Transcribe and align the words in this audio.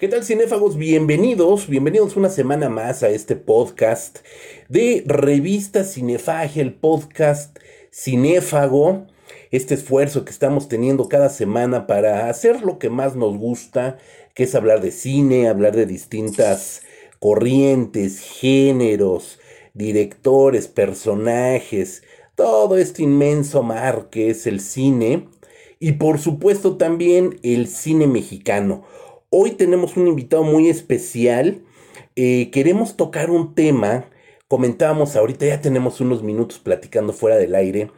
¿Qué 0.00 0.08
tal 0.08 0.24
cinéfagos? 0.24 0.78
Bienvenidos, 0.78 1.68
bienvenidos 1.68 2.16
una 2.16 2.30
semana 2.30 2.70
más 2.70 3.02
a 3.02 3.10
este 3.10 3.36
podcast 3.36 4.20
de 4.70 5.04
Revista 5.06 5.84
Cinefagia, 5.84 6.62
el 6.62 6.72
podcast 6.72 7.58
cinéfago, 7.92 9.08
este 9.50 9.74
esfuerzo 9.74 10.24
que 10.24 10.30
estamos 10.30 10.68
teniendo 10.68 11.06
cada 11.10 11.28
semana 11.28 11.86
para 11.86 12.30
hacer 12.30 12.62
lo 12.62 12.78
que 12.78 12.88
más 12.88 13.14
nos 13.14 13.36
gusta, 13.36 13.98
que 14.32 14.44
es 14.44 14.54
hablar 14.54 14.80
de 14.80 14.90
cine, 14.90 15.50
hablar 15.50 15.76
de 15.76 15.84
distintas 15.84 16.80
corrientes, 17.18 18.20
géneros, 18.20 19.38
directores, 19.74 20.66
personajes, 20.66 22.04
todo 22.36 22.78
este 22.78 23.02
inmenso 23.02 23.62
mar 23.62 24.08
que 24.10 24.30
es 24.30 24.46
el 24.46 24.60
cine 24.60 25.28
y 25.78 25.92
por 25.92 26.18
supuesto 26.18 26.78
también 26.78 27.38
el 27.42 27.68
cine 27.68 28.06
mexicano. 28.06 28.86
Hoy 29.32 29.52
tenemos 29.52 29.96
un 29.96 30.08
invitado 30.08 30.42
muy 30.42 30.68
especial. 30.68 31.62
Eh, 32.16 32.50
queremos 32.50 32.96
tocar 32.96 33.30
un 33.30 33.54
tema. 33.54 34.06
Comentábamos 34.48 35.14
ahorita, 35.14 35.46
ya 35.46 35.60
tenemos 35.60 36.00
unos 36.00 36.24
minutos 36.24 36.58
platicando 36.58 37.12
fuera 37.12 37.36
del 37.36 37.54
aire. 37.54 37.92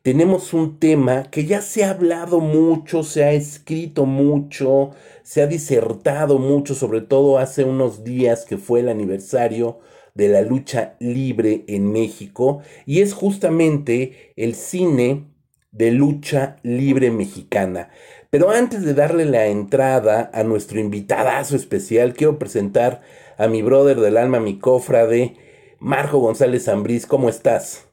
Tenemos 0.00 0.54
un 0.54 0.78
tema 0.78 1.24
que 1.24 1.44
ya 1.44 1.60
se 1.60 1.84
ha 1.84 1.90
hablado 1.90 2.40
mucho, 2.40 3.02
se 3.02 3.22
ha 3.22 3.32
escrito 3.32 4.06
mucho, 4.06 4.92
se 5.22 5.42
ha 5.42 5.46
disertado 5.46 6.38
mucho, 6.38 6.74
sobre 6.74 7.02
todo 7.02 7.36
hace 7.36 7.64
unos 7.64 8.02
días 8.02 8.46
que 8.46 8.56
fue 8.56 8.80
el 8.80 8.88
aniversario 8.88 9.80
de 10.14 10.28
la 10.28 10.40
lucha 10.40 10.96
libre 11.00 11.64
en 11.68 11.92
México. 11.92 12.62
Y 12.86 13.02
es 13.02 13.12
justamente 13.12 14.32
el 14.36 14.54
cine 14.54 15.26
de 15.70 15.90
lucha 15.90 16.56
libre 16.62 17.10
mexicana. 17.10 17.90
Pero 18.30 18.50
antes 18.50 18.84
de 18.84 18.92
darle 18.92 19.24
la 19.24 19.46
entrada 19.46 20.30
a 20.34 20.42
nuestro 20.42 20.78
invitadazo 20.78 21.56
especial, 21.56 22.12
quiero 22.12 22.38
presentar 22.38 23.00
a 23.38 23.46
mi 23.46 23.62
brother 23.62 24.00
del 24.00 24.18
alma, 24.18 24.38
mi 24.38 24.58
cofrade, 24.58 25.76
Marco 25.78 26.18
González 26.18 26.66
Zambriz. 26.66 27.06
¿Cómo 27.06 27.30
estás? 27.30 27.88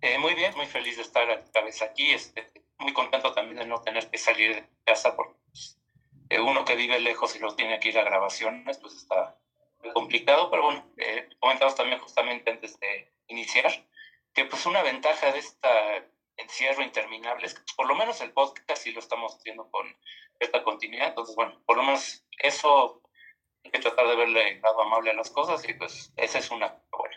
Eh, 0.00 0.18
muy 0.18 0.34
bien, 0.34 0.54
muy 0.54 0.66
feliz 0.66 0.96
de 0.96 1.02
estar 1.02 1.28
otra 1.28 1.64
vez 1.64 1.82
aquí. 1.82 2.12
Este, 2.12 2.46
muy 2.78 2.92
contento 2.92 3.32
también 3.32 3.56
de 3.56 3.66
no 3.66 3.80
tener 3.82 4.08
que 4.08 4.18
salir 4.18 4.54
de 4.54 4.68
casa 4.84 5.16
porque 5.16 5.34
pues, 5.50 5.80
eh, 6.28 6.40
uno 6.40 6.64
que 6.64 6.76
vive 6.76 7.00
lejos 7.00 7.34
y 7.34 7.40
los 7.40 7.56
tiene 7.56 7.80
que 7.80 7.88
ir 7.88 7.98
a 7.98 8.04
grabaciones, 8.04 8.78
pues 8.78 8.94
está 8.94 9.36
complicado. 9.94 10.48
Pero 10.52 10.62
bueno, 10.62 10.86
eh, 10.98 11.28
comentamos 11.40 11.74
también 11.74 11.98
justamente 11.98 12.52
antes 12.52 12.78
de 12.78 13.12
iniciar 13.26 13.72
que 14.32 14.44
pues 14.44 14.64
una 14.66 14.82
ventaja 14.82 15.32
de 15.32 15.40
esta 15.40 15.68
encierro 16.36 16.82
interminable. 16.82 17.46
Es 17.46 17.54
que 17.54 17.62
por 17.76 17.86
lo 17.86 17.94
menos 17.94 18.20
el 18.20 18.32
podcast 18.32 18.82
sí 18.82 18.92
lo 18.92 19.00
estamos 19.00 19.34
haciendo 19.36 19.70
con 19.70 19.86
esta 20.38 20.62
continuidad. 20.62 21.08
Entonces, 21.08 21.34
bueno, 21.36 21.60
por 21.66 21.76
lo 21.76 21.82
menos 21.82 22.24
eso 22.42 23.02
hay 23.64 23.70
que 23.70 23.78
tratar 23.78 24.06
de 24.08 24.16
verle 24.16 24.60
lado 24.60 24.82
amable 24.82 25.10
a 25.10 25.14
las 25.14 25.30
cosas 25.30 25.66
y 25.68 25.74
pues 25.74 26.12
esa 26.16 26.38
es 26.38 26.50
una 26.50 26.82
buena. 26.96 27.16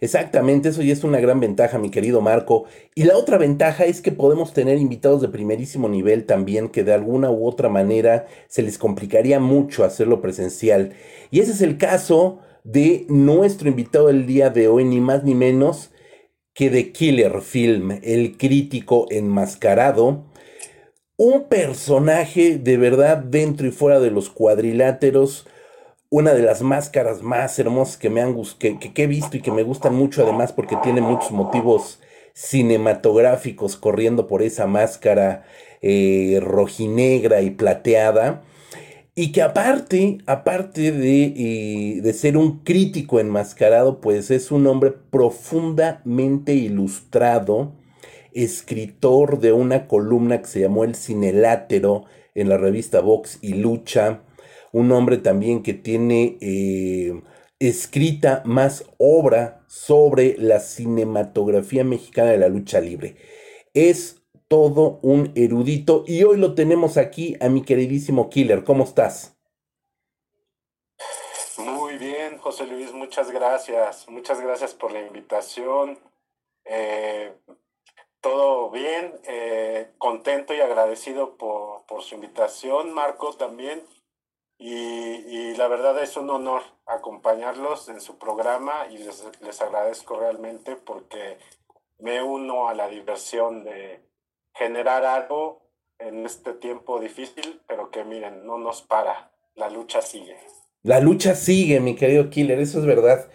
Exactamente, 0.00 0.70
eso 0.70 0.82
ya 0.82 0.94
es 0.94 1.04
una 1.04 1.20
gran 1.20 1.40
ventaja, 1.40 1.78
mi 1.78 1.90
querido 1.90 2.20
Marco. 2.20 2.64
Y 2.94 3.04
la 3.04 3.16
otra 3.16 3.36
ventaja 3.36 3.84
es 3.84 4.00
que 4.00 4.12
podemos 4.12 4.54
tener 4.54 4.78
invitados 4.78 5.20
de 5.20 5.28
primerísimo 5.28 5.88
nivel 5.88 6.24
también, 6.24 6.68
que 6.68 6.84
de 6.84 6.94
alguna 6.94 7.30
u 7.30 7.46
otra 7.46 7.68
manera 7.68 8.26
se 8.48 8.62
les 8.62 8.78
complicaría 8.78 9.40
mucho 9.40 9.84
hacerlo 9.84 10.22
presencial. 10.22 10.94
Y 11.30 11.40
ese 11.40 11.52
es 11.52 11.60
el 11.60 11.76
caso 11.76 12.40
de 12.62 13.04
nuestro 13.08 13.68
invitado 13.68 14.06
del 14.06 14.26
día 14.26 14.48
de 14.48 14.68
hoy, 14.68 14.84
ni 14.84 15.00
más 15.00 15.22
ni 15.22 15.34
menos 15.34 15.90
que 16.54 16.70
de 16.70 16.92
Killer 16.92 17.42
Film, 17.42 17.98
el 18.02 18.36
crítico 18.38 19.06
enmascarado, 19.10 20.24
un 21.16 21.44
personaje 21.48 22.58
de 22.58 22.76
verdad 22.76 23.18
dentro 23.18 23.66
y 23.66 23.72
fuera 23.72 24.00
de 24.00 24.10
los 24.10 24.30
cuadriláteros, 24.30 25.46
una 26.10 26.32
de 26.32 26.42
las 26.42 26.62
máscaras 26.62 27.22
más 27.22 27.58
hermosas 27.58 27.96
que 27.96 28.08
me 28.08 28.20
han 28.20 28.36
que, 28.58 28.78
que, 28.78 29.02
he 29.02 29.06
visto 29.08 29.36
y 29.36 29.40
que 29.40 29.50
me 29.50 29.64
gustan 29.64 29.94
mucho 29.94 30.22
además 30.22 30.52
porque 30.52 30.76
tiene 30.82 31.00
muchos 31.00 31.32
motivos 31.32 32.00
cinematográficos 32.34 33.76
corriendo 33.76 34.26
por 34.26 34.42
esa 34.42 34.66
máscara 34.66 35.44
eh, 35.82 36.38
rojinegra 36.40 37.42
y 37.42 37.50
plateada 37.50 38.42
y 39.14 39.32
que 39.32 39.42
aparte, 39.42 40.18
aparte 40.26 40.90
de, 40.90 41.24
eh, 41.36 42.00
de, 42.02 42.12
ser 42.12 42.36
un 42.36 42.64
crítico 42.64 43.20
enmascarado, 43.20 44.00
pues 44.00 44.30
es 44.30 44.50
un 44.50 44.66
hombre 44.66 44.92
profundamente 44.92 46.54
ilustrado, 46.54 47.74
escritor 48.32 49.38
de 49.38 49.52
una 49.52 49.86
columna 49.86 50.40
que 50.40 50.48
se 50.48 50.60
llamó 50.60 50.84
El 50.84 50.96
Cinelátero 50.96 52.04
en 52.34 52.48
la 52.48 52.56
revista 52.56 53.00
Vox 53.00 53.38
y 53.40 53.54
Lucha, 53.54 54.24
un 54.72 54.90
hombre 54.90 55.18
también 55.18 55.62
que 55.62 55.74
tiene 55.74 56.36
eh, 56.40 57.22
escrita 57.60 58.42
más 58.44 58.84
obra 58.98 59.64
sobre 59.68 60.36
la 60.38 60.58
cinematografía 60.58 61.84
mexicana 61.84 62.32
de 62.32 62.38
la 62.38 62.48
lucha 62.48 62.80
libre. 62.80 63.16
Es 63.72 64.23
todo 64.48 64.98
un 65.02 65.32
erudito 65.34 66.04
y 66.06 66.24
hoy 66.24 66.36
lo 66.36 66.54
tenemos 66.54 66.96
aquí 66.96 67.36
a 67.40 67.48
mi 67.48 67.62
queridísimo 67.62 68.30
Killer. 68.30 68.64
¿Cómo 68.64 68.84
estás? 68.84 69.36
Muy 71.58 71.96
bien, 71.96 72.38
José 72.38 72.66
Luis, 72.66 72.92
muchas 72.92 73.30
gracias. 73.30 74.08
Muchas 74.08 74.40
gracias 74.40 74.74
por 74.74 74.92
la 74.92 75.00
invitación. 75.00 75.98
Eh, 76.64 77.32
todo 78.20 78.70
bien, 78.70 79.14
eh, 79.24 79.92
contento 79.98 80.54
y 80.54 80.60
agradecido 80.60 81.36
por, 81.36 81.84
por, 81.86 82.02
su 82.02 82.14
invitación, 82.14 82.92
Marco 82.92 83.34
también. 83.34 83.82
Y, 84.56 84.72
y, 84.72 85.56
la 85.56 85.68
verdad 85.68 86.00
es 86.02 86.16
un 86.16 86.30
honor 86.30 86.62
acompañarlos 86.86 87.88
en 87.88 88.00
su 88.00 88.18
programa 88.18 88.86
y 88.90 88.98
les, 88.98 89.24
les 89.40 89.60
agradezco 89.60 90.16
realmente 90.16 90.76
porque 90.76 91.38
me 91.98 92.22
uno 92.22 92.68
a 92.68 92.74
la 92.74 92.88
diversión 92.88 93.64
de, 93.64 94.00
generar 94.54 95.04
algo 95.04 95.62
en 95.98 96.24
este 96.24 96.54
tiempo 96.54 97.00
difícil, 97.00 97.60
pero 97.68 97.90
que 97.90 98.04
miren, 98.04 98.46
no 98.46 98.58
nos 98.58 98.82
para, 98.82 99.32
la 99.54 99.70
lucha 99.70 100.02
sigue. 100.02 100.36
La 100.82 101.00
lucha 101.00 101.34
sigue, 101.34 101.80
mi 101.80 101.94
querido 101.96 102.30
Killer, 102.30 102.60
eso 102.60 102.78
es 102.78 102.86
verdad. 102.86 103.28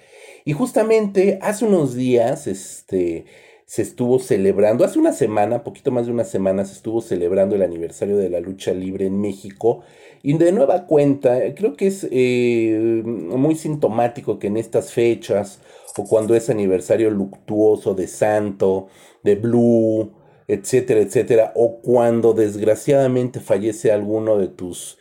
Y 0.45 0.53
justamente 0.53 1.39
hace 1.41 1.65
unos 1.65 1.95
días, 1.95 2.47
este, 2.47 3.25
se 3.65 3.81
estuvo 3.81 4.19
celebrando, 4.19 4.83
hace 4.83 4.99
una 4.99 5.13
semana, 5.13 5.63
poquito 5.63 5.91
más 5.91 6.05
de 6.05 6.11
una 6.11 6.23
semana, 6.23 6.65
se 6.65 6.73
estuvo 6.73 7.01
celebrando 7.01 7.55
el 7.55 7.63
aniversario 7.63 8.17
de 8.17 8.29
la 8.29 8.39
lucha 8.39 8.71
libre 8.73 9.05
en 9.05 9.19
México. 9.19 9.81
Y 10.21 10.37
de 10.37 10.51
nueva 10.51 10.85
cuenta, 10.85 11.53
creo 11.55 11.75
que 11.75 11.87
es 11.87 12.07
eh, 12.11 13.03
muy 13.05 13.55
sintomático 13.55 14.39
que 14.39 14.47
en 14.47 14.57
estas 14.57 14.91
fechas, 14.91 15.59
o 15.97 16.05
cuando 16.05 16.35
es 16.35 16.49
aniversario 16.49 17.09
luctuoso 17.09 17.93
de 17.93 18.07
Santo, 18.07 18.87
de 19.23 19.35
Blue, 19.35 20.11
etcétera, 20.49 20.99
etcétera, 20.99 21.51
o 21.55 21.79
cuando 21.79 22.33
desgraciadamente 22.33 23.39
fallece 23.39 23.91
alguno 23.91 24.37
de 24.37 24.47
tus 24.47 24.97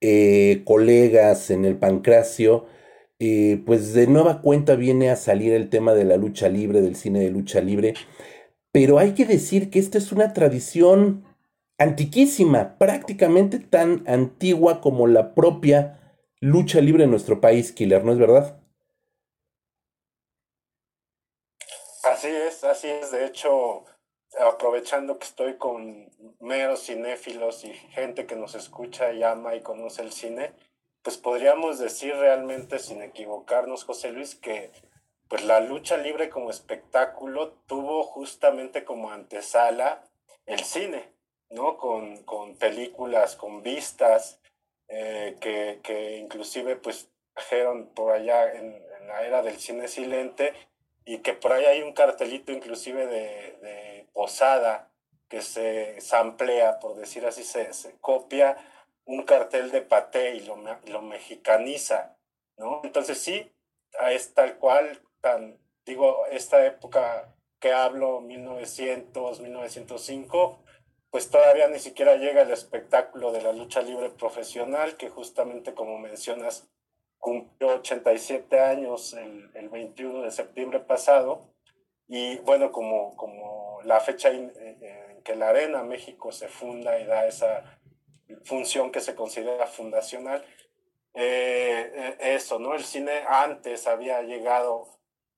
eh, 0.00 0.62
colegas 0.64 1.50
en 1.50 1.66
el 1.66 1.76
pancracio, 1.76 2.66
eh, 3.18 3.62
pues 3.66 3.92
de 3.92 4.06
nueva 4.06 4.40
cuenta 4.40 4.76
viene 4.76 5.10
a 5.10 5.16
salir 5.16 5.52
el 5.52 5.68
tema 5.68 5.92
de 5.92 6.04
la 6.04 6.16
lucha 6.16 6.48
libre, 6.48 6.80
del 6.80 6.96
cine 6.96 7.20
de 7.20 7.30
lucha 7.30 7.60
libre, 7.60 7.94
pero 8.72 8.98
hay 8.98 9.12
que 9.12 9.26
decir 9.26 9.68
que 9.68 9.78
esta 9.78 9.98
es 9.98 10.10
una 10.10 10.32
tradición 10.32 11.24
antiquísima, 11.76 12.78
prácticamente 12.78 13.58
tan 13.58 14.04
antigua 14.06 14.80
como 14.80 15.06
la 15.06 15.34
propia 15.34 16.16
lucha 16.40 16.80
libre 16.80 17.04
en 17.04 17.10
nuestro 17.10 17.42
país, 17.42 17.72
Killer, 17.72 18.04
¿no 18.04 18.12
es 18.12 18.18
verdad? 18.18 18.58
Así 22.04 22.28
es, 22.28 22.64
así 22.64 22.88
es. 22.88 23.12
De 23.12 23.26
hecho, 23.26 23.84
aprovechando 24.38 25.18
que 25.18 25.26
estoy 25.26 25.56
con 25.56 26.08
meros 26.40 26.84
cinéfilos 26.86 27.64
y 27.64 27.72
gente 27.72 28.26
que 28.26 28.36
nos 28.36 28.54
escucha 28.54 29.12
y 29.12 29.22
ama 29.22 29.54
y 29.54 29.62
conoce 29.62 30.02
el 30.02 30.12
cine, 30.12 30.52
pues 31.02 31.16
podríamos 31.16 31.78
decir 31.78 32.14
realmente 32.14 32.78
sin 32.78 33.02
equivocarnos, 33.02 33.84
José 33.84 34.12
Luis, 34.12 34.34
que 34.34 34.70
pues 35.28 35.44
la 35.44 35.60
lucha 35.60 35.96
libre 35.96 36.30
como 36.30 36.50
espectáculo 36.50 37.52
tuvo 37.66 38.02
justamente 38.02 38.84
como 38.84 39.10
antesala 39.10 40.04
el 40.46 40.60
cine, 40.60 41.12
¿no? 41.50 41.76
Con, 41.76 42.22
con 42.24 42.56
películas, 42.56 43.36
con 43.36 43.62
vistas, 43.62 44.40
eh, 44.88 45.36
que, 45.40 45.80
que, 45.82 46.16
inclusive 46.16 46.76
pues 46.76 47.10
trajeron 47.34 47.88
por 47.88 48.12
allá 48.12 48.52
en, 48.54 48.86
la 49.06 49.24
era 49.24 49.42
del 49.42 49.58
cine 49.58 49.88
silente 49.88 50.52
y 51.06 51.18
que 51.18 51.32
por 51.32 51.52
ahí 51.52 51.64
hay 51.64 51.80
un 51.80 51.94
cartelito 51.94 52.52
inclusive 52.52 53.06
de 53.06 53.97
Posada, 54.18 54.90
que 55.28 55.42
se 55.42 56.00
samplea, 56.00 56.80
por 56.80 56.96
decir 56.96 57.24
así, 57.24 57.44
se, 57.44 57.72
se 57.72 57.96
copia 58.00 58.56
un 59.04 59.22
cartel 59.22 59.70
de 59.70 59.80
Paté 59.80 60.34
y 60.34 60.40
lo, 60.40 60.56
lo 60.86 61.02
mexicaniza, 61.02 62.16
¿no? 62.56 62.80
Entonces 62.82 63.20
sí, 63.20 63.48
es 64.10 64.34
tal 64.34 64.58
cual, 64.58 65.00
tan, 65.20 65.56
digo, 65.86 66.26
esta 66.32 66.66
época 66.66 67.32
que 67.60 67.72
hablo, 67.72 68.20
1900, 68.20 69.38
1905, 69.38 70.64
pues 71.10 71.30
todavía 71.30 71.68
ni 71.68 71.78
siquiera 71.78 72.16
llega 72.16 72.42
el 72.42 72.50
espectáculo 72.50 73.30
de 73.30 73.42
la 73.42 73.52
lucha 73.52 73.82
libre 73.82 74.10
profesional, 74.10 74.96
que 74.96 75.10
justamente 75.10 75.74
como 75.74 75.96
mencionas, 75.96 76.68
cumplió 77.18 77.68
87 77.76 78.58
años 78.58 79.12
el, 79.12 79.48
el 79.54 79.68
21 79.68 80.22
de 80.22 80.32
septiembre 80.32 80.80
pasado. 80.80 81.54
Y 82.08 82.38
bueno, 82.38 82.72
como, 82.72 83.14
como 83.14 83.67
la 83.84 84.00
fecha 84.00 84.30
en, 84.30 84.52
que 85.24 85.36
la 85.36 85.50
Arena 85.50 85.82
México 85.82 86.32
se 86.32 86.48
funda 86.48 86.98
y 86.98 87.04
da 87.04 87.26
esa 87.26 87.78
función 88.44 88.90
que 88.90 89.00
se 89.00 89.14
considera 89.14 89.66
fundacional, 89.66 90.44
eh, 91.14 91.90
eh, 91.94 92.16
eso, 92.34 92.58
¿no? 92.58 92.74
El 92.74 92.84
cine 92.84 93.24
antes 93.26 93.86
había 93.86 94.22
llegado 94.22 94.86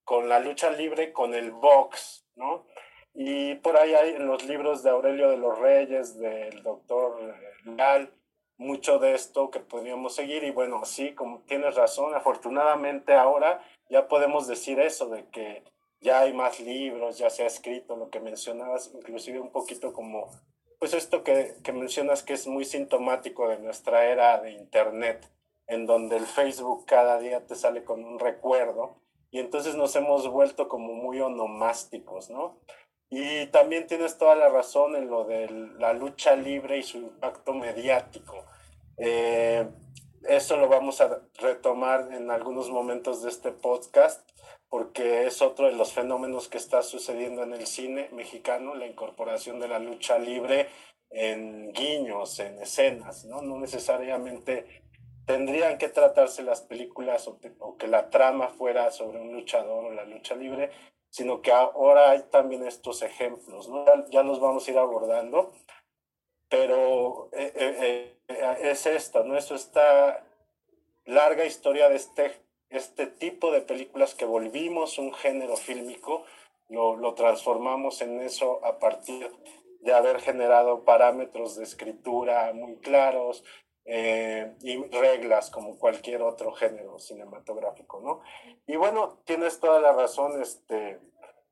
con 0.03 0.29
la 0.29 0.39
lucha 0.39 0.69
libre, 0.69 1.13
con 1.13 1.33
el 1.33 1.51
box, 1.51 2.25
¿no? 2.35 2.65
Y 3.13 3.55
por 3.55 3.77
ahí 3.77 3.93
hay 3.93 4.11
en 4.11 4.27
los 4.27 4.45
libros 4.45 4.83
de 4.83 4.89
Aurelio 4.89 5.29
de 5.29 5.37
los 5.37 5.57
Reyes, 5.59 6.17
del 6.17 6.63
doctor 6.63 7.35
Leal, 7.65 8.13
mucho 8.57 8.99
de 8.99 9.13
esto 9.13 9.49
que 9.51 9.59
podríamos 9.59 10.15
seguir. 10.15 10.43
Y 10.43 10.51
bueno, 10.51 10.85
sí, 10.85 11.13
como 11.13 11.41
tienes 11.41 11.75
razón, 11.75 12.13
afortunadamente 12.13 13.13
ahora 13.13 13.61
ya 13.89 14.07
podemos 14.07 14.47
decir 14.47 14.79
eso, 14.79 15.09
de 15.09 15.25
que 15.29 15.63
ya 16.01 16.21
hay 16.21 16.33
más 16.33 16.59
libros, 16.59 17.17
ya 17.17 17.29
se 17.29 17.43
ha 17.43 17.47
escrito 17.47 17.95
lo 17.95 18.09
que 18.09 18.19
mencionabas, 18.19 18.91
inclusive 18.93 19.39
un 19.39 19.51
poquito 19.51 19.93
como, 19.93 20.29
pues 20.79 20.93
esto 20.93 21.23
que, 21.23 21.55
que 21.63 21.71
mencionas 21.71 22.23
que 22.23 22.33
es 22.33 22.47
muy 22.47 22.65
sintomático 22.65 23.47
de 23.47 23.59
nuestra 23.59 24.05
era 24.05 24.39
de 24.41 24.51
Internet, 24.51 25.29
en 25.67 25.85
donde 25.85 26.17
el 26.17 26.25
Facebook 26.25 26.85
cada 26.85 27.19
día 27.19 27.45
te 27.45 27.55
sale 27.55 27.83
con 27.83 28.03
un 28.03 28.19
recuerdo 28.19 28.97
y 29.31 29.39
entonces 29.39 29.75
nos 29.75 29.95
hemos 29.95 30.27
vuelto 30.29 30.67
como 30.67 30.93
muy 30.93 31.21
onomásticos, 31.21 32.29
¿no? 32.29 32.59
Y 33.09 33.47
también 33.47 33.87
tienes 33.87 34.17
toda 34.17 34.35
la 34.35 34.49
razón 34.49 34.95
en 34.95 35.09
lo 35.09 35.23
de 35.25 35.49
la 35.79 35.93
lucha 35.93 36.35
libre 36.35 36.77
y 36.77 36.83
su 36.83 36.97
impacto 36.97 37.53
mediático. 37.53 38.45
Eh, 38.97 39.67
eso 40.27 40.57
lo 40.57 40.67
vamos 40.67 41.01
a 41.01 41.21
retomar 41.39 42.09
en 42.13 42.29
algunos 42.29 42.69
momentos 42.69 43.23
de 43.23 43.29
este 43.29 43.51
podcast, 43.51 44.29
porque 44.71 45.27
es 45.27 45.41
otro 45.41 45.65
de 45.65 45.73
los 45.73 45.91
fenómenos 45.91 46.47
que 46.47 46.57
está 46.57 46.81
sucediendo 46.81 47.43
en 47.43 47.51
el 47.51 47.67
cine 47.67 48.07
mexicano, 48.13 48.73
la 48.73 48.87
incorporación 48.87 49.59
de 49.59 49.67
la 49.67 49.79
lucha 49.79 50.17
libre 50.17 50.69
en 51.09 51.73
guiños, 51.73 52.39
en 52.39 52.57
escenas, 52.57 53.25
¿no? 53.25 53.41
No 53.41 53.59
necesariamente 53.59 54.81
tendrían 55.25 55.77
que 55.77 55.89
tratarse 55.89 56.41
las 56.41 56.61
películas 56.61 57.27
o, 57.27 57.37
o 57.59 57.75
que 57.75 57.87
la 57.87 58.09
trama 58.09 58.47
fuera 58.47 58.91
sobre 58.91 59.19
un 59.19 59.33
luchador 59.33 59.83
o 59.83 59.91
la 59.91 60.05
lucha 60.05 60.35
libre, 60.35 60.71
sino 61.09 61.41
que 61.41 61.51
ahora 61.51 62.11
hay 62.11 62.23
también 62.31 62.65
estos 62.65 63.01
ejemplos, 63.01 63.67
¿no? 63.67 63.83
Ya, 64.09 64.23
los 64.23 64.39
vamos 64.39 64.65
a 64.65 64.71
ir 64.71 64.77
abordando, 64.77 65.51
pero 66.47 67.29
eh, 67.33 67.51
eh, 67.53 68.17
eh, 68.29 68.57
es 68.71 68.85
esto, 68.85 69.25
¿no? 69.25 69.37
Es 69.37 69.51
esta 69.51 70.25
larga 71.03 71.43
historia 71.43 71.89
de 71.89 71.97
este, 71.97 72.41
este 72.71 73.07
tipo 73.07 73.51
de 73.51 73.61
películas 73.61 74.15
que 74.15 74.25
volvimos 74.25 74.97
un 74.97 75.13
género 75.13 75.55
fílmico, 75.57 76.25
lo, 76.69 76.95
lo 76.95 77.13
transformamos 77.13 78.01
en 78.01 78.21
eso 78.21 78.65
a 78.65 78.79
partir 78.79 79.29
de 79.81 79.93
haber 79.93 80.19
generado 80.19 80.83
parámetros 80.83 81.55
de 81.55 81.63
escritura 81.63 82.51
muy 82.53 82.77
claros, 82.77 83.43
eh, 83.85 84.53
y 84.61 84.77
reglas 84.89 85.49
como 85.49 85.77
cualquier 85.77 86.21
otro 86.21 86.51
género 86.51 86.99
cinematográfico, 86.99 87.99
¿no? 87.99 88.21
Y 88.67 88.75
bueno, 88.75 89.17
tienes 89.25 89.59
toda 89.59 89.79
la 89.79 89.91
razón, 89.91 90.39
este, 90.39 90.99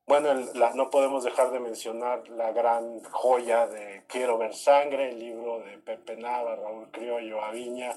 bueno, 0.06 0.32
la, 0.54 0.72
no 0.74 0.90
podemos 0.90 1.24
dejar 1.24 1.50
de 1.50 1.58
mencionar 1.58 2.28
la 2.28 2.52
gran 2.52 3.02
joya 3.02 3.66
de 3.66 4.04
Quiero 4.06 4.38
ver 4.38 4.54
sangre, 4.54 5.10
el 5.10 5.18
libro 5.18 5.58
de 5.60 5.78
Pepe 5.78 6.16
Nava, 6.16 6.54
Raúl 6.54 6.90
Criollo, 6.92 7.42
Aviña, 7.42 7.96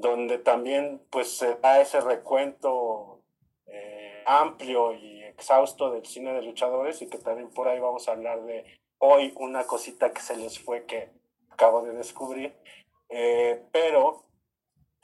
donde 0.00 0.38
también 0.38 1.02
pues 1.10 1.36
se 1.36 1.56
da 1.56 1.80
ese 1.80 2.00
recuento 2.00 3.22
eh, 3.66 4.22
amplio 4.26 4.94
y 4.94 5.22
exhausto 5.22 5.90
del 5.90 6.06
cine 6.06 6.32
de 6.32 6.42
luchadores 6.42 7.02
y 7.02 7.08
que 7.08 7.18
también 7.18 7.50
por 7.50 7.68
ahí 7.68 7.78
vamos 7.78 8.08
a 8.08 8.12
hablar 8.12 8.42
de 8.44 8.64
hoy 8.98 9.32
una 9.36 9.64
cosita 9.64 10.12
que 10.12 10.20
se 10.20 10.36
les 10.36 10.58
fue 10.58 10.84
que 10.86 11.10
acabo 11.50 11.82
de 11.82 11.92
descubrir 11.92 12.54
eh, 13.10 13.62
pero 13.72 14.24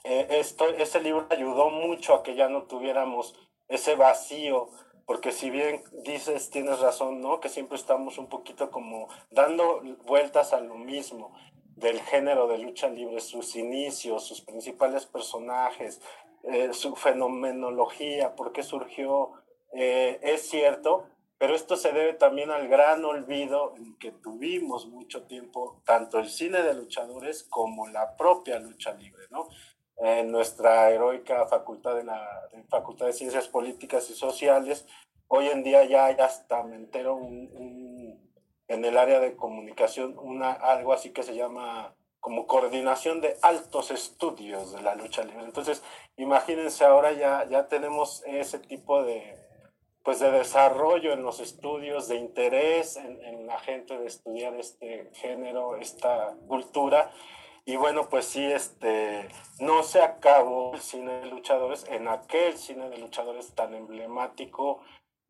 eh, 0.03 0.27
esto, 0.29 0.69
ese 0.69 1.01
libro 1.01 1.27
ayudó 1.29 1.69
mucho 1.69 2.13
a 2.13 2.23
que 2.23 2.35
ya 2.35 2.47
no 2.47 2.63
tuviéramos 2.63 3.35
ese 3.67 3.95
vacío, 3.95 4.69
porque 5.05 5.33
si 5.33 5.49
bien 5.49 5.83
dices, 6.03 6.49
tienes 6.49 6.79
razón, 6.79 7.19
¿no? 7.19 7.41
Que 7.41 7.49
siempre 7.49 7.77
estamos 7.77 8.17
un 8.17 8.27
poquito 8.27 8.71
como 8.71 9.09
dando 9.29 9.81
vueltas 10.05 10.53
a 10.53 10.61
lo 10.61 10.75
mismo 10.75 11.33
del 11.77 12.01
género 12.01 12.47
de 12.47 12.57
lucha 12.57 12.89
libre, 12.89 13.19
sus 13.21 13.55
inicios, 13.55 14.23
sus 14.23 14.41
principales 14.41 15.05
personajes, 15.05 16.01
eh, 16.43 16.73
su 16.73 16.95
fenomenología, 16.95 18.35
por 18.35 18.51
qué 18.51 18.63
surgió, 18.63 19.31
es 19.71 20.49
cierto, 20.49 21.05
pero 21.37 21.53
esto 21.53 21.75
se 21.75 21.91
debe 21.91 22.13
también 22.13 22.49
al 22.49 22.67
gran 22.67 23.05
olvido 23.05 23.75
en 23.75 23.95
que 23.97 24.11
tuvimos 24.11 24.87
mucho 24.87 25.23
tiempo, 25.23 25.81
tanto 25.85 26.17
el 26.19 26.29
cine 26.29 26.63
de 26.63 26.73
luchadores 26.73 27.43
como 27.43 27.87
la 27.87 28.17
propia 28.17 28.59
lucha 28.59 28.93
libre, 28.93 29.25
¿no? 29.29 29.47
En 29.97 30.31
nuestra 30.31 30.89
heroica 30.89 31.47
facultad 31.47 31.95
de 31.95 32.03
la 32.03 32.49
Facultad 32.69 33.05
de 33.05 33.13
Ciencias 33.13 33.47
Políticas 33.47 34.09
y 34.09 34.13
Sociales, 34.13 34.87
hoy 35.27 35.47
en 35.47 35.63
día 35.63 35.83
ya 35.85 36.05
hay 36.05 36.15
hasta, 36.19 36.63
me 36.63 36.75
entero, 36.75 37.15
un, 37.15 38.26
en 38.67 38.85
el 38.85 38.97
área 38.97 39.19
de 39.19 39.35
comunicación, 39.35 40.17
una, 40.17 40.51
algo 40.51 40.93
así 40.93 41.11
que 41.11 41.23
se 41.23 41.35
llama 41.35 41.95
como 42.19 42.47
coordinación 42.47 43.21
de 43.21 43.37
altos 43.41 43.91
estudios 43.91 44.73
de 44.73 44.81
la 44.81 44.95
lucha 44.95 45.23
libre. 45.23 45.45
Entonces, 45.45 45.83
imagínense, 46.17 46.83
ahora 46.83 47.13
ya, 47.13 47.45
ya 47.49 47.67
tenemos 47.67 48.23
ese 48.25 48.59
tipo 48.59 49.03
de, 49.03 49.37
pues 50.03 50.19
de 50.19 50.31
desarrollo 50.31 51.11
en 51.11 51.21
los 51.21 51.39
estudios, 51.39 52.07
de 52.07 52.15
interés 52.15 52.95
en, 52.95 53.45
la 53.45 53.59
gente 53.59 53.97
de 53.97 54.07
estudiar 54.07 54.55
este 54.55 55.09
género, 55.13 55.77
esta 55.77 56.35
cultura. 56.47 57.11
Y 57.65 57.77
bueno, 57.77 58.09
pues 58.09 58.25
sí, 58.25 58.43
este, 58.43 59.27
no 59.59 59.83
se 59.83 60.01
acabó 60.01 60.73
el 60.73 60.81
cine 60.81 61.19
de 61.19 61.25
luchadores 61.27 61.85
en 61.89 62.07
aquel 62.07 62.57
cine 62.57 62.89
de 62.89 62.97
luchadores 62.97 63.53
tan 63.53 63.73
emblemático 63.73 64.81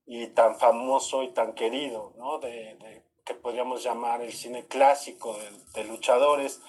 y 0.06 0.28
tan 0.28 0.56
famoso 0.56 1.24
y 1.24 1.30
tan 1.30 1.54
querido, 1.54 2.14
¿no? 2.18 2.40
De, 2.40 3.04
que 3.28 3.36
podríamos 3.36 3.84
llamar 3.84 4.22
el 4.22 4.34
cine 4.34 4.66
clásico 4.66 5.34
de, 5.34 5.52
de 5.74 5.84
luchadores, 5.84 6.62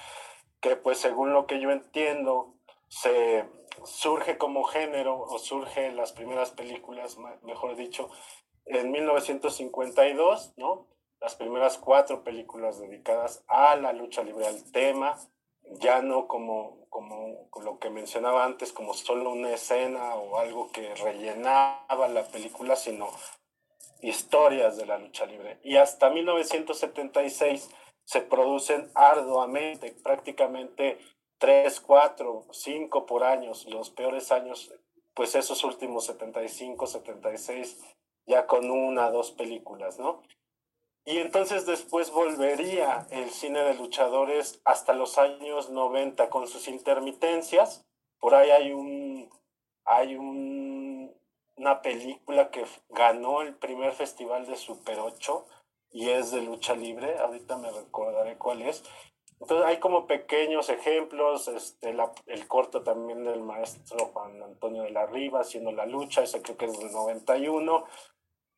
que 0.61 0.77
pues 0.77 0.99
según 0.99 1.33
lo 1.33 1.47
que 1.47 1.61
yo 1.61 1.71
entiendo, 1.71 2.55
se, 2.89 3.47
surge 3.85 4.39
como 4.39 4.65
género 4.65 5.21
o 5.21 5.39
surge 5.39 5.87
en 5.87 5.97
las 5.97 6.13
primeras 6.13 6.51
películas, 6.51 7.17
mejor 7.43 7.77
dicho, 7.77 8.11
en 8.67 8.91
1952, 8.91 10.55
¿no? 10.57 10.87
Las 11.21 11.35
primeras 11.35 11.79
cuatro 11.79 12.23
películas 12.23 12.79
dedicadas 12.79 13.45
a 13.49 13.77
la 13.77 13.93
lucha 13.93 14.23
libre, 14.23 14.47
al 14.47 14.71
tema, 14.71 15.19
ya 15.81 16.01
no 16.01 16.29
como, 16.29 16.87
como 16.89 17.49
lo 17.63 17.79
que 17.79 17.91
mencionaba 17.91 18.45
antes, 18.45 18.73
como 18.73 18.95
solo 18.95 19.31
una 19.31 19.53
escena 19.53 20.15
o 20.15 20.39
algo 20.39 20.71
que 20.71 20.95
rellenaba 20.95 22.09
la 22.09 22.25
película, 22.25 22.77
sino 22.77 23.09
historias 24.03 24.77
de 24.77 24.87
la 24.87 24.99
lucha 24.99 25.27
libre. 25.27 25.59
Y 25.63 25.77
hasta 25.77 26.11
1976 26.11 27.71
se 28.05 28.21
producen 28.23 28.91
arduamente, 28.95 29.95
prácticamente 30.03 30.99
tres, 31.39 31.81
cuatro, 31.81 32.47
cinco 32.53 33.07
por 33.07 33.25
años, 33.25 33.67
los 33.67 33.91
peores 33.91 34.33
años, 34.33 34.75
pues 35.15 35.35
esos 35.35 35.63
últimos 35.65 36.07
75, 36.07 36.87
76, 36.87 37.79
ya 38.27 38.47
con 38.47 38.71
una, 38.71 39.11
dos 39.11 39.33
películas, 39.33 39.99
¿no? 39.99 40.23
Y 41.05 41.19
entonces 41.19 41.65
después 41.65 42.11
volvería 42.11 43.07
el 43.11 43.31
cine 43.31 43.63
de 43.63 43.75
luchadores 43.75 44.61
hasta 44.65 44.93
los 44.93 45.17
años 45.17 45.71
90 45.71 46.29
con 46.29 46.47
sus 46.47 46.69
intermitencias. 46.69 47.87
Por 48.19 48.35
ahí 48.35 48.51
hay 48.51 48.73
un, 48.73 49.31
hay 49.87 50.17
un, 50.17 50.68
una 51.59 51.83
película 51.83 52.51
que 52.51 52.65
ganó 52.89 53.43
el 53.43 53.55
primer 53.55 53.93
festival 53.93 54.47
de 54.47 54.57
Super 54.57 54.99
8 55.01 55.47
y 55.91 56.11
es 56.11 56.31
de 56.31 56.43
lucha 56.43 56.75
libre, 56.75 57.19
ahorita 57.19 57.57
me 57.57 57.71
recordaré 57.71 58.37
cuál 58.37 58.63
es, 58.63 58.85
entonces 59.41 59.67
hay 59.67 59.79
como 59.79 60.07
pequeños 60.07 60.69
ejemplos, 60.69 61.47
este, 61.49 61.95
el 62.27 62.49
corto 62.49 62.83
también 62.83 63.25
del 63.25 63.41
maestro 63.41 64.07
Juan 64.07 64.43
Antonio 64.43 64.83
de 64.83 64.91
la 64.91 65.07
Riva 65.07 65.41
haciendo 65.41 65.71
la 65.71 65.87
lucha, 65.87 66.23
ese 66.23 66.43
creo 66.43 66.57
que 66.57 66.67
es 66.67 66.79
del 66.79 66.91
91. 66.91 67.85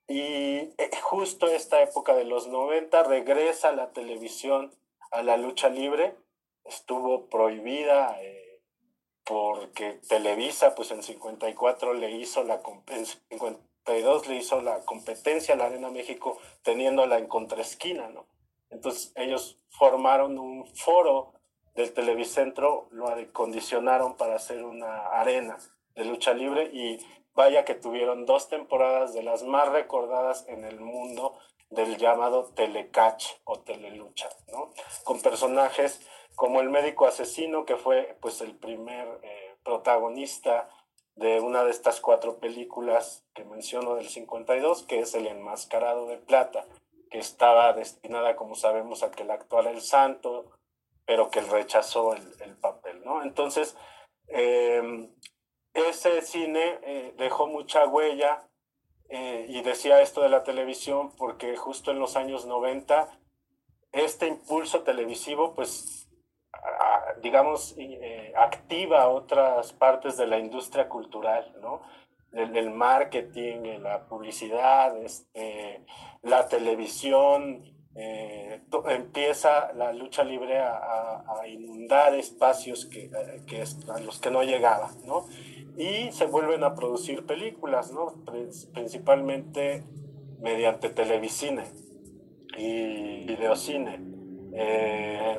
Y 0.08 0.72
eh, 0.78 0.90
justo 1.02 1.46
esta 1.46 1.82
época 1.82 2.14
de 2.14 2.24
los 2.24 2.48
90 2.48 3.02
regresa 3.04 3.72
la 3.72 3.92
televisión 3.92 4.74
a 5.10 5.22
la 5.22 5.36
lucha 5.36 5.68
libre, 5.68 6.16
estuvo 6.64 7.28
prohibida 7.28 8.16
eh, 8.22 8.49
porque 9.30 10.00
Televisa 10.08 10.74
pues 10.74 10.90
en 10.90 11.04
54 11.04 11.94
le 11.94 12.10
hizo 12.10 12.42
la 12.42 12.60
en 12.88 13.06
52 13.06 14.26
le 14.26 14.34
hizo 14.34 14.60
la 14.60 14.80
competencia 14.80 15.54
a 15.54 15.56
la 15.56 15.66
Arena 15.66 15.88
México 15.88 16.36
teniéndola 16.64 17.16
en 17.16 17.28
contraesquina, 17.28 18.08
¿no? 18.08 18.26
Entonces 18.70 19.12
ellos 19.14 19.56
formaron 19.68 20.36
un 20.36 20.66
foro 20.74 21.34
del 21.76 21.92
Televicentro, 21.92 22.88
lo 22.90 23.06
acondicionaron 23.06 24.16
para 24.16 24.34
hacer 24.34 24.64
una 24.64 25.06
arena 25.06 25.58
de 25.94 26.06
lucha 26.06 26.34
libre 26.34 26.64
y 26.72 26.98
vaya 27.32 27.64
que 27.64 27.76
tuvieron 27.76 28.26
dos 28.26 28.48
temporadas 28.48 29.14
de 29.14 29.22
las 29.22 29.44
más 29.44 29.68
recordadas 29.68 30.44
en 30.48 30.64
el 30.64 30.80
mundo 30.80 31.38
del 31.68 31.98
llamado 31.98 32.46
telecatch 32.56 33.26
o 33.44 33.60
telelucha, 33.60 34.28
¿no? 34.50 34.72
Con 35.04 35.20
personajes 35.20 36.00
como 36.36 36.60
el 36.60 36.70
médico 36.70 37.06
asesino, 37.06 37.64
que 37.64 37.76
fue 37.76 38.16
pues 38.20 38.40
el 38.40 38.54
primer 38.56 39.06
eh, 39.22 39.54
protagonista 39.62 40.68
de 41.16 41.40
una 41.40 41.64
de 41.64 41.70
estas 41.70 42.00
cuatro 42.00 42.38
películas 42.38 43.24
que 43.34 43.44
menciono 43.44 43.94
del 43.94 44.08
52, 44.08 44.84
que 44.84 45.00
es 45.00 45.14
El 45.14 45.26
Enmascarado 45.26 46.06
de 46.06 46.16
Plata, 46.16 46.64
que 47.10 47.18
estaba 47.18 47.72
destinada, 47.72 48.36
como 48.36 48.54
sabemos, 48.54 49.02
a 49.02 49.10
que 49.10 49.24
la 49.24 49.34
actuara 49.34 49.70
el 49.70 49.82
santo, 49.82 50.50
pero 51.04 51.30
que 51.30 51.40
rechazó 51.40 52.14
el, 52.14 52.56
papel, 52.60 53.02
¿no? 53.04 53.22
Entonces, 53.22 53.76
em, 54.28 55.10
ese 55.74 56.22
cine 56.22 56.78
eh, 56.82 57.14
dejó 57.16 57.46
mucha 57.46 57.86
huella 57.86 58.48
eh, 59.08 59.46
y 59.48 59.62
decía 59.62 60.00
esto 60.00 60.22
de 60.22 60.28
la 60.28 60.44
televisión 60.44 61.12
porque 61.16 61.56
justo 61.56 61.90
en 61.90 61.98
los 61.98 62.16
años 62.16 62.46
90 62.46 63.08
este 63.92 64.28
impulso 64.28 64.82
televisivo 64.82 65.54
pues 65.54 65.99
digamos 67.22 67.74
eh, 67.78 68.32
activa 68.36 69.08
otras 69.08 69.72
partes 69.72 70.16
de 70.16 70.26
la 70.26 70.38
industria 70.38 70.88
cultural, 70.88 71.52
¿no? 71.60 71.82
El, 72.32 72.70
marketing, 72.70 73.80
la 73.80 74.06
publicidad, 74.06 74.96
este, 74.98 75.84
la 76.22 76.46
televisión, 76.46 77.64
eh, 77.96 78.60
empieza 78.88 79.72
la 79.72 79.92
lucha 79.92 80.22
libre 80.22 80.58
a, 80.58 81.24
inundar 81.48 82.14
espacios 82.14 82.86
que, 82.86 83.10
a 83.92 83.98
los 83.98 84.20
que 84.20 84.30
no 84.30 84.44
llegaba, 84.44 84.90
¿no? 85.04 85.26
y 85.76 86.12
se 86.12 86.26
vuelven 86.26 86.62
a 86.62 86.74
producir 86.74 87.24
películas, 87.24 87.90
¿no? 87.92 88.14
Principalmente 88.74 89.82
mediante 90.40 90.90
televicine 90.90 91.64
y 92.56 93.24
videocine. 93.24 93.98
Eh. 94.52 95.36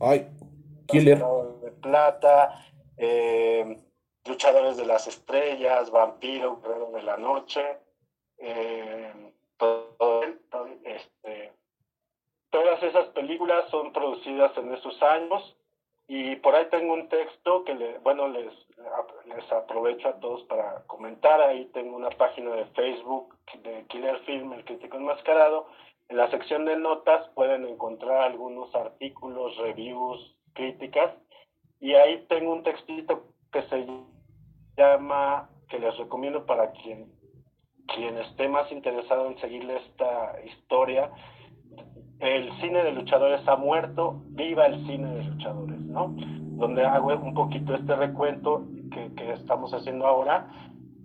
Ay, 0.00 0.28
Killer. 0.86 1.18
De 1.62 1.70
Plata, 1.72 2.64
eh, 2.96 3.76
Luchadores 4.26 4.76
de 4.76 4.86
las 4.86 5.06
Estrellas, 5.06 5.90
Vampiro, 5.90 6.60
Guerrero 6.60 6.90
de 6.92 7.02
la 7.02 7.16
Noche. 7.16 7.78
Eh, 8.38 9.12
este, 10.84 11.52
todas 12.50 12.82
esas 12.82 13.06
películas 13.08 13.68
son 13.70 13.92
producidas 13.92 14.56
en 14.58 14.72
esos 14.74 15.02
años 15.02 15.56
y 16.08 16.36
por 16.36 16.54
ahí 16.54 16.66
tengo 16.70 16.94
un 16.94 17.08
texto 17.08 17.64
que, 17.64 17.74
le, 17.74 17.98
bueno, 17.98 18.28
les, 18.28 18.52
les 19.26 19.52
aprovecho 19.52 20.08
a 20.08 20.20
todos 20.20 20.44
para 20.44 20.84
comentar. 20.86 21.40
Ahí 21.40 21.64
tengo 21.72 21.96
una 21.96 22.10
página 22.10 22.54
de 22.54 22.66
Facebook 22.66 23.36
de 23.62 23.84
Killer 23.88 24.18
Film, 24.20 24.52
el 24.52 24.64
crítico 24.64 24.96
enmascarado. 24.96 25.66
En 26.08 26.16
la 26.16 26.30
sección 26.30 26.64
de 26.64 26.76
notas 26.76 27.28
pueden 27.34 27.66
encontrar 27.66 28.22
algunos 28.22 28.72
artículos, 28.74 29.56
reviews, 29.58 30.36
críticas. 30.52 31.10
Y 31.80 31.94
ahí 31.94 32.24
tengo 32.28 32.52
un 32.52 32.62
textito 32.62 33.24
que 33.52 33.62
se 33.62 33.86
llama, 34.76 35.50
que 35.68 35.78
les 35.78 35.96
recomiendo 35.98 36.46
para 36.46 36.70
quien, 36.72 37.10
quien 37.94 38.18
esté 38.18 38.48
más 38.48 38.70
interesado 38.70 39.26
en 39.26 39.38
seguirle 39.38 39.76
esta 39.78 40.36
historia, 40.44 41.10
el 42.20 42.50
cine 42.60 42.82
de 42.82 42.92
luchadores 42.92 43.46
ha 43.46 43.56
muerto, 43.56 44.22
viva 44.28 44.66
el 44.66 44.86
cine 44.86 45.14
de 45.14 45.24
luchadores, 45.24 45.78
¿no? 45.80 46.14
Donde 46.56 46.84
hago 46.84 47.08
un 47.14 47.34
poquito 47.34 47.74
este 47.74 47.94
recuento 47.94 48.64
que, 48.90 49.12
que 49.14 49.32
estamos 49.32 49.74
haciendo 49.74 50.06
ahora. 50.06 50.48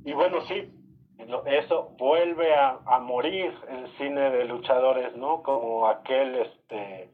Y 0.06 0.14
bueno, 0.14 0.42
sí, 0.48 0.72
eso 1.46 1.90
vuelve 1.98 2.54
a, 2.54 2.80
a, 2.86 3.00
morir 3.00 3.54
el 3.70 3.88
cine 3.98 4.30
de 4.30 4.46
luchadores, 4.46 5.16
¿no? 5.16 5.44
Como 5.44 5.88
aquel, 5.88 6.36
este, 6.36 7.12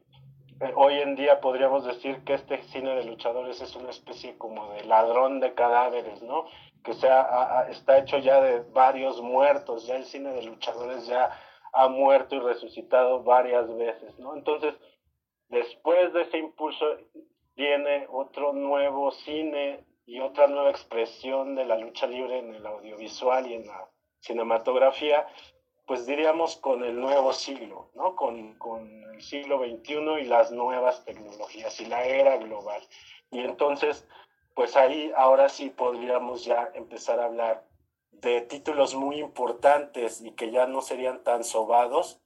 eh, 0.60 0.72
hoy 0.74 0.94
en 0.94 1.14
día 1.14 1.40
podríamos 1.40 1.84
decir 1.84 2.24
que 2.24 2.34
este 2.34 2.62
cine 2.64 2.96
de 2.96 3.04
luchadores 3.04 3.60
es 3.60 3.76
una 3.76 3.90
especie 3.90 4.36
como 4.38 4.72
de 4.72 4.84
ladrón 4.84 5.38
de 5.38 5.54
cadáveres, 5.54 6.20
¿no? 6.22 6.46
Que 6.82 6.94
sea, 6.94 7.66
está 7.70 7.98
hecho 7.98 8.18
ya 8.18 8.40
de 8.40 8.60
varios 8.72 9.20
muertos, 9.22 9.86
ya 9.86 9.96
el 9.96 10.04
cine 10.04 10.30
de 10.32 10.42
luchadores 10.42 11.06
ya 11.06 11.30
ha 11.72 11.88
muerto 11.88 12.34
y 12.34 12.40
resucitado 12.40 13.22
varias 13.22 13.72
veces, 13.76 14.18
¿no? 14.18 14.34
Entonces, 14.34 14.74
después 15.48 16.12
de 16.12 16.22
ese 16.22 16.38
impulso 16.38 16.86
viene 17.54 18.06
otro 18.10 18.52
nuevo 18.52 19.12
cine 19.12 19.84
y 20.06 20.18
otra 20.20 20.48
nueva 20.48 20.70
expresión 20.70 21.54
de 21.54 21.66
la 21.66 21.76
lucha 21.76 22.06
libre 22.06 22.38
en 22.38 22.54
el 22.54 22.66
audiovisual 22.66 23.46
y 23.46 23.54
en 23.54 23.66
la 23.66 23.88
cinematografía, 24.20 25.26
pues 25.86 26.06
diríamos 26.06 26.56
con 26.56 26.84
el 26.84 27.00
nuevo 27.00 27.32
siglo, 27.32 27.90
¿no? 27.94 28.14
Con, 28.14 28.54
con 28.58 29.04
el 29.14 29.22
siglo 29.22 29.58
XXI 29.58 30.20
y 30.20 30.24
las 30.24 30.52
nuevas 30.52 31.04
tecnologías 31.04 31.80
y 31.80 31.86
la 31.86 32.04
era 32.04 32.36
global. 32.36 32.82
Y 33.30 33.40
entonces, 33.40 34.06
pues 34.54 34.76
ahí 34.76 35.12
ahora 35.16 35.48
sí 35.48 35.70
podríamos 35.70 36.44
ya 36.44 36.70
empezar 36.74 37.20
a 37.20 37.24
hablar 37.24 37.66
de 38.10 38.40
títulos 38.42 38.94
muy 38.94 39.18
importantes 39.20 40.20
y 40.20 40.32
que 40.32 40.50
ya 40.50 40.66
no 40.66 40.82
serían 40.82 41.22
tan 41.22 41.44
sobados, 41.44 42.20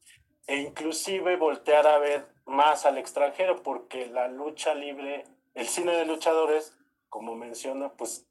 e 0.47 0.57
inclusive 0.57 1.37
voltear 1.37 1.87
a 1.87 1.99
ver 1.99 2.27
más 2.47 2.85
al 2.87 2.99
extranjero, 2.99 3.63
porque 3.63 4.07
la 4.07 4.29
lucha 4.29 4.75
libre, 4.75 5.25
el 5.55 5.67
cine 5.69 5.93
de 5.93 6.07
luchadores, 6.07 6.77
como 7.09 7.37
menciona, 7.37 7.93
pues 7.93 8.27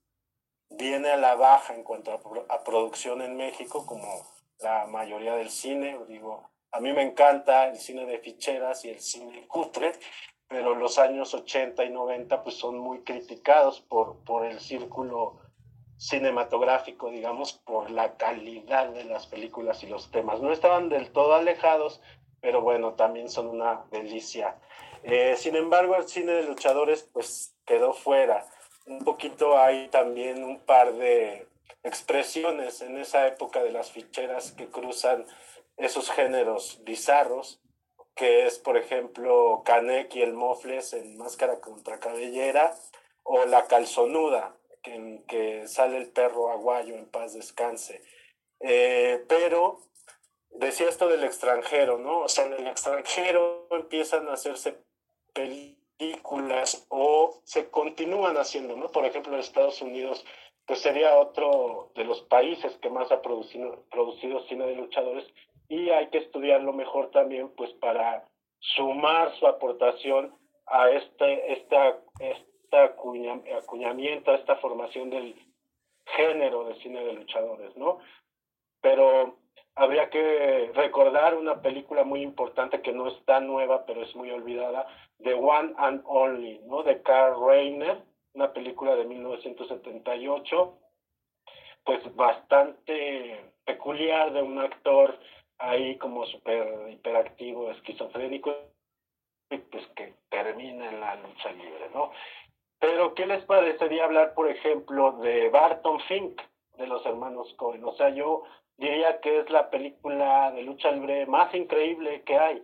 viene 0.71 1.09
a 1.11 1.17
la 1.17 1.35
baja 1.35 1.73
en 1.73 1.83
cuanto 1.83 2.11
a, 2.49 2.63
producción 2.63 3.21
en 3.21 3.35
México, 3.35 3.85
como 3.85 4.25
la 4.59 4.85
mayoría 4.87 5.35
del 5.35 5.49
cine. 5.49 5.97
Digo, 6.07 6.49
a 6.71 6.79
mí 6.79 6.93
me 6.93 7.01
encanta 7.01 7.67
el 7.67 7.77
cine 7.77 8.05
de 8.05 8.19
ficheras 8.19 8.85
y 8.85 8.89
el 8.89 8.99
cine 8.99 9.47
cutre, 9.47 9.93
pero 10.47 10.75
los 10.75 10.97
años 10.97 11.33
80 11.33 11.83
y 11.85 11.89
90 11.89 12.43
pues 12.43 12.55
son 12.55 12.77
muy 12.77 13.03
criticados 13.03 13.81
por, 13.81 14.23
por 14.23 14.45
el 14.45 14.59
círculo 14.59 15.39
cinematográfico, 15.97 17.11
digamos, 17.11 17.53
por 17.53 17.91
la 17.91 18.17
calidad 18.17 18.89
de 18.89 19.03
las 19.05 19.27
películas 19.27 19.83
y 19.83 19.87
los 19.87 20.09
temas. 20.09 20.41
No 20.41 20.51
estaban 20.51 20.89
del 20.89 21.11
todo 21.11 21.35
alejados, 21.35 22.01
pero 22.41 22.61
bueno, 22.61 22.93
también 22.95 23.29
son 23.29 23.47
una 23.47 23.85
delicia. 23.91 24.57
Eh, 25.03 25.35
sin 25.37 25.55
embargo, 25.55 25.95
el 25.95 26.07
cine 26.07 26.33
de 26.33 26.43
luchadores 26.43 27.07
pues 27.13 27.55
quedó 27.65 27.93
fuera. 27.93 28.47
Un 28.91 29.05
poquito 29.05 29.57
hay 29.57 29.87
también 29.87 30.43
un 30.43 30.59
par 30.59 30.91
de 30.93 31.47
expresiones 31.81 32.81
en 32.81 32.97
esa 32.97 33.25
época 33.25 33.63
de 33.63 33.71
las 33.71 33.89
ficheras 33.89 34.51
que 34.51 34.67
cruzan 34.67 35.25
esos 35.77 36.11
géneros 36.11 36.81
bizarros, 36.83 37.61
que 38.15 38.45
es, 38.45 38.59
por 38.59 38.75
ejemplo, 38.75 39.61
Canek 39.63 40.13
y 40.15 40.21
el 40.21 40.33
Mofles 40.33 40.91
en 40.91 41.17
Máscara 41.17 41.61
contra 41.61 42.01
Cabellera, 42.01 42.75
o 43.23 43.45
La 43.45 43.65
Calzonuda, 43.65 44.57
en 44.83 45.23
que 45.23 45.69
sale 45.69 45.95
el 45.95 46.09
perro 46.09 46.51
aguayo 46.51 46.95
en 46.95 47.05
paz 47.05 47.33
descanse. 47.33 48.01
Eh, 48.59 49.23
pero 49.29 49.79
decía 50.49 50.89
esto 50.89 51.07
del 51.07 51.23
extranjero, 51.23 51.97
¿no? 51.97 52.19
O 52.19 52.27
sea, 52.27 52.45
en 52.45 52.53
el 52.53 52.67
extranjero 52.67 53.67
empiezan 53.71 54.27
a 54.27 54.33
hacerse 54.33 54.83
películas 55.33 55.70
o 56.89 57.41
se 57.43 57.69
continúan 57.69 58.37
haciendo, 58.37 58.75
¿no? 58.75 58.89
Por 58.89 59.05
ejemplo, 59.05 59.33
en 59.33 59.39
Estados 59.39 59.81
Unidos, 59.81 60.25
pues 60.65 60.79
sería 60.79 61.17
otro 61.17 61.91
de 61.95 62.05
los 62.05 62.21
países 62.23 62.77
que 62.77 62.89
más 62.89 63.11
ha 63.11 63.21
producido, 63.21 63.85
producido 63.89 64.41
cine 64.47 64.65
de 64.65 64.75
luchadores 64.75 65.25
y 65.67 65.89
hay 65.89 66.07
que 66.07 66.19
estudiarlo 66.19 66.73
mejor 66.73 67.11
también, 67.11 67.49
pues 67.55 67.71
para 67.73 68.27
sumar 68.59 69.33
su 69.37 69.47
aportación 69.47 70.35
a 70.67 70.89
este, 70.89 71.53
esta, 71.53 71.97
esta 72.19 72.51
acuñamiento, 73.57 74.31
a 74.31 74.35
esta 74.35 74.55
formación 74.57 75.09
del 75.09 75.35
género 76.05 76.65
de 76.65 76.75
cine 76.75 77.03
de 77.03 77.13
luchadores, 77.13 77.75
¿no? 77.77 77.99
Pero 78.81 79.37
habría 79.75 80.09
que 80.09 80.71
recordar 80.73 81.35
una 81.35 81.61
película 81.61 82.03
muy 82.03 82.21
importante 82.21 82.81
que 82.81 82.91
no 82.91 83.07
es 83.07 83.25
tan 83.25 83.47
nueva, 83.47 83.85
pero 83.85 84.03
es 84.03 84.15
muy 84.15 84.31
olvidada, 84.31 84.87
The 85.23 85.33
One 85.33 85.73
and 85.77 86.01
Only, 86.05 86.59
¿no? 86.65 86.83
De 86.83 87.01
Carl 87.01 87.35
Reiner, 87.45 88.03
una 88.33 88.51
película 88.53 88.95
de 88.95 89.05
1978, 89.05 90.77
pues 91.83 92.15
bastante 92.15 93.53
peculiar 93.65 94.33
de 94.33 94.41
un 94.41 94.59
actor 94.59 95.17
ahí 95.57 95.97
como 95.97 96.25
súper 96.25 96.89
hiperactivo, 96.89 97.71
esquizofrénico, 97.71 98.55
pues 99.47 99.87
que 99.95 100.13
termina 100.29 100.89
en 100.89 100.99
la 100.99 101.15
lucha 101.15 101.51
libre, 101.51 101.89
¿no? 101.93 102.11
Pero, 102.79 103.13
¿qué 103.13 103.27
les 103.27 103.43
parecería 103.45 104.05
hablar, 104.05 104.33
por 104.33 104.49
ejemplo, 104.49 105.11
de 105.19 105.49
Barton 105.49 105.99
Fink, 106.01 106.41
de 106.77 106.87
los 106.87 107.05
hermanos 107.05 107.53
Cohen. 107.55 107.83
O 107.83 107.93
sea, 107.93 108.09
yo 108.09 108.43
diría 108.77 109.19
que 109.21 109.39
es 109.39 109.49
la 109.49 109.69
película 109.69 110.51
de 110.51 110.63
lucha 110.63 110.91
libre 110.91 111.25
más 111.27 111.53
increíble 111.53 112.23
que 112.23 112.37
hay, 112.37 112.63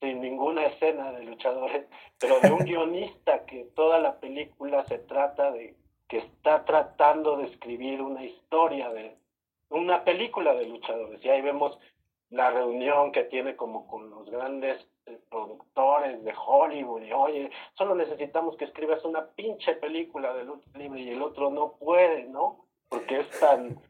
sin 0.00 0.20
ninguna 0.20 0.66
escena 0.66 1.12
de 1.12 1.24
luchadores, 1.24 1.86
pero 2.18 2.40
de 2.40 2.52
un 2.52 2.64
guionista 2.64 3.44
que 3.44 3.64
toda 3.74 3.98
la 3.98 4.18
película 4.20 4.84
se 4.86 4.98
trata 4.98 5.50
de 5.50 5.76
que 6.08 6.18
está 6.18 6.64
tratando 6.64 7.36
de 7.36 7.46
escribir 7.46 8.00
una 8.00 8.24
historia 8.24 8.90
de 8.90 9.16
una 9.70 10.04
película 10.04 10.54
de 10.54 10.66
luchadores. 10.66 11.22
Y 11.24 11.28
ahí 11.28 11.42
vemos 11.42 11.78
la 12.30 12.50
reunión 12.50 13.12
que 13.12 13.24
tiene 13.24 13.56
como 13.56 13.86
con 13.86 14.10
los 14.10 14.30
grandes 14.30 14.86
eh, 15.06 15.18
productores 15.30 16.22
de 16.24 16.34
Hollywood 16.34 17.02
y 17.02 17.12
oye, 17.12 17.50
solo 17.74 17.94
necesitamos 17.94 18.56
que 18.56 18.66
escribas 18.66 19.04
una 19.04 19.26
pinche 19.30 19.74
película 19.74 20.34
de 20.34 20.44
lucha 20.44 20.68
libre 20.74 21.00
y 21.00 21.10
el 21.10 21.22
otro 21.22 21.50
no 21.50 21.72
puede, 21.78 22.24
¿no? 22.24 22.66
Porque 22.88 23.20
es 23.20 23.40
tan 23.40 23.80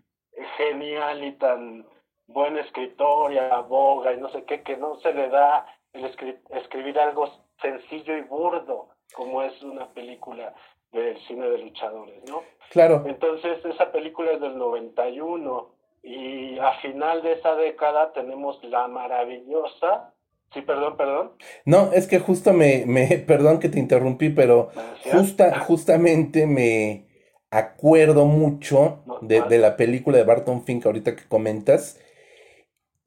genial 0.56 1.24
y 1.24 1.32
tan 1.32 1.86
buen 2.26 2.58
escritor 2.58 3.32
y 3.32 3.38
aboga 3.38 4.12
y 4.12 4.18
no 4.18 4.28
sé 4.30 4.44
qué, 4.44 4.62
que 4.62 4.76
no 4.76 4.96
se 5.00 5.12
le 5.12 5.28
da 5.28 5.66
el 5.92 6.04
escribir 6.04 6.98
algo 6.98 7.30
sencillo 7.60 8.16
y 8.16 8.22
burdo 8.22 8.88
como 9.14 9.42
es 9.42 9.60
una 9.62 9.88
película 9.92 10.54
del 10.92 11.18
cine 11.26 11.48
de 11.48 11.58
luchadores, 11.58 12.22
¿no? 12.28 12.42
Claro. 12.70 13.04
Entonces, 13.06 13.64
esa 13.64 13.90
película 13.92 14.32
es 14.32 14.40
del 14.40 14.56
91 14.56 15.70
y 16.02 16.58
a 16.58 16.72
final 16.80 17.22
de 17.22 17.32
esa 17.32 17.54
década 17.56 18.12
tenemos 18.12 18.62
la 18.64 18.88
maravillosa. 18.88 20.14
Sí, 20.52 20.62
perdón, 20.62 20.96
perdón. 20.96 21.32
No, 21.64 21.92
es 21.92 22.06
que 22.06 22.18
justo 22.18 22.52
me, 22.52 22.84
me 22.86 23.06
perdón 23.26 23.58
que 23.58 23.68
te 23.68 23.78
interrumpí, 23.78 24.30
pero 24.30 24.70
justa, 25.12 25.60
justamente 25.60 26.46
me 26.46 27.06
acuerdo 27.50 28.26
mucho 28.26 29.00
de, 29.22 29.42
de, 29.42 29.58
la 29.58 29.76
película 29.76 30.18
de 30.18 30.24
Barton 30.24 30.64
Fink 30.64 30.86
ahorita 30.86 31.16
que 31.16 31.26
comentas. 31.28 32.00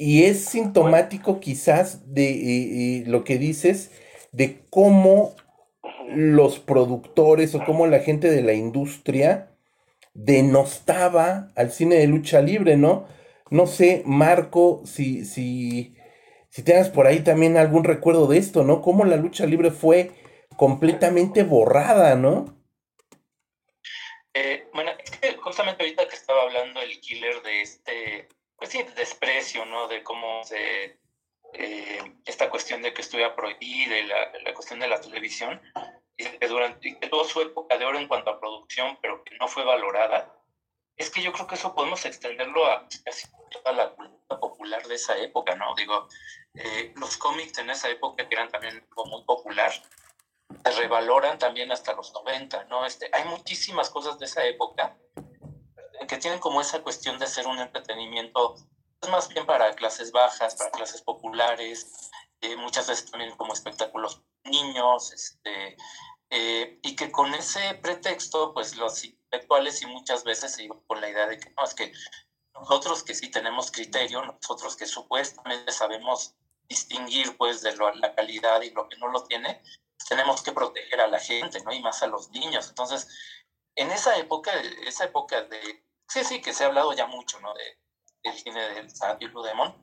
Y 0.04 0.24
es 0.24 0.46
sintomático 0.46 1.40
quizás 1.40 2.12
de 2.12 3.04
lo 3.06 3.24
que 3.24 3.38
dices, 3.38 3.92
de 4.32 4.66
cómo 4.72 5.36
los 6.08 6.58
productores 6.58 7.54
o 7.54 7.64
cómo 7.64 7.86
la 7.86 8.00
gente 8.00 8.32
de 8.32 8.42
la 8.42 8.54
industria 8.54 9.52
denostaba 10.16 11.50
al 11.56 11.72
cine 11.72 11.98
de 11.98 12.08
lucha 12.08 12.42
libre, 12.42 12.78
¿no? 12.78 13.06
No 13.52 13.68
sé, 13.68 14.02
Marco, 14.04 14.82
si, 14.86 15.24
si, 15.24 15.96
si 16.50 16.64
tienes 16.64 16.90
por 16.90 17.06
ahí 17.06 17.20
también 17.20 17.56
algún 17.56 17.84
recuerdo 17.84 18.26
de 18.26 18.40
esto, 18.40 18.64
¿no? 18.64 18.82
Cómo 18.82 19.06
la 19.06 19.18
lucha 19.18 19.46
libre 19.46 19.70
fue 19.70 20.10
completamente 20.58 21.44
borrada, 21.44 22.16
¿no? 22.16 22.58
Eh, 24.34 24.68
bueno, 24.74 24.94
es 24.98 25.12
que 25.12 25.34
justamente 25.36 25.84
ahorita 25.84 26.08
que 26.08 26.16
estaba 26.16 26.42
hablando 26.42 26.82
el 26.82 27.00
killer 27.00 27.44
de 27.44 27.62
este, 27.62 28.28
pues 28.62 28.74
sí, 28.74 28.84
desprecio, 28.96 29.66
¿no? 29.66 29.88
De 29.88 30.04
cómo 30.04 30.44
se 30.44 31.00
eh, 31.54 32.14
esta 32.26 32.48
cuestión 32.52 32.84
de 32.84 32.94
que 32.94 33.02
estuviera 33.02 33.36
prohibida 33.36 33.98
y 33.98 34.04
la, 34.06 34.32
la, 34.44 34.54
cuestión 34.54 34.80
de 34.80 34.88
la 34.88 35.02
televisión, 35.02 35.60
y 36.16 36.26
que 36.26 36.48
durante 36.48 37.00
que 37.00 37.08
tuvo 37.08 37.24
su 37.24 37.42
época 37.42 37.76
de 37.80 37.86
oro 37.86 37.98
en 37.98 38.08
cuanto 38.08 38.30
a 38.30 38.40
producción, 38.40 39.00
pero 39.02 39.24
que 39.24 39.36
no 39.40 39.48
fue 39.48 39.66
valorada, 39.66 40.32
es 40.96 41.10
que 41.10 41.24
yo 41.24 41.34
creo 41.34 41.48
que 41.48 41.56
eso 41.56 41.74
podemos 41.74 42.06
extenderlo 42.06 42.68
a 42.68 42.88
casi 43.04 43.28
toda 43.50 43.72
la 43.72 43.90
cultura 43.96 44.40
popular 44.40 44.86
de 44.86 44.94
esa 44.94 45.18
época, 45.18 45.56
¿no? 45.56 45.74
Digo, 45.74 46.08
eh, 46.54 46.94
los 46.98 47.18
cómics 47.18 47.58
en 47.58 47.72
esa 47.72 47.90
época 47.90 48.30
que 48.30 48.36
eran 48.36 48.52
también 48.52 48.88
muy 48.96 49.24
popular, 49.24 49.72
se 50.64 50.72
revaloran 50.74 51.40
también 51.40 51.72
hasta 51.72 51.94
los 51.94 52.14
90, 52.14 52.66
¿no? 52.66 52.86
Este, 52.86 53.10
hay 53.12 53.26
muchísimas 53.26 53.90
cosas 53.90 54.20
de 54.20 54.26
esa 54.26 54.46
época 54.46 54.96
que 56.08 56.18
tienen 56.18 56.40
como 56.40 56.62
esa 56.62 56.82
cuestión 56.82 57.20
de 57.20 57.28
ser 57.28 57.48
un 57.48 57.60
entretenimiento 57.60 58.56
es 59.02 59.10
más 59.10 59.28
bien 59.30 59.46
para 59.46 59.74
clases 59.74 60.12
bajas, 60.12 60.56
para 60.56 60.72
clases 60.72 61.02
populares, 61.02 62.10
eh, 62.42 62.56
muchas 62.56 62.88
veces 62.88 63.10
también 63.10 63.36
como 63.36 63.54
espectáculos 63.54 64.22
niños, 64.44 65.12
este, 65.12 65.78
eh, 66.30 66.80
y 66.82 66.96
que 66.96 67.12
con 67.12 67.34
ese 67.34 67.76
pretexto, 67.76 68.54
pues 68.54 68.76
los 68.76 69.04
intelectuales 69.04 69.82
y 69.82 69.88
muchas 69.88 70.24
veces 70.24 70.54
se 70.54 70.64
iban 70.64 70.80
con 70.88 71.02
la 71.02 71.10
idea 71.10 71.28
de 71.28 71.40
que 71.40 71.50
no, 71.52 71.64
es 71.64 71.74
que 71.74 71.92
nosotros 72.54 73.04
que 73.04 73.16
sí 73.16 73.30
tenemos 73.30 73.72
criterio, 73.72 74.24
nosotros 74.24 74.76
que 74.76 74.86
supuestamente 74.86 75.72
sabemos 75.72 76.36
distinguir 76.68 77.36
pues 77.38 77.62
de 77.62 77.76
lo, 77.76 77.94
la 77.96 78.14
calidad 78.16 78.62
y 78.62 78.72
lo 78.72 78.88
que 78.88 78.98
no 78.98 79.08
lo 79.08 79.24
tiene, 79.24 79.62
tenemos 80.08 80.42
que 80.42 80.52
proteger 80.52 81.02
a 81.02 81.08
la 81.08 81.20
gente, 81.20 81.62
¿no? 81.64 81.74
Y 81.74 81.82
más 81.82 82.02
a 82.04 82.08
los 82.08 82.30
niños. 82.30 82.70
Entonces, 82.70 83.08
en 83.76 83.92
esa 83.92 84.18
época, 84.18 84.52
esa 84.86 85.06
época 85.06 85.44
de, 85.44 85.84
sí, 86.12 86.24
sí, 86.24 86.42
que 86.42 86.54
se 86.54 86.64
ha 86.64 86.68
hablado 86.68 86.94
ya 86.94 87.08
mucho, 87.08 87.40
¿no? 87.40 87.54
De, 87.54 87.80
el 88.24 88.38
cine 88.38 88.62
del 88.70 88.88
y 89.20 89.28
Blue 89.28 89.44
Demon, 89.44 89.74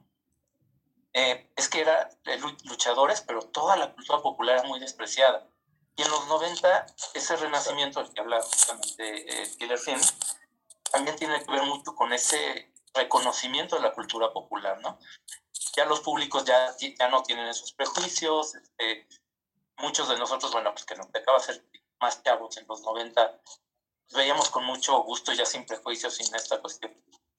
eh, 1.13 1.51
es 1.57 1.69
que 1.69 1.81
era 1.81 2.09
luchadores, 2.65 3.23
pero 3.23 3.43
toda 3.43 3.77
la 3.77 3.93
cultura 3.93 4.21
popular 4.21 4.57
es 4.57 4.65
muy 4.65 4.79
despreciada. 4.79 5.49
Y 5.97 6.03
en 6.03 6.11
los 6.11 6.29
90, 6.29 6.87
ese 7.15 7.37
renacimiento 7.37 8.01
del 8.01 8.13
que 8.13 8.21
habla 8.21 8.41
justamente 8.43 9.43
eh, 9.43 9.57
Killer 9.59 9.79
Finn, 9.79 10.01
también 10.93 11.17
tiene 11.17 11.43
que 11.45 11.51
ver 11.51 11.63
mucho 11.65 11.95
con 11.95 12.13
ese 12.13 12.73
reconocimiento 12.95 13.77
de 13.77 13.83
la 13.83 13.93
cultura 13.93 14.33
popular, 14.33 14.81
¿no? 14.81 14.99
Ya 15.77 15.87
los 15.87 16.01
públicos 16.01 16.45
ya, 16.45 16.75
ya 16.79 17.09
no 17.09 17.23
tienen 17.23 17.47
esos 17.47 17.73
prejuicios, 17.73 18.55
este, 18.55 19.09
muchos 19.79 20.09
de 20.09 20.19
nosotros, 20.19 20.53
bueno, 20.53 20.73
pues 20.73 20.85
que 20.85 20.95
nos 20.95 21.11
de 21.11 21.23
ser 21.41 21.65
más 22.01 22.23
chavos 22.23 22.57
en 22.57 22.67
los 22.69 22.81
90, 22.83 23.41
veíamos 24.15 24.51
con 24.51 24.65
mucho 24.65 25.03
gusto 25.03 25.33
ya 25.33 25.45
sin 25.45 25.67
prejuicios, 25.67 26.15
sin 26.15 26.35
esta 26.35 26.61
cuestión 26.61 26.95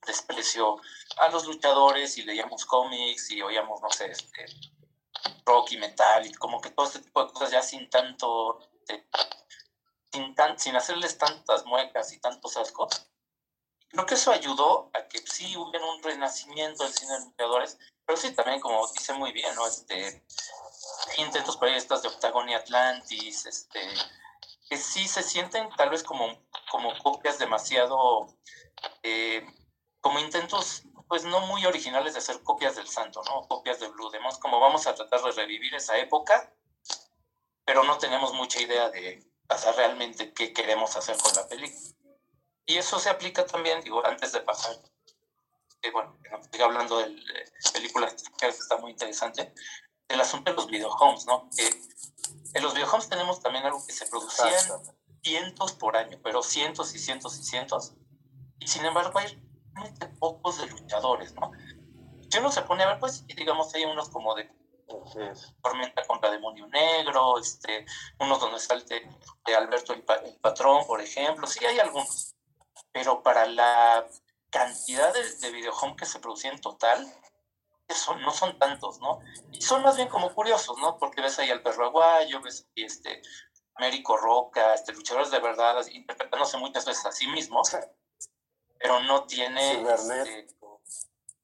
desprecio 0.06 0.78
a 1.18 1.30
los 1.30 1.46
luchadores 1.46 2.18
y 2.18 2.24
leíamos 2.24 2.66
cómics 2.66 3.32
y 3.32 3.42
oíamos, 3.42 3.82
no 3.82 3.90
sé, 3.92 4.12
este, 4.12 4.46
rock 5.46 5.72
y 5.72 5.78
metal 5.78 6.26
y 6.26 6.34
como 6.34 6.60
que 6.62 6.72
todo 6.72 6.86
este 6.86 7.00
tipo 7.00 7.24
de 7.24 7.32
cosas 7.32 7.52
ya 7.52 7.62
sin 7.62 7.90
tanto, 7.90 8.60
este, 8.74 9.08
sin, 10.12 10.36
tan, 10.36 10.58
sin 10.58 10.76
hacerles 10.76 11.18
tantas 11.18 11.66
muecas 11.66 12.12
y 12.14 12.20
tantos 12.20 12.58
ascos. 12.58 13.08
Creo 13.90 14.06
que 14.06 14.16
eso 14.16 14.32
ayudó 14.32 14.92
a 14.94 15.08
que 15.08 15.20
sí 15.20 15.58
hubiera 15.58 15.86
un 15.86 16.04
renacimiento 16.04 16.84
del 16.84 16.94
cine 16.94 17.14
de 17.14 17.26
luchadores, 17.26 17.78
pero 18.06 18.18
sí 18.18 18.32
también, 18.34 18.60
como 18.60 18.88
dice 18.88 19.14
muy 19.14 19.32
bien, 19.32 19.54
¿no? 19.56 19.66
Este, 19.66 20.24
intentos 21.18 21.58
por 21.58 21.68
estas 21.70 22.04
de 22.04 22.10
Octagon 22.10 22.48
y 22.50 22.54
Atlantis, 22.54 23.48
este, 23.48 23.82
que 24.70 24.78
sí 24.78 25.08
se 25.08 25.24
sienten 25.24 25.70
tal 25.76 25.90
vez 25.90 26.04
como, 26.04 26.46
como 26.72 26.98
copias 27.00 27.40
demasiado 27.40 28.28
eh, 29.04 29.46
como 30.00 30.20
intentos 30.20 30.84
pues 31.08 31.24
no 31.24 31.42
muy 31.42 31.66
originales 31.66 32.14
de 32.14 32.20
hacer 32.20 32.44
copias 32.44 32.76
del 32.76 32.88
santo, 32.88 33.24
¿no? 33.26 33.48
Copias 33.48 33.80
de 33.80 33.88
Blue 33.88 34.12
Demons, 34.12 34.38
como 34.38 34.60
vamos 34.60 34.86
a 34.86 34.94
tratar 34.94 35.22
de 35.24 35.32
revivir 35.32 35.74
esa 35.74 35.98
época, 35.98 36.54
pero 37.66 37.84
no 37.84 37.98
tenemos 37.98 38.32
mucha 38.34 38.62
idea 38.62 38.92
de 38.92 39.28
hacer 39.48 39.76
realmente 39.76 40.34
qué 40.34 40.54
queremos 40.54 40.96
hacer 40.96 41.18
con 41.18 41.34
la 41.34 41.48
película. 41.48 41.96
Y 42.68 42.78
eso 42.78 43.00
se 43.00 43.10
aplica 43.10 43.44
también, 43.44 43.82
digo, 43.82 44.06
antes 44.06 44.32
de 44.34 44.42
pasar, 44.42 44.76
eh, 45.82 45.90
bueno, 45.90 46.16
estoy 46.44 46.62
hablando 46.62 47.00
de 47.00 47.20
películas 47.74 48.16
que 48.38 48.48
está 48.48 48.78
muy 48.78 48.92
interesante, 48.92 49.52
el 50.08 50.22
asunto 50.22 50.52
de 50.52 50.58
los 50.58 50.68
videohomes, 50.68 51.26
¿no? 51.26 51.50
En 52.54 52.64
los 52.64 52.74
videohomes 52.74 53.10
tenemos 53.10 53.40
también 53.42 53.66
algo 53.66 53.86
que 53.86 53.94
se 53.94 54.08
producían 54.08 54.82
cientos 55.22 55.74
por 55.74 55.98
año, 55.98 56.20
pero 56.24 56.42
cientos 56.42 56.96
y 56.96 57.00
cientos 57.00 57.38
y 57.38 57.44
cientos, 57.44 57.94
y 58.60 58.68
sin 58.68 58.86
embargo 58.86 59.20
hay 59.20 59.42
pocos 60.20 60.60
de 60.60 60.68
luchadores, 60.68 61.34
¿no? 61.36 61.52
Si 62.30 62.38
uno 62.38 62.52
se 62.52 62.62
pone 62.62 62.84
a 62.84 62.88
ver, 62.88 63.00
pues, 63.00 63.26
digamos, 63.28 63.74
hay 63.74 63.86
unos 63.86 64.10
como 64.10 64.36
de 64.36 64.50
Tormenta 65.62 66.06
contra 66.06 66.32
Demonio 66.32 66.68
Negro, 66.68 67.38
este, 67.40 67.86
unos 68.20 68.40
donde 68.40 68.60
salte 68.60 69.08
de 69.46 69.56
Alberto 69.56 69.94
el, 69.94 70.04
Patrón, 70.42 70.86
por 70.88 71.02
ejemplo, 71.02 71.48
sí 71.48 71.64
hay 71.66 71.80
algunos, 71.80 72.36
pero 72.92 73.22
para 73.22 73.46
la 73.46 74.08
cantidad 74.50 75.14
de, 75.14 75.36
de 75.38 75.52
videohome 75.52 75.96
que 75.96 76.06
se 76.06 76.20
producía 76.20 76.52
en 76.52 76.62
total, 76.62 77.08
no 78.22 78.32
son 78.32 78.58
tantos, 78.60 79.00
¿no? 79.00 79.20
Y 79.52 79.62
son 79.62 79.84
más 79.84 79.96
bien 79.96 80.08
como 80.08 80.34
curiosos, 80.34 80.78
¿no? 80.80 80.98
Porque 80.98 81.22
ves 81.22 81.40
ahí 81.40 81.50
al 81.50 81.62
perro 81.62 81.86
aguayo, 81.86 82.42
ves 82.42 82.68
ahí 82.76 82.84
este 82.84 83.22
Américo 83.76 84.18
Roca, 84.18 84.74
este 84.74 84.94
luchadores 84.94 85.32
de 85.32 85.40
verdad, 85.40 85.86
interpretándose 85.88 86.58
muchas 86.58 86.86
veces 86.86 87.06
a 87.06 87.12
sí 87.12 87.28
mismos, 87.28 87.76
pero 88.78 89.00
no 89.02 89.24
tiene... 89.24 89.82
Este, 89.82 90.48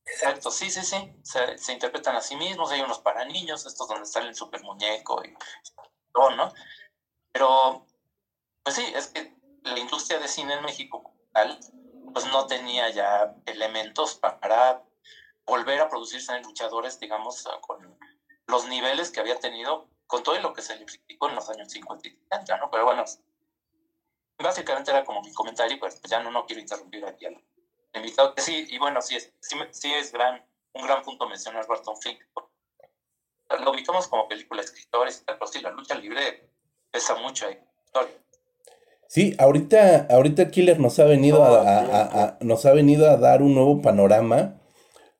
exacto, 0.06 0.52
sí, 0.52 0.70
sí, 0.70 0.84
sí. 0.84 1.16
Se, 1.24 1.58
se, 1.58 1.74
interpretan 1.74 2.16
a 2.16 2.22
sí 2.22 2.36
mismos. 2.36 2.72
Hay 2.72 2.82
unos 2.82 3.00
para 3.00 3.26
niños, 3.26 3.66
estos 3.66 3.88
donde 3.88 4.06
sale 4.06 4.30
el 4.30 4.36
super 4.36 4.62
muñeco 4.64 5.24
y 5.24 5.36
todo, 6.14 6.32
¿no? 6.32 6.54
Pero, 7.32 7.86
pues 8.64 8.76
sí, 8.76 8.86
es 8.96 9.08
que 9.08 9.36
la 9.64 9.80
industria 9.80 10.20
de 10.20 10.28
cine 10.28 10.54
en 10.54 10.64
México, 10.64 11.14
tal, 11.34 11.60
pues 12.14 12.26
no 12.28 12.48
tenía 12.48 12.90
ya 12.90 13.36
elementos 13.46 14.16
para 14.16 14.84
volver 15.46 15.80
a 15.82 15.90
producirse 15.90 16.36
en 16.36 16.44
luchadores, 16.44 17.00
digamos, 17.00 17.48
con 17.62 17.98
los 18.48 18.68
niveles 18.68 19.12
que 19.12 19.20
había 19.20 19.40
tenido, 19.40 19.88
con 20.08 20.24
todo 20.24 20.40
lo 20.40 20.54
que 20.54 20.62
se 20.62 20.76
le 20.76 20.86
criticó 20.86 21.30
en 21.30 21.36
los 21.36 21.50
años 21.50 21.72
50 21.72 22.08
y 22.08 22.12
70, 22.12 22.58
¿no? 22.58 22.70
Pero 22.72 22.86
bueno, 22.86 23.04
básicamente 24.38 24.92
era 24.92 25.04
como 25.04 25.22
mi 25.22 25.34
comentario, 25.34 25.80
pues 25.80 26.02
ya 26.04 26.22
no, 26.22 26.32
no 26.32 26.46
quiero 26.46 26.62
interrumpir 26.62 27.06
aquí 27.06 27.26
al, 27.26 27.42
invitado. 27.94 28.34
Sí, 28.38 28.68
y 28.70 28.78
bueno, 28.78 29.02
sí 29.02 29.16
es, 29.16 29.32
sí, 29.72 29.94
es 29.94 30.12
gran, 30.12 30.46
un 30.74 30.84
gran 30.84 31.02
punto 31.02 31.28
mencionar 31.28 31.66
Barton 31.68 31.96
Fink. 31.98 32.20
Lo 33.64 33.72
ubicamos 33.72 34.08
como 34.08 34.28
película 34.28 34.62
de 34.62 34.66
escritores, 34.66 35.24
pero 35.26 35.48
sí, 35.48 35.62
la 35.62 35.72
lucha 35.72 35.96
libre 35.96 36.50
pesa 36.92 37.16
mucho 37.16 37.48
ahí. 37.48 37.58
Sí, 39.08 39.36
ahorita, 39.38 40.08
ahorita 40.10 40.50
Killer 40.50 40.80
nos 40.80 41.00
ha 41.00 41.06
venido 41.06 41.46
a, 41.46 42.38
nos 42.42 42.66
ha 42.66 42.74
venido 42.74 43.10
a 43.10 43.18
dar 43.18 43.42
un 43.42 43.54
nuevo 43.54 43.82
panorama, 43.82 44.60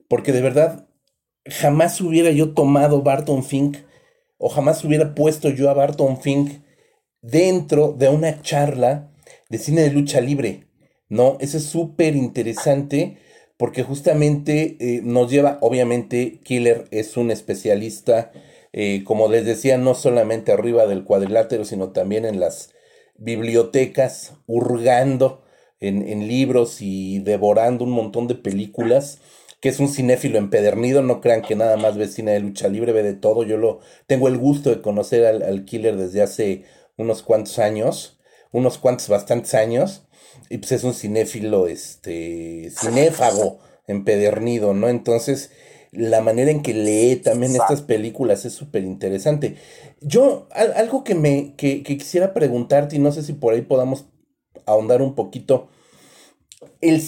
porque 0.08 0.32
de 0.32 0.42
verdad 0.42 0.88
jamás 1.46 2.02
hubiera 2.02 2.32
yo 2.32 2.54
tomado 2.54 3.02
Barton 3.02 3.44
Fink 3.44 3.78
o 4.38 4.50
jamás 4.50 4.84
hubiera 4.84 5.16
puesto 5.16 5.50
yo 5.50 5.70
a 5.70 5.74
Barton 5.74 6.22
Fink 6.22 6.62
dentro 7.22 7.94
de 7.94 8.10
una 8.10 8.42
charla 8.42 9.12
de 9.50 9.58
cine 9.58 9.82
de 9.82 9.92
lucha 9.92 10.22
libre. 10.22 10.68
¿no? 11.10 11.38
Eso 11.40 11.58
es 11.58 11.66
súper 11.66 12.16
interesante 12.16 13.18
porque 13.58 13.84
justamente 13.84 14.78
eh, 14.80 15.02
nos 15.04 15.32
lleva, 15.32 15.58
obviamente, 15.62 16.40
Killer 16.44 16.86
es 16.92 17.16
un 17.16 17.32
especialista, 17.32 18.32
eh, 18.74 19.04
como 19.06 19.30
les 19.30 19.46
decía, 19.46 19.78
no 19.78 19.96
solamente 19.96 20.52
arriba 20.52 20.88
del 20.88 21.06
cuadrilátero, 21.06 21.64
sino 21.64 21.92
también 21.92 22.26
en 22.26 22.40
las 22.40 22.72
bibliotecas, 23.18 24.34
hurgando 24.46 25.44
en, 25.80 26.08
en 26.08 26.28
libros 26.28 26.82
y 26.82 27.20
devorando 27.20 27.86
un 27.86 27.92
montón 27.92 28.28
de 28.28 28.36
películas 28.36 29.20
que 29.66 29.70
es 29.70 29.80
un 29.80 29.90
cinéfilo 29.90 30.38
empedernido, 30.38 31.02
no 31.02 31.22
crean 31.22 31.42
que 31.42 31.56
nada 31.56 31.76
más 31.76 31.98
ve 31.98 32.08
cine 32.08 32.34
de 32.34 32.40
lucha 32.40 32.68
libre, 32.68 32.92
ve 32.92 33.02
de 33.02 33.16
todo, 33.16 33.42
yo 33.42 33.58
lo 33.58 33.80
tengo 34.06 34.28
el 34.28 34.38
gusto 34.38 34.70
de 34.70 34.80
conocer 34.80 35.26
al, 35.26 35.42
al 35.42 35.66
killer 35.66 35.98
desde 35.98 36.22
hace 36.22 36.66
unos 36.98 37.24
cuantos 37.24 37.58
años, 37.58 38.20
unos 38.52 38.78
cuantos 38.78 39.10
bastantes 39.10 39.56
años, 39.56 40.04
y 40.52 40.60
pues 40.60 40.72
es 40.72 40.84
un 40.84 40.94
cinéfilo, 40.94 41.66
este, 41.66 42.70
cinéfago, 42.80 43.58
empedernido, 43.88 44.76
¿no? 44.76 44.88
Entonces, 44.88 45.50
la 45.92 46.22
manera 46.22 46.52
en 46.52 46.62
que 46.62 46.76
lee 46.76 47.16
también 47.16 47.56
estas 47.56 47.82
películas 47.82 48.46
es 48.46 48.54
súper 48.54 48.84
interesante. 48.84 49.56
Yo, 50.00 50.48
algo 50.76 51.04
que 51.04 51.16
me, 51.16 51.56
que, 51.56 51.82
quisiera 51.82 52.36
preguntarte, 52.36 52.98
y 52.98 53.00
no 53.00 53.12
sé 53.12 53.24
si 53.24 53.34
por 53.34 53.56
ahí 53.56 53.64
podamos 53.64 54.06
ahondar 54.68 55.02
un 55.02 55.16
poquito, 55.16 55.70
el, 56.82 57.02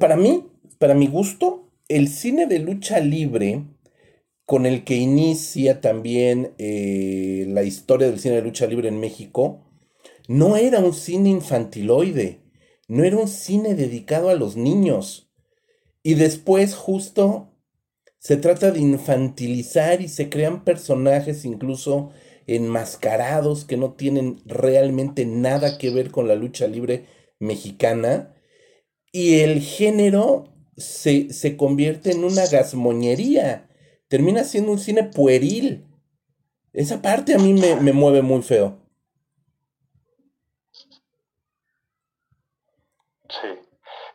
para 0.00 0.16
mí, 0.16 0.46
para 0.78 0.94
mi 0.94 1.06
gusto, 1.06 1.67
el 1.88 2.08
cine 2.08 2.46
de 2.46 2.58
lucha 2.58 3.00
libre, 3.00 3.64
con 4.44 4.66
el 4.66 4.84
que 4.84 4.96
inicia 4.96 5.80
también 5.80 6.54
eh, 6.58 7.44
la 7.48 7.62
historia 7.62 8.08
del 8.08 8.20
cine 8.20 8.36
de 8.36 8.42
lucha 8.42 8.66
libre 8.66 8.88
en 8.88 9.00
México, 9.00 9.64
no 10.26 10.56
era 10.56 10.80
un 10.80 10.94
cine 10.94 11.30
infantiloide 11.30 12.40
no 12.88 13.04
era 13.04 13.18
un 13.18 13.28
cine 13.28 13.74
dedicado 13.74 14.30
a 14.30 14.34
los 14.34 14.56
niños. 14.56 15.30
Y 16.02 16.14
después 16.14 16.74
justo 16.74 17.52
se 18.18 18.38
trata 18.38 18.70
de 18.70 18.80
infantilizar 18.80 20.00
y 20.00 20.08
se 20.08 20.30
crean 20.30 20.64
personajes 20.64 21.44
incluso 21.44 22.10
enmascarados 22.46 23.66
que 23.66 23.76
no 23.76 23.92
tienen 23.92 24.40
realmente 24.46 25.26
nada 25.26 25.76
que 25.76 25.90
ver 25.90 26.10
con 26.10 26.26
la 26.28 26.34
lucha 26.34 26.66
libre 26.66 27.04
mexicana. 27.38 28.34
Y 29.12 29.40
el 29.40 29.60
género 29.60 30.54
se, 30.78 31.32
se 31.32 31.56
convierte 31.56 32.12
en 32.12 32.24
una 32.24 32.46
gasmoñería. 32.46 33.68
Termina 34.08 34.44
siendo 34.44 34.72
un 34.72 34.78
cine 34.78 35.04
pueril. 35.04 35.86
Esa 36.72 37.02
parte 37.02 37.34
a 37.34 37.38
mí 37.38 37.52
me, 37.52 37.76
me 37.76 37.92
mueve 37.92 38.22
muy 38.22 38.42
feo. 38.42 38.78
Sí. 43.28 43.48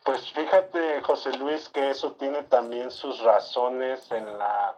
Pues 0.04 0.32
fíjate, 0.32 1.00
José 1.02 1.36
Luis, 1.38 1.68
que 1.68 1.90
eso 1.90 2.12
tiene 2.12 2.42
también 2.42 2.90
sus 2.90 3.20
razones 3.20 4.10
en 4.10 4.26
la, 4.38 4.76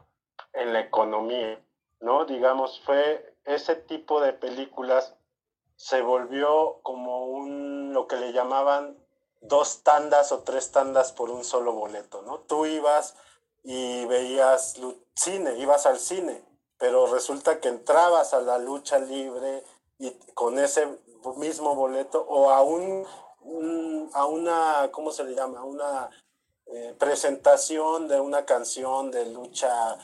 en 0.52 0.72
la 0.72 0.80
economía, 0.80 1.60
¿no? 2.00 2.24
Digamos, 2.26 2.80
fue 2.84 3.34
ese 3.44 3.74
tipo 3.76 4.20
de 4.20 4.32
películas 4.32 5.16
se 5.76 6.00
volvió 6.00 6.80
como 6.82 7.26
un, 7.26 7.92
lo 7.92 8.06
que 8.06 8.16
le 8.16 8.32
llamaban 8.32 8.96
dos 9.48 9.82
tandas 9.82 10.32
o 10.32 10.40
tres 10.40 10.70
tandas 10.70 11.12
por 11.12 11.30
un 11.30 11.44
solo 11.44 11.72
boleto, 11.72 12.22
¿no? 12.22 12.40
Tú 12.40 12.66
ibas 12.66 13.14
y 13.62 14.04
veías 14.06 14.76
cine, 15.14 15.58
ibas 15.58 15.86
al 15.86 15.98
cine, 15.98 16.42
pero 16.78 17.06
resulta 17.06 17.60
que 17.60 17.68
entrabas 17.68 18.34
a 18.34 18.40
la 18.40 18.58
lucha 18.58 18.98
libre 18.98 19.64
y 19.98 20.10
con 20.34 20.58
ese 20.58 20.86
mismo 21.36 21.74
boleto 21.74 22.24
o 22.28 22.50
aún 22.50 23.06
a 24.12 24.26
una, 24.26 24.90
¿cómo 24.92 25.10
se 25.12 25.24
llama? 25.24 25.64
Una 25.64 26.10
eh, 26.66 26.94
presentación 26.98 28.08
de 28.08 28.20
una 28.20 28.44
canción 28.44 29.10
de 29.10 29.26
lucha 29.26 29.98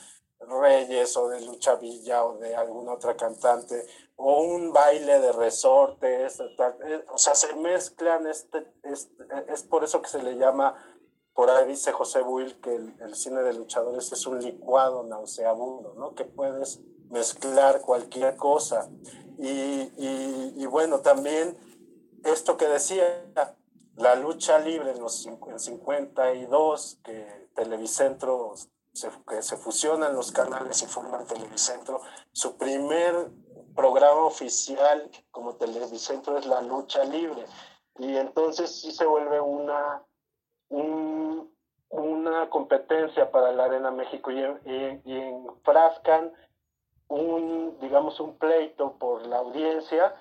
Reyes 0.47 1.15
o 1.17 1.29
de 1.29 1.41
Lucha 1.41 1.75
Villa 1.75 2.23
o 2.25 2.37
de 2.37 2.55
alguna 2.55 2.93
otra 2.93 3.15
cantante 3.15 3.87
o 4.15 4.41
un 4.41 4.71
baile 4.71 5.19
de 5.19 5.31
resortes, 5.31 6.39
eh, 6.39 7.05
o 7.11 7.17
sea, 7.17 7.35
se 7.35 7.55
mezclan, 7.55 8.27
este, 8.27 8.71
este, 8.83 9.25
es 9.47 9.63
por 9.63 9.83
eso 9.83 10.01
que 10.01 10.09
se 10.09 10.21
le 10.21 10.37
llama, 10.37 10.75
por 11.33 11.49
ahí 11.49 11.67
dice 11.67 11.91
José 11.91 12.21
Buil 12.21 12.59
que 12.61 12.75
el, 12.75 13.15
cine 13.15 13.41
de 13.41 13.53
luchadores 13.53 14.11
es 14.11 14.25
un 14.27 14.39
licuado 14.39 15.03
nauseabundo, 15.03 15.95
¿no? 15.95 16.13
Que 16.13 16.25
puedes 16.25 16.79
mezclar 17.09 17.81
cualquier 17.81 18.35
cosa. 18.37 18.89
Y, 19.39 19.91
y, 19.97 20.53
y 20.57 20.65
bueno, 20.67 20.99
también 20.99 21.57
esto 22.23 22.55
que 22.55 22.67
decía, 22.67 23.25
la 23.97 24.15
lucha 24.15 24.57
libre 24.59 24.91
en 24.91 24.99
los 24.99 25.25
en 25.25 25.59
52, 25.59 26.99
que 27.03 27.49
Televicentro, 27.55 28.53
se, 28.93 29.09
que 29.27 29.41
se 29.41 29.57
fusionan 29.57 30.15
los 30.15 30.31
canales 30.31 30.81
y 30.81 30.85
forman 30.87 31.27
Televicentro, 31.27 32.01
su 32.31 32.57
primer 32.57 33.31
programa 33.75 34.21
oficial 34.21 35.09
como 35.31 35.55
Televicentro 35.55 36.37
es 36.37 36.45
la 36.45 36.61
lucha 36.61 37.03
libre. 37.03 37.45
Y 37.97 38.17
entonces 38.17 38.81
sí 38.81 38.91
se 38.91 39.05
vuelve 39.05 39.39
una, 39.39 40.03
una 41.89 42.49
competencia 42.49 43.31
para 43.31 43.51
la 43.51 43.65
Arena 43.65 43.91
México 43.91 44.31
y, 44.31 44.43
enfrascan 45.05 46.33
un, 47.07 47.77
digamos, 47.79 48.19
un 48.19 48.37
pleito 48.37 48.93
por 48.97 49.25
la 49.27 49.37
audiencia 49.37 50.15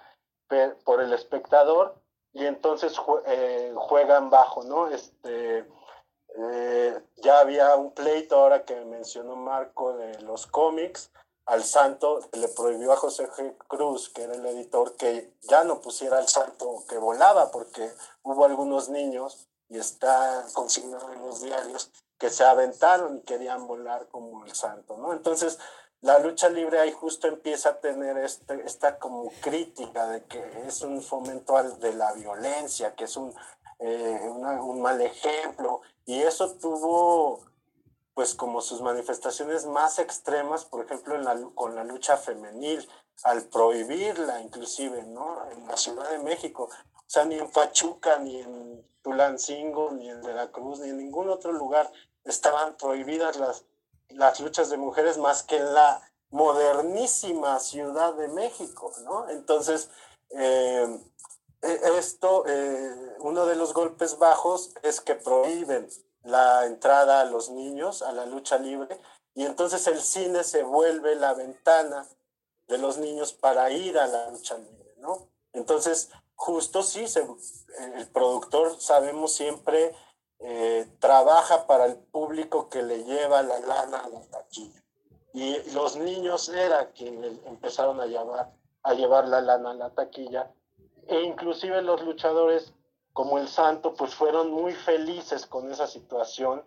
por 0.85 1.01
el 1.01 1.13
espectador 1.15 1.95
y 2.33 2.47
entonces 2.47 2.95
eh, 3.27 3.73
juegan 3.77 4.31
bajo, 4.31 4.63
¿no? 4.65 4.89
Este, 4.89 5.67
eh, 6.37 7.03
ya 7.17 7.41
había 7.41 7.75
un 7.77 7.93
pleito 7.93 8.37
ahora 8.37 8.65
que 8.65 8.85
mencionó 8.85 9.37
Marco 9.37 9.97
de 9.97 10.21
los 10.23 10.47
cómics. 10.47 11.11
Al 11.47 11.65
santo 11.65 12.21
le 12.33 12.49
prohibió 12.49 12.93
a 12.93 12.97
José 12.97 13.29
G. 13.29 13.57
Cruz, 13.67 14.11
que 14.11 14.23
era 14.23 14.35
el 14.35 14.47
editor, 14.47 14.95
que 14.97 15.35
ya 15.43 15.65
no 15.65 15.81
pusiera 15.81 16.19
al 16.19 16.29
santo 16.29 16.85
que 16.89 16.99
volaba, 16.99 17.51
porque 17.51 17.93
hubo 18.23 18.45
algunos 18.45 18.89
niños, 18.89 19.49
y 19.69 19.79
está 19.79 20.45
consignado 20.53 21.13
en 21.13 21.23
los 21.23 21.41
diarios, 21.41 21.91
que 22.19 22.31
se 22.31 22.45
aventaron 22.45 23.17
y 23.17 23.21
querían 23.23 23.67
volar 23.67 24.07
como 24.09 24.45
el 24.45 24.55
santo, 24.55 24.97
¿no? 24.97 25.13
Entonces, 25.13 25.59
la 26.03 26.19
lucha 26.19 26.49
libre 26.49 26.79
ahí 26.79 26.93
justo 26.93 27.27
empieza 27.27 27.71
a 27.71 27.81
tener 27.81 28.19
este, 28.19 28.63
esta 28.65 28.99
como 28.99 29.31
crítica 29.41 30.07
de 30.07 30.25
que 30.25 30.67
es 30.67 30.83
un 30.83 31.03
fomento 31.03 31.61
de 31.61 31.93
la 31.95 32.13
violencia, 32.13 32.95
que 32.95 33.05
es 33.05 33.17
un, 33.17 33.35
eh, 33.81 34.21
un 34.29 34.81
mal 34.81 35.01
ejemplo, 35.01 35.81
y 36.05 36.21
eso 36.21 36.55
tuvo 36.55 37.41
pues 38.15 38.35
como 38.35 38.61
sus 38.61 38.81
manifestaciones 38.81 39.67
más 39.67 39.99
extremas, 39.99 40.65
por 40.65 40.85
ejemplo, 40.85 41.17
la, 41.19 41.39
con 41.55 41.75
la 41.75 41.85
lucha 41.85 42.17
femenil, 42.17 42.87
al 43.25 43.45
prohibirla 43.45 44.41
inclusive, 44.41 45.03
¿no? 45.05 45.51
En 45.51 45.67
la 45.67 45.77
Ciudad 45.77 46.11
de 46.11 46.19
México, 46.19 46.69
o 46.95 47.05
sea, 47.07 47.25
ni 47.25 47.37
en 47.37 47.51
Pachuca, 47.51 48.19
ni 48.19 48.41
en 48.41 48.87
Tulancingo, 49.03 49.93
ni 49.93 50.11
en 50.11 50.23
Veracruz, 50.23 50.81
ni 50.81 50.91
en 50.91 50.99
ningún 50.99 51.29
otro 51.29 51.53
lugar 51.53 51.91
estaban 52.25 52.77
prohibidas 52.77 53.37
las 53.37 53.65
las 54.15 54.41
luchas 54.41 54.71
de 54.71 54.77
mujeres 54.77 55.19
más 55.19 55.43
que 55.43 55.57
en 55.57 55.75
la 55.75 56.01
modernísima 56.31 57.59
Ciudad 57.61 58.15
de 58.15 58.29
México, 58.29 58.93
¿no? 59.05 59.29
Entonces, 59.29 59.91
eh, 60.31 61.01
e, 61.61 61.81
esto, 61.99 62.45
eh, 62.47 63.17
uno 63.21 63.47
de 63.47 63.57
los 63.57 63.75
golpes 63.75 64.19
bajos 64.19 64.73
es 64.83 65.01
que 65.01 65.15
prohíben 65.15 65.89
la 66.25 66.67
entrada 66.67 67.21
a 67.21 67.25
los 67.25 67.51
niños 67.51 68.03
a 68.03 68.13
la 68.13 68.27
lucha 68.27 68.59
libre 68.59 69.01
y 69.35 69.45
entonces 69.45 69.87
el 69.87 70.01
cine 70.01 70.45
se 70.45 70.63
vuelve 70.63 71.15
la 71.15 71.35
ventana 71.35 72.07
de 72.69 72.79
los 72.79 72.99
niños 72.99 73.33
para 73.33 73.71
ir 73.71 73.99
a 73.99 74.07
la 74.07 74.31
lucha 74.31 74.57
libre, 74.59 74.95
¿no? 74.99 75.29
Entonces, 75.53 76.11
justo 76.35 76.83
sí, 76.83 77.05
el 77.97 78.07
productor 78.09 78.81
sabemos 78.81 79.35
siempre 79.35 79.95
eh, 80.39 80.89
trabaja 80.99 81.67
para 81.67 81.87
el 81.87 81.97
público 81.97 82.69
que 82.69 82.83
le 82.83 83.05
lleva 83.05 83.43
la 83.43 83.61
lana 83.61 83.99
a 83.99 84.09
la 84.09 84.21
taquilla. 84.23 84.83
Y 85.33 85.71
los 85.73 85.97
niños 85.97 86.49
era 86.49 86.91
quienes 86.91 87.39
empezaron 87.47 88.01
a 88.01 88.07
llevar, 88.07 88.53
a 88.83 88.95
llevar 88.95 89.29
la 89.29 89.41
lana 89.41 89.71
a 89.71 89.75
la 89.75 89.91
taquilla. 89.91 90.51
E 91.07 91.21
inclusive 91.23 91.81
los 91.83 92.03
luchadores 92.03 92.75
como 93.13 93.39
el 93.39 93.49
santo, 93.49 93.95
pues 93.95 94.15
fueron 94.15 94.51
muy 94.51 94.75
felices 94.75 95.47
con 95.47 95.71
esa 95.71 95.87
situación, 95.87 96.65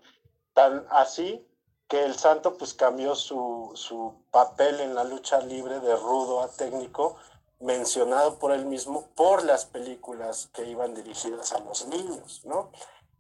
tan 0.53 0.85
así 0.89 1.45
que 1.87 2.03
el 2.03 2.15
santo 2.15 2.57
pues 2.57 2.73
cambió 2.73 3.15
su, 3.15 3.71
su 3.75 4.13
papel 4.31 4.79
en 4.79 4.95
la 4.95 5.03
lucha 5.03 5.39
libre 5.39 5.79
de 5.79 5.95
rudo 5.95 6.41
a 6.41 6.49
técnico, 6.49 7.17
mencionado 7.59 8.37
por 8.37 8.51
él 8.51 8.65
mismo 8.65 9.07
por 9.15 9.43
las 9.43 9.65
películas 9.65 10.49
que 10.53 10.65
iban 10.65 10.93
dirigidas 10.93 11.53
a 11.53 11.59
los 11.59 11.87
niños, 11.87 12.41
¿no? 12.43 12.71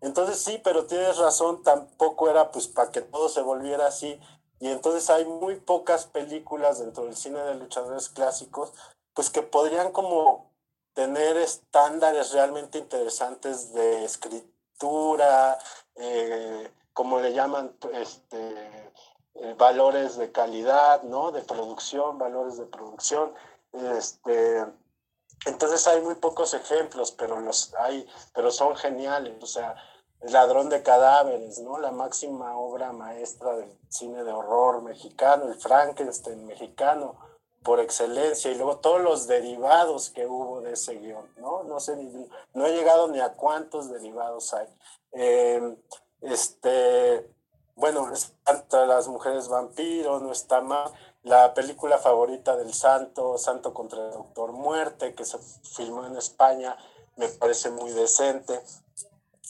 Entonces 0.01 0.39
sí, 0.39 0.59
pero 0.63 0.85
tienes 0.85 1.17
razón, 1.17 1.63
tampoco 1.63 2.29
era 2.29 2.51
pues 2.51 2.67
para 2.67 2.91
que 2.91 3.01
todo 3.01 3.29
se 3.29 3.41
volviera 3.41 3.87
así. 3.87 4.19
Y 4.59 4.69
entonces 4.69 5.09
hay 5.09 5.25
muy 5.25 5.55
pocas 5.55 6.05
películas 6.05 6.79
dentro 6.79 7.05
del 7.05 7.15
cine 7.15 7.39
de 7.39 7.55
luchadores 7.55 8.09
clásicos, 8.09 8.73
pues 9.13 9.29
que 9.29 9.41
podrían 9.41 9.91
como 9.91 10.51
tener 10.95 11.35
estándares 11.37 12.31
realmente 12.31 12.79
interesantes 12.79 13.73
de 13.73 14.05
escritura, 14.05 15.59
eh, 15.95 16.71
como 16.93 17.19
le 17.19 17.33
llaman, 17.33 17.75
este, 17.93 18.91
eh, 19.35 19.53
valores 19.57 20.15
de 20.17 20.31
calidad, 20.31 21.03
¿no? 21.03 21.31
De 21.31 21.41
producción, 21.41 22.17
valores 22.17 22.57
de 22.57 22.65
producción. 22.65 23.33
Este, 23.73 24.65
entonces 25.45 25.85
hay 25.85 26.01
muy 26.01 26.15
pocos 26.15 26.53
ejemplos, 26.53 27.11
pero 27.11 27.41
los 27.41 27.73
hay, 27.75 28.07
pero 28.33 28.49
son 28.49 28.75
geniales. 28.75 29.35
O 29.43 29.47
sea, 29.47 29.75
El 30.21 30.31
ladrón 30.31 30.69
de 30.69 30.81
cadáveres, 30.81 31.59
¿no? 31.59 31.77
La 31.77 31.91
máxima 31.91 32.57
obra 32.57 32.93
maestra 32.93 33.57
del 33.57 33.77
cine 33.89 34.23
de 34.23 34.31
horror 34.31 34.81
mexicano, 34.81 35.45
el 35.45 35.55
Frankenstein 35.55 36.45
mexicano, 36.47 37.15
por 37.65 37.79
excelencia, 37.79 38.51
y 38.51 38.55
luego 38.55 38.77
todos 38.77 39.01
los 39.01 39.27
derivados 39.27 40.11
que 40.11 40.27
hubo 40.27 40.61
de 40.61 40.73
ese 40.73 40.95
guion, 40.95 41.27
¿no? 41.37 41.63
No 41.63 41.79
sé, 41.79 41.97
no 42.53 42.65
he 42.65 42.71
llegado 42.71 43.07
ni 43.07 43.19
a 43.19 43.33
cuántos 43.33 43.89
derivados 43.89 44.53
hay. 44.53 44.67
Eh, 45.13 45.75
este, 46.21 47.27
bueno, 47.75 48.07
entre 48.47 48.85
las 48.85 49.07
mujeres 49.07 49.47
vampiro, 49.47 50.19
no 50.19 50.31
está 50.31 50.61
mal 50.61 50.93
la 51.25 51.55
película 51.55 51.97
favorita 51.97 52.55
del 52.55 52.71
Santo, 52.71 53.39
Santo 53.39 53.73
contra 53.73 54.05
el 54.05 54.13
Doctor 54.13 54.51
Muerte, 54.51 55.15
que 55.15 55.25
se 55.25 55.39
filmó 55.39 56.05
en 56.05 56.15
España, 56.17 56.77
me 57.15 57.27
parece 57.29 57.71
muy 57.71 57.91
decente. 57.93 58.61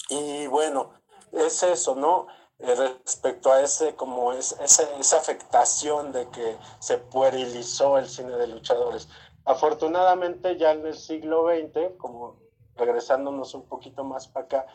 Y 0.08 0.48
bueno, 0.48 0.92
es 1.34 1.64
eso, 1.64 1.96
¿no? 1.96 2.28
Eh, 2.68 2.74
respecto 2.76 3.52
a 3.52 3.62
ese, 3.62 3.96
como 3.96 4.34
es, 4.34 4.56
esa, 4.60 4.84
esa 4.98 5.18
afectación 5.18 6.12
de 6.12 6.28
que 6.30 6.58
se 6.80 6.98
puerilizó 6.98 7.98
el 8.00 8.10
cine 8.10 8.36
de 8.38 8.48
luchadores. 8.48 9.08
Afortunadamente 9.46 10.58
ya 10.58 10.72
en 10.72 10.86
el 10.86 10.96
siglo 10.96 11.48
XX, 11.48 11.96
como 11.98 12.40
regresándonos 12.76 13.54
un 13.54 13.68
poquito 13.68 14.04
más 14.04 14.28
para 14.28 14.46
acá, 14.46 14.66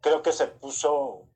creo 0.00 0.22
que 0.22 0.32
se 0.32 0.46
puso 0.46 1.26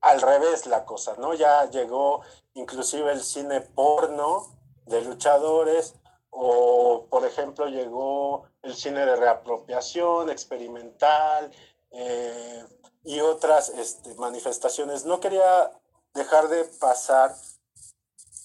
al 0.00 0.22
revés 0.22 0.66
la 0.66 0.86
cosa, 0.86 1.14
¿no? 1.18 1.34
Ya 1.34 1.68
llegó 1.68 2.22
inclusive 2.54 3.12
el 3.12 3.20
cine 3.20 3.60
porno, 3.60 4.58
de 4.86 5.02
luchadores, 5.02 5.94
o 6.30 7.06
por 7.10 7.26
ejemplo 7.26 7.66
llegó 7.66 8.44
el 8.62 8.74
cine 8.74 9.04
de 9.04 9.16
reapropiación 9.16 10.30
experimental 10.30 11.50
eh, 11.90 12.64
y 13.04 13.20
otras 13.20 13.70
este, 13.70 14.14
manifestaciones. 14.14 15.04
No 15.04 15.20
quería 15.20 15.72
dejar 16.14 16.48
de 16.48 16.64
pasar 16.64 17.34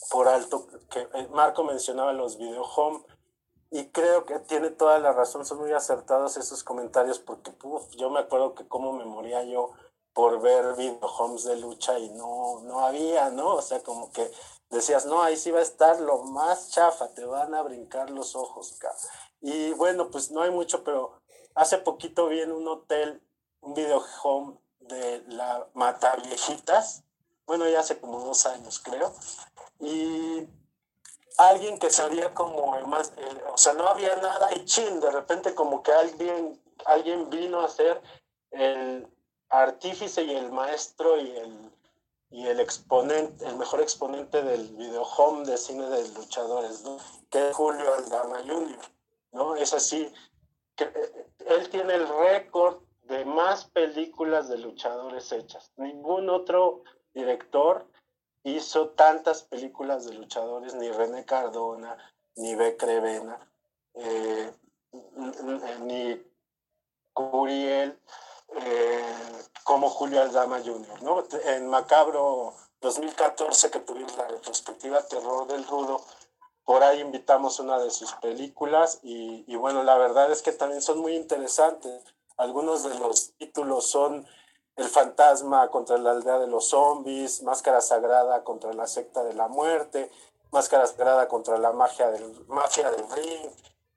por 0.09 0.27
alto 0.27 0.67
que 0.89 1.01
eh, 1.13 1.27
Marco 1.31 1.63
mencionaba 1.63 2.13
los 2.13 2.37
home 2.75 3.03
y 3.71 3.87
creo 3.87 4.25
que 4.25 4.39
tiene 4.39 4.69
toda 4.69 4.99
la 4.99 5.11
razón, 5.11 5.45
son 5.45 5.59
muy 5.59 5.71
acertados 5.71 6.37
esos 6.37 6.63
comentarios 6.63 7.19
porque 7.19 7.51
yo 7.97 8.09
me 8.09 8.19
acuerdo 8.19 8.53
que 8.53 8.67
cómo 8.67 8.93
me 8.93 9.05
moría 9.05 9.43
yo 9.43 9.73
por 10.13 10.39
ver 10.39 10.65
homes 11.19 11.43
de 11.43 11.57
lucha 11.57 11.99
y 11.99 12.09
no, 12.09 12.61
no 12.61 12.85
había, 12.85 13.29
¿no? 13.31 13.55
O 13.55 13.61
sea, 13.61 13.83
como 13.83 14.11
que 14.11 14.31
decías, 14.69 15.05
no, 15.05 15.21
ahí 15.21 15.35
sí 15.35 15.51
va 15.51 15.59
a 15.59 15.63
estar 15.63 15.99
lo 15.99 16.19
más 16.23 16.69
chafa, 16.69 17.13
te 17.13 17.25
van 17.25 17.53
a 17.53 17.61
brincar 17.63 18.09
los 18.09 18.35
ojos, 18.35 18.79
Y 19.41 19.73
bueno, 19.73 20.09
pues 20.09 20.31
no 20.31 20.41
hay 20.41 20.51
mucho, 20.51 20.85
pero 20.85 21.21
hace 21.53 21.79
poquito 21.79 22.27
vi 22.27 22.39
en 22.39 22.53
un 22.53 22.65
hotel 22.67 23.21
un 23.65 23.73
video 23.73 24.03
home 24.23 24.57
de 24.79 25.23
la 25.27 25.67
Mata 25.73 26.15
Viejitas, 26.17 27.03
bueno, 27.45 27.67
ya 27.67 27.79
hace 27.79 27.99
como 27.99 28.19
dos 28.19 28.45
años, 28.45 28.79
creo, 28.79 29.13
y 29.79 30.47
alguien 31.37 31.77
que 31.79 31.89
sabía 31.89 32.33
como 32.33 32.79
más, 32.87 33.11
o 33.51 33.57
sea, 33.57 33.73
no 33.73 33.87
había 33.87 34.15
nada 34.15 34.53
y 34.55 34.65
chin, 34.65 34.99
de 34.99 35.11
repente 35.11 35.53
como 35.53 35.83
que 35.83 35.91
alguien, 35.91 36.61
alguien 36.85 37.29
vino 37.29 37.61
a 37.61 37.69
ser 37.69 38.01
el 38.51 39.07
artífice 39.49 40.23
y 40.23 40.35
el 40.35 40.51
maestro 40.51 41.19
y 41.19 41.31
el 41.35 41.75
y 42.35 42.47
el 42.47 42.59
exponente, 42.59 43.47
el 43.47 43.55
mejor 43.55 43.81
exponente 43.81 44.43
del 44.43 44.67
video 44.75 45.03
home 45.03 45.45
de 45.45 45.57
cine 45.57 45.87
de 45.89 46.05
luchadores, 46.09 46.83
¿no? 46.83 46.97
que 47.29 47.49
es 47.49 47.55
Julio 47.55 47.93
Aldama 47.93 48.39
Jr., 48.39 48.79
¿no? 49.31 49.55
Es 49.55 49.73
así, 49.73 50.11
que 50.75 50.83
eh, 50.83 51.27
él 51.47 51.69
tiene 51.69 51.93
el 51.93 52.07
récord 52.07 52.79
de 53.07 53.25
más 53.25 53.65
películas 53.65 54.49
de 54.49 54.57
luchadores 54.57 55.31
hechas. 55.31 55.71
Ningún 55.77 56.29
otro 56.29 56.83
director 57.13 57.85
hizo 58.43 58.89
tantas 58.89 59.43
películas 59.43 60.05
de 60.05 60.13
luchadores, 60.13 60.75
ni 60.75 60.91
René 60.91 61.25
Cardona, 61.25 61.97
ni 62.35 62.55
B. 62.55 62.77
Crevena, 62.77 63.39
eh, 63.95 64.51
ni 65.81 66.21
Curiel, 67.13 67.97
eh, 68.55 69.03
como 69.63 69.89
Julio 69.89 70.21
Aldama 70.21 70.59
Jr., 70.63 71.01
¿no? 71.01 71.23
En 71.45 71.67
Macabro 71.67 72.53
2014, 72.81 73.71
que 73.71 73.79
tuvimos 73.79 74.15
la 74.17 74.27
retrospectiva 74.27 75.01
Terror 75.07 75.47
del 75.47 75.65
Rudo, 75.65 76.01
por 76.65 76.83
ahí 76.83 76.99
invitamos 76.99 77.59
una 77.59 77.79
de 77.79 77.91
sus 77.91 78.13
películas 78.13 78.99
y, 79.03 79.43
y, 79.47 79.55
bueno, 79.55 79.83
la 79.83 79.97
verdad 79.97 80.31
es 80.31 80.41
que 80.41 80.51
también 80.51 80.81
son 80.81 80.99
muy 80.99 81.15
interesantes. 81.15 82.03
Algunos 82.37 82.83
de 82.83 82.99
los 82.99 83.33
títulos 83.37 83.87
son 83.89 84.25
El 84.75 84.85
fantasma 84.85 85.69
contra 85.69 85.97
la 85.97 86.11
aldea 86.11 86.37
de 86.39 86.47
los 86.47 86.69
zombies, 86.69 87.43
Máscara 87.43 87.79
Sagrada 87.79 88.43
contra 88.43 88.73
la 88.73 88.87
secta 88.87 89.23
de 89.23 89.33
la 89.33 89.47
muerte, 89.47 90.11
Máscara 90.51 90.85
Sagrada 90.85 91.27
contra 91.29 91.57
la 91.57 91.71
magia 91.71 92.09
del, 92.11 92.45
mafia 92.47 92.91
del 92.91 93.09
ring, 93.11 93.51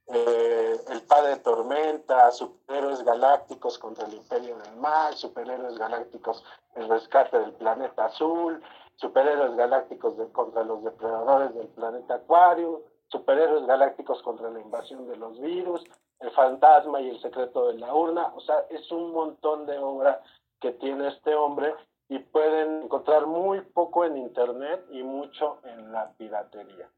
eh, 0.06 0.80
el 0.88 1.02
Padre 1.02 1.36
Tormenta, 1.36 2.30
superhéroes 2.30 3.02
galácticos 3.02 3.78
contra 3.78 4.06
el 4.06 4.14
Imperio 4.14 4.56
del 4.56 4.76
Mal, 4.76 5.16
superhéroes 5.16 5.76
galácticos, 5.76 6.44
el 6.76 6.88
rescate 6.88 7.38
del 7.40 7.52
planeta 7.54 8.06
azul, 8.06 8.62
superhéroes 8.94 9.56
galácticos 9.56 10.14
contra 10.32 10.62
los 10.62 10.82
depredadores 10.84 11.54
del 11.54 11.68
planeta 11.68 12.14
Acuario, 12.14 12.84
superhéroes 13.08 13.66
galácticos 13.66 14.22
contra 14.22 14.48
la 14.48 14.60
invasión 14.60 15.08
de 15.08 15.16
los 15.16 15.40
virus, 15.40 15.84
el 16.20 16.30
fantasma 16.32 17.00
y 17.00 17.10
el 17.10 17.20
secreto 17.20 17.68
de 17.68 17.78
la 17.78 17.94
urna, 17.94 18.32
o 18.34 18.40
sea, 18.40 18.66
es 18.70 18.90
un 18.90 19.12
montón 19.12 19.66
de 19.66 19.78
obra 19.78 20.20
que 20.60 20.72
tiene 20.72 21.08
este 21.08 21.34
hombre 21.34 21.74
y 22.08 22.18
pueden 22.18 22.84
encontrar 22.84 23.26
muy 23.26 23.60
poco 23.60 24.04
en 24.04 24.16
internet 24.16 24.84
y 24.90 25.02
mucho 25.02 25.58
en 25.64 25.92
la 25.92 26.10
piratería. 26.12 26.90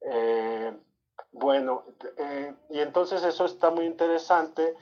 Eh, 0.00 0.76
bueno, 1.32 1.84
eh, 2.18 2.54
y 2.70 2.80
entonces 2.80 3.24
eso 3.24 3.46
está 3.46 3.70
muy 3.70 3.86
interesante, 3.86 4.76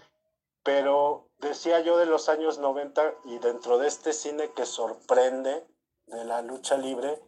pero 0.62 1.28
decía 1.38 1.80
yo 1.80 1.96
de 1.96 2.06
los 2.06 2.28
años 2.28 2.58
90 2.58 3.14
y 3.24 3.38
dentro 3.38 3.78
de 3.78 3.88
este 3.88 4.12
cine 4.12 4.50
que 4.54 4.66
sorprende 4.66 5.66
de 6.06 6.24
la 6.24 6.42
lucha 6.42 6.76
libre, 6.76 7.20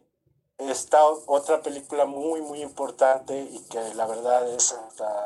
está 0.57 1.05
otra 1.05 1.61
película 1.61 2.05
muy, 2.05 2.41
muy 2.41 2.61
importante 2.61 3.37
y 3.37 3.59
que 3.69 3.93
la 3.93 4.05
verdad 4.05 4.47
es 4.49 4.75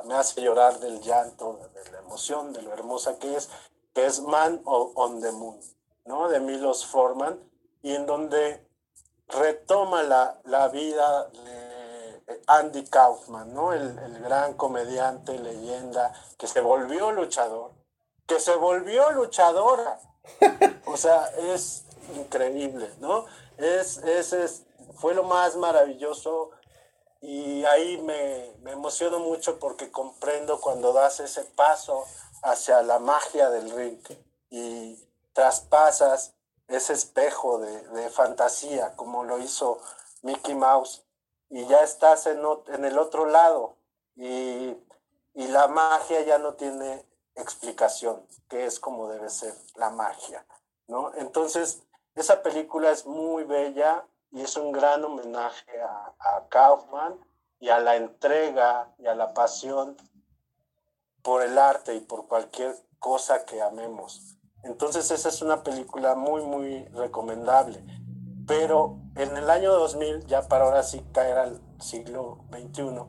me 0.06 0.16
hace 0.16 0.42
llorar 0.42 0.80
del 0.80 1.02
llanto, 1.02 1.60
de 1.74 1.92
la 1.92 2.00
emoción, 2.00 2.54
de 2.54 2.62
lo 2.62 2.74
hermosa 2.74 3.20
que 3.20 3.36
es, 3.36 3.50
que 3.94 4.06
es 4.06 4.22
Man 4.22 4.62
on 4.64 5.22
the 5.22 5.32
Moon, 5.32 5.60
¿no? 6.06 6.28
De 6.30 6.40
Milos 6.40 6.86
Forman, 6.86 7.40
y 7.82 7.94
en 7.94 8.06
donde 8.06 8.66
retoma 9.28 10.04
la, 10.04 10.40
la 10.46 10.68
vida 10.70 11.28
de 11.30 11.80
Andy 12.48 12.84
Kaufman, 12.86 13.54
¿no? 13.54 13.74
El, 13.74 14.20
gran 14.20 14.54
comediante, 14.54 15.38
leyenda, 15.38 16.14
que 16.38 16.48
se 16.48 16.62
volvió 16.62 17.12
luchador, 17.12 17.72
que 18.28 18.40
se 18.40 18.56
volvió 18.56 19.12
luchadora. 19.12 20.00
O 20.86 20.98
sea, 20.98 21.28
es 21.38 21.86
increíble, 22.16 22.92
¿no? 23.00 23.26
Es, 23.58 23.98
es, 24.00 24.66
fue 25.00 25.14
lo 25.14 25.24
más 25.24 25.56
maravilloso 25.56 26.52
y 27.22 27.66
ahí 27.66 27.98
me, 28.02 28.54
me 28.62 28.72
emociono 28.72 29.20
mucho 29.20 29.60
porque 29.60 29.92
comprendo 29.92 30.60
cuando 30.60 30.94
das 30.94 31.20
ese 31.20 31.44
paso 31.44 32.06
hacia 32.44 32.82
la 32.82 33.00
magia 33.00 33.50
del 33.50 33.72
ring 33.72 34.02
y 34.50 34.98
traspasas 35.34 36.34
ese 36.68 36.94
espejo 36.94 37.60
de, 37.60 37.88
de 37.90 38.10
fantasía 38.10 38.96
como 38.96 39.24
lo 39.24 39.40
hizo 39.40 39.80
Mickey 40.22 40.56
Mouse 40.56 41.04
y 41.50 41.66
ya 41.66 41.82
estás 41.82 42.28
en, 42.28 42.40
en 42.68 42.86
el 42.86 43.00
otro 43.00 43.26
lado 43.26 43.78
y, 44.16 44.76
y, 45.34 45.48
la 45.48 45.68
magia 45.68 46.22
ya 46.22 46.38
no 46.38 46.56
tiene 46.56 47.06
explicación, 47.36 48.26
que 48.50 48.66
es 48.66 48.80
como 48.82 49.08
debe 49.08 49.30
ser 49.30 49.56
la 49.76 49.90
magia, 49.92 50.46
¿no? 50.88 51.14
Entonces, 51.16 51.84
esa 52.16 52.44
película 52.44 52.92
es 52.92 53.06
muy 53.06 53.46
bella 53.46 54.06
y 54.32 54.42
es 54.42 54.56
un 54.58 54.72
gran 54.72 55.04
homenaje 55.04 55.82
a, 55.82 56.14
a 56.20 56.48
Kaufman 56.50 57.16
y 57.60 57.70
a 57.70 57.80
la 57.80 57.96
entrega 57.96 58.94
y 58.98 59.08
a 59.08 59.16
la 59.16 59.34
pasión 59.34 59.98
por 61.22 61.44
el 61.44 61.58
arte 61.58 61.96
y 61.96 62.00
por 62.00 62.28
cualquier 62.28 62.76
cosa 63.00 63.46
que 63.46 63.62
amemos. 63.62 64.38
Entonces 64.64 65.10
esa 65.12 65.30
es 65.30 65.42
una 65.42 65.64
película 65.64 66.16
muy, 66.16 66.42
muy 66.44 66.86
recomendable. 66.90 67.84
Pero 68.48 69.00
en 69.16 69.38
el 69.38 69.50
año 69.50 69.72
2000, 69.74 70.26
ya 70.26 70.48
para 70.48 70.66
ahora 70.66 70.84
sí 70.84 71.06
caer 71.14 71.38
al 71.38 71.62
siglo 71.80 72.46
XXI, 72.52 73.04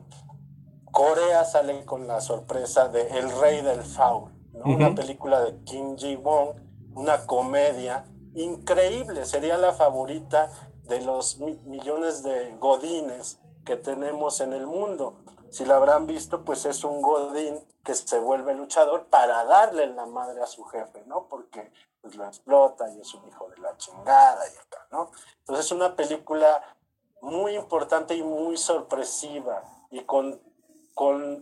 Corea 0.91 1.45
sale 1.45 1.85
con 1.85 2.07
la 2.07 2.21
sorpresa 2.21 2.89
de 2.89 3.07
El 3.17 3.31
Rey 3.39 3.61
del 3.61 3.81
Foul, 3.81 4.31
una 4.53 4.93
película 4.93 5.41
de 5.41 5.63
Kim 5.63 5.95
Ji-won, 5.95 6.91
una 6.93 7.25
comedia 7.25 8.05
increíble, 8.35 9.25
sería 9.25 9.57
la 9.57 9.73
favorita 9.73 10.51
de 10.91 10.99
los 10.99 11.37
millones 11.37 12.21
de 12.21 12.53
godines 12.59 13.39
que 13.65 13.77
tenemos 13.77 14.41
en 14.41 14.51
el 14.51 14.67
mundo. 14.67 15.15
Si 15.49 15.63
la 15.63 15.77
habrán 15.77 16.05
visto, 16.05 16.43
pues 16.43 16.65
es 16.65 16.83
un 16.83 17.01
godín 17.01 17.57
que 17.85 17.95
se 17.95 18.19
vuelve 18.19 18.53
luchador 18.53 19.05
para 19.05 19.45
darle 19.45 19.87
la 19.87 20.05
madre 20.05 20.41
a 20.41 20.47
su 20.47 20.65
jefe, 20.65 21.01
¿no? 21.05 21.27
Porque 21.29 21.71
pues 22.01 22.15
lo 22.15 22.25
explota 22.25 22.89
y 22.89 22.99
es 22.99 23.13
un 23.13 23.25
hijo 23.25 23.47
de 23.49 23.59
la 23.59 23.77
chingada 23.77 24.43
y 24.49 24.57
acá, 24.57 24.85
¿no? 24.91 25.11
Entonces 25.39 25.67
es 25.67 25.71
una 25.71 25.95
película 25.95 26.61
muy 27.21 27.55
importante 27.55 28.13
y 28.15 28.23
muy 28.23 28.57
sorpresiva 28.57 29.63
y 29.91 30.01
con, 30.01 30.41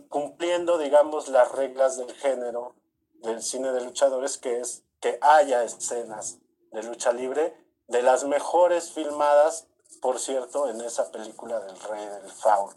cumpliendo, 0.08 0.78
digamos, 0.78 1.26
las 1.26 1.50
reglas 1.50 1.96
del 1.96 2.12
género 2.14 2.76
del 3.14 3.42
cine 3.42 3.72
de 3.72 3.80
luchadores, 3.80 4.38
que 4.38 4.60
es 4.60 4.84
que 5.00 5.18
haya 5.20 5.64
escenas 5.64 6.38
de 6.70 6.84
lucha 6.84 7.12
libre, 7.12 7.59
de 7.90 8.02
las 8.02 8.24
mejores 8.24 8.92
filmadas, 8.92 9.66
por 10.00 10.18
cierto, 10.18 10.68
en 10.68 10.80
esa 10.80 11.10
película 11.10 11.60
del 11.60 11.78
Rey 11.80 12.06
del 12.06 12.30
Faun, 12.30 12.74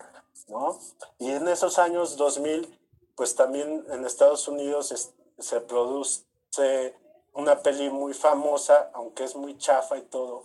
¿no? 0.47 0.77
Y 1.19 1.31
en 1.31 1.47
esos 1.47 1.79
años 1.79 2.17
2000, 2.17 2.79
pues 3.15 3.35
también 3.35 3.85
en 3.89 4.05
Estados 4.05 4.47
Unidos 4.47 5.13
se 5.37 5.61
produce 5.61 6.25
una 7.33 7.59
peli 7.59 7.89
muy 7.89 8.13
famosa, 8.13 8.89
aunque 8.93 9.23
es 9.23 9.35
muy 9.35 9.57
chafa 9.57 9.97
y 9.97 10.01
todo, 10.01 10.43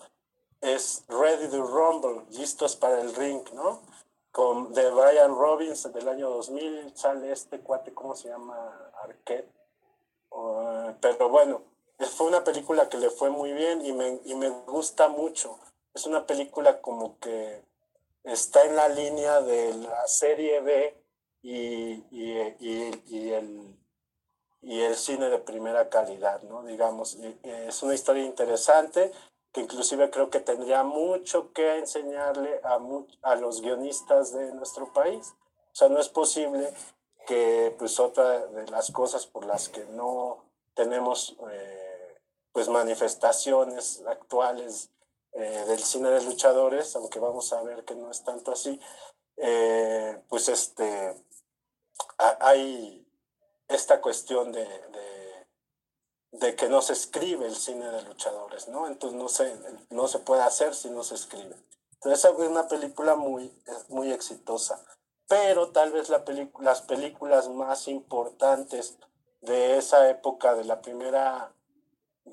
es 0.61 1.05
Ready 1.09 1.49
to 1.49 1.63
Rumble, 1.63 2.25
listos 2.31 2.77
para 2.77 3.01
el 3.01 3.15
ring, 3.15 3.43
¿no? 3.55 3.81
Con, 4.31 4.73
de 4.75 4.91
Brian 4.91 5.35
Robbins 5.35 5.91
del 5.93 6.09
año 6.09 6.29
2000, 6.31 6.97
sale 6.97 7.33
este 7.33 7.61
cuate, 7.61 7.95
¿cómo 7.95 8.15
se 8.15 8.29
llama? 8.29 8.93
Arquette. 9.03 9.51
pero 11.01 11.29
bueno, 11.29 11.63
fue 12.07 12.27
una 12.27 12.45
película 12.45 12.89
que 12.89 12.99
le 12.99 13.11
fue 13.11 13.31
muy 13.31 13.53
bien 13.53 13.85
y 13.85 13.93
me, 13.93 14.21
y 14.25 14.35
me 14.35 14.49
gusta 14.49 15.09
mucho. 15.09 15.59
Es 15.95 16.07
una 16.07 16.27
película 16.27 16.81
como 16.81 17.19
que 17.19 17.63
está 18.25 18.65
en 18.65 18.77
la 18.77 18.89
línea 18.89 19.41
de 19.41 19.75
la 19.75 20.07
serie 20.07 20.61
B 20.61 20.97
y, 21.43 22.05
y, 22.11 22.57
y, 22.61 23.31
el, 23.31 23.77
y 24.63 24.81
el 24.81 24.97
cine 24.97 25.29
de 25.29 25.39
primera 25.39 25.89
calidad, 25.89 26.43
¿no? 26.43 26.63
Digamos, 26.63 27.19
es 27.43 27.83
una 27.83 27.95
historia 27.95 28.25
interesante 28.25 29.13
que 29.53 29.63
inclusive 29.63 30.11
creo 30.11 30.31
que 30.31 30.41
tendría 30.41 30.83
mucho 30.83 31.53
que 31.53 31.79
enseñarle 31.79 32.61
a, 32.63 32.79
a 33.23 33.35
los 33.37 33.61
guionistas 33.61 34.33
de 34.33 34.53
nuestro 34.55 34.93
país. 34.93 35.35
O 35.73 35.75
sea, 35.75 35.89
no 35.89 35.99
es 35.99 36.09
posible 36.09 36.73
que 37.27 37.75
pues 37.79 37.99
otra 37.99 38.47
de 38.47 38.67
las 38.69 38.91
cosas 38.91 39.27
por 39.27 39.47
las 39.47 39.69
que 39.69 39.85
no 39.87 40.45
tenemos 40.75 41.37
eh, 41.51 41.88
pues 42.59 42.69
manifestaciones 42.71 44.03
actuales 44.09 44.91
eh, 45.31 45.65
del 45.69 45.79
cine 45.79 46.11
de 46.11 46.25
luchadores, 46.25 46.97
aunque 46.97 47.21
vamos 47.21 47.53
a 47.53 47.63
ver 47.63 47.85
que 47.85 47.95
no 47.95 48.11
es 48.11 48.25
tanto 48.25 48.51
así, 48.51 48.81
eh, 49.37 50.21
pues 50.29 50.49
este, 50.49 51.15
hay 52.41 53.07
esta 53.69 54.01
cuestión 54.01 54.51
de, 54.51 54.67
de, 56.33 56.57
que 56.57 56.69
no 56.69 56.83
se 56.83 56.95
escribe 56.95 57.47
el 57.47 57.55
cine 57.55 57.93
de 57.93 58.03
luchadores, 58.03 58.67
¿no? 58.67 58.89
Entonces 58.89 59.17
no 59.17 59.29
se, 59.29 59.57
no 59.91 60.09
se 60.09 60.19
puede 60.19 60.43
hacer 60.43 60.75
si 60.75 60.91
no 60.91 61.05
se 61.05 61.15
escribe. 61.15 61.55
Entonces 61.93 62.25
es 62.25 62.39
una 62.41 62.67
película 62.67 63.15
muy, 63.15 63.57
muy 63.89 64.11
exitosa, 64.11 64.85
pero 65.29 65.71
tal 65.71 65.93
vez 65.93 66.09
la 66.09 66.25
las 66.59 66.83
películas 66.83 67.49
más 67.51 67.87
importantes 67.87 68.99
de 69.43 69.79
esa 69.79 70.11
época, 70.11 70.57
de 70.57 70.65
la 70.65 70.83
primera 70.83 71.55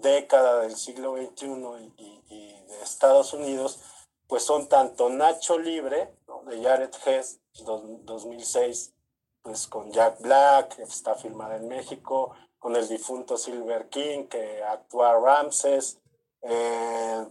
década 0.02 0.62
del 0.62 0.76
siglo 0.76 1.16
XXI 1.18 1.94
y, 1.98 2.22
de 2.68 2.82
Estados 2.84 3.34
Unidos, 3.34 3.80
pues 4.28 4.44
son 4.44 4.68
tanto 4.68 5.10
Nacho 5.10 5.58
Libre, 5.58 6.16
de 6.46 6.64
Jared 6.64 6.92
Hess, 7.06 7.40
2006, 7.64 8.94
pues 9.42 9.68
con 9.68 9.92
Jack 9.92 10.22
Black, 10.22 10.76
que 10.76 10.84
está 10.84 11.16
filmada 11.16 11.56
en 11.56 11.68
México, 11.68 12.36
con 12.60 12.76
el 12.76 12.88
difunto 12.88 13.38
Silver 13.38 13.90
King, 13.90 14.26
que 14.26 14.64
actúa 14.64 15.20
Ramses, 15.20 16.00
eh, 16.42 17.26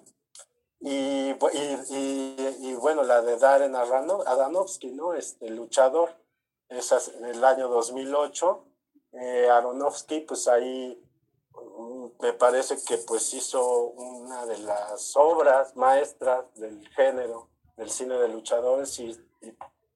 y, 0.80 1.30
y, 1.30 2.74
bueno, 2.74 3.04
la 3.04 3.22
de 3.22 3.38
Darren 3.38 3.74
Adanovsky, 3.74 4.90
¿no? 4.90 5.14
Este 5.14 5.48
luchador, 5.48 6.14
es 6.68 7.12
del 7.20 7.42
año 7.42 7.68
2008. 7.68 8.64
Eh, 9.12 9.48
Aronofsky, 9.48 10.20
pues 10.20 10.48
ahí 10.48 11.00
me 12.20 12.32
parece 12.32 12.82
que 12.84 12.98
pues 12.98 13.32
hizo 13.34 13.64
una 13.86 14.46
de 14.46 14.58
las 14.58 15.16
obras 15.16 15.74
maestras 15.76 16.44
del 16.54 16.88
género 16.90 17.50
del 17.76 17.90
cine 17.90 18.16
de 18.18 18.28
luchadores 18.28 18.90
si 18.90 19.16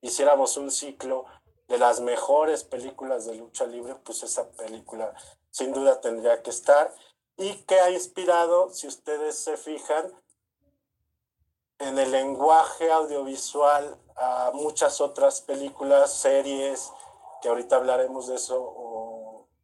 hiciéramos 0.00 0.56
un 0.56 0.70
ciclo 0.70 1.26
de 1.68 1.78
las 1.78 2.00
mejores 2.00 2.64
películas 2.64 3.26
de 3.26 3.34
lucha 3.34 3.66
libre, 3.66 3.94
pues 3.96 4.22
esa 4.22 4.50
película 4.50 5.14
sin 5.50 5.72
duda 5.72 6.00
tendría 6.00 6.42
que 6.42 6.50
estar 6.50 6.94
y 7.36 7.54
que 7.64 7.78
ha 7.80 7.90
inspirado, 7.90 8.70
si 8.70 8.88
ustedes 8.88 9.38
se 9.38 9.56
fijan, 9.56 10.12
en 11.78 11.96
el 11.98 12.10
lenguaje 12.10 12.90
audiovisual 12.90 13.96
a 14.16 14.50
muchas 14.52 15.00
otras 15.00 15.40
películas, 15.42 16.12
series, 16.12 16.90
que 17.40 17.48
ahorita 17.48 17.76
hablaremos 17.76 18.26
de 18.26 18.34
eso, 18.34 18.60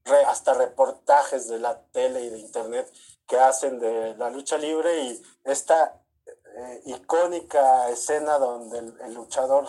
o 0.06 0.28
hasta 0.28 0.54
reportajes 0.54 1.48
de 1.48 1.58
la 1.58 1.80
tele 1.92 2.22
y 2.22 2.30
de 2.30 2.38
internet 2.38 2.92
que 3.26 3.38
hacen 3.38 3.78
de 3.78 4.14
la 4.16 4.30
lucha 4.30 4.58
libre 4.58 5.02
y 5.02 5.22
esta 5.44 6.00
eh, 6.26 6.82
icónica 6.86 7.88
escena 7.88 8.38
donde 8.38 8.78
el 8.78 9.14
luchador 9.14 9.66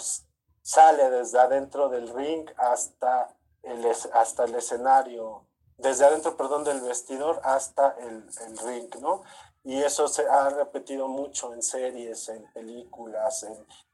sale 0.61 1.09
desde 1.09 1.39
adentro 1.39 1.89
del 1.89 2.09
ring 2.09 2.49
hasta 2.57 3.35
el, 3.63 3.85
hasta 4.13 4.43
el 4.45 4.55
escenario, 4.55 5.45
desde 5.77 6.05
adentro, 6.05 6.35
perdón, 6.35 6.63
del 6.63 6.81
vestidor 6.81 7.39
hasta 7.43 7.95
el, 7.99 8.27
el 8.45 8.57
ring, 8.57 8.93
¿no? 8.99 9.23
Y 9.63 9.81
eso 9.81 10.07
se 10.07 10.27
ha 10.27 10.49
repetido 10.49 11.07
mucho 11.07 11.53
en 11.53 11.63
series, 11.63 12.29
en 12.29 12.51
películas, 12.51 13.45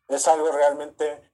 es 0.07 0.27
algo 0.27 0.51
realmente 0.51 1.30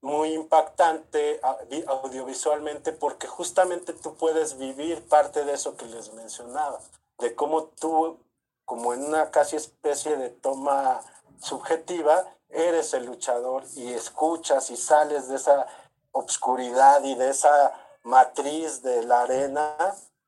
muy 0.00 0.34
impactante 0.34 1.40
audiovisualmente 1.86 2.92
porque 2.92 3.26
justamente 3.26 3.92
tú 3.92 4.16
puedes 4.16 4.58
vivir 4.58 5.06
parte 5.08 5.44
de 5.44 5.54
eso 5.54 5.76
que 5.76 5.86
les 5.86 6.12
mencionaba, 6.12 6.80
de 7.18 7.34
cómo 7.34 7.64
tú, 7.64 8.18
como 8.64 8.94
en 8.94 9.04
una 9.04 9.30
casi 9.30 9.56
especie 9.56 10.16
de 10.16 10.30
toma 10.30 11.02
subjetiva, 11.40 12.24
eres 12.48 12.94
el 12.94 13.06
luchador 13.06 13.64
y 13.74 13.92
escuchas 13.92 14.70
y 14.70 14.76
sales 14.76 15.28
de 15.28 15.36
esa 15.36 15.66
obscuridad 16.12 17.02
y 17.04 17.14
de 17.14 17.30
esa 17.30 17.72
matriz 18.04 18.82
de 18.82 19.02
la 19.02 19.22
arena, 19.22 19.76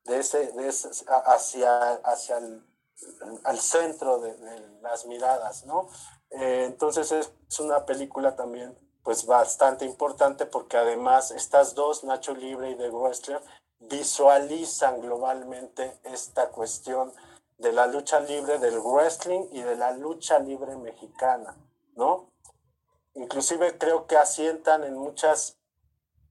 de 0.03 0.19
ese, 0.19 0.51
hacia, 1.25 1.93
hacia 2.03 2.37
el 2.37 2.69
al 3.43 3.59
centro 3.59 4.19
de, 4.19 4.35
las 4.81 5.05
miradas, 5.05 5.65
¿no? 5.65 5.87
Eh, 6.31 6.65
entonces 6.65 7.11
es 7.11 7.59
una 7.59 7.85
película 7.85 8.35
también 8.35 8.77
pues 9.09 9.25
bastante 9.25 9.85
importante 9.85 10.45
porque 10.45 10.77
además 10.77 11.31
estas 11.31 11.73
dos, 11.73 12.03
Nacho 12.03 12.35
Libre 12.35 12.69
y 12.69 12.75
The 12.75 12.91
Wrestler, 12.91 13.41
visualizan 13.79 15.01
globalmente 15.01 15.99
esta 16.03 16.49
cuestión 16.49 17.11
de 17.57 17.71
la 17.71 17.87
lucha 17.87 18.19
libre 18.19 18.59
del 18.59 18.77
wrestling 18.77 19.47
y 19.51 19.63
de 19.63 19.75
la 19.77 19.93
lucha 19.93 20.37
libre 20.37 20.75
mexicana. 20.75 21.57
¿no? 21.95 22.29
Inclusive 23.15 23.79
creo 23.79 24.05
que 24.05 24.15
asientan 24.15 24.83
en 24.83 24.93
muchas 24.95 25.57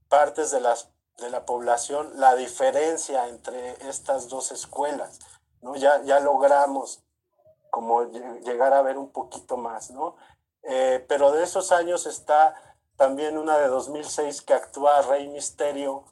partes 0.09 0.53
de, 0.53 0.61
las, 0.61 0.89
de 1.17 1.31
la 1.31 1.45
población 1.45 2.13
la 2.21 2.37
diferencia 2.37 3.27
entre 3.27 3.73
estas 3.89 4.29
dos 4.29 4.53
escuelas, 4.53 5.19
¿no? 5.63 5.75
Ya, 5.75 6.01
ya 6.05 6.21
logramos 6.21 7.03
como 7.71 8.05
llegar 8.05 8.73
a 8.73 8.83
ver 8.83 8.99
un 8.99 9.11
poquito 9.11 9.57
más, 9.57 9.91
¿no? 9.91 10.15
Eh, 10.63 11.05
pero 11.09 11.33
de 11.33 11.45
esos 11.45 11.73
años 11.73 12.07
está 12.07 12.68
también 12.99 13.39
una 13.39 13.57
de 13.59 13.69
2006 13.69 14.43
que 14.43 14.55
actúa 14.55 15.03
Rey 15.03 15.29
Misterio, 15.29 16.05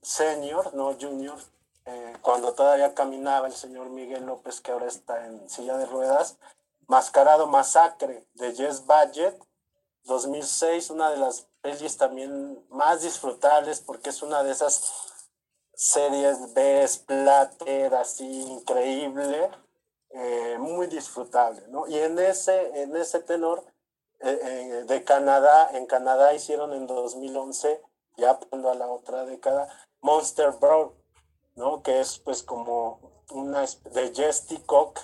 senior, 0.00 0.74
no 0.74 0.96
junior, 0.98 1.38
eh, 1.84 2.16
cuando 2.22 2.54
todavía 2.54 2.94
caminaba 2.94 3.46
el 3.46 3.52
señor 3.52 3.90
Miguel 3.90 4.24
López, 4.24 4.62
que 4.62 4.72
ahora 4.72 4.86
está 4.86 5.26
en 5.26 5.48
silla 5.50 5.76
de 5.76 5.84
ruedas, 5.84 6.38
Mascarado 6.86 7.46
Masacre 7.46 8.26
de 8.32 8.54
Jess 8.54 8.86
Budget, 8.86 9.38
2006, 10.04 10.88
una 10.88 11.10
de 11.10 11.18
las 11.18 11.46
pelis 11.60 11.98
también 11.98 12.64
más 12.70 13.02
disfrutables 13.02 13.80
porque 13.80 14.08
es 14.08 14.22
una 14.22 14.42
de 14.42 14.52
esas 14.52 14.82
series 15.74 16.54
B, 16.54 16.88
splatter, 16.88 17.94
así 17.94 18.24
increíble, 18.24 19.50
eh, 20.08 20.56
muy 20.58 20.86
disfrutable, 20.86 21.62
¿no? 21.68 21.86
Y 21.86 21.98
en 21.98 22.18
ese, 22.18 22.82
en 22.82 22.96
ese 22.96 23.20
tenor 23.20 23.69
eh, 24.20 24.84
de 24.86 25.04
Canadá, 25.04 25.70
en 25.72 25.86
Canadá 25.86 26.34
hicieron 26.34 26.72
en 26.72 26.86
2011, 26.86 27.82
ya 28.16 28.38
a 28.52 28.74
la 28.74 28.88
otra 28.88 29.24
década, 29.24 29.68
Monster 30.00 30.50
Brawl, 30.60 30.92
¿no? 31.56 31.82
Que 31.82 32.00
es 32.00 32.18
pues 32.18 32.42
como 32.42 33.00
una 33.30 33.60
de 33.60 34.12
Jesty 34.14 34.58
Cock 34.58 35.00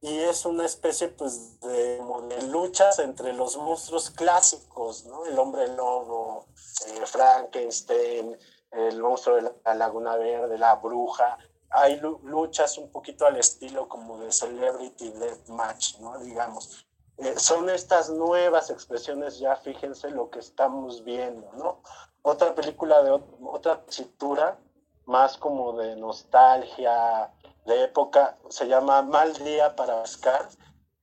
y 0.00 0.18
es 0.18 0.44
una 0.44 0.64
especie 0.64 1.08
pues 1.08 1.58
de, 1.60 2.00
luchas 2.48 2.98
entre 3.00 3.32
los 3.32 3.56
monstruos 3.56 4.10
clásicos, 4.10 5.04
¿no? 5.06 5.26
El 5.26 5.38
hombre 5.38 5.66
lobo, 5.68 6.46
eh, 6.86 7.06
Frankenstein, 7.06 8.36
el 8.70 9.02
monstruo 9.02 9.36
de 9.36 9.52
la 9.64 9.74
Laguna 9.74 10.16
Verde, 10.16 10.58
la 10.58 10.76
bruja. 10.76 11.38
Hay 11.70 11.96
luchas 12.22 12.78
un 12.78 12.92
poquito 12.92 13.26
al 13.26 13.36
estilo 13.36 13.88
como 13.88 14.18
de 14.18 14.30
Celebrity 14.30 15.10
Deathmatch, 15.10 15.98
¿no? 15.98 16.18
Digamos. 16.18 16.85
Eh, 17.18 17.34
son 17.38 17.70
estas 17.70 18.10
nuevas 18.10 18.68
expresiones, 18.68 19.38
ya 19.38 19.56
fíjense 19.56 20.10
lo 20.10 20.28
que 20.28 20.38
estamos 20.38 21.02
viendo, 21.02 21.50
¿no? 21.54 21.80
Otra 22.20 22.54
película 22.54 23.02
de 23.02 23.10
otra 23.42 23.82
cintura 23.88 24.58
más 25.06 25.38
como 25.38 25.72
de 25.78 25.96
nostalgia, 25.96 27.32
de 27.64 27.84
época, 27.84 28.36
se 28.50 28.68
llama 28.68 29.00
Mal 29.02 29.32
Día 29.34 29.74
para 29.74 29.96
Oscar 29.96 30.48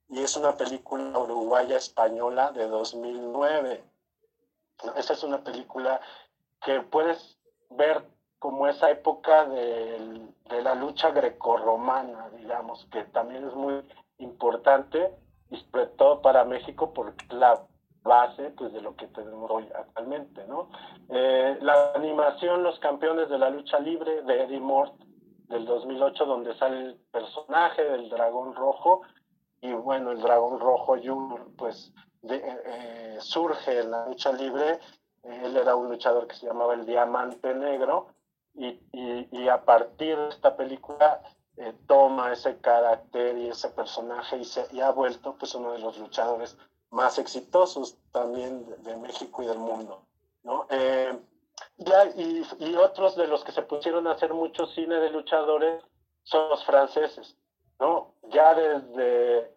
y 0.09 0.21
es 0.21 0.37
una 0.37 0.55
película 0.55 1.17
uruguaya 1.17 1.77
española 1.77 2.51
de 2.51 2.67
2009. 2.67 3.83
Esa 4.95 5.13
es 5.13 5.23
una 5.23 5.43
película 5.43 5.99
que 6.61 6.81
puedes 6.81 7.39
ver 7.71 8.05
como 8.37 8.67
esa 8.67 8.91
época 8.91 9.45
de, 9.45 10.27
de 10.49 10.61
la 10.61 10.75
lucha 10.75 11.09
grecorromana, 11.09 12.29
digamos, 12.37 12.85
que 12.91 13.03
también 13.05 13.47
es 13.47 13.55
muy 13.55 13.81
importante 14.17 15.22
y 15.53 16.21
para 16.21 16.43
México 16.43 16.93
porque 16.93 17.25
la 17.29 17.61
base 18.03 18.49
pues, 18.51 18.73
de 18.73 18.81
lo 18.81 18.95
que 18.95 19.07
tenemos 19.07 19.49
hoy 19.49 19.67
actualmente. 19.75 20.45
¿no? 20.47 20.69
Eh, 21.09 21.57
la 21.61 21.93
animación 21.95 22.63
Los 22.63 22.79
Campeones 22.79 23.29
de 23.29 23.37
la 23.37 23.49
Lucha 23.49 23.79
Libre 23.79 24.21
de 24.23 24.43
Eddie 24.43 24.59
Mort 24.59 24.93
del 25.47 25.65
2008, 25.65 26.25
donde 26.25 26.57
sale 26.57 26.81
el 26.81 26.95
personaje 27.11 27.83
del 27.83 28.09
dragón 28.09 28.55
rojo, 28.55 29.01
y 29.61 29.71
bueno, 29.71 30.11
el 30.11 30.21
dragón 30.21 30.59
rojo 30.59 30.95
pues 31.57 31.93
de, 32.21 32.41
eh, 32.65 33.17
surge 33.19 33.79
en 33.79 33.91
la 33.91 34.07
lucha 34.07 34.31
libre, 34.31 34.79
él 35.23 35.55
era 35.55 35.75
un 35.75 35.89
luchador 35.89 36.27
que 36.27 36.35
se 36.35 36.47
llamaba 36.47 36.73
el 36.73 36.85
Diamante 36.85 37.53
Negro, 37.53 38.07
y, 38.55 38.79
y 38.93 39.47
a 39.47 39.63
partir 39.63 40.17
de 40.17 40.29
esta 40.29 40.55
película 40.55 41.21
eh, 41.57 41.73
toma 41.87 42.33
ese 42.33 42.57
carácter 42.59 43.37
y 43.37 43.49
ese 43.49 43.69
personaje 43.69 44.37
y, 44.37 44.45
se, 44.45 44.65
y 44.71 44.81
ha 44.81 44.91
vuelto 44.91 45.35
pues 45.37 45.53
uno 45.55 45.73
de 45.73 45.79
los 45.79 45.97
luchadores 45.97 46.57
más 46.89 47.17
exitosos 47.17 47.97
también 48.11 48.65
de, 48.83 48.97
México 48.97 49.43
y 49.43 49.47
del 49.47 49.59
mundo, 49.59 50.03
¿no? 50.43 50.67
Eh, 50.69 51.19
ya, 51.77 52.05
y, 52.15 52.45
y, 52.59 52.75
otros 52.75 53.15
de 53.15 53.27
los 53.27 53.43
que 53.43 53.51
se 53.51 53.63
pusieron 53.63 54.07
a 54.07 54.11
hacer 54.11 54.33
mucho 54.33 54.67
cine 54.67 54.95
de 54.95 55.09
luchadores 55.09 55.83
son 56.23 56.49
los 56.49 56.63
franceses, 56.65 57.35
¿no? 57.79 58.13
Ya 58.29 58.53
desde 58.53 59.51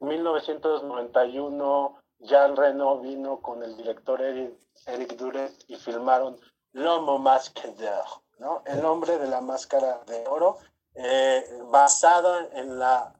1991, 0.00 2.00
Jean 2.20 2.56
Reno 2.56 2.98
vino 2.98 3.40
con 3.40 3.62
el 3.62 3.76
director 3.76 4.20
Eric, 4.20 4.54
Eric 4.86 5.16
Duret 5.16 5.52
y 5.68 5.76
filmaron 5.76 6.38
L'Homme 6.72 7.18
Masque 7.18 7.68
d'Or, 7.78 8.22
¿no? 8.38 8.62
El 8.66 8.84
hombre 8.84 9.18
de 9.18 9.26
la 9.26 9.40
máscara 9.40 10.00
de 10.06 10.26
oro, 10.26 10.58
eh, 10.94 11.44
en 12.54 12.78
la 12.78 13.14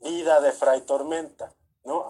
vida 0.00 0.40
de 0.40 0.52
Fray 0.52 0.82
Tormenta. 0.82 1.52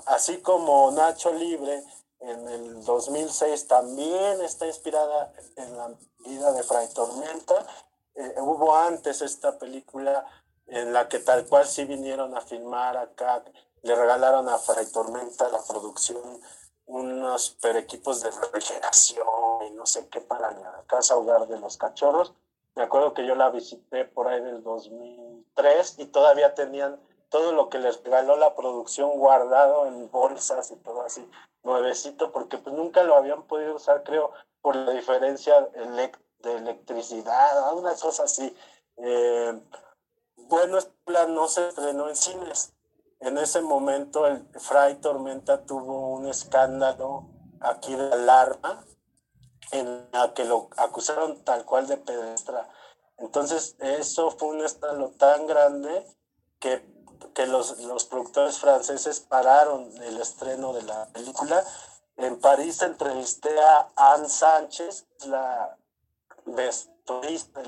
Así 0.06 0.38
como 0.38 0.90
Nacho 0.92 1.32
Libre 1.32 1.82
en 2.20 2.48
el 2.48 2.84
2006 2.84 3.68
también 3.68 4.40
está 4.40 4.66
inspirada 4.66 5.32
en 5.56 5.76
la 5.76 5.90
vida 6.24 6.52
de 6.52 6.62
Fray 6.62 6.88
Tormenta. 6.88 7.66
Eh, 8.14 8.34
hubo 8.38 8.74
antes 8.74 9.20
esta 9.20 9.58
película 9.58 10.24
en 10.66 10.92
la 10.92 11.08
que 11.08 11.18
tal 11.18 11.46
cual 11.46 11.66
sí 11.66 11.84
vinieron 11.84 12.36
a 12.36 12.40
filmar 12.40 12.96
acá, 12.96 13.44
le 13.82 13.94
regalaron 13.94 14.48
a 14.48 14.58
Fray 14.58 14.86
Tormenta 14.86 15.48
la 15.48 15.62
producción 15.62 16.40
unos 16.86 17.42
super 17.42 17.76
equipos 17.76 18.22
de 18.22 18.30
refrigeración 18.30 19.26
y 19.68 19.70
no 19.72 19.86
sé 19.86 20.08
qué 20.08 20.20
para 20.20 20.52
la 20.52 20.84
casa 20.86 21.16
hogar 21.16 21.46
de 21.48 21.58
los 21.58 21.76
cachorros. 21.76 22.32
Me 22.76 22.82
acuerdo 22.82 23.14
que 23.14 23.26
yo 23.26 23.34
la 23.34 23.48
visité 23.48 24.04
por 24.04 24.28
ahí 24.28 24.40
del 24.42 24.62
2003 24.62 25.98
y 25.98 26.06
todavía 26.06 26.54
tenían 26.54 27.00
todo 27.30 27.52
lo 27.52 27.70
que 27.70 27.78
les 27.78 28.02
regaló 28.04 28.36
la 28.36 28.54
producción 28.54 29.18
guardado 29.18 29.86
en 29.86 30.10
bolsas 30.10 30.70
y 30.70 30.76
todo 30.76 31.00
así, 31.00 31.26
nuevecito, 31.64 32.32
porque 32.32 32.58
pues 32.58 32.76
nunca 32.76 33.02
lo 33.02 33.16
habían 33.16 33.44
podido 33.44 33.74
usar, 33.74 34.02
creo, 34.04 34.30
por 34.60 34.76
la 34.76 34.92
diferencia 34.92 35.68
de 35.72 36.54
electricidad, 36.54 37.74
una 37.74 37.94
cosa 37.94 38.24
así. 38.24 38.54
Eh, 38.98 39.58
bueno, 40.36 40.76
este 40.76 40.92
plan 41.04 41.34
no 41.34 41.48
se 41.48 41.68
estrenó 41.68 42.10
en 42.10 42.16
cines. 42.16 42.74
En 43.20 43.38
ese 43.38 43.62
momento 43.62 44.26
el 44.26 44.46
Fray 44.60 44.96
Tormenta 44.96 45.64
tuvo 45.64 46.10
un 46.10 46.26
escándalo 46.26 47.24
aquí 47.60 47.94
de 47.94 48.12
alarma 48.12 48.84
en 49.72 50.08
la 50.12 50.32
que 50.34 50.44
lo 50.44 50.68
acusaron 50.76 51.42
tal 51.44 51.64
cual 51.64 51.86
de 51.86 51.96
pedestra. 51.96 52.68
Entonces, 53.18 53.76
eso 53.78 54.30
fue 54.30 54.48
un 54.48 54.64
escándalo 54.64 55.10
tan 55.18 55.46
grande 55.46 56.06
que 56.60 56.96
que 57.34 57.46
los, 57.46 57.78
los 57.80 58.06
productores 58.06 58.58
franceses 58.58 59.20
pararon 59.20 59.90
el 60.02 60.18
estreno 60.18 60.72
de 60.72 60.82
la 60.82 61.06
película. 61.12 61.62
En 62.16 62.40
París 62.40 62.80
entrevisté 62.80 63.50
a 63.60 63.88
Anne 63.94 64.28
Sánchez, 64.28 65.06
la 65.26 65.76
vestuarista 66.46 67.60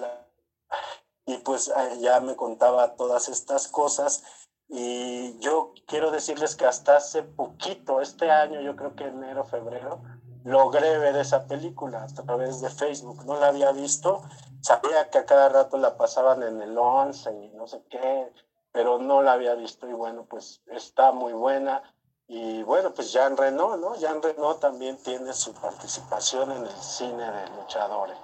y 1.26 1.36
pues 1.38 1.68
eh, 1.68 1.98
ya 2.00 2.20
me 2.20 2.34
contaba 2.34 2.96
todas 2.96 3.28
estas 3.28 3.68
cosas. 3.68 4.24
Y 4.70 5.38
yo 5.38 5.74
quiero 5.86 6.10
decirles 6.10 6.56
que 6.56 6.64
hasta 6.64 6.96
hace 6.96 7.22
poquito, 7.22 8.00
este 8.00 8.30
año, 8.30 8.60
yo 8.60 8.76
creo 8.76 8.94
que 8.94 9.04
enero, 9.04 9.44
febrero, 9.44 10.00
logré 10.44 10.98
ver 10.98 11.16
esa 11.16 11.46
película 11.46 12.04
a 12.04 12.06
través 12.06 12.60
de 12.60 12.70
Facebook. 12.70 13.24
No 13.24 13.38
la 13.38 13.48
había 13.48 13.72
visto, 13.72 14.22
sabía 14.60 15.10
que 15.10 15.18
a 15.18 15.26
cada 15.26 15.48
rato 15.48 15.78
la 15.78 15.96
pasaban 15.96 16.42
en 16.42 16.60
el 16.62 16.76
11 16.76 17.32
y 17.32 17.48
no 17.50 17.66
sé 17.66 17.82
qué, 17.90 18.32
pero 18.72 18.98
no 18.98 19.22
la 19.22 19.32
había 19.32 19.54
visto 19.54 19.88
y 19.88 19.92
bueno, 19.92 20.26
pues 20.28 20.62
está 20.66 21.12
muy 21.12 21.32
buena. 21.32 21.82
Y 22.26 22.62
bueno, 22.62 22.92
pues 22.92 23.10
Jean 23.10 23.36
Reno, 23.36 23.76
¿no? 23.76 23.94
Jean 23.96 24.22
Reno 24.22 24.56
también 24.56 24.98
tiene 24.98 25.32
su 25.32 25.54
participación 25.54 26.52
en 26.52 26.62
el 26.62 26.76
cine 26.82 27.30
de 27.30 27.48
luchadores. 27.56 28.18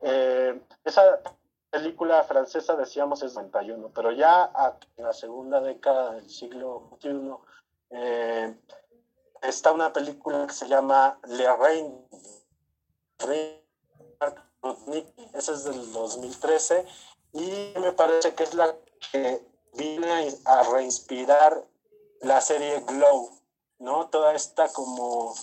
Eh, 0.00 0.60
esa 0.84 1.20
película 1.70 2.22
francesa, 2.24 2.76
decíamos, 2.76 3.22
es 3.22 3.34
91, 3.34 3.90
pero 3.94 4.12
ya 4.12 4.50
en 4.96 5.04
la 5.04 5.12
segunda 5.12 5.60
década 5.60 6.12
del 6.12 6.28
siglo 6.28 6.90
XXI 7.00 7.32
eh, 7.90 8.54
está 9.42 9.72
una 9.72 9.92
película 9.92 10.46
que 10.46 10.52
se 10.52 10.68
llama 10.68 11.18
Le 11.26 11.56
Reine. 11.56 12.06
Esa 15.34 15.52
es 15.52 15.64
del 15.64 15.92
2013 15.92 16.86
y 17.32 17.74
me 17.80 17.92
parece 17.92 18.34
que 18.34 18.44
es 18.44 18.54
la 18.54 18.74
que 19.12 19.46
viene 19.74 20.34
a 20.44 20.62
reinspirar 20.64 21.64
la 22.20 22.40
serie 22.40 22.80
Glow, 22.80 23.30
¿no? 23.78 24.08
Toda 24.08 24.34
esta 24.34 24.72
como 24.72 25.34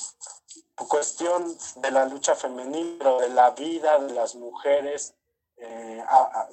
cuestión 0.87 1.55
de 1.77 1.91
la 1.91 2.05
lucha 2.05 2.35
femenil, 2.35 2.95
pero 2.97 3.19
de 3.19 3.29
la 3.29 3.51
vida 3.51 3.99
de 3.99 4.13
las 4.13 4.35
mujeres, 4.35 5.13
eh, 5.57 6.03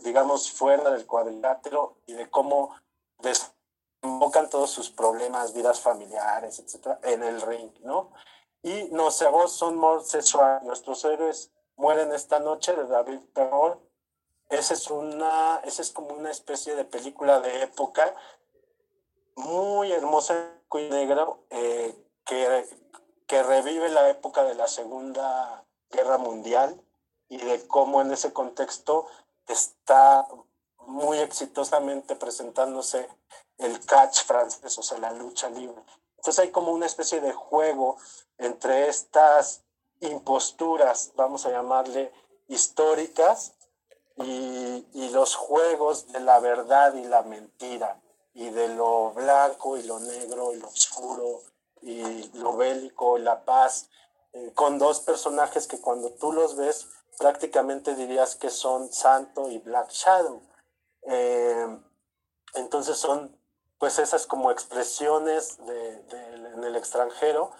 digamos, 0.02 0.50
fuera 0.52 0.90
del 0.90 1.06
cuadrilátero 1.06 1.96
y 2.06 2.12
de 2.12 2.28
cómo 2.30 2.74
desembocan 4.02 4.50
todos 4.50 4.70
sus 4.70 4.90
problemas, 4.90 5.52
vidas 5.52 5.80
familiares, 5.80 6.58
etcétera, 6.58 6.98
en 7.02 7.22
el 7.22 7.40
ring, 7.42 7.70
¿no? 7.80 8.12
Y 8.62 8.88
No 8.92 9.10
sé, 9.10 9.26
vos 9.28 9.52
son 9.52 9.76
more 9.76 10.04
sexual. 10.04 10.60
Nuestros 10.64 11.04
héroes 11.04 11.50
mueren 11.76 12.12
esta 12.12 12.40
noche 12.40 12.74
de 12.74 12.86
David 12.86 13.20
Perrol 13.32 13.80
esa 14.50 14.74
es, 14.74 14.90
una, 14.90 15.60
esa 15.64 15.80
es 15.80 15.92
como 15.92 16.08
una 16.08 16.30
especie 16.32 16.74
de 16.74 16.84
película 16.84 17.40
de 17.40 17.62
época 17.62 18.14
muy 19.36 19.92
hermosa 19.92 20.50
y 20.74 20.88
negro 20.88 21.44
eh, 21.50 21.94
que, 22.26 22.68
que 23.28 23.42
revive 23.44 23.88
la 23.90 24.10
época 24.10 24.42
de 24.42 24.56
la 24.56 24.66
Segunda 24.66 25.64
Guerra 25.90 26.18
Mundial 26.18 26.82
y 27.28 27.38
de 27.38 27.64
cómo 27.68 28.00
en 28.00 28.10
ese 28.10 28.32
contexto 28.32 29.06
está 29.46 30.26
muy 30.78 31.18
exitosamente 31.18 32.16
presentándose 32.16 33.08
el 33.60 33.84
catch 33.84 34.24
francés, 34.24 34.76
o 34.78 34.82
sea, 34.82 34.98
la 34.98 35.12
lucha 35.12 35.48
libre. 35.48 35.82
Entonces 36.16 36.38
hay 36.38 36.50
como 36.50 36.72
una 36.72 36.86
especie 36.86 37.20
de 37.20 37.32
juego 37.32 37.96
entre 38.38 38.88
estas 38.88 39.62
imposturas, 40.00 41.12
vamos 41.14 41.46
a 41.46 41.50
llamarle 41.50 42.12
históricas, 42.48 43.54
y, 44.16 44.86
y, 44.92 45.08
los 45.10 45.34
juegos 45.34 46.12
de 46.12 46.20
la 46.20 46.40
verdad 46.40 46.92
y 46.92 47.04
la 47.04 47.22
mentira, 47.22 48.02
y 48.34 48.50
de 48.50 48.68
lo 48.68 49.12
blanco 49.12 49.78
y 49.78 49.82
lo 49.84 49.98
negro 49.98 50.52
y 50.52 50.56
lo 50.56 50.68
oscuro, 50.68 51.40
y 51.80 52.28
lo 52.38 52.54
bélico 52.56 53.16
y 53.16 53.22
la 53.22 53.44
paz, 53.44 53.88
eh, 54.32 54.52
con 54.54 54.78
dos 54.78 55.00
personajes 55.00 55.66
que 55.66 55.80
cuando 55.80 56.12
tú 56.12 56.32
los 56.32 56.56
ves 56.56 56.86
prácticamente 57.18 57.94
dirías 57.94 58.36
que 58.36 58.48
son 58.48 58.92
Santo 58.92 59.50
y 59.50 59.58
Black 59.58 59.90
Shadow. 59.90 60.40
Eh, 61.02 61.78
entonces 62.54 62.96
son 62.96 63.36
pues 63.80 63.98
esas 63.98 64.26
como 64.26 64.50
expresiones 64.50 65.58
en 65.58 66.62
el 66.62 66.76
extranjero, 66.76 67.50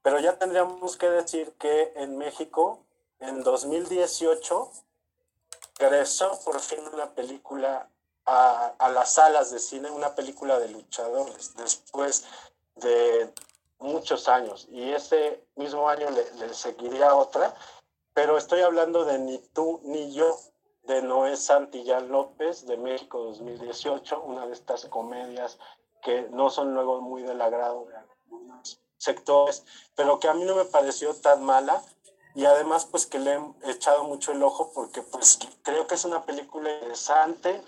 pero 0.00 0.18
ya 0.18 0.38
tendríamos 0.38 0.96
que 0.96 1.10
decir 1.10 1.52
que 1.58 1.92
en 1.96 2.16
México 2.16 2.80
en 3.20 3.42
2018 3.42 4.72
regresó 5.78 6.40
por 6.46 6.60
fin 6.60 6.80
una 6.94 7.10
película 7.10 7.90
a, 8.24 8.72
a, 8.78 8.88
las 8.88 9.12
salas 9.12 9.50
de 9.50 9.58
cine, 9.58 9.90
una 9.90 10.14
película 10.14 10.58
de 10.58 10.70
luchadores, 10.70 11.54
después 11.56 12.24
de 12.76 13.30
muchos 13.78 14.28
años, 14.28 14.66
y 14.70 14.92
ese 14.92 15.44
mismo 15.56 15.90
año 15.90 16.08
le, 16.08 16.32
le 16.36 16.54
seguiría 16.54 17.14
otra, 17.14 17.54
pero 18.14 18.38
estoy 18.38 18.62
hablando 18.62 19.04
de 19.04 19.18
Ni 19.18 19.38
tú 19.52 19.82
ni 19.84 20.10
yo, 20.14 20.40
de 20.86 21.02
Noé 21.02 21.36
Santillán 21.36 22.08
López, 22.08 22.66
de 22.66 22.76
México 22.76 23.18
2018, 23.18 24.22
una 24.22 24.46
de 24.46 24.52
estas 24.52 24.86
comedias 24.86 25.58
que 26.02 26.22
no 26.30 26.50
son 26.50 26.74
luego 26.74 27.00
muy 27.00 27.22
del 27.22 27.40
agrado 27.40 27.86
de 27.86 27.96
algunos 27.96 28.80
sectores, 28.96 29.64
pero 29.94 30.20
que 30.20 30.28
a 30.28 30.34
mí 30.34 30.44
no 30.44 30.54
me 30.54 30.64
pareció 30.64 31.14
tan 31.14 31.44
mala. 31.44 31.82
Y 32.34 32.44
además 32.44 32.84
pues 32.84 33.06
que 33.06 33.18
le 33.18 33.32
he 33.32 33.70
echado 33.70 34.04
mucho 34.04 34.30
el 34.32 34.42
ojo 34.42 34.70
porque 34.74 35.00
pues 35.00 35.38
creo 35.62 35.86
que 35.86 35.94
es 35.94 36.04
una 36.04 36.24
película 36.24 36.70
interesante 36.70 37.62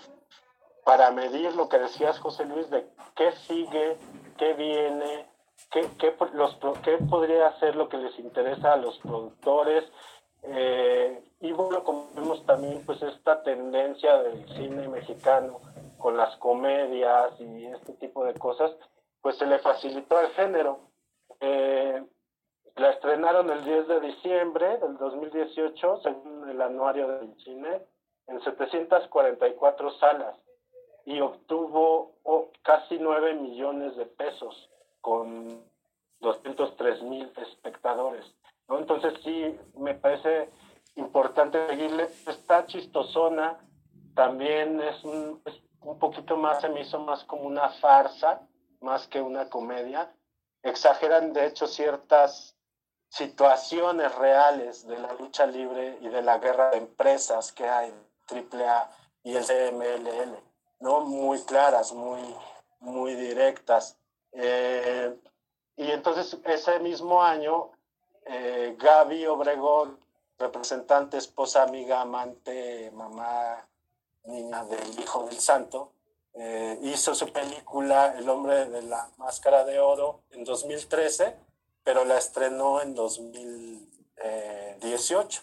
para 0.85 1.09
medir 1.11 1.55
lo 1.55 1.69
que 1.69 1.79
decías 1.79 2.19
José 2.19 2.45
Luis 2.45 2.69
de 2.69 2.87
qué 3.15 3.31
sigue, 3.47 3.97
qué 4.37 4.53
viene, 4.53 5.27
qué, 5.71 5.89
qué, 5.97 6.15
los, 6.33 6.55
qué 6.83 6.97
podría 7.09 7.59
ser 7.59 7.75
lo 7.75 7.89
que 7.89 7.97
les 7.97 8.17
interesa 8.19 8.73
a 8.73 8.77
los 8.77 8.99
productores, 8.99 9.83
eh, 10.43 11.23
y 11.41 11.51
bueno, 11.51 11.83
como 11.83 12.09
vemos 12.15 12.45
también 12.45 12.83
pues 12.85 13.01
esta 13.01 13.43
tendencia 13.43 14.21
del 14.23 14.47
cine 14.55 14.87
mexicano 14.87 15.59
con 15.97 16.17
las 16.17 16.35
comedias 16.37 17.39
y 17.39 17.65
este 17.65 17.93
tipo 17.93 18.23
de 18.25 18.33
cosas, 18.33 18.71
pues 19.21 19.37
se 19.37 19.45
le 19.45 19.59
facilitó 19.59 20.17
al 20.17 20.29
género. 20.31 20.79
Eh, 21.39 22.03
la 22.75 22.91
estrenaron 22.91 23.49
el 23.49 23.63
10 23.63 23.87
de 23.87 23.99
diciembre 23.99 24.77
del 24.77 24.97
2018, 24.97 26.01
según 26.01 26.49
el 26.49 26.61
anuario 26.61 27.07
del 27.07 27.35
cine, 27.43 27.81
en 28.27 28.41
744 28.41 29.91
salas 29.91 30.35
y 31.05 31.19
obtuvo 31.21 32.15
oh, 32.23 32.51
casi 32.63 32.97
9 32.99 33.33
millones 33.35 33.95
de 33.97 34.05
pesos 34.05 34.69
con 35.01 35.63
203 36.19 37.01
mil 37.03 37.31
espectadores. 37.37 38.25
Entonces 38.69 39.13
sí, 39.23 39.57
me 39.77 39.95
parece 39.95 40.49
importante 40.95 41.67
seguirle. 41.67 42.09
Está 42.27 42.65
chistosona, 42.65 43.57
también 44.15 44.79
es 44.81 45.03
un, 45.03 45.41
un 45.81 45.99
poquito 45.99 46.37
más, 46.37 46.61
se 46.61 46.69
me 46.69 46.81
hizo 46.81 46.99
más 46.99 47.23
como 47.23 47.43
una 47.43 47.69
farsa, 47.69 48.41
más 48.81 49.07
que 49.07 49.21
una 49.21 49.49
comedia. 49.49 50.13
Exageran 50.61 51.33
de 51.33 51.47
hecho 51.47 51.67
ciertas 51.67 52.55
situaciones 53.09 54.13
reales 54.15 54.85
de 54.87 54.97
la 54.99 55.13
lucha 55.13 55.45
libre 55.45 55.97
y 56.01 56.09
de 56.09 56.21
la 56.21 56.37
guerra 56.37 56.69
de 56.71 56.77
empresas 56.77 57.51
que 57.51 57.67
hay 57.67 57.91
AAA 58.29 58.89
y 59.23 59.35
el 59.35 59.43
CMLL, 59.43 60.37
¿no? 60.79 61.01
Muy 61.01 61.41
claras, 61.43 61.91
muy, 61.93 62.21
muy 62.79 63.15
directas. 63.15 63.97
Eh, 64.31 65.15
y 65.75 65.91
entonces 65.91 66.37
ese 66.45 66.79
mismo 66.79 67.23
año 67.23 67.71
eh, 68.29 68.75
Gaby 68.77 69.25
Obregón, 69.25 69.99
representante, 70.37 71.17
esposa, 71.17 71.63
amiga, 71.63 72.01
amante, 72.01 72.91
mamá, 72.91 73.67
niña 74.23 74.63
del 74.65 74.99
Hijo 74.99 75.25
del 75.25 75.39
Santo, 75.39 75.93
eh, 76.33 76.77
hizo 76.83 77.15
su 77.15 77.33
película 77.33 78.13
El 78.17 78.29
hombre 78.29 78.67
de 78.67 78.83
la 78.83 79.09
máscara 79.17 79.65
de 79.65 79.79
oro 79.79 80.21
en 80.29 80.43
2013, 80.43 81.35
pero 81.83 82.05
la 82.05 82.19
estrenó 82.19 82.81
en 82.81 82.93
2018 82.93 85.41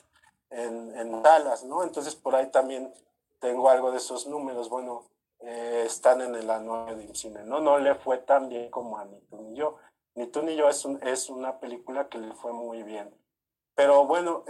en, 0.50 0.96
en 0.96 1.22
Dallas, 1.22 1.64
¿no? 1.64 1.82
Entonces 1.82 2.14
por 2.14 2.36
ahí 2.36 2.46
también 2.50 2.94
tengo 3.40 3.68
algo 3.68 3.90
de 3.90 3.96
esos 3.98 4.26
números, 4.26 4.68
bueno, 4.68 5.10
eh, 5.40 5.84
están 5.86 6.22
en 6.22 6.34
el 6.34 6.50
anuario 6.50 6.96
de 6.96 7.14
cine, 7.14 7.44
¿no? 7.44 7.60
No 7.60 7.78
le 7.78 7.94
fue 7.94 8.18
tan 8.18 8.48
bien 8.48 8.68
como 8.70 8.98
a 8.98 9.04
mí 9.04 9.20
ni 9.30 9.54
yo. 9.54 9.76
Ni 10.16 10.26
tú 10.26 10.42
ni 10.42 10.56
yo 10.56 10.68
es, 10.68 11.28
una 11.28 11.60
película 11.60 12.08
que 12.08 12.18
le 12.18 12.34
fue 12.34 12.52
muy 12.52 12.82
bien. 12.82 13.14
Pero 13.74 14.06
bueno, 14.06 14.44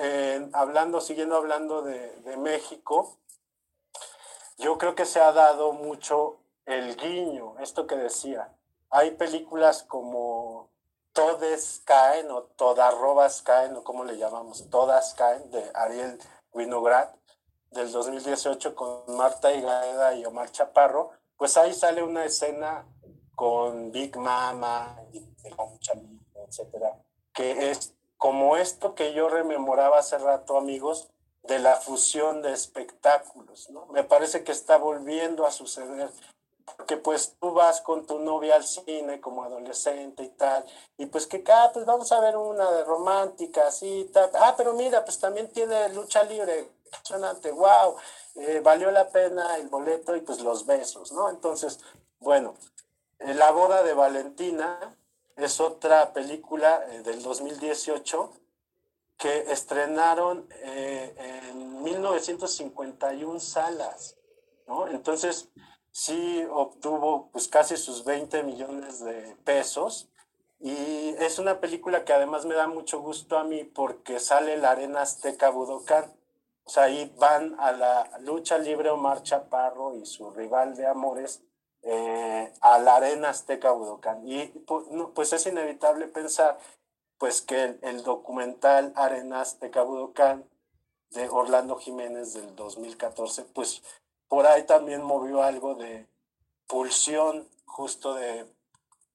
hablando, 0.53 1.01
siguiendo 1.01 1.37
hablando 1.37 1.83
de, 1.83 2.13
de, 2.21 2.37
México, 2.37 3.19
yo 4.57 4.79
creo 4.79 4.95
que 4.95 5.05
se 5.05 5.21
ha 5.21 5.33
dado 5.33 5.73
mucho 5.73 6.39
el 6.65 6.97
guiño, 6.97 7.59
esto 7.59 7.87
que 7.87 7.97
decía. 7.97 8.57
Hay 8.91 9.11
películas 9.11 9.83
como 9.83 10.71
Todes 11.13 11.83
caen 11.85 12.31
o 12.31 12.45
Todarrobas 12.45 13.43
caen 13.43 13.75
o 13.77 13.83
como 13.83 14.05
le 14.05 14.19
llamamos, 14.19 14.71
Todas 14.71 15.15
caen 15.15 15.51
de 15.51 15.69
Ariel 15.75 16.19
Winograd 16.53 17.09
del 17.71 17.91
2018 17.91 18.75
con 18.75 19.17
Marta 19.17 19.53
Higaeda 19.53 20.15
y 20.15 20.25
Omar 20.25 20.51
Chaparro, 20.51 21.11
pues 21.37 21.57
ahí 21.57 21.75
sale 21.75 22.03
una 22.03 22.25
escena 22.25 22.87
con 23.37 23.93
Big 23.93 24.17
Mama 24.17 24.99
y 25.13 25.25
etcétera, 26.49 26.97
que 27.33 27.71
es 27.71 27.95
como 28.17 28.57
esto 28.57 28.95
que 28.95 29.13
yo 29.13 29.29
rememoraba 29.29 29.99
hace 29.99 30.19
rato, 30.19 30.57
amigos, 30.57 31.09
de 31.43 31.59
la 31.59 31.77
fusión 31.77 32.43
de 32.43 32.53
espectáculos, 32.53 33.71
¿no? 33.71 33.87
Me 33.87 34.03
parece 34.03 34.43
que 34.43 34.53
está 34.53 34.79
volviendo 34.79 35.47
a 35.47 35.53
suceder, 35.53 36.11
porque 36.77 36.97
pues 36.97 37.37
tú 37.39 37.53
vas 37.53 37.81
con 37.83 38.07
tu 38.07 38.19
novia 38.19 38.57
al 38.57 38.65
cine 38.65 39.21
como 39.21 39.45
adolescente 39.45 40.25
y 40.25 40.31
tal, 40.31 40.65
y 40.97 41.07
pues 41.07 41.27
que, 41.27 41.45
ah, 41.47 41.71
pues 41.73 41.85
vamos 41.85 42.11
a 42.11 42.21
ver 42.21 42.37
una 42.37 42.71
de 42.73 42.85
romántica, 42.85 43.69
así, 43.69 44.11
tal, 44.13 44.31
ah, 44.35 44.55
pero 44.57 44.73
mira, 44.73 45.05
pues 45.05 45.21
también 45.21 45.49
tiene 45.53 45.89
lucha 45.91 46.25
libre, 46.25 46.71
impresionante, 46.87 47.53
wow, 47.53 47.97
eh, 48.37 48.61
valió 48.65 48.91
la 48.91 49.09
pena 49.09 49.57
el 49.57 49.69
boleto 49.69 50.17
y 50.17 50.23
pues 50.23 50.41
los 50.41 50.67
besos, 50.67 51.13
¿no? 51.13 51.29
Entonces, 51.29 51.79
bueno, 52.19 52.55
la 53.19 53.51
boda 53.51 53.83
de 53.83 53.95
Valentina 53.95 54.97
es 55.37 55.61
otra 55.61 56.13
película 56.13 56.85
eh, 56.91 57.03
del 57.03 57.23
2018 57.23 58.33
que 59.17 59.51
estrenaron 59.51 60.47
eh, 60.51 61.15
en 61.51 61.83
1951 61.83 63.41
salas, 63.41 64.17
¿no? 64.67 64.89
Entonces, 64.89 65.49
sí 65.91 66.47
obtuvo 66.51 67.31
pues 67.33 67.49
casi 67.49 67.77
sus 67.77 68.05
20 68.05 68.43
millones 68.43 69.03
de 69.03 69.35
pesos 69.45 70.11
y 70.61 71.15
es 71.19 71.39
una 71.39 71.61
película 71.61 72.05
que 72.05 72.13
además 72.13 72.45
me 72.45 72.55
da 72.55 72.67
mucho 72.67 73.01
gusto 73.01 73.39
a 73.39 73.45
mí 73.45 73.65
porque 73.65 74.21
sale 74.21 74.57
la 74.57 74.73
Arena 74.73 75.03
Azteca 75.03 75.51
Budokan. 75.51 76.13
O 76.65 76.71
sea, 76.71 76.85
ahí 76.85 77.15
van 77.19 77.59
a 77.61 77.73
la 77.73 78.19
lucha 78.21 78.59
libre 78.59 78.91
Omar 78.91 79.23
Chaparro 79.23 79.95
y 79.95 80.05
su 80.05 80.31
rival 80.31 80.75
de 80.75 80.87
amores 80.87 81.43
eh, 81.89 82.53
a 82.63 82.79
la 82.79 82.97
arena 82.97 83.31
azteca 83.31 83.71
Budokan. 83.71 84.27
Y 84.27 84.47
pues 85.15 85.33
es 85.33 85.47
inevitable 85.47 86.09
pensar 86.09 86.59
pues 87.17 87.43
que 87.43 87.79
el, 87.81 88.03
documental 88.03 88.93
Arena 88.97 89.41
Azteca 89.41 89.83
Budokan 89.83 90.45
de 91.11 91.29
Orlando 91.29 91.77
Jiménez 91.77 92.35
del 92.35 92.57
2014, 92.57 93.45
pues 93.45 93.83
por 94.29 94.47
ahí 94.47 94.65
también 94.65 95.03
movió 95.03 95.43
algo 95.43 95.77
de 95.77 96.07
pulsión 96.67 97.49
justo 97.65 98.15
de 98.15 98.47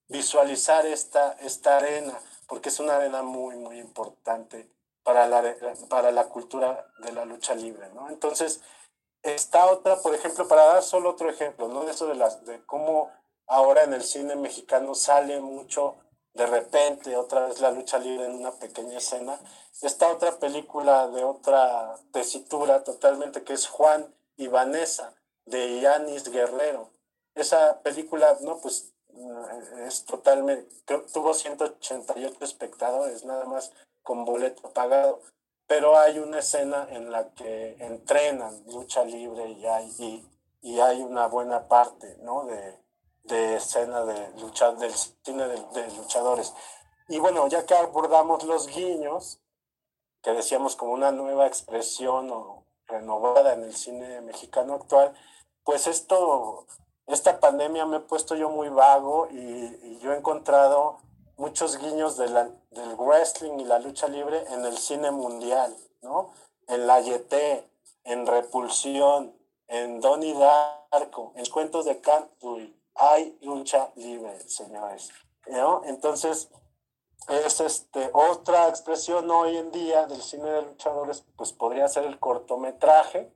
visualizar 0.07 0.85
esta, 0.85 1.33
esta 1.33 1.77
arena, 1.77 2.17
porque 2.47 2.69
es 2.69 2.79
una 2.79 2.95
arena 2.95 3.21
muy, 3.21 3.57
muy 3.57 3.79
importante 3.79 4.69
para 5.03 5.27
la, 5.27 5.55
para 5.89 6.11
la 6.11 6.29
cultura 6.29 6.87
de 6.99 7.11
la 7.11 7.25
lucha 7.25 7.53
libre, 7.53 7.89
¿no? 7.93 8.09
Entonces, 8.09 8.61
Está 9.23 9.69
otra, 9.71 9.97
por 9.97 10.15
ejemplo, 10.15 10.47
para 10.47 10.65
dar 10.65 10.83
solo 10.83 11.11
otro 11.11 11.29
ejemplo, 11.29 11.67
¿no? 11.67 11.85
De 11.85 11.91
eso 11.91 12.07
de, 12.07 12.15
las, 12.15 12.43
de 12.45 12.63
cómo 12.65 13.11
ahora 13.47 13.83
en 13.83 13.93
el 13.93 14.03
cine 14.03 14.35
mexicano 14.35 14.95
sale 14.95 15.39
mucho 15.39 15.95
de 16.33 16.45
repente 16.45 17.15
otra 17.17 17.47
vez 17.47 17.59
la 17.59 17.71
lucha 17.71 17.99
libre 17.99 18.25
en 18.25 18.33
una 18.33 18.51
pequeña 18.51 18.97
escena. 18.97 19.39
Esta 19.81 20.09
otra 20.11 20.39
película 20.39 21.07
de 21.09 21.23
otra 21.23 21.97
tesitura 22.11 22.83
totalmente 22.83 23.43
que 23.43 23.53
es 23.53 23.67
Juan 23.67 24.13
y 24.37 24.47
Vanessa 24.47 25.13
de 25.45 25.81
Yanis 25.81 26.29
Guerrero. 26.31 26.89
Esa 27.35 27.81
película, 27.81 28.37
no, 28.41 28.59
pues 28.59 28.93
eh, 29.13 29.85
es 29.87 30.05
totalmente, 30.05 30.69
tuvo 31.13 31.33
188 31.33 32.37
espectadores, 32.41 33.25
nada 33.25 33.45
más 33.45 33.71
con 34.03 34.25
boleto 34.25 34.71
pagado, 34.71 35.21
pero 35.71 35.97
hay 35.97 36.19
una 36.19 36.39
escena 36.39 36.85
en 36.89 37.13
la 37.13 37.29
que 37.33 37.77
entrenan 37.79 38.61
lucha 38.73 39.05
libre 39.05 39.51
y 39.51 39.65
hay, 39.65 40.27
y, 40.61 40.79
hay 40.81 41.01
una 41.01 41.27
buena 41.27 41.69
parte, 41.69 42.17
¿no? 42.23 42.43
De, 42.43 42.77
de 43.23 43.55
escena 43.55 44.03
de 44.03 44.37
lucha, 44.41 44.73
del 44.73 44.93
cine 44.93 45.47
de, 45.47 45.91
luchadores. 45.95 46.53
Y 47.07 47.19
bueno, 47.19 47.47
ya 47.47 47.65
que 47.65 47.73
abordamos 47.73 48.43
los 48.43 48.67
guiños, 48.67 49.39
que 50.21 50.33
decíamos 50.33 50.75
como 50.75 50.91
una 50.91 51.13
nueva 51.13 51.47
expresión 51.47 52.29
o 52.31 52.65
renovada 52.87 53.53
en 53.53 53.63
el 53.63 53.73
cine 53.73 54.19
mexicano 54.19 54.73
actual, 54.73 55.15
pues 55.63 55.87
esto, 55.87 56.67
esta 57.07 57.39
pandemia 57.39 57.85
me 57.85 57.95
he 57.95 58.01
puesto 58.01 58.35
yo 58.35 58.49
muy 58.49 58.67
vago 58.67 59.29
y, 59.31 59.99
yo 59.99 60.11
he 60.11 60.17
encontrado 60.17 60.97
muchos 61.41 61.79
guiños 61.79 62.17
de 62.17 62.27
del 62.69 62.95
wrestling 62.97 63.59
y 63.59 63.65
la 63.65 63.79
lucha 63.79 64.07
libre 64.07 64.45
en 64.51 64.63
el 64.63 64.77
cine 64.77 65.09
mundial, 65.09 65.75
¿no? 66.03 66.31
En 66.67 66.85
la 66.85 67.01
YT, 67.01 67.33
en 68.03 68.27
Repulsión, 68.27 69.35
en 69.67 69.99
Donnie 70.01 70.35
Darko, 70.35 71.33
en 71.35 71.45
Cuentos 71.47 71.85
de 71.85 71.99
Canterbury, 71.99 72.79
hay 72.93 73.39
lucha 73.41 73.91
libre, 73.95 74.39
señores. 74.47 75.09
¿no? 75.47 75.81
Entonces, 75.85 76.49
es 77.27 77.59
este, 77.59 78.11
otra 78.13 78.69
expresión 78.69 79.29
hoy 79.31 79.57
en 79.57 79.71
día 79.71 80.05
del 80.05 80.21
cine 80.21 80.47
de 80.47 80.61
luchadores, 80.61 81.25
pues 81.35 81.53
podría 81.53 81.87
ser 81.87 82.05
el 82.05 82.19
cortometraje, 82.19 83.33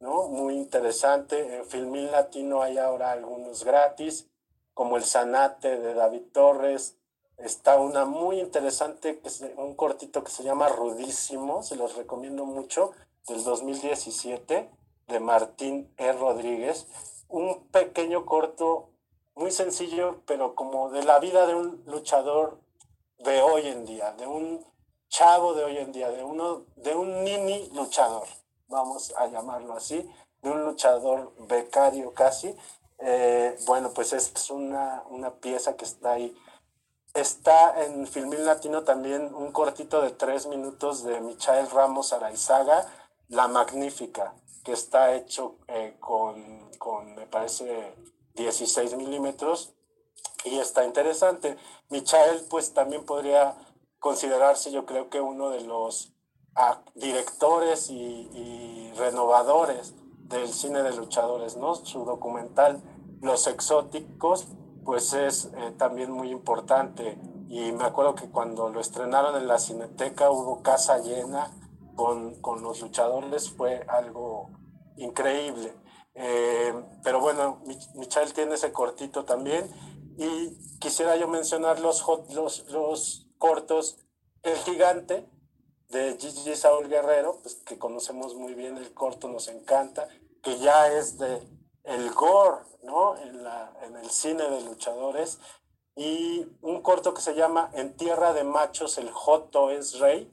¿no? 0.00 0.28
Muy 0.28 0.54
interesante. 0.54 1.58
En 1.58 1.64
Filmín 1.64 2.10
Latino 2.10 2.62
hay 2.62 2.78
ahora 2.78 3.12
algunos 3.12 3.64
gratis, 3.64 4.28
como 4.74 4.96
El 4.96 5.04
Sanate 5.04 5.78
de 5.78 5.94
David 5.94 6.22
Torres. 6.32 6.96
Está 7.38 7.78
una 7.78 8.04
muy 8.04 8.40
interesante, 8.40 9.20
que 9.20 9.28
es 9.28 9.44
un 9.56 9.74
cortito 9.74 10.24
que 10.24 10.30
se 10.30 10.42
llama 10.42 10.68
Rudísimo, 10.68 11.62
se 11.62 11.76
los 11.76 11.96
recomiendo 11.96 12.44
mucho, 12.44 12.92
del 13.26 13.44
2017, 13.44 14.70
de 15.08 15.20
Martín 15.20 15.92
E. 15.96 16.12
Rodríguez. 16.12 16.86
Un 17.28 17.66
pequeño 17.68 18.24
corto, 18.24 18.90
muy 19.34 19.50
sencillo, 19.50 20.22
pero 20.26 20.54
como 20.54 20.90
de 20.90 21.04
la 21.04 21.18
vida 21.18 21.46
de 21.46 21.54
un 21.54 21.82
luchador 21.86 22.60
de 23.18 23.42
hoy 23.42 23.66
en 23.66 23.84
día, 23.84 24.12
de 24.12 24.26
un 24.26 24.64
chavo 25.08 25.54
de 25.54 25.64
hoy 25.64 25.78
en 25.78 25.92
día, 25.92 26.10
de, 26.10 26.24
uno, 26.24 26.64
de 26.76 26.94
un 26.94 27.22
mini 27.22 27.68
luchador 27.74 28.26
vamos 28.68 29.14
a 29.16 29.26
llamarlo 29.26 29.74
así, 29.74 30.08
de 30.42 30.50
un 30.50 30.64
luchador 30.64 31.32
becario 31.48 32.12
casi. 32.12 32.54
Eh, 32.98 33.56
bueno, 33.66 33.90
pues 33.92 34.12
es 34.12 34.50
una, 34.50 35.02
una 35.10 35.30
pieza 35.34 35.76
que 35.76 35.84
está 35.84 36.12
ahí. 36.12 36.36
Está 37.16 37.82
en 37.84 38.06
Filmín 38.06 38.44
Latino 38.44 38.82
también 38.84 39.34
un 39.34 39.50
cortito 39.50 40.02
de 40.02 40.10
tres 40.10 40.46
minutos 40.46 41.02
de 41.02 41.20
Michael 41.22 41.70
Ramos 41.70 42.12
Araizaga, 42.12 42.86
La 43.28 43.48
Magnífica, 43.48 44.34
que 44.62 44.72
está 44.72 45.14
hecho 45.14 45.56
eh, 45.68 45.96
con, 45.98 46.70
con, 46.78 47.14
me 47.14 47.26
parece, 47.26 47.94
16 48.34 48.96
milímetros 48.96 49.72
y 50.44 50.58
está 50.58 50.84
interesante. 50.84 51.56
Michael 51.88 52.44
pues 52.50 52.74
también 52.74 53.06
podría 53.06 53.54
considerarse 53.98 54.70
yo 54.70 54.84
creo 54.84 55.08
que 55.08 55.20
uno 55.20 55.48
de 55.50 55.62
los 55.62 56.12
directores 56.94 57.90
y, 57.90 58.92
renovadores 58.96 59.94
del 60.28 60.48
cine 60.48 60.82
de 60.82 60.94
luchadores, 60.94 61.56
¿no? 61.56 61.74
Su 61.74 62.04
documental 62.04 62.80
Los 63.20 63.46
Exóticos, 63.46 64.46
pues 64.86 65.12
es 65.12 65.50
eh, 65.56 65.72
también 65.76 66.12
muy 66.12 66.30
importante. 66.30 67.18
Y 67.48 67.72
me 67.72 67.84
acuerdo 67.84 68.14
que 68.14 68.30
cuando 68.30 68.68
lo 68.70 68.80
estrenaron 68.80 69.36
en 69.36 69.48
la 69.48 69.58
Cineteca 69.58 70.30
hubo 70.30 70.62
casa 70.62 70.98
llena 70.98 71.50
con, 71.96 72.40
con 72.40 72.62
los 72.62 72.80
luchadores, 72.80 73.50
fue 73.50 73.84
algo 73.88 74.50
increíble. 74.96 75.74
Eh, 76.14 76.72
pero 77.02 77.20
bueno, 77.20 77.62
Michelle 77.96 78.32
tiene 78.32 78.54
ese 78.54 78.72
cortito 78.72 79.24
también. 79.24 79.68
Y 80.16 80.56
quisiera 80.78 81.16
yo 81.16 81.28
mencionar 81.28 81.80
los, 81.80 82.06
los, 82.32 82.70
los 82.70 83.26
cortos 83.38 83.98
El 84.42 84.56
Gigante, 84.56 85.28
de 85.88 86.16
Gigi 86.18 86.54
Saúl 86.56 86.88
Guerrero, 86.88 87.40
pues 87.42 87.56
que 87.56 87.78
conocemos 87.78 88.34
muy 88.34 88.54
bien 88.54 88.76
el 88.76 88.92
corto, 88.94 89.28
nos 89.28 89.48
encanta, 89.48 90.08
que 90.42 90.58
ya 90.58 90.88
es 90.92 91.18
de 91.18 91.55
el 91.86 92.10
gore, 92.10 92.62
¿no? 92.82 93.16
En, 93.16 93.96
el 93.96 94.10
cine 94.10 94.48
de 94.50 94.60
luchadores, 94.62 95.38
y 95.94 96.46
un 96.60 96.82
corto 96.82 97.14
que 97.14 97.22
se 97.22 97.34
llama 97.34 97.70
En 97.72 97.96
Tierra 97.96 98.34
de 98.34 98.44
Machos, 98.44 98.98
el 98.98 99.10
Joto 99.10 99.70
es 99.70 99.98
Rey, 99.98 100.30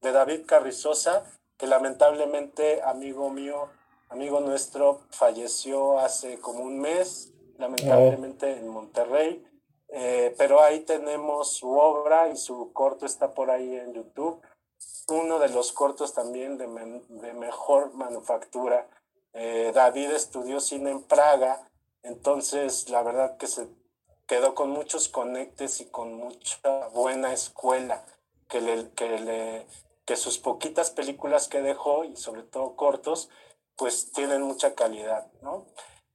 de 0.00 0.12
David 0.12 0.46
Carrizosa, 0.46 1.24
que 1.56 1.66
lamentablemente, 1.66 2.82
amigo 2.82 3.28
mío, 3.30 3.68
amigo 4.08 4.40
nuestro, 4.40 5.00
falleció 5.10 5.98
hace 5.98 6.38
como 6.38 6.60
un 6.60 6.78
mes, 6.78 7.32
lamentablemente 7.58 8.56
en 8.56 8.68
Monterrey. 8.68 9.44
Eh, 9.88 10.34
pero 10.38 10.62
ahí 10.62 10.80
tenemos 10.80 11.54
su 11.54 11.68
obra 11.76 12.28
y 12.28 12.36
su 12.36 12.72
corto 12.72 13.04
está 13.04 13.34
por 13.34 13.50
ahí 13.50 13.74
en 13.74 13.92
YouTube 13.92 14.40
uno 15.08 15.38
de 15.38 15.48
los 15.48 15.72
cortos 15.72 16.14
también 16.14 16.56
de 16.56 17.34
mejor 17.34 17.92
manufactura. 17.94 18.88
Eh, 19.32 19.72
David 19.74 20.10
estudió 20.10 20.60
cine 20.60 20.90
en 20.90 21.02
Praga, 21.02 21.68
entonces 22.02 22.88
la 22.88 23.02
verdad 23.02 23.36
que 23.36 23.46
se 23.46 23.68
quedó 24.26 24.54
con 24.54 24.70
muchos 24.70 25.08
conectes 25.08 25.80
y 25.80 25.86
con 25.86 26.14
mucha 26.14 26.88
buena 26.88 27.32
escuela, 27.32 28.04
que, 28.48 28.60
le, 28.60 28.90
que, 28.90 29.18
le, 29.18 29.66
que 30.04 30.16
sus 30.16 30.38
poquitas 30.38 30.90
películas 30.90 31.48
que 31.48 31.62
dejó, 31.62 32.04
y 32.04 32.16
sobre 32.16 32.42
todo 32.42 32.76
cortos, 32.76 33.28
pues 33.76 34.12
tienen 34.12 34.42
mucha 34.42 34.74
calidad, 34.74 35.26
¿no? 35.42 35.66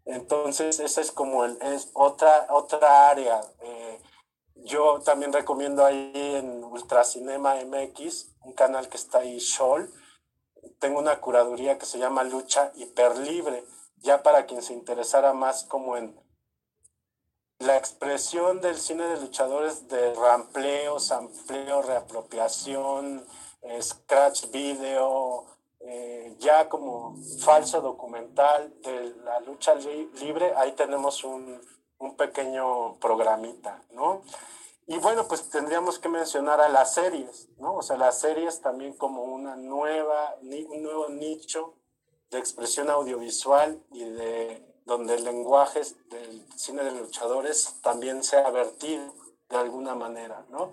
Entonces, 0.06 0.80
esa 0.80 1.02
es 1.02 1.12
como 1.12 1.46
el, 1.46 1.58
es 1.62 1.90
otra, 1.94 2.48
otra 2.52 3.10
área. 3.10 3.42
Eh, 3.62 4.00
yo 4.56 5.02
también 5.02 5.34
recomiendo 5.34 5.84
ahí 5.84 6.12
en 6.14 6.64
Ultracinema 6.64 7.56
MX, 7.66 8.30
un 8.42 8.54
canal 8.54 8.88
que 8.88 8.98
está 8.98 9.20
ahí, 9.20 9.40
Shoal. 9.40 9.90
Tengo 10.86 11.00
una 11.00 11.20
curaduría 11.20 11.80
que 11.80 11.88
se 11.88 11.98
llama 11.98 12.24
Lucha 12.24 12.72
Hiperlibre, 12.76 13.64
ya 14.04 14.22
para 14.22 14.46
quien 14.46 14.62
se 14.62 14.74
interesara 14.74 15.34
más 15.34 15.64
como 15.64 15.98
en 15.98 16.16
la 17.58 17.76
expresión 17.76 18.62
del 18.62 18.78
cine 18.78 19.08
de 19.08 19.20
luchadores 19.20 19.88
de 19.88 20.14
rampleo, 20.14 21.00
sampleo, 21.00 21.82
reapropiación, 21.82 23.26
scratch 23.82 24.52
video, 24.52 25.48
eh, 25.80 26.36
ya 26.38 26.70
como 26.70 27.18
falso 27.40 27.82
documental 27.82 28.72
de 28.82 29.16
la 29.24 29.40
lucha 29.40 29.74
libre, 29.74 30.54
ahí 30.56 30.74
tenemos 30.74 31.24
un, 31.24 31.60
un 31.98 32.16
pequeño 32.16 33.00
programita, 33.00 33.82
¿no? 33.90 34.22
Y 34.88 35.00
bueno, 35.00 35.28
pues 35.28 35.50
tendríamos 35.50 35.98
que 35.98 36.10
mencionar 36.10 36.62
a 36.62 36.70
las 36.70 36.94
series, 36.94 37.50
¿no? 37.58 37.74
O 37.74 37.82
sea, 37.82 37.98
las 37.98 38.20
series 38.20 38.62
también 38.62 38.94
como 38.94 39.24
nueva, 39.56 40.36
un 40.42 40.84
nuevo 40.84 41.10
nicho 41.10 41.74
de 42.30 42.40
expresión 42.40 42.90
audiovisual 42.90 43.82
y 43.92 44.04
de 44.04 44.76
donde 44.86 45.16
el 45.16 45.24
lenguaje 45.24 45.82
del 46.10 46.46
cine 46.56 46.84
de 46.84 46.92
luchadores 46.92 47.76
también 47.82 48.24
se 48.24 48.38
ha 48.38 48.50
vertido 48.52 49.14
de 49.50 49.58
alguna 49.58 49.96
manera, 49.96 50.46
¿no? 50.50 50.72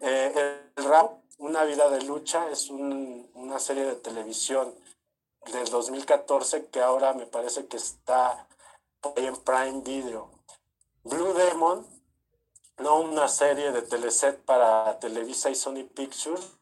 Eh, 0.00 0.60
el 0.76 0.84
rap, 0.84 1.18
Una 1.38 1.64
vida 1.64 1.88
de 1.88 2.02
lucha, 2.02 2.50
es 2.50 2.68
una 2.68 3.58
serie 3.58 3.84
de 3.86 3.94
televisión 3.94 4.74
del 5.50 5.64
2014 5.70 6.66
que 6.66 6.82
ahora 6.82 7.14
me 7.14 7.26
parece 7.26 7.66
que 7.66 7.78
está 7.78 8.46
en 9.16 9.34
Prime 9.36 9.80
Video. 9.80 10.28
Blue 11.02 11.32
Demon, 11.32 11.86
no 12.78 13.00
una 13.00 13.26
serie 13.28 13.72
de 13.72 13.80
teleset 13.80 14.44
para 14.44 14.98
Televisa 14.98 15.48
y 15.48 15.54
Sony 15.54 15.84
Pictures. 15.94 16.59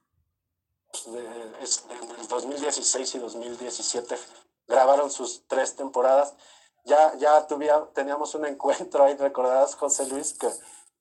Es 1.60 1.84
en 1.90 2.28
2016 2.28 3.14
y 3.14 3.18
2017 3.18 4.16
grabaron 4.66 5.10
sus 5.10 5.46
tres 5.46 5.74
temporadas. 5.74 6.34
Ya, 6.84 7.14
ya 7.16 7.46
teníamos 7.94 8.34
un 8.34 8.46
encuentro 8.46 9.04
ahí, 9.04 9.16
recordadas 9.16 9.74
José 9.74 10.06
Luis, 10.06 10.34
que 10.34 10.48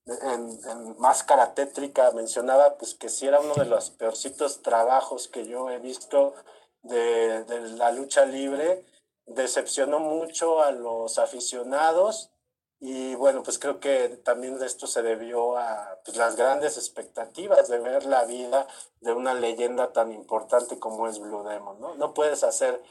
en, 0.05 0.97
Máscara 0.99 1.53
Tétrica 1.53 2.11
mencionaba 2.11 2.77
pues, 2.77 2.95
que 2.95 3.09
si 3.09 3.27
era 3.27 3.39
uno 3.39 3.53
de 3.55 3.65
los 3.65 3.89
peorcitos 3.91 4.61
trabajos 4.61 5.27
que 5.27 5.45
yo 5.45 5.69
he 5.69 5.79
visto 5.79 6.33
de, 6.81 7.43
de 7.43 7.59
la 7.71 7.91
lucha 7.91 8.25
libre. 8.25 8.85
Decepcionó 9.25 9.99
mucho 9.99 10.61
a 10.63 10.71
los 10.71 11.19
aficionados 11.19 12.31
Y 12.80 13.15
bueno, 13.15 13.41
pues 13.41 13.57
creo 13.57 13.80
que 13.80 14.09
también 14.23 14.61
esto 14.61 14.86
se 14.86 15.01
debió 15.01 15.57
a 15.57 15.99
pues, 16.05 16.15
las 16.15 16.36
grandes 16.36 16.78
expectativas 16.78 17.67
de 17.69 17.80
ver 17.80 18.05
la 18.05 18.25
vida 18.25 18.67
de 19.01 19.13
una 19.13 19.34
leyenda 19.34 19.91
tan 19.93 20.11
importante 20.11 20.78
como 20.78 21.07
es 21.07 21.19
Blue 21.19 21.43
Demon, 21.43 21.80
¿no? 21.80 21.95
No 21.95 22.13
puedes 22.13 22.43
hacer 22.43 22.84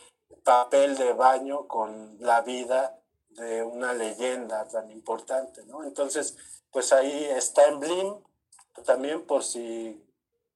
papel 0.42 0.96
de 0.96 1.12
baño 1.12 1.68
con 1.68 2.16
la 2.18 2.40
vida 2.40 3.00
de 3.30 3.62
una 3.62 3.92
leyenda 3.92 4.66
tan 4.68 4.90
importante, 4.90 5.64
¿no? 5.66 5.84
Entonces, 5.84 6.36
pues 6.70 6.92
ahí 6.92 7.24
está 7.24 7.66
en 7.66 7.78
Blim, 7.78 8.14
también 8.84 9.24
por 9.24 9.44
si 9.44 10.02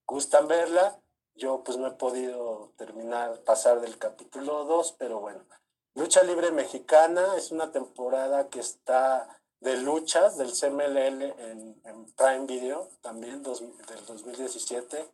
gustan 0.06 0.48
verla, 0.48 0.98
yo 1.34 1.62
pues 1.62 1.78
no 1.78 1.86
he 1.86 1.92
podido 1.92 2.72
terminar, 2.76 3.42
pasar 3.44 3.80
del 3.80 3.96
capítulo 3.96 4.64
2, 4.64 4.96
pero 4.98 5.20
bueno, 5.20 5.44
Lucha 5.94 6.22
Libre 6.22 6.52
Mexicana 6.52 7.36
es 7.36 7.50
una 7.50 7.72
temporada 7.72 8.48
que 8.48 8.60
está 8.60 9.28
de 9.60 9.76
luchas 9.76 10.38
del 10.38 10.52
CMLL 10.52 11.22
en, 11.22 11.80
Prime 12.16 12.46
Video, 12.46 12.88
también 13.00 13.42
del 13.42 14.06
2017. 14.06 15.10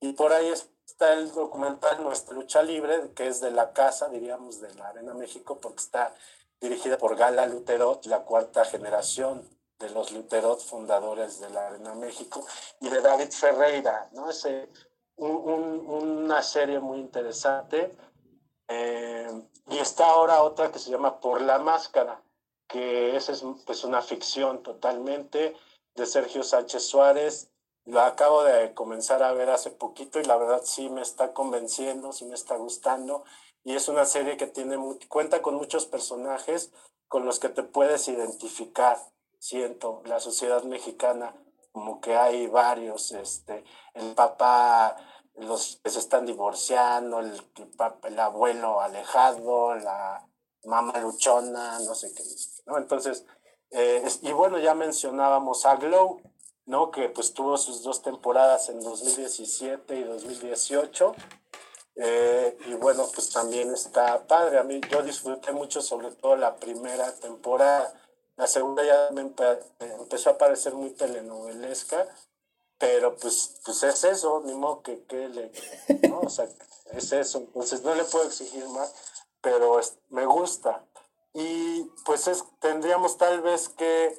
Y 0.00 0.12
por 0.14 0.32
ahí 0.32 0.48
está 0.48 1.14
el 1.14 1.32
documental 1.32 2.02
Nuestra 2.02 2.34
Lucha 2.34 2.62
Libre, 2.62 3.12
que 3.14 3.28
es 3.28 3.40
de 3.40 3.50
la 3.50 3.72
casa, 3.72 4.08
diríamos, 4.08 4.60
de 4.60 4.74
la 4.74 4.88
Arena 4.88 5.14
México, 5.14 5.58
porque 5.60 5.82
está 5.82 6.14
dirigida 6.60 6.98
por 6.98 7.16
Gala 7.16 7.46
Luterot, 7.46 8.04
la 8.06 8.24
cuarta 8.24 8.64
generación 8.64 9.48
de 9.78 9.90
los 9.90 10.12
Luterot 10.12 10.60
fundadores 10.60 11.40
de 11.40 11.50
la 11.50 11.68
Arena 11.68 11.94
México, 11.94 12.44
y 12.80 12.88
de 12.88 13.00
David 13.00 13.30
Ferreira, 13.30 14.08
¿no? 14.12 14.30
Es 14.30 14.46
una 15.16 16.42
serie 16.42 16.80
muy 16.80 16.98
interesante 16.98 17.96
eh, 18.68 19.28
y 19.68 19.78
está 19.78 20.06
ahora 20.06 20.42
otra 20.42 20.70
que 20.72 20.78
se 20.78 20.90
llama 20.90 21.20
Por 21.20 21.40
la 21.40 21.58
Máscara, 21.58 22.22
que 22.68 23.16
esa 23.16 23.32
es 23.32 23.44
pues, 23.66 23.84
una 23.84 24.02
ficción 24.02 24.62
totalmente 24.62 25.56
de 25.94 26.06
Sergio 26.06 26.42
Sánchez 26.42 26.86
Suárez. 26.86 27.50
La 27.84 28.06
acabo 28.06 28.42
de 28.44 28.72
comenzar 28.72 29.22
a 29.22 29.32
ver 29.32 29.50
hace 29.50 29.70
poquito 29.70 30.18
y 30.18 30.24
la 30.24 30.36
verdad 30.36 30.62
sí 30.64 30.88
me 30.88 31.02
está 31.02 31.34
convenciendo, 31.34 32.12
sí 32.12 32.24
me 32.24 32.34
está 32.34 32.56
gustando. 32.56 33.24
Y 33.62 33.74
es 33.74 33.88
una 33.88 34.04
serie 34.06 34.36
que 34.36 34.46
tiene, 34.46 34.76
cuenta 35.08 35.42
con 35.42 35.54
muchos 35.54 35.86
personajes 35.86 36.72
con 37.08 37.24
los 37.24 37.38
que 37.38 37.48
te 37.48 37.62
puedes 37.62 38.08
identificar, 38.08 38.98
siento, 39.38 40.02
la 40.06 40.20
sociedad 40.20 40.62
mexicana, 40.64 41.34
como 41.72 42.00
que 42.00 42.16
hay 42.16 42.46
varios, 42.46 43.12
este, 43.12 43.64
el 43.94 44.14
papá 44.14 44.96
los 45.36 45.80
que 45.82 45.90
se 45.90 45.98
están 45.98 46.26
divorciando, 46.26 47.20
el, 47.20 47.40
el 48.04 48.20
abuelo 48.20 48.80
alejado, 48.80 49.74
la 49.74 50.26
mamá 50.64 50.98
luchona, 51.00 51.78
no 51.80 51.94
sé 51.94 52.12
qué, 52.14 52.22
¿no? 52.66 52.78
Entonces, 52.78 53.24
eh, 53.70 54.04
y 54.22 54.32
bueno, 54.32 54.58
ya 54.58 54.74
mencionábamos 54.74 55.66
a 55.66 55.76
Glow, 55.76 56.20
¿no? 56.66 56.90
Que 56.90 57.08
pues 57.08 57.34
tuvo 57.34 57.56
sus 57.58 57.82
dos 57.82 58.02
temporadas 58.02 58.68
en 58.68 58.80
2017 58.80 59.96
y 59.96 60.04
2018. 60.04 61.14
Eh, 61.96 62.56
y 62.66 62.74
bueno, 62.74 63.06
pues 63.12 63.30
también 63.30 63.72
está 63.72 64.26
padre. 64.26 64.58
A 64.58 64.62
mí 64.62 64.80
yo 64.90 65.02
disfruté 65.02 65.52
mucho, 65.52 65.82
sobre 65.82 66.12
todo 66.12 66.36
la 66.36 66.56
primera 66.56 67.12
temporada. 67.14 67.92
La 68.36 68.46
segunda 68.46 68.84
ya 68.84 69.10
me 69.12 69.20
empezó 69.22 70.30
a 70.30 70.38
parecer 70.38 70.74
muy 70.74 70.90
telenovelesca 70.90 72.06
pero 72.84 73.16
pues, 73.16 73.60
pues 73.64 73.82
es 73.82 74.04
eso, 74.04 74.42
ni 74.44 74.52
modo 74.52 74.82
que, 74.82 75.04
que 75.04 75.28
le, 75.30 75.50
¿no? 76.06 76.20
O 76.20 76.28
sea, 76.28 76.46
es 76.92 77.12
eso, 77.12 77.38
entonces 77.38 77.82
no 77.82 77.94
le 77.94 78.04
puedo 78.04 78.26
exigir 78.26 78.68
más, 78.68 78.94
pero 79.40 79.80
me 80.10 80.26
gusta. 80.26 80.84
Y 81.32 81.84
pues 82.04 82.28
es, 82.28 82.44
tendríamos 82.60 83.16
tal 83.16 83.40
vez 83.40 83.70
que 83.70 84.18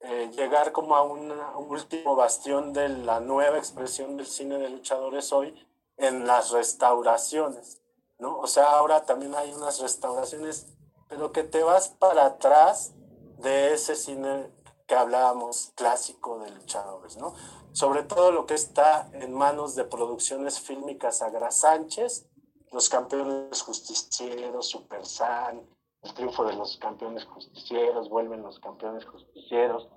eh, 0.00 0.30
llegar 0.36 0.70
como 0.70 0.94
a 0.94 1.02
un 1.02 1.32
último 1.68 2.14
bastión 2.14 2.72
de 2.72 2.88
la 2.90 3.18
nueva 3.18 3.58
expresión 3.58 4.16
del 4.16 4.28
cine 4.28 4.56
de 4.58 4.70
luchadores 4.70 5.32
hoy 5.32 5.52
en 5.96 6.28
las 6.28 6.52
restauraciones, 6.52 7.80
¿no? 8.20 8.38
O 8.38 8.46
sea, 8.46 8.70
ahora 8.70 9.04
también 9.04 9.34
hay 9.34 9.52
unas 9.52 9.80
restauraciones, 9.80 10.68
pero 11.08 11.32
que 11.32 11.42
te 11.42 11.64
vas 11.64 11.88
para 11.88 12.26
atrás 12.26 12.92
de 13.38 13.74
ese 13.74 13.96
cine 13.96 14.48
que 14.86 14.94
hablábamos 14.94 15.72
clásico 15.74 16.38
de 16.38 16.50
luchadores, 16.50 17.16
¿no? 17.16 17.34
Sobre 17.74 18.04
todo 18.04 18.30
lo 18.30 18.46
que 18.46 18.54
está 18.54 19.10
en 19.14 19.34
manos 19.34 19.74
de 19.74 19.82
producciones 19.82 20.60
fílmicas 20.60 21.22
Agra 21.22 21.50
Sánchez, 21.50 22.24
Los 22.70 22.88
Campeones 22.88 23.62
Justicieros, 23.62 24.68
Super 24.68 25.04
San, 25.04 25.60
El 26.02 26.14
Triunfo 26.14 26.44
de 26.44 26.52
los 26.52 26.78
Campeones 26.78 27.24
Justicieros, 27.24 28.08
Vuelven 28.08 28.44
los 28.44 28.60
Campeones 28.60 29.04
Justicieros, 29.04 29.88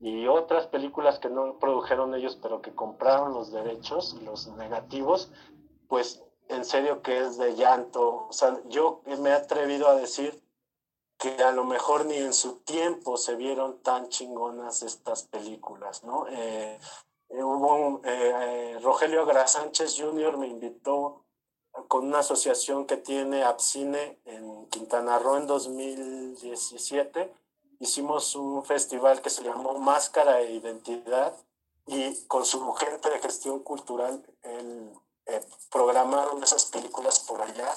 y 0.00 0.26
otras 0.26 0.66
películas 0.66 1.20
que 1.20 1.28
no 1.28 1.56
produjeron 1.60 2.16
ellos, 2.16 2.36
pero 2.42 2.62
que 2.62 2.74
compraron 2.74 3.32
los 3.32 3.52
derechos, 3.52 4.14
los 4.24 4.48
negativos, 4.48 5.30
pues 5.86 6.24
en 6.48 6.64
serio 6.64 7.00
que 7.00 7.20
es 7.20 7.38
de 7.38 7.54
llanto. 7.54 8.26
O 8.28 8.32
sea, 8.32 8.60
yo 8.70 9.02
me 9.06 9.30
he 9.30 9.34
atrevido 9.34 9.86
a 9.86 9.94
decir 9.94 10.42
que 11.16 11.44
a 11.44 11.52
lo 11.52 11.62
mejor 11.62 12.06
ni 12.06 12.16
en 12.16 12.32
su 12.32 12.56
tiempo 12.64 13.16
se 13.16 13.36
vieron 13.36 13.82
tan 13.82 14.08
chingonas 14.08 14.82
estas 14.82 15.28
películas, 15.28 16.02
¿no? 16.02 16.26
Eh, 16.28 16.80
eh, 17.30 17.42
hubo 17.42 18.00
eh, 18.04 18.78
Rogelio 18.82 19.24
Gra 19.24 19.46
Sánchez 19.46 19.96
Jr. 19.98 20.36
me 20.36 20.48
invitó 20.48 21.24
con 21.86 22.08
una 22.08 22.18
asociación 22.18 22.86
que 22.86 22.96
tiene 22.96 23.44
Abcine 23.44 24.20
en 24.24 24.66
Quintana 24.66 25.18
Roo 25.18 25.36
en 25.36 25.46
2017. 25.46 27.32
Hicimos 27.78 28.34
un 28.34 28.64
festival 28.64 29.22
que 29.22 29.30
se 29.30 29.44
llamó 29.44 29.78
Máscara 29.78 30.40
e 30.40 30.52
Identidad 30.52 31.34
y 31.86 32.24
con 32.26 32.44
su 32.44 32.72
gente 32.74 33.08
de 33.08 33.20
gestión 33.20 33.60
cultural 33.60 34.22
programaron 35.70 36.42
esas 36.42 36.66
películas 36.66 37.20
por 37.20 37.40
allá. 37.40 37.72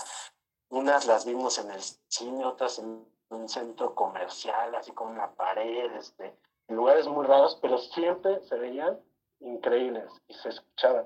Unas 0.69 1.05
las 1.05 1.25
vimos 1.25 1.59
en 1.59 1.69
el 1.69 1.81
cine, 2.07 2.45
otras 2.45 2.79
en 2.79 3.05
un 3.29 3.49
centro 3.49 3.93
comercial, 3.93 4.73
así 4.75 4.91
con 4.91 5.09
una 5.09 5.31
pared, 5.35 5.91
este, 5.93 6.35
en 6.67 6.75
lugares 6.75 7.07
muy 7.07 7.25
raros, 7.25 7.57
pero 7.61 7.77
siempre 7.77 8.43
se 8.45 8.57
veían 8.57 8.99
increíbles 9.43 10.05
y 10.27 10.33
se 10.33 10.49
escuchaban. 10.49 11.05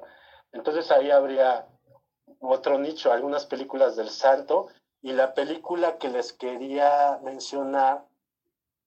Entonces 0.51 0.89
ahí 0.91 1.11
habría 1.11 1.67
otro 2.39 2.77
nicho, 2.77 3.11
algunas 3.11 3.45
películas 3.45 3.95
del 3.95 4.09
santo 4.09 4.67
y 5.01 5.11
la 5.13 5.33
película 5.33 5.97
que 5.97 6.09
les 6.09 6.33
quería 6.33 7.19
mencionar, 7.23 8.05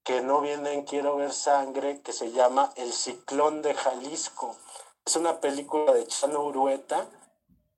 que 0.03 0.21
no 0.21 0.41
viene 0.41 0.73
en 0.73 0.85
Quiero 0.85 1.17
ver 1.17 1.33
sangre, 1.33 2.01
que 2.03 2.13
se 2.13 2.33
llama 2.33 2.73
El 2.77 2.93
ciclón 2.93 3.63
de 3.63 3.75
Jalisco. 3.75 4.57
Es 5.05 5.17
una 5.17 5.41
película 5.41 5.93
de 5.93 6.07
Chano 6.07 6.45
Urueta 6.45 7.07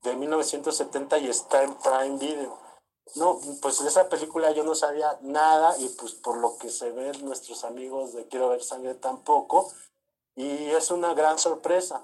de 0.02 0.16
1970 0.16 1.18
y 1.18 1.28
está 1.28 1.62
en 1.62 1.74
Prime 1.74 2.18
Video. 2.18 2.58
No, 3.16 3.38
pues 3.60 3.82
de 3.82 3.88
esa 3.88 4.08
película 4.08 4.52
yo 4.52 4.64
no 4.64 4.74
sabía 4.74 5.18
nada 5.20 5.76
y 5.78 5.88
pues 5.90 6.14
por 6.14 6.38
lo 6.38 6.56
que 6.56 6.70
se 6.70 6.90
ven 6.92 7.24
nuestros 7.24 7.64
amigos 7.64 8.14
de 8.14 8.26
Quiero 8.26 8.48
ver 8.48 8.62
sangre 8.62 8.94
tampoco. 8.94 9.70
Y 10.36 10.70
es 10.70 10.90
una 10.90 11.14
gran 11.14 11.38
sorpresa. 11.38 12.02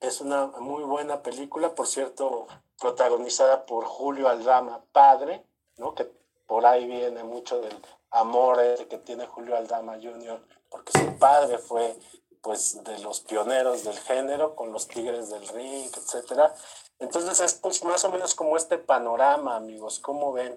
Es 0.00 0.20
una 0.20 0.46
muy 0.46 0.84
buena 0.84 1.22
película, 1.22 1.74
por 1.74 1.86
cierto, 1.86 2.46
protagonizada 2.78 3.64
por 3.64 3.84
Julio 3.84 4.28
Aldama, 4.28 4.82
padre, 4.92 5.44
¿no? 5.78 5.94
Que 5.94 6.10
por 6.46 6.66
ahí 6.66 6.86
viene 6.86 7.24
mucho 7.24 7.60
del 7.60 7.76
amor 8.10 8.58
que 8.88 8.98
tiene 8.98 9.26
Julio 9.26 9.56
Aldama 9.56 9.94
Jr., 9.94 10.40
porque 10.70 10.98
su 10.98 11.18
padre 11.18 11.58
fue 11.58 11.96
pues 12.42 12.78
de 12.84 12.98
los 13.00 13.20
pioneros 13.20 13.82
del 13.82 13.98
género 13.98 14.54
con 14.54 14.70
los 14.72 14.86
Tigres 14.86 15.30
del 15.30 15.48
Ring, 15.48 15.90
etcétera. 15.96 16.54
Entonces 17.00 17.40
es 17.40 17.54
pues, 17.54 17.82
más 17.82 18.04
o 18.04 18.10
menos 18.10 18.36
como 18.36 18.56
este 18.56 18.78
panorama, 18.78 19.56
amigos, 19.56 19.98
¿cómo 19.98 20.32
ven? 20.32 20.56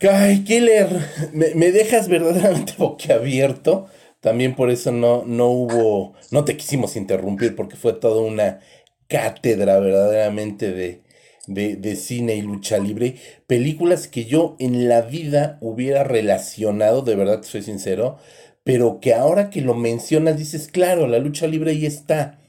Kai 0.00 0.42
Killer, 0.44 1.30
me, 1.32 1.54
me, 1.54 1.70
dejas 1.70 2.08
verdaderamente 2.08 2.74
boquiabierto. 2.78 3.88
También 4.20 4.54
por 4.54 4.70
eso 4.70 4.92
no, 4.92 5.24
no 5.26 5.48
hubo, 5.48 6.14
no 6.30 6.44
te 6.44 6.56
quisimos 6.56 6.96
interrumpir 6.96 7.56
porque 7.56 7.76
fue 7.76 7.94
toda 7.94 8.22
una 8.22 8.60
cátedra 9.08 9.80
verdaderamente 9.80 10.72
de, 10.72 11.02
de, 11.46 11.76
de, 11.76 11.96
cine 11.96 12.36
y 12.36 12.42
lucha 12.42 12.78
libre. 12.78 13.16
Películas 13.46 14.08
que 14.08 14.26
yo 14.26 14.56
en 14.58 14.88
la 14.88 15.02
vida 15.02 15.58
hubiera 15.60 16.04
relacionado, 16.04 17.02
de 17.02 17.16
verdad 17.16 17.42
soy 17.42 17.62
sincero, 17.62 18.18
pero 18.62 19.00
que 19.00 19.14
ahora 19.14 19.50
que 19.50 19.62
lo 19.62 19.74
mencionas 19.74 20.36
dices, 20.36 20.68
claro, 20.68 21.06
la 21.06 21.18
lucha 21.18 21.46
libre 21.46 21.72
ahí 21.72 21.86
está 21.86 22.40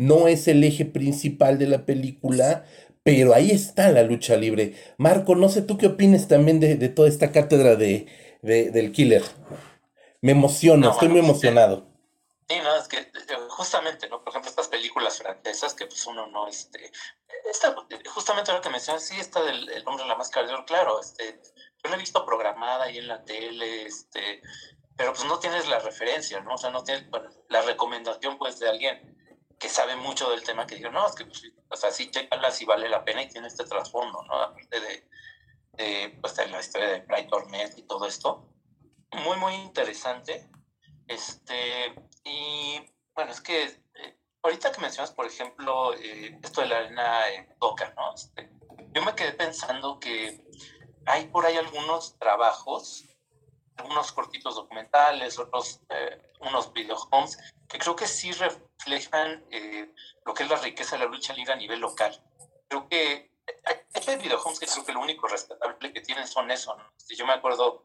no 0.00 0.28
es 0.28 0.48
el 0.48 0.64
eje 0.64 0.86
principal 0.86 1.58
de 1.58 1.66
la 1.66 1.84
película, 1.84 2.64
pero 3.02 3.34
ahí 3.34 3.50
está 3.50 3.92
la 3.92 4.02
lucha 4.02 4.34
libre. 4.36 4.72
Marco, 4.96 5.34
no 5.34 5.50
sé 5.50 5.60
tú 5.60 5.76
qué 5.76 5.88
opinas 5.88 6.26
también 6.26 6.58
de, 6.58 6.76
toda 6.88 7.06
esta 7.06 7.32
cátedra 7.32 7.76
de, 7.76 8.06
del 8.42 8.92
killer. 8.92 9.22
Me 10.22 10.32
emociono, 10.32 10.90
estoy 10.90 11.08
muy 11.08 11.20
emocionado. 11.20 11.86
Sí, 12.48 12.56
no, 12.62 12.76
es 12.76 12.88
que 12.88 12.98
eh, 12.98 13.10
justamente, 13.48 14.08
¿no? 14.08 14.22
Por 14.22 14.30
ejemplo, 14.30 14.50
estas 14.50 14.68
películas 14.68 15.18
francesas 15.18 15.72
que 15.72 15.86
pues 15.86 16.04
uno 16.06 16.26
no, 16.26 16.48
este, 16.48 16.90
esta, 17.48 17.74
justamente 18.12 18.52
lo 18.52 18.60
que 18.60 18.70
mencionas, 18.70 19.06
sí, 19.06 19.18
está 19.18 19.42
del 19.42 19.68
el 19.70 19.86
hombre 19.86 20.02
de 20.02 20.08
la 20.08 20.16
máscara 20.16 20.46
de 20.46 20.54
oro, 20.54 20.64
claro, 20.64 21.00
este, 21.00 21.40
yo 21.82 21.90
la 21.90 21.96
he 21.96 21.98
visto 22.00 22.26
programada 22.26 22.84
ahí 22.84 22.98
en 22.98 23.06
la 23.06 23.24
tele, 23.24 23.84
este, 23.84 24.42
pero 24.96 25.12
pues 25.12 25.24
no 25.26 25.38
tienes 25.38 25.68
la 25.68 25.78
referencia, 25.78 26.40
¿no? 26.40 26.54
O 26.54 26.58
sea, 26.58 26.70
no 26.70 26.82
tienes 26.82 27.06
la 27.48 27.62
recomendación 27.62 28.36
pues 28.36 28.58
de 28.58 28.68
alguien 28.68 29.16
que 29.58 29.68
sabe 29.68 29.94
mucho 29.94 30.30
del 30.30 30.42
tema 30.42 30.66
que 30.66 30.74
diga, 30.74 30.90
no, 30.90 31.06
es 31.06 31.14
que 31.14 31.26
pues, 31.26 31.42
o 31.68 31.76
sea, 31.76 31.90
sí, 31.92 32.10
chécala 32.10 32.50
si 32.50 32.64
vale 32.64 32.88
la 32.88 33.04
pena 33.04 33.22
y 33.22 33.28
tiene 33.28 33.46
este 33.46 33.64
trasfondo, 33.64 34.22
¿no? 34.24 34.34
Aparte 34.34 34.80
de, 34.80 35.08
de, 35.74 36.18
pues, 36.20 36.34
de 36.34 36.48
la 36.48 36.60
historia 36.60 36.88
de 36.88 37.00
Bright 37.00 37.28
Torment 37.28 37.78
y 37.78 37.82
todo 37.82 38.06
esto. 38.06 38.48
Muy, 39.12 39.36
muy 39.38 39.54
interesante. 39.54 40.48
Este, 41.06 41.94
y 42.24 42.80
bueno, 43.14 43.32
es 43.32 43.40
que 43.40 43.64
eh, 43.64 44.18
ahorita 44.42 44.72
que 44.72 44.80
mencionas, 44.80 45.12
por 45.12 45.26
ejemplo, 45.26 45.94
eh, 45.94 46.38
esto 46.42 46.60
de 46.60 46.68
la 46.68 46.78
arena 46.78 47.28
en 47.30 47.58
Toca, 47.58 47.92
¿no? 47.96 48.14
Este, 48.14 48.50
yo 48.92 49.02
me 49.02 49.14
quedé 49.14 49.32
pensando 49.32 49.98
que 49.98 50.44
hay 51.06 51.26
por 51.26 51.46
ahí 51.46 51.56
algunos 51.56 52.18
trabajos, 52.18 53.04
algunos 53.76 54.12
cortitos 54.12 54.54
documentales, 54.54 55.38
otros, 55.38 55.80
eh, 55.88 56.32
unos 56.40 56.72
videohomes, 56.72 57.38
que 57.68 57.78
creo 57.78 57.96
que 57.96 58.06
sí 58.06 58.32
reflejan 58.32 59.44
eh, 59.50 59.92
lo 60.24 60.34
que 60.34 60.44
es 60.44 60.50
la 60.50 60.56
riqueza 60.56 60.96
de 60.96 61.04
la 61.04 61.10
lucha 61.10 61.32
libre 61.32 61.52
a 61.52 61.56
nivel 61.56 61.80
local. 61.80 62.22
Creo 62.68 62.88
que 62.88 63.30
hay, 63.64 64.16
videohomes 64.16 64.58
que 64.58 64.66
creo 64.66 64.84
que 64.84 64.92
lo 64.92 65.00
único 65.00 65.28
respetable 65.28 65.92
que 65.92 66.00
tienen 66.00 66.26
son 66.26 66.50
eso. 66.50 66.76
¿no? 66.76 66.84
Este, 66.96 67.16
yo 67.16 67.26
me 67.26 67.32
acuerdo, 67.32 67.84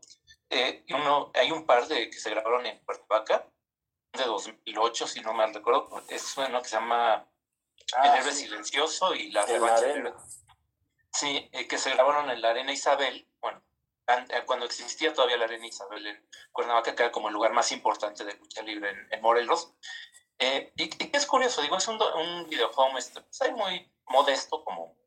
eh, 0.49 0.85
uno, 0.89 1.31
hay 1.33 1.51
un 1.51 1.65
par 1.65 1.87
de 1.87 2.09
que 2.09 2.19
se 2.19 2.29
grabaron 2.29 2.65
en 2.65 2.83
Puerto 2.85 3.05
Vaca, 3.07 3.47
de 4.13 4.23
2008, 4.23 5.07
si 5.07 5.21
no 5.21 5.33
mal 5.33 5.53
recuerdo, 5.53 6.03
es 6.09 6.37
uno 6.37 6.61
que 6.61 6.69
se 6.69 6.75
llama 6.75 7.27
El 8.03 8.11
ah, 8.11 8.17
héroe 8.17 8.31
silencioso 8.31 9.13
y 9.13 9.31
la 9.31 9.45
revancha. 9.45 10.15
Sí, 11.11 11.49
eh, 11.51 11.67
que 11.67 11.77
se 11.77 11.91
grabaron 11.91 12.29
en 12.29 12.41
la 12.41 12.49
Arena 12.49 12.73
Isabel, 12.73 13.27
bueno, 13.39 13.63
eh, 14.07 14.43
cuando 14.45 14.65
existía 14.65 15.13
todavía 15.13 15.37
la 15.37 15.45
Arena 15.45 15.65
Isabel 15.65 16.05
en 16.05 16.29
Cuernavaca, 16.51 16.93
que 16.93 17.03
era 17.03 17.11
como 17.11 17.29
el 17.29 17.33
lugar 17.33 17.53
más 17.53 17.71
importante 17.71 18.25
de 18.25 18.35
lucha 18.35 18.61
libre 18.61 18.91
en, 19.09 19.21
Morelos. 19.21 19.73
Eh, 20.37 20.73
y, 20.75 20.83
y, 20.83 21.11
es 21.13 21.25
curioso, 21.25 21.61
digo, 21.61 21.77
es 21.77 21.87
un, 21.87 22.01
un 22.01 22.49
videojuego 22.49 22.97
este, 22.97 23.21
pues, 23.21 23.51
muy 23.53 23.91
modesto, 24.07 24.63
como 24.63 24.97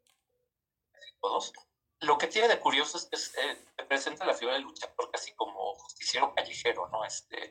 todos. 1.21 1.53
Lo 2.01 2.17
que 2.17 2.29
tiene 2.29 2.47
de 2.49 2.61
curioso 2.61 2.97
es 3.11 3.29
que 3.77 3.85
presenta 3.85 4.25
la 4.25 4.35
figura 4.35 4.55
del 4.55 4.63
luchador 4.63 5.11
casi 5.11 5.33
como 5.35 5.75
justiciero 5.75 6.33
callejero, 6.33 6.89
¿no? 6.89 7.05
Este, 7.05 7.51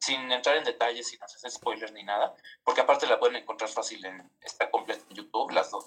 sin 0.00 0.30
entrar 0.30 0.56
en 0.56 0.64
detalles, 0.64 1.08
sin 1.08 1.22
hacer 1.22 1.50
spoilers 1.50 1.92
ni 1.92 2.02
nada, 2.02 2.34
porque 2.64 2.82
aparte 2.82 3.06
la 3.06 3.18
pueden 3.18 3.36
encontrar 3.36 3.70
fácil 3.70 4.04
en, 4.04 4.30
está 4.40 4.70
completa 4.70 5.04
en 5.08 5.16
YouTube, 5.16 5.52
las 5.52 5.70
dos. 5.70 5.86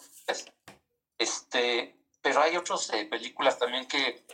Este, 1.17 1.95
pero 2.21 2.41
hay 2.41 2.57
otras 2.57 2.89
eh, 2.91 3.05
películas 3.05 3.59
también 3.59 3.87
que 3.87 4.25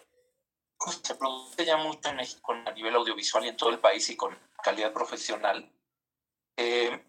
pues, 0.78 1.02
se 1.04 1.16
producen 1.16 1.66
ya 1.66 1.78
mucho 1.78 2.10
en 2.10 2.16
México 2.16 2.54
a 2.54 2.72
nivel 2.72 2.96
audiovisual 2.96 3.46
y 3.46 3.50
en 3.50 3.58
todo 3.58 3.70
el 3.70 3.80
país 3.80 4.10
y 4.10 4.16
con 4.16 4.38
calidad 4.64 4.94
profesional. 4.94 5.70
Eh, 6.56 7.06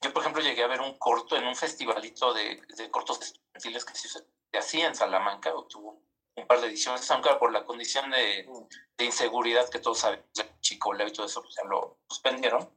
yo, 0.00 0.12
por 0.12 0.22
ejemplo, 0.22 0.42
llegué 0.42 0.62
a 0.64 0.68
ver 0.68 0.80
un 0.80 0.98
corto 0.98 1.36
en 1.36 1.46
un 1.46 1.56
festivalito 1.56 2.34
de, 2.34 2.60
de 2.76 2.90
cortos 2.90 3.20
estudiantiles 3.20 3.84
que 3.84 3.94
se 3.94 4.08
hacía 4.52 4.86
en 4.86 4.94
Salamanca, 4.94 5.52
tuvo 5.68 6.02
un 6.36 6.46
par 6.46 6.60
de 6.60 6.68
ediciones, 6.68 7.10
aunque 7.10 7.30
por 7.36 7.52
la 7.52 7.64
condición 7.64 8.10
de, 8.10 8.48
de 8.96 9.04
inseguridad 9.04 9.68
que 9.68 9.78
todos 9.78 9.98
saben, 9.98 10.24
Chico 10.60 10.94
y 10.94 11.12
todo 11.12 11.26
eso, 11.26 11.42
pues 11.42 11.54
ya 11.54 11.64
lo 11.68 11.98
suspendieron. 12.08 12.68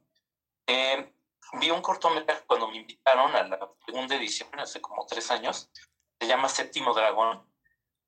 Eh, 0.66 1.12
vi 1.54 1.70
un 1.70 1.82
cortometraje 1.82 2.44
cuando 2.46 2.68
me 2.68 2.78
invitaron 2.78 3.34
a 3.34 3.42
la 3.42 3.70
segunda 3.84 4.14
edición, 4.14 4.48
hace 4.58 4.80
como 4.80 5.04
tres 5.06 5.30
años, 5.30 5.70
se 6.18 6.26
llama 6.26 6.48
Séptimo 6.48 6.94
Dragón, 6.94 7.44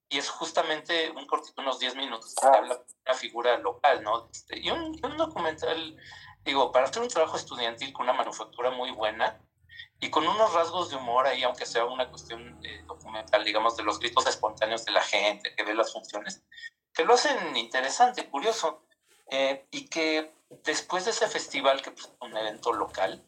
y 0.09 0.19
es 0.19 0.29
justamente 0.29 1.11
un 1.11 1.27
cortito, 1.27 1.63
unos 1.63 1.79
10 1.79 1.97
minutos, 1.97 2.35
que 2.35 2.47
habla 2.47 2.77
de 2.77 2.85
una 3.07 3.15
figura 3.15 3.59
local, 3.59 4.03
¿no? 4.03 4.29
Este, 4.31 4.59
y 4.59 4.71
un, 4.71 5.01
un, 5.03 5.17
documental, 5.17 5.97
digo, 6.45 6.71
para 6.71 6.87
hacer 6.87 7.03
un 7.03 7.09
trabajo 7.09 7.37
estudiantil 7.37 7.95
con 7.95 8.05
una 8.05 8.13
manufactura 8.13 8.71
muy 8.71 8.91
buena 8.91 9.41
y 10.03 10.11
con 10.11 10.27
unos 10.27 10.53
rasgos 10.53 10.91
de 10.91 10.97
humor 10.97 11.29
ahí, 11.29 11.45
aunque 11.45 11.65
sea 11.65 11.85
una 11.85 12.11
cuestión 12.11 12.61
documental, 12.87 13.45
digamos, 13.45 13.77
de 13.77 13.85
los 13.85 14.01
gritos 14.01 14.27
espontáneos 14.27 14.85
de 14.85 14.91
la 14.91 15.01
gente, 15.01 15.55
que 15.55 15.63
ve 15.63 15.75
las 15.75 15.93
funciones, 15.93 16.43
que 16.93 17.05
lo 17.05 17.15
hacen 17.15 17.57
interesante, 17.57 18.29
curioso, 18.29 18.83
eh, 19.31 19.65
y 19.71 19.89
que 19.89 20.35
después 20.65 21.05
de 21.05 21.13
ese 21.13 21.29
festival, 21.29 21.81
que 21.83 21.91
es 21.91 22.13
un 22.21 22.37
evento 22.37 22.73
local, 22.73 23.25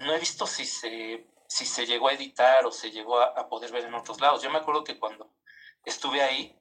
no 0.00 0.12
he 0.12 0.18
visto 0.18 0.46
si 0.46 0.66
se 0.66 1.26
si 1.48 1.66
se 1.66 1.86
llegó 1.86 2.08
a 2.08 2.14
editar 2.14 2.64
o 2.64 2.72
se 2.72 2.90
llegó 2.90 3.20
a, 3.20 3.46
poder 3.48 3.72
ver 3.72 3.84
en 3.84 3.94
otros 3.94 4.20
lados. 4.22 4.42
Yo 4.42 4.50
me 4.50 4.58
acuerdo 4.58 4.84
que 4.84 4.98
cuando 4.98 5.30
estuve 5.84 6.22
ahí, 6.22 6.58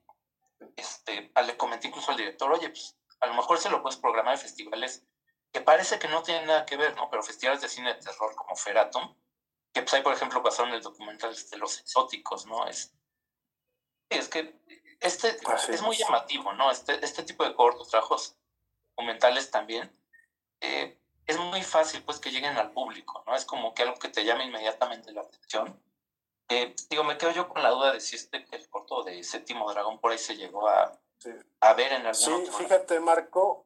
este, 0.75 1.31
le 1.45 1.57
comenté 1.57 1.87
incluso 1.87 2.11
al 2.11 2.17
director, 2.17 2.51
oye, 2.51 2.69
pues 2.69 2.97
a 3.21 3.27
lo 3.27 3.33
mejor 3.33 3.57
se 3.57 3.69
lo 3.69 3.81
puedes 3.81 3.97
programar 3.97 4.33
en 4.33 4.41
festivales 4.41 5.05
que 5.51 5.61
parece 5.61 5.99
que 5.99 6.07
no 6.07 6.23
tienen 6.23 6.47
nada 6.47 6.65
que 6.65 6.77
ver, 6.77 6.95
¿no? 6.95 7.09
Pero 7.09 7.23
festivales 7.23 7.61
de 7.61 7.69
cine 7.69 7.93
de 7.93 7.99
terror 7.99 8.35
como 8.35 8.55
Feratum, 8.55 9.15
que 9.73 9.81
pues 9.81 9.93
ahí, 9.93 10.01
por 10.01 10.13
ejemplo, 10.13 10.43
pasaron 10.43 10.73
el 10.73 10.81
documental 10.81 11.35
de 11.35 11.57
los 11.57 11.79
exóticos, 11.79 12.45
¿no? 12.45 12.67
Es, 12.67 12.93
es 14.09 14.27
que 14.27 14.59
este 14.99 15.37
es 15.69 15.81
muy 15.81 15.97
llamativo, 15.97 16.53
¿no? 16.53 16.71
Este, 16.71 17.03
este 17.03 17.23
tipo 17.23 17.43
de 17.43 17.55
cortos, 17.55 17.89
trabajos 17.89 18.35
documentales 18.89 19.49
también, 19.49 19.91
eh, 20.61 20.97
es 21.25 21.37
muy 21.37 21.63
fácil 21.63 22.03
pues 22.03 22.19
que 22.19 22.31
lleguen 22.31 22.57
al 22.57 22.71
público, 22.71 23.23
¿no? 23.25 23.35
Es 23.35 23.45
como 23.45 23.73
que 23.73 23.83
algo 23.83 23.95
que 23.95 24.09
te 24.09 24.23
llame 24.23 24.45
inmediatamente 24.45 25.11
la 25.11 25.21
atención. 25.21 25.81
Eh, 26.49 26.75
digo, 26.89 27.03
me 27.03 27.17
quedo 27.17 27.31
yo 27.31 27.47
con 27.47 27.63
la 27.63 27.69
duda 27.69 27.93
de 27.93 28.01
si 28.01 28.15
este 28.15 28.45
el 28.51 28.69
corto 28.69 29.03
de 29.03 29.23
Séptimo 29.23 29.71
Dragón 29.71 29.99
por 29.99 30.11
ahí 30.11 30.17
se 30.17 30.35
llegó 30.35 30.67
a, 30.67 30.99
a 31.61 31.73
ver 31.73 31.93
en 31.93 32.05
algún 32.05 32.45
Sí, 32.45 32.51
fíjate, 32.51 32.99
Marco, 32.99 33.65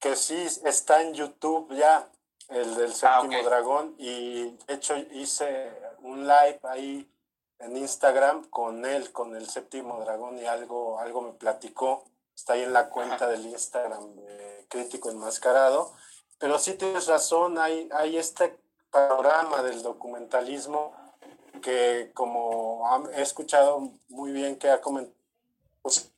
que 0.00 0.16
sí 0.16 0.46
está 0.64 1.02
en 1.02 1.14
YouTube 1.14 1.74
ya, 1.74 2.08
el 2.48 2.74
del 2.76 2.92
ah, 3.02 3.20
Séptimo 3.20 3.42
Dragón, 3.42 3.94
y 3.98 4.50
de 4.66 4.74
hecho 4.74 4.96
hice 4.96 5.72
un 6.02 6.26
live 6.26 6.60
ahí 6.62 7.10
en 7.58 7.76
Instagram 7.76 8.44
con 8.50 8.84
él, 8.84 9.12
con 9.12 9.34
el 9.34 9.48
Séptimo 9.48 10.00
Dragón, 10.00 10.38
y 10.38 10.46
algo, 10.46 10.98
algo 10.98 11.22
me 11.22 11.32
platicó. 11.32 12.04
Está 12.34 12.52
ahí 12.52 12.62
en 12.62 12.72
la 12.72 12.88
cuenta 12.88 13.26
del 13.26 13.44
Instagram 13.46 14.14
de 14.14 14.66
Crítico 14.68 15.10
Enmascarado. 15.10 15.92
Pero 16.38 16.58
sí 16.58 16.74
tienes 16.74 17.08
razón, 17.08 17.58
hay, 17.58 17.88
hay 17.92 18.16
este 18.16 18.56
panorama 18.90 19.62
del 19.62 19.82
documentalismo 19.82 20.94
que 21.60 22.12
como 22.14 23.08
he 23.12 23.22
escuchado 23.22 23.90
muy 24.08 24.30
bien 24.30 24.56
que 24.56 24.70
ha 24.70 24.80
comentado, 24.80 25.16
pues, 25.82 26.12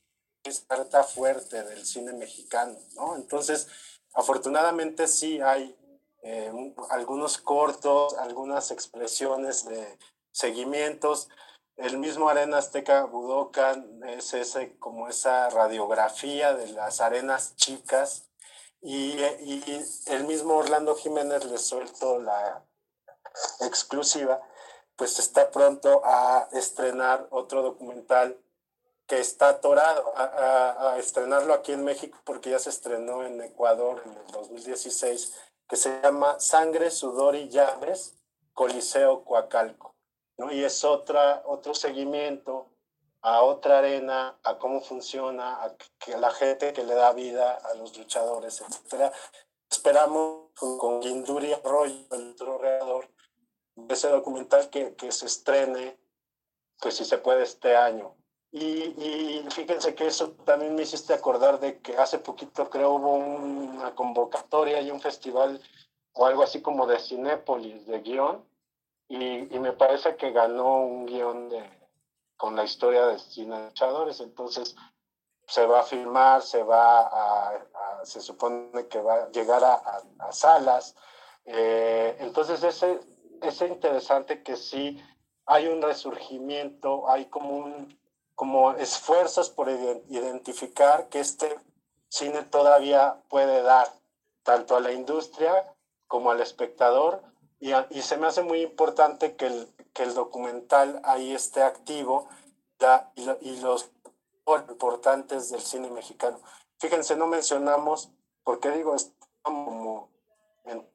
es 0.45 0.61
parte 0.61 1.03
fuerte 1.03 1.62
del 1.62 1.84
cine 1.84 2.12
mexicano, 2.12 2.78
¿no? 2.95 3.16
Entonces, 3.16 3.68
afortunadamente 4.14 5.07
sí 5.07 5.41
hay 5.41 5.76
eh, 6.22 6.53
algunos 6.91 7.38
cortos, 7.38 8.16
algunas 8.18 8.70
expresiones 8.70 9.64
de 9.66 9.99
seguimientos. 10.32 11.28
El 11.76 11.99
mismo 11.99 12.28
Arena 12.28 12.59
Azteca 12.59 13.05
Budokan 13.05 14.03
es 14.05 14.34
ese, 14.34 14.78
como 14.78 15.09
esa 15.09 15.49
radiografía 15.51 16.55
de 16.55 16.68
las 16.68 17.01
arenas 17.01 17.57
chicas 17.57 18.30
y, 18.82 19.18
y 19.18 19.84
el 20.07 20.24
mismo 20.24 20.55
Orlando 20.55 20.95
Jiménez 20.95 21.45
le 21.45 21.59
suelto 21.59 22.18
la 22.18 22.64
exclusiva, 23.61 24.41
pues 24.97 25.18
está 25.18 25.51
pronto 25.51 26.03
a 26.05 26.49
estrenar 26.53 27.26
otro 27.30 27.62
documental 27.62 28.38
que 29.11 29.19
está 29.19 29.49
atorado 29.49 30.17
a, 30.17 30.93
a, 30.93 30.99
estrenarlo 31.01 31.53
aquí 31.53 31.73
en 31.73 31.83
México 31.83 32.17
porque 32.25 32.51
ya 32.51 32.61
se 32.61 32.71
estrenó 32.71 33.25
en 33.25 33.41
Ecuador 33.41 34.01
en 34.05 34.13
el 34.13 34.27
2016, 34.29 35.35
que 35.69 35.75
se 35.75 36.01
llama 36.01 36.39
Sangre, 36.39 36.93
Sudor 36.93 37.35
y 37.35 37.49
Llaves, 37.49 38.15
Coliseo 38.53 39.25
Coacalco. 39.25 39.97
¿no? 40.39 40.53
Y 40.53 40.63
es 40.63 40.85
otra, 40.85 41.43
otro 41.45 41.75
seguimiento 41.75 42.69
a 43.21 43.43
otra 43.43 43.79
arena, 43.79 44.39
a 44.45 44.59
cómo 44.59 44.81
funciona, 44.81 45.61
a 45.61 45.75
que 45.99 46.17
la 46.17 46.31
gente 46.31 46.73
que 46.73 46.85
le 46.85 46.95
da 46.95 47.13
vida 47.13 47.57
a 47.57 47.75
los 47.75 47.99
luchadores, 47.99 48.61
etc. 48.61 49.13
Esperamos 49.69 50.53
con 50.57 51.01
Guinduri 51.01 51.53
Arroyo, 51.53 52.07
el 52.13 52.31
otro 52.31 52.61
creador, 52.61 53.11
ese 53.89 54.09
documental 54.09 54.71
que, 54.71 54.95
que 54.95 55.11
se 55.11 55.27
estrene, 55.27 55.99
pues 56.79 56.97
si 56.97 57.05
se 57.05 57.19
puede 57.19 57.43
este 57.43 57.75
año. 57.75 58.15
Y, 58.53 58.64
y, 58.64 59.46
fíjense 59.51 59.94
que 59.94 60.09
eso 60.09 60.32
también 60.44 60.74
me 60.74 60.82
hiciste 60.82 61.14
acordar 61.14 61.61
de 61.61 61.78
que 61.80 61.96
hace 61.96 62.18
poquito 62.18 62.68
creo 62.68 62.94
hubo 62.94 63.14
una 63.14 63.94
convocatoria 63.94 64.80
y 64.80 64.90
un 64.90 65.01
festival 65.01 65.61
o 66.14 66.26
algo 66.26 66.42
así 66.42 66.61
como 66.61 66.86
de 66.86 66.98
Cinépolis, 66.98 67.86
de 67.86 68.01
guion, 68.01 68.44
y, 69.09 69.55
y 69.55 69.59
me 69.61 69.72
parece 69.72 70.16
que 70.16 70.32
ganó 70.32 70.78
un 70.82 71.07
guion 71.07 71.48
de, 71.48 71.62
con 72.36 72.57
la 72.57 72.64
historia 72.64 73.07
de 73.07 73.18
cine. 73.18 73.70
Entonces 74.20 74.74
se 75.46 75.66
va 75.66 75.80
a 75.80 75.82
filmar, 75.82 76.42
se 76.42 76.62
va 76.62 77.01
a, 77.03 78.05
se 78.05 78.20
supone 78.20 78.88
que 78.88 79.01
va 79.01 79.14
a 79.14 79.30
llegar 79.30 79.62
a, 79.62 79.74
a 80.18 80.32
salas. 80.32 80.96
Eh, 81.44 82.16
entonces 82.20 82.62
ese, 82.62 83.01
es 83.42 83.61
interesante 83.61 84.42
que 84.42 84.57
sí 84.57 85.03
hay 85.46 85.66
un 85.66 85.82
resurgimiento, 85.82 87.09
hay 87.11 87.26
como, 87.26 87.57
un, 87.57 87.99
como 88.41 88.72
esfuerzos 88.72 89.51
por 89.51 89.68
identificar 89.68 91.11
que 91.11 91.20
este 91.20 91.61
cine 92.09 92.43
todavía 92.43 93.20
puede 93.28 93.61
dar 93.61 93.93
tanto 94.45 94.76
a 94.76 94.80
la 94.80 94.93
industria 94.93 95.74
como 96.07 96.30
al 96.30 96.41
espectador 96.41 97.22
y, 97.59 97.72
y 97.91 98.01
se 98.01 98.16
me 98.16 98.28
hace 98.28 98.43
muy 98.43 98.62
importante 98.62 99.36
que 99.36 99.45
el, 99.45 99.68
que 99.93 100.05
el 100.05 100.14
documental 100.14 101.03
ahí 101.05 101.34
esté 101.34 101.62
activo 101.62 102.30
y, 103.14 103.28
y 103.47 103.61
los 103.61 103.91
importantes 104.70 105.51
del 105.51 105.61
cine 105.61 105.91
mexicano. 105.91 106.41
Fíjense, 106.78 107.16
no 107.16 107.26
mencionamos, 107.26 108.09
porque 108.43 108.70
digo, 108.70 108.95
estamos 108.95 110.09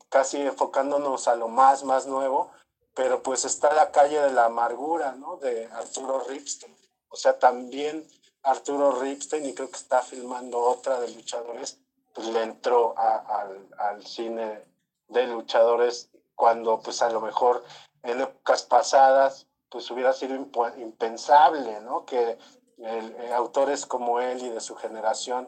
casi 0.10 0.42
enfocándonos 0.42 1.28
a 1.28 1.36
lo 1.36 1.48
más, 1.48 1.84
más 1.84 2.08
nuevo, 2.08 2.50
pero 2.96 3.22
pues 3.22 3.46
está 3.46 3.72
la 3.72 3.92
calle 3.92 4.20
de 4.20 4.32
la 4.32 4.46
amargura, 4.46 5.12
¿no? 5.12 5.38
De 5.38 5.68
Arturo 5.68 6.22
Ripstein. 6.28 6.76
O 7.16 7.18
sea, 7.18 7.40
también 7.40 8.06
Arturo 8.44 9.00
Ripstein, 9.00 9.46
y 9.46 9.54
creo 9.54 9.70
que 9.70 9.78
está 9.78 10.02
filmando 10.02 10.60
otra 10.60 11.00
de 11.00 11.08
luchadores, 11.12 11.80
pues 12.14 12.28
le 12.28 12.44
entró 12.44 12.94
al, 13.00 13.70
al 13.78 14.06
cine 14.06 14.66
de 15.08 15.26
luchadores 15.28 16.10
cuando 16.36 16.82
pues 16.82 17.02
a 17.02 17.10
lo 17.10 17.22
mejor 17.22 17.64
en 18.04 18.20
épocas 18.20 18.64
pasadas 18.64 19.48
pues 19.70 19.90
hubiera 19.92 20.12
sido 20.12 20.36
impensable, 20.36 21.80
¿no? 21.80 22.06
Que 22.06 22.38
eh, 22.80 23.32
autores 23.34 23.86
como 23.86 24.20
él 24.20 24.44
y 24.44 24.50
de 24.50 24.60
su 24.60 24.76
generación 24.76 25.48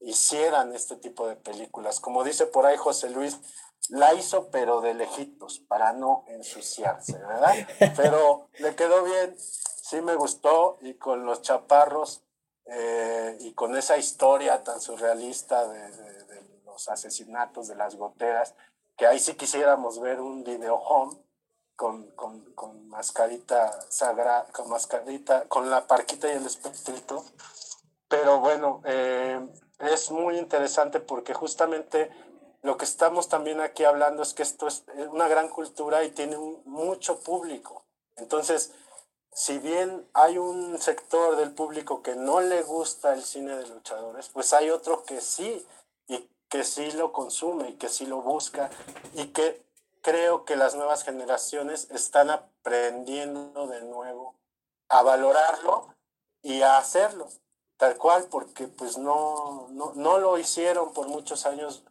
hicieran 0.00 0.74
este 0.74 0.96
tipo 0.96 1.28
de 1.28 1.36
películas. 1.36 2.00
Como 2.00 2.24
dice 2.24 2.46
por 2.46 2.66
ahí 2.66 2.76
José 2.76 3.10
Luis, 3.10 3.38
la 3.88 4.14
hizo 4.14 4.48
pero 4.50 4.80
de 4.80 4.94
lejitos, 4.94 5.60
para 5.60 5.92
no 5.92 6.24
ensuciarse, 6.26 7.18
¿verdad? 7.18 7.54
Pero 7.96 8.48
le 8.58 8.74
quedó 8.74 9.04
bien, 9.04 9.36
sí 9.94 10.02
me 10.02 10.16
gustó 10.16 10.78
y 10.80 10.94
con 10.94 11.24
los 11.24 11.42
chaparros 11.42 12.22
eh, 12.66 13.36
y 13.40 13.52
con 13.52 13.76
esa 13.76 13.96
historia 13.96 14.62
tan 14.64 14.80
surrealista 14.80 15.68
de, 15.68 16.14
los 16.64 16.88
asesinatos 16.88 17.68
de 17.68 17.76
las 17.76 17.94
goteras, 17.94 18.56
que 18.96 19.06
ahí 19.06 19.20
sí 19.20 19.34
quisiéramos 19.34 20.00
ver 20.00 20.20
un 20.20 20.42
video 20.42 20.74
home 20.74 21.16
con, 21.76 22.10
con, 22.16 22.52
con 22.54 22.88
mascarita 22.88 23.80
sagrada, 23.88 24.46
con 24.52 24.68
mascarita, 24.68 25.44
con 25.44 25.70
la 25.70 25.86
parquita 25.86 26.26
y 26.26 26.32
el 26.32 26.46
espectrito. 26.46 27.24
Pero 28.08 28.40
bueno, 28.40 28.82
eh, 28.84 29.38
es 29.78 30.10
muy 30.10 30.36
interesante 30.36 30.98
porque 30.98 31.32
justamente 31.32 32.10
lo 32.62 32.76
que 32.76 32.84
estamos 32.84 33.28
también 33.28 33.60
aquí 33.60 33.84
hablando 33.84 34.24
es 34.24 34.34
que 34.34 34.42
esto 34.42 34.66
es 34.66 34.84
una 35.10 35.28
gran 35.28 35.48
cultura 35.48 36.02
y 36.02 36.10
tiene 36.10 36.36
mucho 36.64 37.20
público. 37.20 37.84
Entonces, 38.16 38.72
si 39.34 39.58
bien 39.58 40.08
hay 40.14 40.38
un 40.38 40.80
sector 40.80 41.36
del 41.36 41.52
público 41.52 42.02
que 42.02 42.14
no 42.14 42.40
le 42.40 42.62
gusta 42.62 43.12
el 43.12 43.22
cine 43.22 43.56
de 43.56 43.66
luchadores, 43.66 44.28
pues 44.28 44.52
hay 44.52 44.70
otro 44.70 45.04
que 45.04 45.20
sí, 45.20 45.66
y 46.06 46.28
que 46.48 46.64
sí 46.64 46.92
lo 46.92 47.12
consume 47.12 47.70
y 47.70 47.72
que 47.74 47.88
sí 47.88 48.06
lo 48.06 48.22
busca 48.22 48.70
y 49.14 49.26
que 49.28 49.62
creo 50.02 50.44
que 50.44 50.56
las 50.56 50.74
nuevas 50.74 51.02
generaciones 51.02 51.90
están 51.90 52.30
aprendiendo 52.30 53.66
de 53.66 53.82
nuevo 53.82 54.34
a 54.88 55.02
valorarlo 55.02 55.94
y 56.42 56.62
a 56.62 56.78
hacerlo, 56.78 57.28
tal 57.76 57.96
cual, 57.96 58.24
porque 58.30 58.68
pues 58.68 58.98
no, 58.98 59.66
no, 59.70 59.92
no 59.94 60.18
lo 60.18 60.38
hicieron 60.38 60.92
por 60.92 61.08
muchos 61.08 61.46
años 61.46 61.82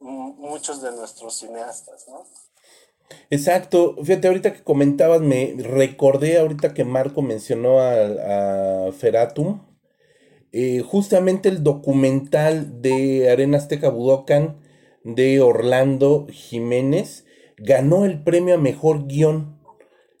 muchos 0.00 0.80
de 0.80 0.92
nuestros 0.92 1.36
cineastas, 1.36 2.08
¿no? 2.08 2.24
Exacto, 3.30 3.96
fíjate, 4.02 4.28
ahorita 4.28 4.52
que 4.52 4.62
comentabas, 4.62 5.20
me 5.20 5.54
recordé 5.58 6.38
ahorita 6.38 6.74
que 6.74 6.84
Marco 6.84 7.22
mencionó 7.22 7.80
a, 7.80 8.90
Feratum, 8.92 9.62
eh, 10.52 10.80
justamente 10.80 11.48
el 11.48 11.62
documental 11.62 12.82
de 12.82 13.30
Arena 13.30 13.58
Azteca 13.58 13.88
Budokan 13.88 14.58
de 15.04 15.40
Orlando 15.40 16.26
Jiménez, 16.30 17.24
ganó 17.56 18.04
el 18.04 18.22
premio 18.22 18.54
a 18.54 18.58
mejor 18.58 19.06
guion, 19.06 19.60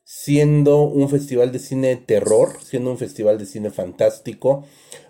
siendo 0.04 0.82
un 0.82 1.08
festival 1.08 1.52
de 1.52 1.58
cine 1.58 1.88
de 1.88 1.96
terror, 1.96 2.50
siendo 2.62 2.90
un 2.90 2.98
festival 2.98 3.38
de 3.38 3.46
cine 3.46 3.70
fantástico, 3.70 4.64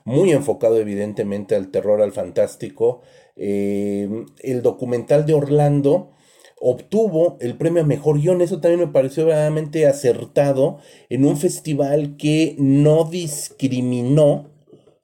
muy 0.05 0.33
enfocado 0.33 0.79
evidentemente 0.79 1.55
al 1.55 1.71
terror, 1.71 2.03
al 2.03 2.13
fantástico. 2.13 3.03
Eh, 3.37 4.27
el 4.41 4.63
documental 4.63 5.25
de 5.25 5.35
Orlando 5.35 6.13
obtuvo 6.61 7.39
el 7.41 7.57
premio 7.57 7.85
mejor 7.85 8.21
guion, 8.21 8.43
eso 8.43 8.61
también 8.61 8.81
me 8.81 8.93
pareció 8.93 9.25
verdaderamente 9.25 9.87
acertado 9.87 10.79
en 11.09 11.25
un 11.25 11.37
festival 11.39 12.17
que 12.19 12.55
no 12.59 13.05
discriminó, 13.05 14.51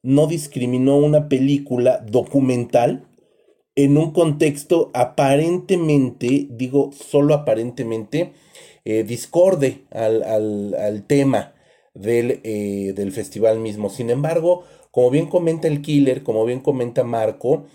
no 0.03 0.27
discriminó 0.27 0.99
una 0.99 1.29
película 1.29 2.05
documental, 2.07 3.09
en 3.75 3.99
un 3.99 4.13
contexto 4.13 4.91
aparentemente, 4.95 6.47
digo 6.51 6.93
solo 6.93 7.35
aparentemente, 7.35 8.33
eh, 8.85 9.03
discorde 9.03 9.85
al, 9.91 11.05
tema 11.07 11.56
del, 11.97 12.41
eh, 12.45 12.93
del, 12.95 13.13
festival 13.13 13.59
mismo. 13.59 13.91
Sin 13.91 14.11
embargo, 14.11 14.65
como 14.91 15.11
bien 15.11 15.27
comenta 15.27 15.69
el 15.69 15.83
killer, 15.83 16.23
como 16.23 16.45
bien 16.45 16.61
comenta 16.61 17.05
Marco, 17.05 17.67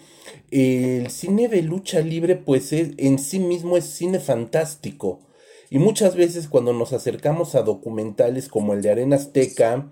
el 0.49 1.09
cine 1.09 1.47
de 1.47 1.61
lucha 1.61 2.01
libre 2.01 2.35
pues 2.35 2.71
en 2.73 3.19
sí 3.19 3.39
mismo 3.39 3.77
es 3.77 3.85
cine 3.85 4.19
fantástico. 4.19 5.19
Y 5.69 5.79
muchas 5.79 6.15
veces 6.15 6.49
cuando 6.49 6.73
nos 6.73 6.91
acercamos 6.91 7.55
a 7.55 7.63
documentales 7.63 8.49
como 8.49 8.73
el 8.73 8.81
de 8.81 8.91
Arena 8.91 9.15
Azteca, 9.15 9.89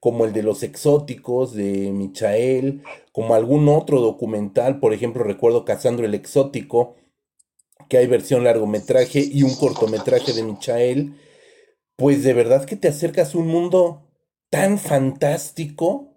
como 0.00 0.24
el 0.24 0.32
de 0.32 0.42
los 0.42 0.62
exóticos 0.62 1.52
de 1.52 1.92
Michael, 1.92 2.82
como 3.12 3.34
algún 3.34 3.68
otro 3.68 4.00
documental, 4.00 4.80
por 4.80 4.94
ejemplo 4.94 5.24
recuerdo 5.24 5.64
Cazando 5.64 6.04
el 6.04 6.14
Exótico, 6.14 6.94
que 7.88 7.98
hay 7.98 8.06
versión 8.06 8.44
largometraje 8.44 9.20
y 9.20 9.42
un 9.42 9.54
cortometraje 9.54 10.32
de 10.32 10.42
Michael, 10.42 11.14
pues 11.98 12.22
de 12.22 12.32
verdad 12.32 12.64
que 12.64 12.76
te 12.76 12.88
acercas 12.88 13.34
a 13.34 13.38
un 13.38 13.48
mundo 13.48 14.08
tan 14.50 14.78
fantástico 14.78 16.14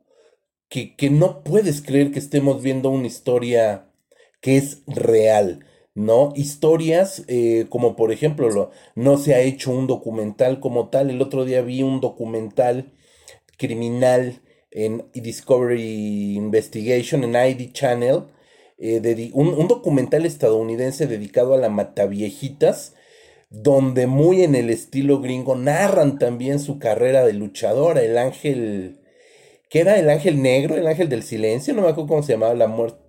que, 0.69 0.95
que 0.95 1.09
no 1.09 1.43
puedes 1.43 1.81
creer 1.81 2.11
que 2.11 2.19
estemos 2.19 2.61
viendo 2.63 2.89
una 2.91 3.07
historia 3.07 3.91
que 4.41 4.57
es 4.57 4.83
real. 4.87 5.65
¿no? 5.93 6.31
Historias 6.35 7.23
eh, 7.27 7.65
como 7.69 7.95
por 7.95 8.11
ejemplo 8.11 8.49
lo, 8.49 8.71
no 8.95 9.17
se 9.17 9.35
ha 9.35 9.41
hecho 9.41 9.71
un 9.71 9.87
documental 9.87 10.59
como 10.59 10.89
tal. 10.89 11.09
El 11.09 11.21
otro 11.21 11.45
día 11.45 11.61
vi 11.61 11.83
un 11.83 11.99
documental 11.99 12.93
criminal 13.57 14.41
en 14.71 15.05
Discovery 15.13 16.35
Investigation, 16.35 17.23
en 17.23 17.35
ID 17.35 17.71
Channel, 17.73 18.25
eh, 18.77 19.31
un, 19.33 19.67
documental 19.67 20.25
estadounidense 20.25 21.07
dedicado 21.07 21.53
a 21.53 21.57
la 21.57 21.69
mataviejitas, 21.69 22.95
donde 23.51 24.07
muy 24.07 24.43
en 24.43 24.55
el 24.55 24.69
estilo 24.69 25.19
gringo 25.19 25.55
narran 25.55 26.17
también 26.17 26.59
su 26.59 26.79
carrera 26.79 27.25
de 27.25 27.33
luchadora, 27.33 28.01
el 28.01 28.17
ángel, 28.17 29.01
¿qué 29.69 29.81
era? 29.81 29.99
El 29.99 30.09
ángel 30.09 30.41
negro, 30.41 30.75
el 30.75 30.87
ángel 30.87 31.09
del 31.09 31.21
silencio, 31.21 31.73
no 31.73 31.81
me 31.81 31.89
acuerdo 31.89 32.07
cómo 32.07 32.23
se 32.23 32.31
llamaba 32.31 32.53
la 32.53 32.67
muerte. 32.67 32.99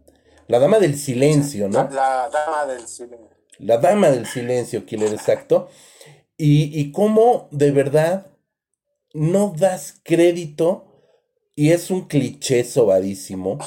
La 0.48 0.58
dama 0.58 0.80
del 0.80 0.98
silencio, 0.98 1.68
¿no? 1.68 1.88
La, 1.92 2.28
dama 2.28 2.66
del 2.66 2.86
silencio. 2.88 3.28
La 3.60 3.78
dama 3.78 4.10
del 4.10 4.26
silencio, 4.26 4.84
Killer, 4.84 5.12
exacto. 5.12 5.68
Y, 6.36 6.78
y 6.78 6.90
cómo 6.90 7.48
de 7.52 7.70
verdad 7.70 8.26
no 9.14 9.54
das 9.56 10.00
crédito, 10.02 10.88
y 11.54 11.70
es 11.70 11.90
un 11.92 12.08
cliché 12.08 12.64
sobadísimo, 12.64 13.58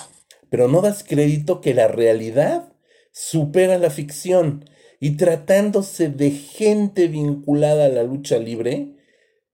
pero 0.49 0.67
no 0.67 0.81
das 0.81 1.05
crédito 1.05 1.61
que 1.61 1.73
la 1.73 1.87
realidad 1.87 2.73
supera 3.13 3.77
la 3.77 3.89
ficción. 3.89 4.65
Y 5.05 5.17
tratándose 5.17 6.09
de 6.09 6.31
gente 6.31 7.07
vinculada 7.07 7.85
a 7.85 7.89
la 7.89 8.01
lucha 8.01 8.39
libre, 8.39 8.97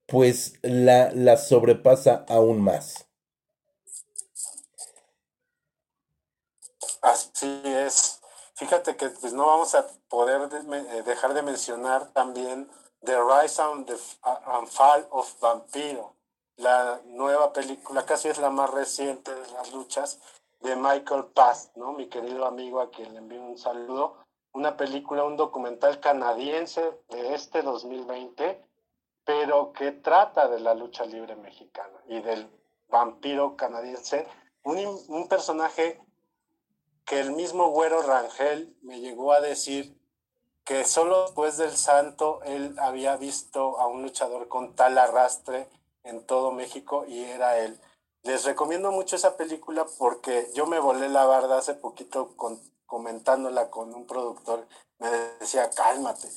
pues 0.06 0.54
la, 0.62 1.12
la 1.12 1.36
sobrepasa 1.36 2.24
aún 2.30 2.62
más. 2.62 3.10
Así 7.02 7.62
es. 7.66 8.22
Fíjate 8.56 8.96
que 8.96 9.10
pues 9.10 9.34
no 9.34 9.46
vamos 9.46 9.76
a 9.76 9.86
poder 10.08 10.50
eh, 10.54 11.04
dejar 11.06 11.34
de 11.34 11.42
mencionar 11.42 12.14
también 12.14 12.70
The 13.04 13.18
Rise 13.18 13.62
and, 13.62 13.88
the, 13.88 13.98
Fall 13.98 15.06
of 15.10 15.38
Vampiro, 15.42 16.16
la 16.56 17.02
nueva 17.08 17.52
película, 17.52 18.06
casi 18.06 18.30
es 18.30 18.38
la 18.38 18.52
más 18.52 18.70
reciente 18.70 19.36
de 19.36 19.52
las 19.52 19.74
luchas, 19.74 20.18
de 20.62 20.78
Michael 20.78 21.26
Paz, 21.34 21.72
¿no? 21.76 21.92
Mi 21.92 22.08
querido 22.08 22.46
amigo 22.46 22.80
a 22.80 22.90
quien 22.90 23.12
le 23.12 23.20
envío 23.20 23.42
un 23.42 23.58
saludo. 23.58 24.21
Una 24.54 24.76
película, 24.78 25.24
un 25.24 25.38
documental 25.38 26.00
canadiense 26.00 26.82
de 27.10 27.34
este 27.34 27.62
2020, 27.62 28.64
pero 29.24 29.72
que 29.72 29.92
trata 29.92 30.48
de 30.48 30.60
la 30.60 30.74
lucha 30.74 31.06
libre 31.06 31.36
mexicana 31.36 32.00
y 32.08 32.22
del 32.22 32.50
vampiro 32.90 33.56
canadiense. 33.56 34.28
Un, 34.64 34.78
un 35.08 35.28
personaje 35.28 36.02
que 37.06 37.20
el 37.20 37.32
mismo 37.32 37.70
Güero 37.70 38.02
Rangel 38.02 38.76
me 38.82 39.00
llegó 39.00 39.34
a 39.34 39.42
decir 39.42 39.98
que 40.64 40.86
solo 40.86 41.24
después 41.24 41.58
del 41.58 41.72
santo 41.72 42.42
él 42.44 42.76
había 42.80 43.18
visto 43.18 43.80
a 43.80 43.88
un 43.88 44.04
luchador 44.04 44.48
con 44.48 44.76
tal 44.76 44.98
arrastre 44.98 45.68
en 46.04 46.26
todo 46.26 46.52
México 46.52 47.06
y 47.08 47.24
era 47.24 47.60
él. 47.60 47.80
Les 48.24 48.46
recomiendo 48.46 48.92
mucho 48.92 49.16
esa 49.16 49.36
película 49.36 49.86
porque 49.98 50.50
yo 50.54 50.68
me 50.68 50.80
volé 50.80 51.10
la 51.10 51.26
barda 51.26 51.58
hace 51.58 51.74
poquito 51.74 52.36
con, 52.38 52.62
comentándola 52.92 53.70
con 53.70 53.94
un 53.94 54.06
productor. 54.06 54.68
Me 55.00 55.10
decía, 55.40 55.70
cálmate. 55.70 56.28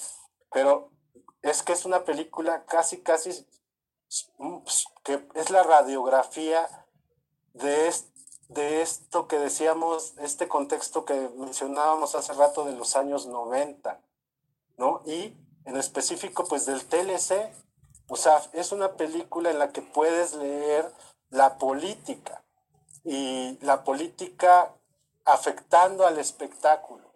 Pero 0.52 0.92
es 1.42 1.64
que 1.64 1.72
es 1.72 1.84
una 1.84 2.04
película 2.04 2.64
casi, 2.64 3.02
casi 3.02 3.44
pues, 4.38 4.86
que 5.02 5.26
es 5.34 5.50
la 5.50 5.64
radiografía 5.64 6.68
de, 7.54 7.92
de 8.50 8.82
esto 8.82 9.26
que 9.26 9.40
decíamos, 9.40 10.14
este 10.18 10.46
contexto 10.46 11.04
que 11.04 11.28
mencionábamos 11.36 12.14
hace 12.14 12.32
rato 12.34 12.64
de 12.64 12.74
los 12.74 12.94
años 12.94 13.26
90, 13.26 14.00
¿no? 14.76 15.02
Y 15.04 15.36
en 15.64 15.76
específico, 15.76 16.44
pues 16.44 16.66
del 16.66 16.86
TLC. 16.86 17.52
O 18.06 18.14
sea, 18.14 18.40
es 18.52 18.70
una 18.70 18.92
película 18.92 19.50
en 19.50 19.58
la 19.58 19.72
que 19.72 19.82
puedes 19.82 20.34
leer 20.34 20.88
la 21.30 21.58
política 21.58 22.44
y 23.02 23.58
la 23.60 23.82
política 23.82 24.72
afectando 25.24 26.06
al 26.06 26.18
espectáculo, 26.18 27.10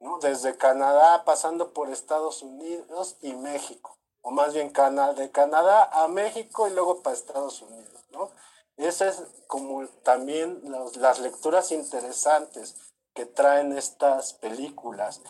¿no? 0.00 0.18
Desde 0.18 0.56
Canadá 0.56 1.24
pasando 1.24 1.72
por 1.72 1.90
Estados 1.90 2.42
Unidos 2.42 3.16
y 3.20 3.34
México, 3.34 3.98
o 4.22 4.30
más 4.30 4.54
bien 4.54 4.72
de 5.16 5.30
Canadá 5.30 5.90
a 5.92 6.08
México 6.08 6.68
y 6.68 6.72
luego 6.72 7.02
para 7.02 7.16
Estados 7.16 7.62
Unidos, 7.62 8.04
¿no? 8.10 8.30
Esas 8.76 9.20
es 9.20 9.26
como 9.46 9.86
también 10.02 10.62
las 10.96 11.18
lecturas 11.18 11.70
interesantes 11.70 12.76
que 13.12 13.26
traen 13.26 13.76
estas 13.76 14.32
películas. 14.32 15.20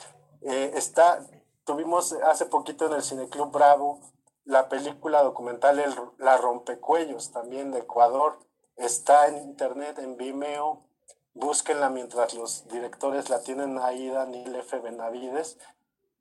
Eh, 0.43 0.73
está, 0.75 1.27
tuvimos 1.65 2.13
hace 2.13 2.47
poquito 2.47 2.87
en 2.87 2.93
el 2.93 3.03
Cineclub 3.03 3.51
Bravo 3.51 4.01
la 4.45 4.69
película 4.69 5.23
documental 5.23 5.83
La 6.19 6.37
Rompecuellos, 6.37 7.31
también 7.31 7.71
de 7.71 7.81
Ecuador. 7.81 8.39
Está 8.77 9.29
en 9.29 9.39
internet, 9.39 9.99
en 9.99 10.17
Vimeo. 10.17 10.87
Búsquenla 11.35 11.91
mientras 11.91 12.35
los 12.35 12.67
directores 12.69 13.31
la 13.31 13.41
tienen 13.41 13.79
ahí, 13.79 14.09
Daniel 14.09 14.57
F. 14.57 14.79
Benavides. 14.79 15.59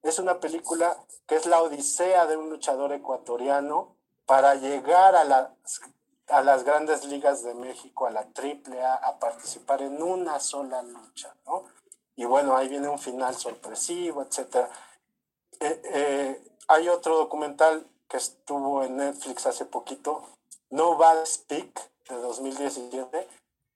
Es 0.04 0.20
una 0.20 0.40
película 0.40 0.98
que 1.28 1.36
es 1.36 1.46
la 1.46 1.62
odisea 1.62 2.26
de 2.26 2.38
un 2.38 2.50
luchador 2.50 2.94
ecuatoriano 2.94 3.96
para 4.26 4.56
llegar 4.56 5.16
a 5.16 5.24
las 5.24 5.50
a 6.30 6.42
las 6.44 6.64
grandes 6.64 7.06
ligas 7.06 7.44
de 7.44 7.54
México, 7.56 8.06
a 8.06 8.12
la 8.12 8.28
AAA, 8.36 8.96
a 8.96 9.20
participar 9.20 9.82
en 9.82 10.02
una 10.02 10.40
sola 10.40 10.82
lucha, 10.84 11.36
¿no? 11.46 11.66
Y 12.16 12.26
bueno, 12.26 12.56
ahí 12.56 12.68
viene 12.68 12.88
un 12.88 13.00
final 13.00 13.36
sorpresivo, 13.36 14.22
etc. 14.22 14.68
Eh, 15.60 15.82
eh, 15.86 16.44
hay 16.68 16.88
otro 16.90 17.18
documental 17.18 17.88
que 18.08 18.18
estuvo 18.18 18.84
en 18.84 18.98
Netflix 18.98 19.46
hace 19.46 19.66
poquito, 19.66 20.24
No 20.70 20.98
Bad 20.98 21.26
Speak, 21.26 21.90
de 22.10 22.16
2017, 22.16 23.28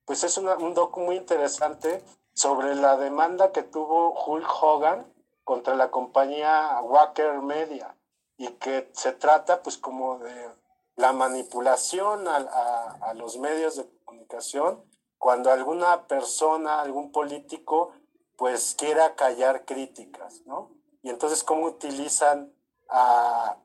pues 0.04 0.24
es 0.24 0.36
un 0.38 0.74
docu 0.74 1.00
muy 1.00 1.16
interesante 1.16 2.04
sobre 2.34 2.74
la 2.74 2.96
demanda 2.96 3.52
que 3.52 3.62
tuvo 3.62 4.12
Hulk 4.12 4.46
Hogan 4.62 5.12
contra 5.44 5.74
la 5.74 5.90
compañía 5.90 6.80
Wacker 6.82 7.40
Media 7.42 7.96
y 8.36 8.48
que 8.54 8.90
se 8.92 9.12
trata 9.12 9.62
pues 9.62 9.78
como 9.78 10.18
de 10.18 10.50
la 10.96 11.12
manipulación 11.12 12.26
a, 12.28 13.12
los 13.14 13.38
medios 13.38 13.76
de 13.76 13.88
comunicación 14.04 14.84
cuando 15.18 15.50
alguna 15.50 16.06
persona, 16.06 16.80
algún 16.80 17.10
político, 17.10 17.92
pues 18.36 18.74
quiera 18.76 19.14
callar 19.14 19.64
críticas, 19.64 20.42
¿no? 20.44 20.70
Y 21.02 21.10
entonces 21.10 21.42
cómo 21.44 21.66
utilizan 21.66 22.52
a 22.90 23.56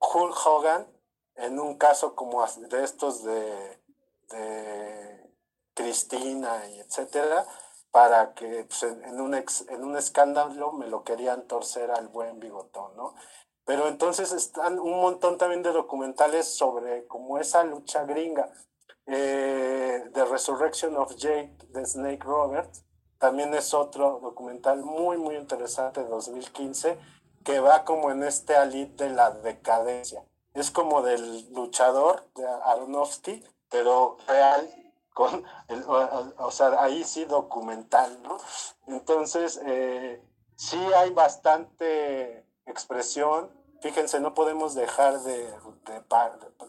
Hulk 0.00 0.46
Hogan 0.46 0.86
en 1.36 1.58
un 1.58 1.78
caso 1.78 2.14
como 2.14 2.44
de 2.46 2.84
estos 2.84 3.24
de, 3.24 3.80
Cristina 5.74 6.68
y 6.68 6.80
etcétera, 6.80 7.46
para 7.90 8.34
que 8.34 8.64
pues, 8.64 8.82
en, 8.82 9.20
un 9.20 9.34
en 9.34 9.84
un 9.84 9.96
escándalo 9.96 10.72
me 10.72 10.86
lo 10.86 11.04
querían 11.04 11.46
torcer 11.46 11.90
al 11.90 12.08
buen 12.08 12.40
bigotón, 12.40 12.96
¿no? 12.96 13.14
Pero 13.64 13.86
entonces 13.86 14.32
están 14.32 14.78
un 14.78 15.00
montón 15.00 15.38
también 15.38 15.62
de 15.62 15.72
documentales 15.72 16.46
sobre 16.46 17.06
como 17.06 17.38
esa 17.38 17.62
lucha 17.64 18.04
gringa. 18.04 18.52
Eh, 19.06 20.10
The 20.12 20.24
Resurrection 20.24 20.96
of 20.96 21.14
Jake 21.16 21.56
de 21.68 21.84
Snake 21.84 22.24
Roberts 22.24 22.84
también 23.18 23.54
es 23.54 23.72
otro 23.72 24.18
documental 24.20 24.82
muy, 24.82 25.16
muy 25.16 25.36
interesante 25.36 26.02
de 26.02 26.08
2015 26.08 26.98
que 27.44 27.60
va 27.60 27.84
como 27.84 28.10
en 28.10 28.24
este 28.24 28.56
alit 28.56 28.98
de 28.98 29.10
la 29.10 29.30
decadencia. 29.30 30.24
Es 30.54 30.70
como 30.70 31.02
del 31.02 31.52
luchador 31.52 32.28
de 32.34 32.46
Aronofsky, 32.46 33.44
pero 33.70 34.16
real, 34.26 34.68
con 35.14 35.44
el, 35.68 35.84
o, 35.86 36.50
sea, 36.50 36.82
ahí 36.82 37.04
sí 37.04 37.24
documental, 37.24 38.22
¿no? 38.22 38.38
Entonces, 38.86 39.60
eh, 39.64 40.22
sí 40.56 40.78
hay 40.96 41.10
bastante 41.10 42.46
expresión. 42.66 43.50
Fíjense, 43.80 44.20
no 44.20 44.34
podemos 44.34 44.74
dejar 44.74 45.20
de, 45.22 45.52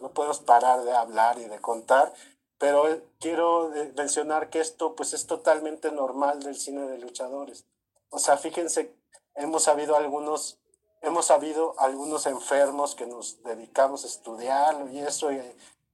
no 0.00 0.10
podemos 0.10 0.40
parar 0.40 0.82
de 0.82 0.92
hablar 0.92 1.38
y 1.38 1.44
de 1.44 1.60
contar, 1.60 2.12
pero 2.58 2.84
quiero 3.20 3.70
mencionar 3.96 4.50
que 4.50 4.60
esto 4.60 4.94
pues 4.96 5.12
es 5.12 5.26
totalmente 5.26 5.92
normal 5.92 6.42
del 6.42 6.56
cine 6.56 6.88
de 6.88 6.98
luchadores. 6.98 7.66
O 8.10 8.18
sea, 8.18 8.36
fíjense, 8.36 8.96
hemos 9.34 9.68
habido 9.68 9.96
algunos, 9.96 10.58
hemos 11.02 11.30
habido 11.30 11.78
algunos 11.78 12.26
enfermos 12.26 12.94
que 12.94 13.06
nos 13.06 13.42
dedicamos 13.42 14.04
a 14.04 14.08
estudiarlo 14.08 14.88
y 14.90 14.98
eso, 14.98 15.32
y 15.32 15.40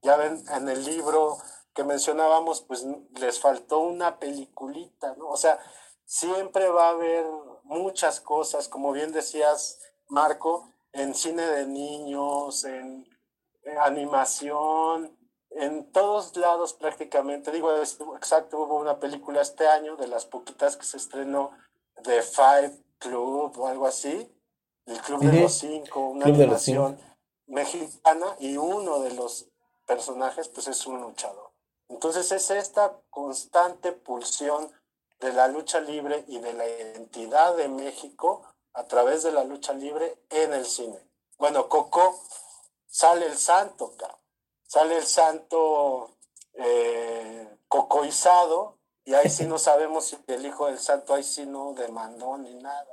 ya 0.01 0.15
ven 0.17 0.43
en 0.49 0.69
el 0.69 0.83
libro 0.83 1.37
que 1.73 1.83
mencionábamos, 1.83 2.61
pues 2.61 2.85
les 3.19 3.39
faltó 3.39 3.79
una 3.79 4.19
peliculita, 4.19 5.15
¿no? 5.15 5.29
O 5.29 5.37
sea, 5.37 5.59
siempre 6.05 6.69
va 6.69 6.87
a 6.87 6.91
haber 6.91 7.25
muchas 7.63 8.19
cosas, 8.19 8.67
como 8.67 8.91
bien 8.91 9.11
decías, 9.11 9.79
Marco, 10.07 10.67
en 10.91 11.15
cine 11.15 11.45
de 11.45 11.65
niños, 11.65 12.65
en, 12.65 13.07
animación, 13.79 15.17
en 15.51 15.91
todos 15.91 16.35
lados 16.35 16.73
prácticamente. 16.73 17.51
Digo, 17.51 17.73
exacto, 18.15 18.59
hubo 18.59 18.75
una 18.77 18.99
película 18.99 19.41
este 19.41 19.67
año 19.67 19.95
de 19.95 20.07
las 20.07 20.25
poquitas 20.25 20.75
que 20.75 20.85
se 20.85 20.97
estrenó 20.97 21.51
de 22.03 22.21
Five 22.21 22.83
Club 22.97 23.57
o 23.57 23.67
algo 23.67 23.87
así, 23.87 24.29
el 24.85 24.99
Club 25.01 25.21
de 25.21 25.41
los 25.41 25.53
Cinco, 25.53 26.09
una 26.09 26.25
animación 26.25 26.99
mexicana 27.47 28.35
y 28.39 28.57
uno 28.57 28.99
de 28.99 29.13
los 29.13 29.47
personajes 29.85 30.49
pues 30.49 30.67
es 30.67 30.85
un 30.87 31.01
luchador. 31.01 31.50
Entonces 31.91 32.31
es 32.31 32.49
esta 32.51 32.97
constante 33.09 33.91
pulsión 33.91 34.71
de 35.19 35.33
la 35.33 35.47
lucha 35.49 35.81
libre 35.81 36.23
y 36.27 36.39
de 36.39 36.53
la 36.53 36.67
identidad 36.67 37.55
de 37.57 37.67
México 37.67 38.43
a 38.73 38.85
través 38.85 39.23
de 39.23 39.31
la 39.31 39.43
lucha 39.43 39.73
libre 39.73 40.17
en 40.29 40.53
el 40.53 40.65
cine. 40.65 40.97
Bueno, 41.37 41.67
Coco, 41.67 42.17
sale 42.87 43.25
el 43.25 43.37
santo, 43.37 43.93
sale 44.65 44.97
el 44.97 45.05
santo 45.05 46.15
eh, 46.53 47.57
cocoizado, 47.67 48.77
y 49.03 49.13
ahí 49.13 49.29
sí 49.29 49.45
no 49.45 49.59
sabemos 49.69 50.05
si 50.05 50.17
el 50.27 50.45
hijo 50.45 50.67
del 50.67 50.79
santo 50.79 51.13
ahí 51.13 51.23
sí 51.23 51.45
no 51.45 51.73
demandó 51.73 52.37
ni 52.37 52.53
nada. 52.55 52.87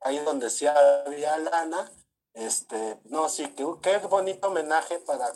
Ahí 0.00 0.18
donde 0.20 0.48
sí 0.48 0.66
había 0.66 1.36
lana, 1.36 1.90
este, 2.32 2.98
no, 3.04 3.28
sí, 3.28 3.48
qué, 3.48 3.66
qué 3.82 3.98
bonito 3.98 4.48
homenaje 4.48 5.00
para 5.00 5.32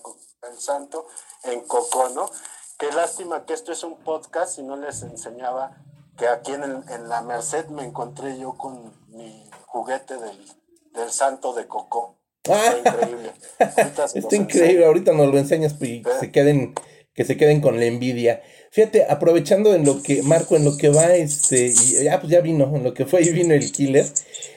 el 0.48 0.58
santo 0.58 1.06
en 1.42 1.60
Coco, 1.66 2.08
¿no? 2.10 2.30
Qué 2.82 2.90
lástima 2.96 3.46
que 3.46 3.54
esto 3.54 3.70
es 3.70 3.84
un 3.84 3.94
podcast 3.94 4.58
y 4.58 4.64
no 4.64 4.76
les 4.76 5.04
enseñaba 5.04 5.76
que 6.18 6.26
aquí 6.26 6.50
en, 6.50 6.64
en 6.64 7.08
la 7.08 7.22
Merced 7.22 7.66
me 7.66 7.84
encontré 7.84 8.36
yo 8.40 8.54
con 8.54 8.92
mi 9.10 9.48
juguete 9.66 10.14
del, 10.14 10.36
del 10.92 11.08
santo 11.12 11.54
de 11.54 11.68
Coco. 11.68 12.18
Está 12.42 12.76
increíble. 12.76 13.30
Está 14.16 14.34
increíble, 14.34 14.84
ahorita 14.84 15.12
nos 15.12 15.28
lo 15.28 15.38
enseñas 15.38 15.80
y 15.80 16.02
se 16.18 16.32
queden, 16.32 16.74
que 17.14 17.24
se 17.24 17.36
queden 17.36 17.60
con 17.60 17.78
la 17.78 17.84
envidia. 17.84 18.42
Fíjate, 18.72 19.06
aprovechando 19.08 19.76
en 19.76 19.84
lo 19.84 20.02
que, 20.02 20.24
Marco, 20.24 20.56
en 20.56 20.64
lo 20.64 20.76
que 20.76 20.88
va, 20.88 21.14
este, 21.14 21.66
y 21.68 22.02
ya, 22.02 22.18
pues 22.18 22.32
ya 22.32 22.40
vino, 22.40 22.64
en 22.74 22.82
lo 22.82 22.94
que 22.94 23.06
fue 23.06 23.22
y 23.22 23.30
vino 23.30 23.54
el 23.54 23.70
killer, 23.70 24.06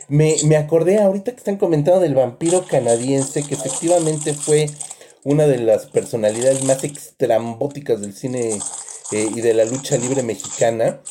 me, 0.08 0.36
me 0.46 0.58
acordé 0.58 1.00
ahorita 1.00 1.32
que 1.34 1.38
están 1.38 1.58
comentando 1.58 2.00
del 2.00 2.16
vampiro 2.16 2.66
canadiense, 2.66 3.44
que 3.44 3.54
efectivamente 3.54 4.34
fue 4.34 4.66
una 5.26 5.48
de 5.48 5.58
las 5.58 5.88
personalidades 5.88 6.64
más 6.64 6.84
extrambóticas 6.84 8.00
del 8.00 8.14
cine 8.14 8.60
eh, 9.12 9.28
y 9.36 9.42
de 9.42 9.54
la 9.54 9.66
lucha 9.66 9.98
libre 9.98 10.24
mexicana. 10.24 11.02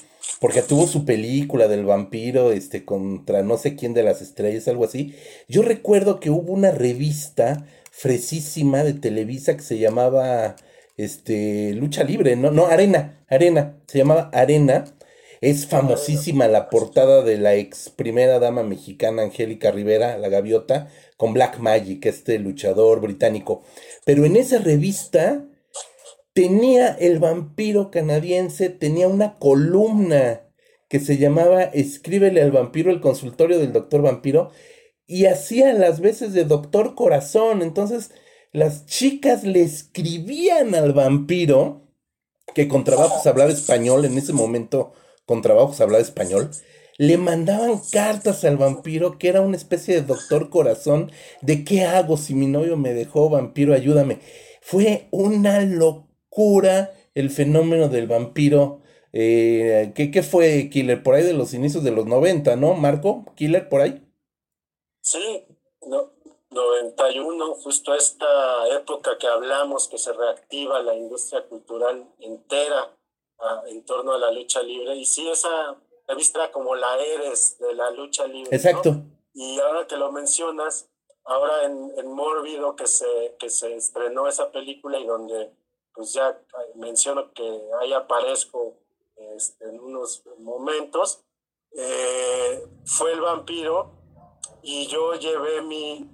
Porque 0.41 0.63
tuvo 0.63 0.87
su 0.87 1.05
película 1.05 1.69
del 1.69 1.85
vampiro, 1.85 2.53
este, 2.53 2.85
contra 2.85 3.43
no 3.43 3.59
sé 3.59 3.77
quién 3.77 3.93
de 3.93 4.03
las 4.03 4.23
estrellas, 4.23 4.69
algo 4.69 4.85
así. 4.85 5.15
Yo 5.49 5.63
recuerdo 5.63 6.21
que 6.21 6.31
hubo 6.31 6.53
una 6.53 6.71
revista 6.71 7.67
fresísima 7.91 8.85
de 8.85 8.95
Televisa 8.95 9.57
que 9.57 9.63
se 9.63 9.79
llamaba, 9.79 10.57
este, 10.97 11.73
Lucha 11.75 12.05
Libre, 12.05 12.37
no, 12.37 12.51
no, 12.51 12.67
Arena, 12.67 13.25
Arena, 13.29 13.77
se 13.87 13.99
llamaba 13.99 14.31
Arena, 14.33 14.85
Es 15.41 15.67
famosísima 15.67 16.49
la 16.49 16.71
portada 16.71 17.23
de 17.23 17.37
la 17.39 17.55
ex 17.55 17.91
primera 17.91 18.39
dama 18.39 18.63
mexicana 18.63 19.23
Angélica 19.23 19.71
Rivera, 19.71 20.17
la 20.19 20.29
gaviota, 20.29 20.89
con 21.17 21.33
Black 21.35 21.59
Magic, 21.59 22.05
este 22.07 22.39
luchador 22.39 23.01
británico. 23.01 23.63
Pero 24.05 24.25
en 24.25 24.37
esa 24.37 24.59
revista 24.59 25.45
tenía 26.33 26.89
el 26.89 27.19
vampiro 27.19 27.91
canadiense, 27.91 28.69
tenía 28.69 29.09
una 29.09 29.39
columna 29.39 30.43
que 30.89 31.01
se 31.01 31.17
llamaba 31.17 31.63
Escríbele 31.63 32.43
al 32.43 32.53
vampiro, 32.53 32.91
el 32.91 33.01
consultorio 33.01 33.59
del 33.59 33.73
doctor 33.73 34.03
vampiro, 34.03 34.51
y 35.07 35.27
hacía 35.27 35.73
las 35.73 36.01
veces 36.01 36.33
de 36.33 36.45
doctor 36.45 36.95
corazón. 36.95 37.63
Entonces 37.63 38.11
las 38.53 38.87
chicas 38.87 39.45
le 39.45 39.63
escribían 39.63 40.75
al 40.75 40.93
vampiro, 40.93 41.83
que 42.55 42.69
con 42.69 42.85
trabajos 42.85 43.27
hablaba 43.27 43.51
español, 43.51 44.05
en 44.05 44.19
ese 44.19 44.33
momento 44.33 44.93
con 45.27 45.43
trabajos 45.43 45.81
hablaba 45.81 46.03
español, 46.03 46.51
le 46.99 47.17
mandaban 47.19 47.81
cartas 47.91 48.45
al 48.45 48.57
vampiro, 48.57 49.19
que 49.19 49.29
era 49.29 49.41
una 49.41 49.57
especie 49.57 49.95
de 49.95 50.03
doctor 50.03 50.51
corazón, 50.51 51.11
de 51.43 51.65
qué 51.65 51.85
hago 51.85 52.17
si 52.17 52.35
mi 52.35 52.47
novio 52.47 52.77
me 52.77 52.95
dejó, 52.95 53.29
vampiro, 53.29 53.75
ayúdame. 53.75 54.21
Fue 54.61 55.09
una 55.11 55.61
locura 55.61 56.93
el 57.15 57.31
fenómeno 57.31 57.89
del 57.89 58.07
vampiro. 58.07 58.81
Eh, 59.13 59.93
¿qué, 59.95 60.11
¿Qué 60.11 60.23
fue 60.23 60.69
Killer? 60.71 61.03
Por 61.03 61.15
ahí 61.15 61.23
de 61.23 61.35
los 61.35 61.55
inicios 61.55 61.85
de 61.85 61.93
los 61.93 62.07
90, 62.07 62.57
¿no, 62.57 62.75
Marco? 62.75 63.25
¿Killer 63.37 63.69
por 63.69 63.81
ahí? 63.81 64.03
Sí, 65.01 65.47
no, 65.87 66.13
91, 66.51 67.55
justo 67.57 67.95
esta 67.95 68.69
época 68.69 69.19
que 69.19 69.27
hablamos, 69.27 69.89
que 69.89 69.99
se 69.99 70.13
reactiva 70.13 70.83
la 70.83 70.95
industria 70.95 71.47
cultural 71.47 72.09
entera 72.21 72.97
ah, 73.41 73.63
en 73.67 73.85
torno 73.85 74.15
a 74.15 74.19
la 74.19 74.31
lucha 74.31 74.63
libre. 74.63 74.95
Y 74.97 75.05
sí, 75.05 75.29
esa 75.29 75.77
revista 76.07 76.51
como 76.53 76.75
la 76.75 76.97
Eres 76.99 77.59
de 77.59 77.75
la 77.75 77.91
lucha 77.91 78.27
libre. 78.27 78.55
Exacto. 78.55 78.97
Y 79.33 79.59
ahora 79.61 79.87
que 79.87 79.97
lo 79.97 80.13
mencionas, 80.13 80.89
ahora 81.25 81.65
en, 81.65 81.93
en 81.97 82.13
Mórbido 82.13 82.77
que 82.77 82.87
se, 82.87 83.37
que 83.39 83.51
se 83.51 83.77
estrenó 83.77 84.29
esa 84.29 84.51
película 84.53 84.99
y 84.99 85.07
donde 85.07 85.53
pues 85.95 86.13
ya 86.13 86.39
menciono 86.75 87.33
que 87.33 87.61
ahí 87.81 87.93
aparezco 87.93 88.75
este, 89.17 89.65
en 89.65 89.81
unos 89.81 90.25
momentos, 90.39 91.25
eh, 91.77 92.67
fue 92.85 93.13
el 93.13 93.21
vampiro 93.21 93.93
y 94.63 94.87
yo 94.87 95.15
llevé 95.15 95.63
mi 95.63 96.09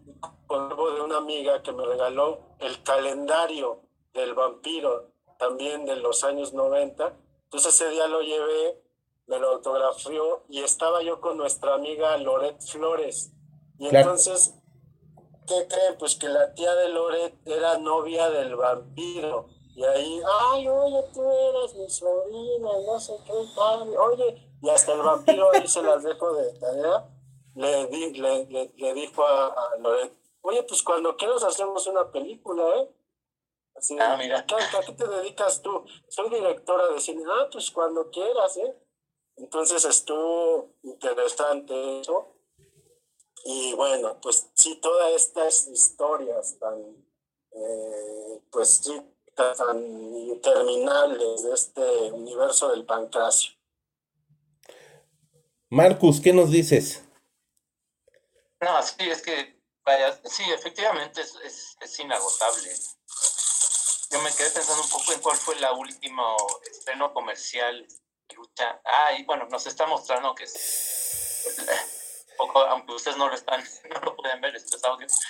polvo 0.46 0.90
de 0.92 1.00
una 1.00 1.16
amiga 1.18 1.62
que 1.62 1.72
me 1.72 1.84
regaló 1.84 2.40
el 2.58 2.82
calendario 2.82 3.80
del 4.12 4.34
vampiro, 4.34 5.12
también 5.38 5.86
de 5.86 5.96
los 5.96 6.24
años 6.24 6.52
90. 6.52 7.16
Entonces 7.44 7.74
ese 7.74 7.90
día 7.90 8.06
lo 8.06 8.20
llevé, 8.20 8.82
me 9.30 9.38
lo 9.38 9.50
autografió 9.52 10.42
y 10.48 10.60
estaba 10.60 11.02
yo 11.02 11.20
con 11.20 11.36
nuestra 11.36 11.74
amiga 11.74 12.18
Loret 12.18 12.60
Flores. 12.60 13.32
Y 13.78 13.94
entonces, 13.94 14.56
¿qué 15.46 15.68
creen? 15.68 15.96
Pues 15.98 16.16
que 16.16 16.28
la 16.28 16.52
tía 16.52 16.74
de 16.74 16.88
Loret 16.88 17.34
era 17.46 17.78
novia 17.78 18.28
del 18.28 18.56
vampiro. 18.56 19.46
Y 19.76 19.84
ahí, 19.84 20.20
ay, 20.50 20.66
oye, 20.66 21.04
tú 21.14 21.22
eres 21.22 21.74
mi 21.76 21.88
sobrina, 21.88 22.70
no 22.84 22.98
sé 22.98 23.14
qué, 23.24 23.32
padre. 23.54 23.96
Oye, 23.96 24.50
y 24.60 24.68
hasta 24.68 24.94
el 24.94 25.00
vampiro 25.00 25.48
ahí 25.54 25.66
se 25.68 25.80
las 25.80 26.02
dejo 26.02 26.34
de 26.34 26.52
tarea 26.58 27.08
le, 27.54 27.86
di, 27.86 28.12
le, 28.14 28.70
le, 28.76 28.94
dijo 28.94 29.24
a, 29.24 29.46
a, 29.46 29.76
Loret, 29.78 30.12
oye, 30.42 30.62
pues 30.64 30.82
cuando 30.82 31.16
quieras 31.16 31.44
hacemos 31.44 31.86
una 31.86 32.10
película, 32.10 32.64
¿eh? 32.80 32.88
Así, 33.76 33.96
ah, 34.00 34.16
mira. 34.18 34.40
¿a, 34.40 34.46
qué, 34.46 34.56
¿a 34.56 34.80
qué 34.84 34.92
te 34.92 35.06
dedicas 35.06 35.62
tú? 35.62 35.84
Soy 36.08 36.28
directora 36.30 36.88
de 36.88 37.00
cine. 37.00 37.22
Ah, 37.26 37.48
pues 37.50 37.70
cuando 37.70 38.10
quieras, 38.10 38.56
¿eh? 38.56 38.76
Entonces 39.40 39.84
estuvo 39.86 40.74
interesante 40.82 42.00
eso. 42.00 42.36
Y 43.46 43.72
bueno, 43.72 44.20
pues 44.20 44.50
sí, 44.54 44.78
todas 44.82 45.12
estas 45.14 45.66
historias 45.68 46.58
tan, 46.58 46.78
eh, 47.52 48.42
pues 48.50 48.82
sí, 48.84 49.00
tan 49.34 49.78
interminables 50.28 51.42
de 51.42 51.54
este 51.54 52.12
universo 52.12 52.70
del 52.70 52.84
pancracio. 52.84 53.52
Marcus, 55.70 56.20
¿qué 56.20 56.34
nos 56.34 56.50
dices? 56.50 57.02
No, 58.60 58.82
sí, 58.82 59.08
es 59.08 59.22
que, 59.22 59.58
vaya, 59.86 60.20
sí, 60.24 60.42
efectivamente 60.52 61.22
es, 61.22 61.34
es, 61.42 61.76
es, 61.80 61.98
inagotable. 61.98 62.70
Yo 64.10 64.20
me 64.20 64.30
quedé 64.34 64.50
pensando 64.50 64.82
un 64.82 64.90
poco 64.90 65.12
en 65.14 65.20
cuál 65.20 65.36
fue 65.36 65.58
la 65.60 65.72
última 65.72 66.36
estreno 66.70 67.14
comercial 67.14 67.86
lucha. 68.34 68.80
Ah, 68.84 69.12
y 69.18 69.24
bueno, 69.24 69.46
nos 69.50 69.66
está 69.66 69.86
mostrando 69.86 70.34
que 70.34 70.44
es, 70.44 72.26
poco, 72.36 72.60
aunque 72.60 72.92
ustedes 72.94 73.16
no 73.16 73.28
lo 73.28 73.34
están, 73.34 73.62
no 73.94 74.00
lo 74.00 74.16
pueden 74.16 74.40
ver, 74.40 74.56
esto 74.56 74.76
es 74.76 74.84
audio, 74.84 75.06
es 75.06 75.20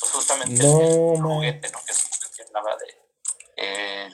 pues, 0.00 0.12
justamente 0.12 0.62
no, 0.62 0.80
el, 0.80 1.22
juguete, 1.22 1.70
¿no? 1.70 1.78
Que 1.86 1.92
se 1.92 2.42
hablaba 2.42 2.76
de 2.76 3.06
eh, 3.56 4.08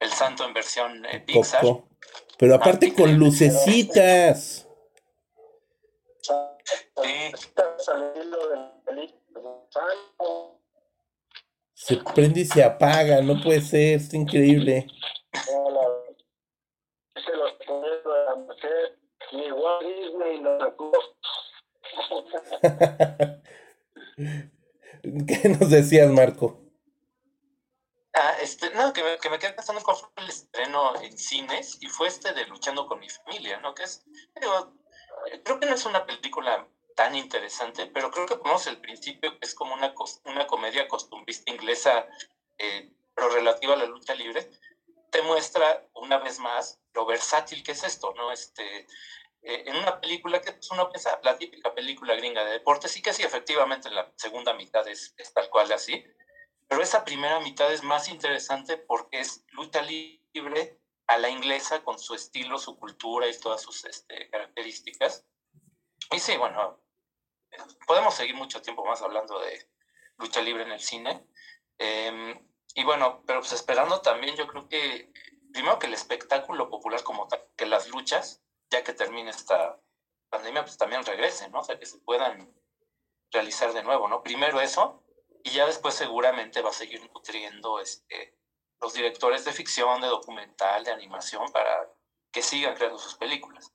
el 0.00 0.12
santo 0.12 0.44
en 0.44 0.54
versión 0.54 1.04
eh, 1.06 1.20
Pixar. 1.20 1.64
Pero 2.38 2.54
aparte 2.54 2.94
con 2.94 3.14
lucecitas. 3.14 4.64
Se 11.74 11.96
prende 11.96 12.40
y 12.40 12.44
se 12.44 12.62
apaga, 12.62 13.20
no 13.22 13.40
puede 13.42 13.60
ser, 13.62 13.96
es 13.96 14.12
increíble. 14.12 14.86
¿Qué 25.26 25.48
nos 25.48 25.70
decías, 25.70 26.10
Marco? 26.10 26.60
Ah, 28.14 28.34
este, 28.42 28.70
no, 28.70 28.92
que 28.92 29.04
me, 29.04 29.16
que 29.18 29.30
me 29.30 29.38
quedé 29.38 29.52
pensando 29.52 29.82
cuál 29.82 29.96
fue 29.96 30.08
el 30.16 30.28
estreno 30.28 31.00
en 31.00 31.16
cines 31.16 31.78
y 31.80 31.86
fue 31.86 32.08
este 32.08 32.32
de 32.32 32.46
Luchando 32.46 32.86
con 32.86 32.98
mi 32.98 33.08
familia, 33.08 33.60
¿no? 33.60 33.74
Que 33.74 33.84
es, 33.84 34.04
digo, 34.40 34.74
creo 35.44 35.60
que 35.60 35.66
no 35.66 35.74
es 35.74 35.86
una 35.86 36.04
película 36.04 36.66
tan 36.96 37.14
interesante, 37.14 37.86
pero 37.86 38.10
creo 38.10 38.26
que 38.26 38.36
ponemos 38.36 38.66
el 38.66 38.80
principio, 38.80 39.38
es 39.40 39.54
como 39.54 39.74
una, 39.74 39.94
una 40.24 40.46
comedia 40.48 40.88
costumbrista 40.88 41.52
inglesa, 41.52 42.08
eh, 42.58 42.90
pero 43.14 43.28
relativa 43.28 43.74
a 43.74 43.76
la 43.76 43.86
lucha 43.86 44.16
libre, 44.16 44.50
te 45.10 45.22
muestra 45.22 45.86
una 45.94 46.18
vez 46.18 46.40
más 46.40 46.80
lo 46.98 47.06
versátil 47.06 47.62
que 47.62 47.72
es 47.72 47.84
esto, 47.84 48.12
¿no? 48.14 48.32
Este, 48.32 48.80
eh, 49.42 49.62
en 49.66 49.76
una 49.76 50.00
película 50.00 50.40
que 50.40 50.50
pues, 50.50 50.68
uno 50.72 50.90
piensa, 50.90 51.20
la 51.22 51.38
típica 51.38 51.72
película 51.72 52.16
gringa 52.16 52.44
de 52.44 52.54
deportes, 52.54 52.90
sí 52.90 53.00
que 53.00 53.12
sí, 53.12 53.22
efectivamente 53.22 53.88
la 53.88 54.12
segunda 54.16 54.52
mitad 54.52 54.86
es, 54.88 55.14
es 55.16 55.32
tal 55.32 55.48
cual 55.48 55.70
así, 55.70 56.04
pero 56.66 56.82
esa 56.82 57.04
primera 57.04 57.38
mitad 57.38 57.72
es 57.72 57.84
más 57.84 58.08
interesante 58.08 58.78
porque 58.78 59.20
es 59.20 59.44
lucha 59.52 59.80
libre 59.80 60.80
a 61.06 61.18
la 61.18 61.30
inglesa 61.30 61.84
con 61.84 62.00
su 62.00 62.14
estilo, 62.16 62.58
su 62.58 62.76
cultura 62.76 63.28
y 63.28 63.38
todas 63.38 63.62
sus 63.62 63.84
este, 63.84 64.28
características. 64.28 65.24
Y 66.10 66.18
sí, 66.18 66.36
bueno, 66.36 66.82
podemos 67.86 68.12
seguir 68.14 68.34
mucho 68.34 68.60
tiempo 68.60 68.84
más 68.84 69.02
hablando 69.02 69.38
de 69.38 69.70
lucha 70.16 70.42
libre 70.42 70.64
en 70.64 70.72
el 70.72 70.80
cine. 70.80 71.24
Eh, 71.78 72.34
y 72.74 72.82
bueno, 72.82 73.22
pero 73.24 73.38
pues 73.38 73.52
esperando 73.52 74.00
también, 74.00 74.34
yo 74.34 74.48
creo 74.48 74.68
que, 74.68 75.12
primero 75.52 75.78
que 75.78 75.86
el 75.86 75.94
espectáculo 75.94 76.68
popular 76.70 77.02
como 77.02 77.26
tal, 77.28 77.44
que 77.56 77.66
las 77.66 77.88
luchas, 77.88 78.42
ya 78.70 78.82
que 78.82 78.92
termine 78.92 79.30
esta 79.30 79.80
pandemia, 80.30 80.64
pues 80.64 80.76
también 80.76 81.04
regresen, 81.04 81.52
¿no? 81.52 81.60
O 81.60 81.64
sea, 81.64 81.78
que 81.78 81.86
se 81.86 81.98
puedan 81.98 82.52
realizar 83.30 83.72
de 83.72 83.82
nuevo, 83.82 84.08
¿no? 84.08 84.22
Primero 84.22 84.60
eso, 84.60 85.02
y 85.44 85.50
ya 85.50 85.66
después 85.66 85.94
seguramente 85.94 86.62
va 86.62 86.70
a 86.70 86.74
seguir 86.74 87.00
nutriendo 87.12 87.80
este, 87.80 88.34
los 88.80 88.94
directores 88.94 89.44
de 89.44 89.52
ficción, 89.52 90.00
de 90.00 90.08
documental, 90.08 90.84
de 90.84 90.92
animación, 90.92 91.50
para 91.52 91.90
que 92.30 92.42
sigan 92.42 92.74
creando 92.74 92.98
sus 92.98 93.14
películas. 93.14 93.72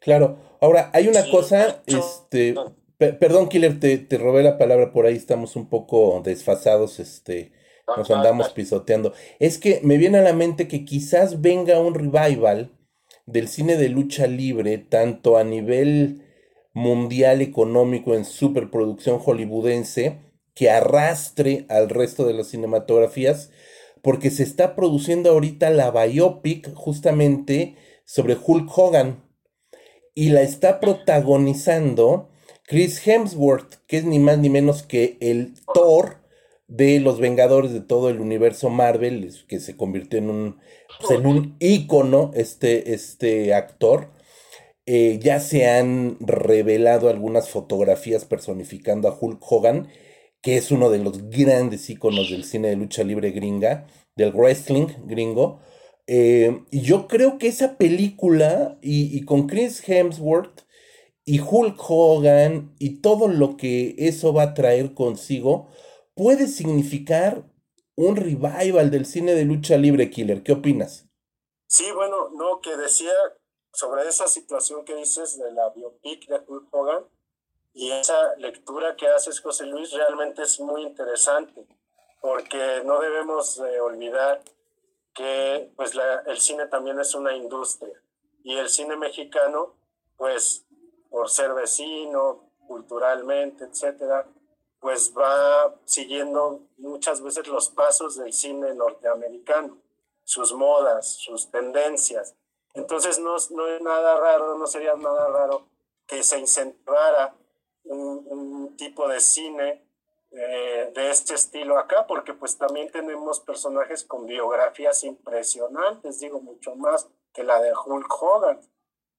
Claro, 0.00 0.58
ahora 0.60 0.90
hay 0.94 1.08
una 1.08 1.28
cosa, 1.30 1.82
este, 1.86 2.54
perdón 2.98 3.48
Killer, 3.48 3.78
te, 3.78 3.98
te, 3.98 4.18
robé 4.18 4.42
la 4.42 4.58
palabra 4.58 4.92
por 4.92 5.06
ahí, 5.06 5.16
estamos 5.16 5.56
un 5.56 5.68
poco 5.68 6.20
desfasados, 6.24 7.00
este, 7.00 7.52
nos 7.96 8.10
andamos 8.10 8.50
pisoteando. 8.50 9.12
Es 9.38 9.58
que 9.58 9.80
me 9.82 9.96
viene 9.96 10.18
a 10.18 10.22
la 10.22 10.32
mente 10.32 10.68
que 10.68 10.84
quizás 10.84 11.40
venga 11.40 11.80
un 11.80 11.94
revival 11.94 12.72
del 13.26 13.48
cine 13.48 13.76
de 13.76 13.88
lucha 13.88 14.26
libre, 14.26 14.78
tanto 14.78 15.36
a 15.36 15.44
nivel 15.44 16.22
mundial 16.72 17.42
económico 17.42 18.14
en 18.14 18.24
superproducción 18.24 19.18
hollywoodense, 19.18 20.20
que 20.54 20.70
arrastre 20.70 21.66
al 21.68 21.88
resto 21.88 22.26
de 22.26 22.34
las 22.34 22.48
cinematografías, 22.48 23.50
porque 24.02 24.30
se 24.30 24.42
está 24.42 24.74
produciendo 24.74 25.30
ahorita 25.30 25.70
la 25.70 25.90
biopic 25.90 26.72
justamente 26.74 27.76
sobre 28.04 28.36
Hulk 28.42 28.70
Hogan 28.76 29.24
y 30.14 30.30
la 30.30 30.42
está 30.42 30.80
protagonizando 30.80 32.30
Chris 32.64 33.06
Hemsworth, 33.06 33.76
que 33.86 33.98
es 33.98 34.04
ni 34.04 34.18
más 34.18 34.38
ni 34.38 34.50
menos 34.50 34.82
que 34.82 35.16
el 35.20 35.54
Thor 35.74 36.27
de 36.68 37.00
los 37.00 37.18
Vengadores 37.18 37.72
de 37.72 37.80
todo 37.80 38.10
el 38.10 38.20
universo 38.20 38.68
Marvel, 38.70 39.34
que 39.48 39.58
se 39.58 39.76
convirtió 39.76 40.18
en 40.18 40.30
un, 40.30 40.58
pues, 41.00 41.18
en 41.18 41.26
un 41.26 41.56
ícono 41.58 42.30
este, 42.34 42.94
este 42.94 43.54
actor. 43.54 44.12
Eh, 44.86 45.18
ya 45.20 45.40
se 45.40 45.68
han 45.68 46.16
revelado 46.20 47.08
algunas 47.08 47.50
fotografías 47.50 48.24
personificando 48.24 49.08
a 49.08 49.18
Hulk 49.18 49.40
Hogan, 49.40 49.88
que 50.42 50.56
es 50.56 50.70
uno 50.70 50.90
de 50.90 50.98
los 50.98 51.28
grandes 51.30 51.90
íconos 51.90 52.30
del 52.30 52.44
cine 52.44 52.68
de 52.68 52.76
lucha 52.76 53.02
libre 53.02 53.30
gringa, 53.32 53.86
del 54.16 54.32
wrestling 54.32 54.86
gringo. 55.06 55.60
Eh, 56.06 56.62
y 56.70 56.80
yo 56.82 57.06
creo 57.08 57.38
que 57.38 57.48
esa 57.48 57.76
película, 57.76 58.78
y, 58.82 59.22
con 59.24 59.46
Chris 59.46 59.86
Hemsworth, 59.86 60.62
y 61.24 61.40
Hulk 61.40 61.76
Hogan, 61.88 62.74
y 62.78 63.00
todo 63.00 63.28
lo 63.28 63.56
que 63.56 63.94
eso 63.98 64.32
va 64.32 64.42
a 64.44 64.54
traer 64.54 64.94
consigo, 64.94 65.68
puede 66.18 66.48
significar 66.48 67.44
un 67.94 68.16
revival 68.16 68.90
del 68.90 69.06
cine 69.06 69.34
de 69.34 69.44
lucha 69.44 69.76
libre, 69.76 70.10
Killer. 70.10 70.42
¿Qué 70.42 70.50
opinas? 70.50 71.06
Sí, 71.68 71.92
bueno, 71.92 72.30
no, 72.30 72.60
que 72.60 72.76
decía 72.76 73.12
sobre 73.72 74.08
esa 74.08 74.26
situación 74.26 74.84
que 74.84 74.96
dices 74.96 75.38
de 75.38 75.52
la 75.52 75.70
biopic 75.70 76.26
de 76.26 76.40
Hulk 76.44 76.74
Hogan 76.74 77.04
y 77.72 77.92
esa 77.92 78.34
lectura 78.36 78.96
que 78.96 79.06
haces, 79.06 79.40
José 79.40 79.66
Luis, 79.66 79.92
realmente 79.92 80.42
es 80.42 80.58
muy 80.58 80.82
interesante, 80.82 81.64
porque 82.20 82.82
no 82.84 82.98
debemos 82.98 83.60
olvidar 83.80 84.42
que 85.14 85.70
pues 85.76 85.92
el 86.26 86.38
cine 86.38 86.66
también 86.66 86.98
es 86.98 87.14
una 87.14 87.36
industria 87.36 87.94
y 88.42 88.56
el 88.56 88.68
cine 88.68 88.96
mexicano, 88.96 89.76
pues 90.16 90.66
por 91.10 91.30
ser 91.30 91.54
vecino, 91.54 92.50
culturalmente, 92.66 93.64
etcétera, 93.66 94.26
pues 94.80 95.12
va 95.16 95.74
siguiendo 95.84 96.60
muchas 96.76 97.20
veces 97.20 97.46
los 97.48 97.68
pasos 97.70 98.16
del 98.16 98.32
cine 98.32 98.74
norteamericano, 98.74 99.76
sus 100.24 100.52
modas, 100.52 101.06
sus 101.14 101.50
tendencias. 101.50 102.34
Entonces 102.74 103.18
no, 103.18 103.36
no 103.50 103.68
es 103.68 103.80
nada 103.80 104.20
raro, 104.20 104.56
no 104.56 104.66
sería 104.66 104.94
nada 104.94 105.28
raro 105.28 105.66
que 106.06 106.22
se 106.22 106.38
incentivara 106.38 107.34
un, 107.84 108.76
tipo 108.76 109.08
de 109.08 109.18
cine 109.18 109.84
eh, 110.30 110.92
de 110.94 111.10
este 111.10 111.34
estilo 111.34 111.78
acá, 111.78 112.06
porque 112.06 112.32
pues 112.32 112.56
también 112.56 112.90
tenemos 112.92 113.40
personajes 113.40 114.04
con 114.04 114.24
biografías 114.26 115.02
impresionantes, 115.02 116.20
digo, 116.20 116.40
mucho 116.40 116.76
más 116.76 117.08
que 117.32 117.42
la 117.42 117.60
de 117.60 117.72
Hulk 117.72 118.22
Hogan, 118.22 118.60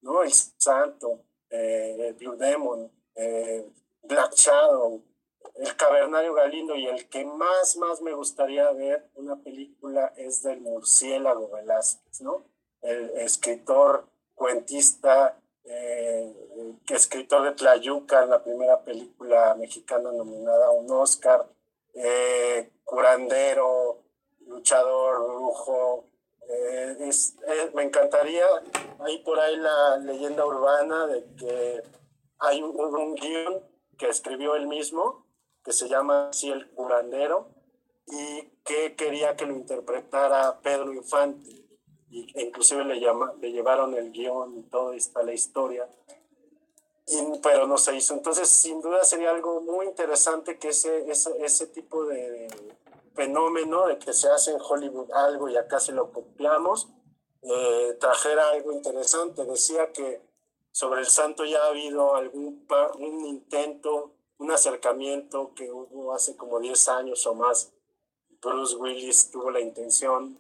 ¿no? 0.02 0.24
El 0.24 0.32
Santo, 0.32 1.24
eh, 1.50 2.16
Blue 2.18 2.38
Demon, 2.38 2.90
eh, 3.16 3.70
Black 4.04 4.34
Shadow, 4.36 5.02
El 5.60 5.76
Cavernario 5.76 6.34
Galindo 6.34 6.76
y 6.76 6.88
el 6.88 7.10
que 7.10 7.26
más, 7.26 7.76
más 7.78 8.02
me 8.02 8.14
gustaría 8.14 8.72
ver 8.72 9.10
una 9.16 9.36
película 9.36 10.14
es 10.16 10.42
del 10.42 10.62
Murciélago 10.62 11.50
Velázquez, 11.50 12.22
¿no? 12.22 12.46
el 12.82 13.10
escritor, 13.18 14.08
cuentista, 14.36 15.38
eh, 15.66 16.34
escritor 16.88 17.44
de 17.44 17.52
Tlayuca, 17.52 18.26
la 18.26 18.44
primera 18.44 18.84
película 18.84 19.56
mexicana 19.56 20.12
nominada 20.12 20.68
a 20.68 20.72
un 20.72 20.90
Oscar, 20.92 21.46
eh, 21.94 22.72
curandero, 22.84 24.00
luchador, 24.48 25.24
brujo. 25.24 26.06
Eh, 26.48 27.12
me 27.76 27.84
encantaría, 27.84 28.46
hay 29.00 29.20
por 29.20 29.40
ahí 29.40 29.56
la 29.58 29.98
leyenda 29.98 30.46
urbana 30.46 31.06
de 31.06 31.24
que 31.36 31.84
hay 32.40 32.64
un, 32.64 32.80
un 32.80 33.14
guion 33.16 33.64
que 33.98 34.08
escribió 34.08 34.56
él 34.56 34.68
mismo, 34.68 35.28
que 35.70 35.74
se 35.74 35.88
llama 35.88 36.30
así 36.30 36.50
El 36.50 36.68
curandero, 36.72 37.48
y 38.08 38.42
que 38.66 38.96
quería 38.96 39.36
que 39.36 39.46
lo 39.46 39.54
interpretara 39.56 40.60
Pedro 40.62 40.92
Infante 40.92 41.48
y, 42.10 42.28
e 42.34 42.42
inclusive 42.42 42.84
le, 42.86 43.00
llama, 43.00 43.36
le 43.40 43.52
llevaron 43.52 43.94
el 43.94 44.12
guion 44.12 44.58
y 44.58 44.64
todo, 44.64 44.94
está 44.94 45.22
la 45.22 45.32
historia, 45.32 45.88
pero 47.44 47.68
no 47.68 47.78
se 47.78 47.96
hizo. 47.96 48.16
Entonces, 48.16 48.50
sin 48.50 48.82
duda 48.82 49.04
sería 49.04 49.30
algo 49.30 49.62
muy 49.62 49.86
interesante 49.86 50.58
que 50.58 50.70
ese, 50.70 51.08
ese, 51.08 51.34
ese 51.46 51.68
tipo 51.68 52.04
de 52.06 52.48
fenómeno 53.14 53.86
de 53.86 54.00
que 54.00 54.12
se 54.12 54.28
hace 54.28 54.50
en 54.50 54.62
Hollywood 54.68 55.12
algo 55.12 55.50
y 55.50 55.58
acá 55.58 55.80
se 55.80 55.92
lo 55.92 56.12
copiamos, 56.12 56.90
eh, 57.44 57.96
trajera 58.00 58.50
algo 58.50 58.72
interesante. 58.72 59.46
Decía 59.46 59.92
que 59.92 60.20
sobre 60.72 61.02
el 61.02 61.08
santo 61.08 61.46
ya 61.46 61.62
ha 61.62 61.68
habido 61.68 62.16
algún 62.16 62.66
un 62.98 63.26
intento, 63.28 64.16
un 64.40 64.52
acercamiento 64.52 65.54
que 65.54 65.72
hubo 65.72 66.14
hace 66.14 66.36
como 66.36 66.60
10 66.60 66.88
años 66.90 67.26
o 67.28 67.36
más. 67.36 67.72
Bruce 68.42 68.76
Willis 68.76 69.30
tuvo 69.32 69.52
la 69.52 69.60
intención 69.60 70.40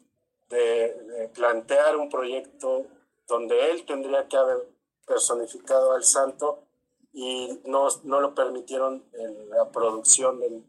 de, 0.49 1.30
plantear 1.34 1.95
un 1.97 2.09
proyecto 2.09 2.88
donde 3.27 3.71
él 3.71 3.85
tendría 3.85 4.27
que 4.27 4.38
haber 4.38 4.67
personificado 5.05 5.91
al 5.93 6.03
santo 6.03 6.63
y 7.11 7.59
no, 7.65 7.88
no 8.03 8.21
lo 8.21 8.34
permitieron 8.34 9.05
la 9.49 9.69
producción 9.69 10.39
del 10.39 10.63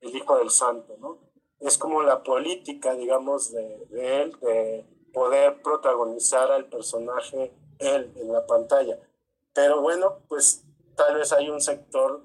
el 0.00 0.16
Hijo 0.16 0.38
del 0.38 0.50
Santo, 0.50 0.96
¿no? 0.98 1.18
Es 1.60 1.76
como 1.76 2.02
la 2.02 2.22
política, 2.22 2.94
digamos, 2.94 3.52
de, 3.52 3.86
de, 3.90 4.22
él, 4.22 4.40
de 4.40 4.86
poder 5.12 5.60
protagonizar 5.62 6.50
al 6.50 6.66
personaje 6.66 7.52
él 7.78 8.12
en 8.16 8.32
la 8.32 8.46
pantalla. 8.46 8.98
Pero 9.52 9.82
bueno, 9.82 10.20
pues 10.28 10.64
tal 10.96 11.16
vez 11.16 11.32
hay 11.32 11.50
un 11.50 11.60
sector 11.60 12.22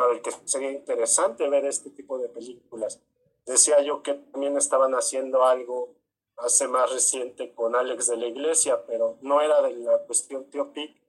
para 0.00 0.14
el 0.14 0.22
que 0.22 0.30
sería 0.46 0.72
interesante 0.72 1.46
ver 1.50 1.66
este 1.66 1.90
tipo 1.90 2.18
de 2.18 2.30
películas. 2.30 3.02
Decía 3.44 3.82
yo 3.82 4.02
que 4.02 4.14
también 4.14 4.56
estaban 4.56 4.94
haciendo 4.94 5.44
algo 5.44 5.94
hace 6.38 6.68
más 6.68 6.90
reciente 6.90 7.52
con 7.54 7.76
Alex 7.76 8.06
de 8.06 8.16
la 8.16 8.26
Iglesia, 8.26 8.86
pero 8.86 9.18
no 9.20 9.42
era 9.42 9.60
de 9.60 9.76
la 9.76 9.98
cuestión 10.06 10.46
biopic, 10.50 11.06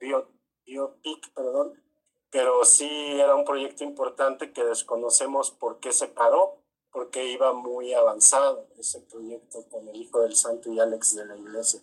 biopic, 0.66 1.34
perdón, 1.34 1.82
pero 2.30 2.66
sí 2.66 2.90
era 3.18 3.34
un 3.34 3.46
proyecto 3.46 3.86
importante 3.86 4.52
que 4.52 4.66
desconocemos 4.66 5.52
por 5.52 5.80
qué 5.80 5.94
se 5.94 6.10
paró, 6.10 6.58
porque 6.92 7.32
iba 7.32 7.54
muy 7.54 7.94
avanzado 7.94 8.68
ese 8.78 9.00
proyecto 9.00 9.64
con 9.70 9.88
el 9.88 9.96
Hijo 9.96 10.20
del 10.20 10.36
Santo 10.36 10.70
y 10.70 10.82
Alex 10.82 11.16
de 11.16 11.26
la 11.28 11.38
Iglesia. 11.38 11.80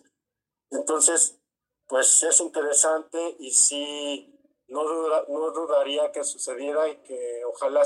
Entonces, 0.69 1.39
pues 1.87 2.21
es 2.21 2.39
interesante 2.39 3.35
y 3.39 3.49
sí, 3.49 4.38
no, 4.69 4.83
no 5.27 5.51
dudaría 5.51 6.11
que 6.11 6.23
sucediera 6.23 6.87
y 6.87 6.97
que 6.97 7.43
ojalá 7.45 7.83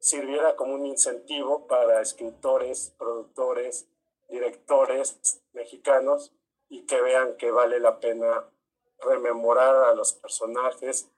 sirviera 0.00 0.56
como 0.56 0.74
un 0.74 0.86
incentivo 0.86 1.66
para 1.66 2.00
escritores, 2.00 2.94
productores, 2.98 3.86
directores 4.28 5.40
mexicanos 5.52 6.32
y 6.68 6.86
que 6.86 7.00
vean 7.00 7.36
que 7.36 7.50
vale 7.50 7.78
la 7.80 8.00
pena 8.00 8.44
rememorar 8.98 9.84
a 9.84 9.94
los 9.94 10.14
personajes 10.14 11.08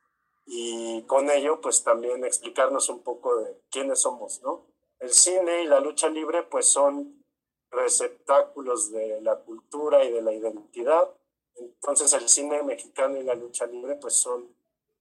y 0.47 1.03
con 1.03 1.31
ello 1.31 1.61
pues 1.61 1.83
también 1.83 2.25
explicarnos 2.25 2.89
un 2.89 3.03
poco 3.03 3.37
de 3.37 3.61
quiénes 3.71 4.01
somos, 4.01 4.41
¿no? 4.43 4.67
El 4.99 5.11
cine 5.11 5.63
y 5.63 5.67
la 5.67 5.81
lucha 5.81 6.09
libre 6.09 6.43
pues 6.45 6.67
son 6.67 7.25
receptáculos 7.71 8.93
de 8.93 9.21
la 9.21 9.37
cultura 9.41 10.05
y 10.05 10.13
de 10.13 10.23
la 10.23 10.33
identidad. 10.33 11.11
Entonces 11.59 12.13
el 12.13 12.29
cine 12.29 12.63
mexicano 12.63 13.17
y 13.19 13.25
la 13.25 13.35
lucha 13.35 13.67
libre 13.67 13.97
pues 13.97 14.15
son 14.15 14.47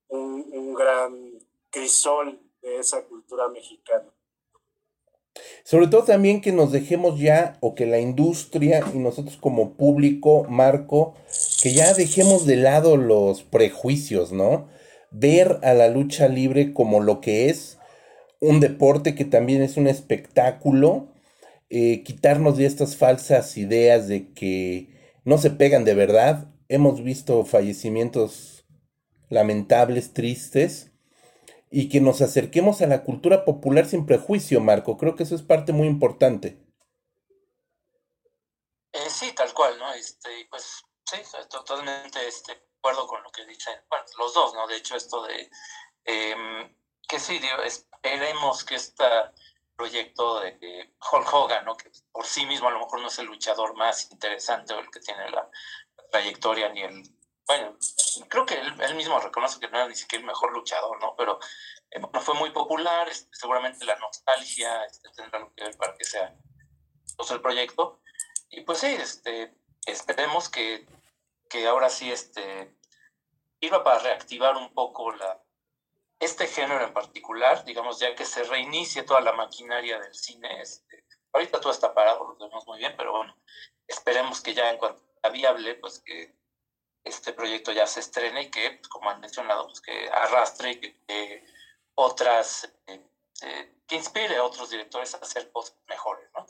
un, 0.10 0.50
un 0.52 0.74
gran 0.74 1.40
crisol 1.70 2.40
de 2.62 2.78
esa 2.78 3.04
cultura 3.04 3.48
mexicana. 3.50 4.06
Sobre 5.64 5.88
todo 5.88 6.04
también 6.04 6.42
que 6.42 6.52
nos 6.52 6.72
dejemos 6.72 7.20
ya, 7.20 7.58
o 7.60 7.76
que 7.76 7.86
la 7.86 8.00
industria 8.00 8.84
y 8.94 9.00
nosotros 9.00 9.38
como 9.38 9.74
público, 9.74 10.46
Marco, 10.48 11.16
que 11.62 11.74
ya 11.74 11.94
dejemos 11.94 12.46
de 12.46 12.56
lado 12.56 12.98
los 12.98 13.44
prejuicios, 13.44 14.32
¿no? 14.32 14.70
Ver 15.12 15.60
a 15.64 15.74
la 15.74 15.90
lucha 15.90 16.28
libre 16.28 16.74
como 16.74 17.02
lo 17.02 17.20
que 17.20 17.50
es, 17.50 17.78
un 18.40 18.60
deporte 18.60 19.16
que 19.16 19.26
también 19.26 19.62
es 19.62 19.76
un 19.76 19.88
espectáculo, 19.88 21.08
eh, 21.70 22.04
quitarnos 22.04 22.58
de 22.58 22.66
estas 22.66 22.96
falsas 22.96 23.58
ideas 23.58 24.08
de 24.08 24.34
que 24.34 24.95
no 25.26 25.38
se 25.38 25.50
pegan 25.50 25.84
de 25.84 25.96
verdad. 25.96 26.48
Hemos 26.70 27.04
visto 27.04 27.44
fallecimientos 27.46 28.66
lamentables, 29.30 30.14
tristes, 30.14 30.92
y 31.70 31.90
que 31.90 32.00
nos 32.00 32.22
acerquemos 32.22 32.82
a 32.82 32.88
la 32.88 33.04
cultura 33.04 33.44
popular 33.44 33.86
sin 33.86 34.06
prejuicio, 34.06 34.62
Marco. 34.62 34.98
Creo 34.98 35.16
que 35.16 35.24
eso 35.24 35.36
es 35.36 35.42
parte 35.42 35.74
muy 35.74 35.88
importante. 35.88 36.64
Eh, 38.94 39.10
sí, 39.10 39.34
tal 39.34 39.54
cual, 39.54 39.78
¿no? 39.78 39.92
Este, 39.94 40.30
pues 40.50 40.84
sí, 41.04 41.18
totalmente 41.50 42.26
este, 42.28 42.54
de 42.54 42.62
acuerdo 42.78 43.08
con 43.08 43.22
lo 43.24 43.32
que 43.32 43.46
dicen 43.46 43.74
bueno, 43.90 44.06
los 44.20 44.34
dos, 44.34 44.54
¿no? 44.54 44.68
De 44.68 44.78
hecho, 44.78 44.96
esto 44.96 45.24
de 45.24 45.50
em, 46.06 46.74
que 47.08 47.20
sí, 47.20 47.40
digo, 47.40 47.62
esperemos 47.64 48.64
que 48.64 48.76
este 48.76 49.04
proyecto 49.76 50.40
de 50.40 50.96
Hulk 51.12 51.34
Hogan, 51.34 51.66
¿no? 51.66 51.76
Que 51.76 51.92
por 52.12 52.26
sí 52.26 52.46
mismo 52.46 52.68
a 52.68 52.72
lo 52.72 52.80
mejor 52.80 53.02
no 53.02 53.08
es 53.08 53.20
el 53.20 53.28
luchador 53.28 53.76
más 53.76 54.12
interesante 54.12 54.74
o 54.74 54.80
el 54.80 54.90
que 54.90 55.00
tiene 55.00 55.30
la, 55.30 55.50
trayectoria 56.12 56.70
ni 56.70 56.82
el 56.82 57.04
bueno, 57.48 57.78
creo 58.28 58.46
que 58.46 58.56
él, 58.56 58.96
mismo 58.96 59.20
reconoce 59.20 59.60
que 59.60 59.68
no 59.68 59.78
era 59.78 59.88
ni 59.88 59.96
siquiera 59.96 60.22
el 60.22 60.28
mejor 60.28 60.52
luchador, 60.52 61.00
¿no? 61.00 61.16
Pero 61.16 61.40
eh, 61.92 62.00
bueno, 62.00 62.20
fue 62.22 62.34
muy 62.34 62.50
popular, 62.50 63.08
este, 63.08 63.30
seguramente 63.34 63.86
la 63.86 63.96
nostalgia 63.98 64.84
este, 64.86 65.10
tendrá 65.12 65.48
que 65.56 65.64
ver 65.64 65.78
para 65.78 65.96
que 65.96 66.06
sea 66.06 66.36
pues, 67.16 67.30
el 67.30 67.42
proyecto. 67.42 68.02
Y 68.50 68.62
pues 68.62 68.80
sí, 68.80 68.88
este, 68.88 69.54
esperemos 69.86 70.50
que, 70.50 70.88
que 71.48 71.68
ahora 71.68 71.90
sí 71.90 72.12
este, 72.12 72.76
iba 73.60 73.84
para 73.84 74.00
reactivar 74.00 74.58
un 74.58 74.74
poco 74.74 75.12
la, 75.12 75.45
este 76.20 76.48
género 76.48 76.86
en 76.86 76.94
particular, 76.94 77.64
digamos, 77.66 78.00
ya 78.00 78.16
que 78.16 78.26
se 78.26 78.44
reinicie 78.44 79.04
toda 79.04 79.22
la 79.22 79.34
maquinaria 79.34 80.00
del 80.00 80.16
cine. 80.16 80.62
Este, 80.62 81.04
ahorita 81.34 81.60
todo 81.60 81.72
está 81.72 81.94
parado, 81.94 82.36
lo 82.40 82.48
vemos 82.48 82.66
muy 82.68 82.80
bien, 82.80 82.94
pero 82.98 83.12
bueno, 83.12 83.36
esperemos 83.88 84.42
que 84.42 84.54
ya 84.54 84.72
en 84.72 84.78
cuanto 84.78 85.02
a 85.24 85.30
viable, 85.30 85.76
pues 85.76 86.00
que 86.00 86.36
este 87.04 87.34
proyecto 87.34 87.72
ya 87.72 87.86
se 87.86 88.00
estrene 88.00 88.44
y 88.44 88.50
que, 88.50 88.72
pues, 88.72 88.88
como 88.88 89.10
han 89.10 89.22
mencionado, 89.22 89.68
pues 89.68 89.82
que 89.82 90.10
arrastre 90.10 90.72
y 90.72 90.80
que, 90.80 91.44
otras, 91.98 92.70
eh, 92.88 93.00
eh, 93.44 93.72
que 93.88 93.96
inspire 93.96 94.36
a 94.38 94.44
otros 94.44 94.70
directores 94.70 95.14
a 95.14 95.18
hacer 95.18 95.50
cosas 95.52 95.78
mejores, 95.88 96.28
¿no? 96.36 96.46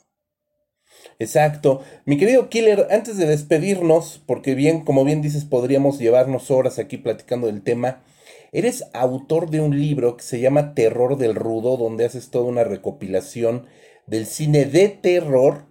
Exacto. 1.18 1.84
Mi 2.04 2.18
querido 2.18 2.48
Killer, 2.48 2.88
antes 2.90 3.16
de 3.16 3.26
despedirnos, 3.26 4.20
porque 4.26 4.54
bien, 4.54 4.84
como 4.84 5.04
bien 5.04 5.22
dices, 5.22 5.44
podríamos 5.44 5.98
llevarnos 5.98 6.50
horas 6.50 6.78
aquí 6.78 6.96
platicando 6.96 7.46
del 7.46 7.62
tema, 7.62 8.02
eres 8.52 8.84
autor 8.92 9.50
de 9.50 9.60
un 9.60 9.78
libro 9.78 10.16
que 10.16 10.24
se 10.24 10.40
llama 10.40 10.74
Terror 10.74 11.16
del 11.16 11.34
Rudo, 11.34 11.76
donde 11.76 12.04
haces 12.04 12.30
toda 12.30 12.44
una 12.46 12.64
recopilación 12.64 13.66
del 14.06 14.26
cine 14.26 14.64
de 14.64 14.88
terror 14.88 15.66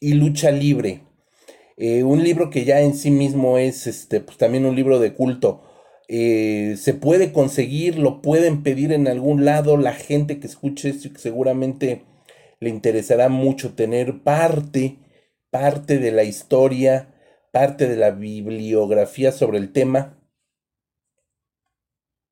y 0.00 0.14
lucha 0.14 0.50
libre. 0.50 1.02
Eh, 1.76 2.04
un 2.04 2.22
libro 2.22 2.50
que 2.50 2.64
ya 2.64 2.80
en 2.80 2.94
sí 2.94 3.10
mismo 3.10 3.58
es 3.58 3.86
este, 3.86 4.20
pues, 4.20 4.38
también 4.38 4.64
un 4.64 4.76
libro 4.76 4.98
de 4.98 5.14
culto. 5.14 5.62
Eh, 6.08 6.76
se 6.78 6.94
puede 6.94 7.32
conseguir, 7.32 7.98
lo 7.98 8.20
pueden 8.20 8.62
pedir 8.62 8.92
en 8.92 9.08
algún 9.08 9.44
lado, 9.44 9.76
la 9.76 9.94
gente 9.94 10.38
que 10.38 10.46
escuche 10.46 10.90
esto 10.90 11.08
seguramente 11.16 12.04
le 12.60 12.70
interesará 12.70 13.28
mucho 13.28 13.74
tener 13.74 14.22
parte, 14.22 14.98
parte 15.50 15.98
de 15.98 16.12
la 16.12 16.24
historia, 16.24 17.14
parte 17.52 17.88
de 17.88 17.96
la 17.96 18.10
bibliografía 18.10 19.32
sobre 19.32 19.58
el 19.58 19.72
tema. 19.72 20.18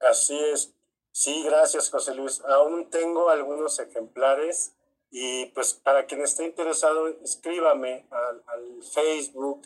Así 0.03 0.39
es. 0.53 0.75
Sí, 1.13 1.43
gracias 1.45 1.89
José 1.91 2.15
Luis. 2.15 2.41
Aún 2.47 2.89
tengo 2.91 3.29
algunos 3.29 3.79
ejemplares 3.79 4.73
y 5.11 5.45
pues 5.47 5.75
para 5.75 6.07
quien 6.07 6.23
esté 6.23 6.47
interesado, 6.47 7.09
escríbame 7.23 8.07
al, 8.11 8.43
Facebook, 8.83 9.61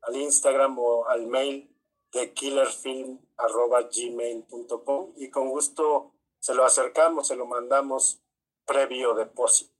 al 0.00 0.16
Instagram 0.16 0.78
o 0.78 1.06
al 1.08 1.26
mail 1.26 1.70
de 2.12 2.32
killerfilm.gmail.com 2.32 5.12
y 5.16 5.28
con 5.28 5.50
gusto 5.50 6.14
se 6.40 6.54
lo 6.54 6.64
acercamos, 6.64 7.28
se 7.28 7.36
lo 7.36 7.44
mandamos 7.44 8.22
previo 8.64 9.12
depósito. 9.14 9.74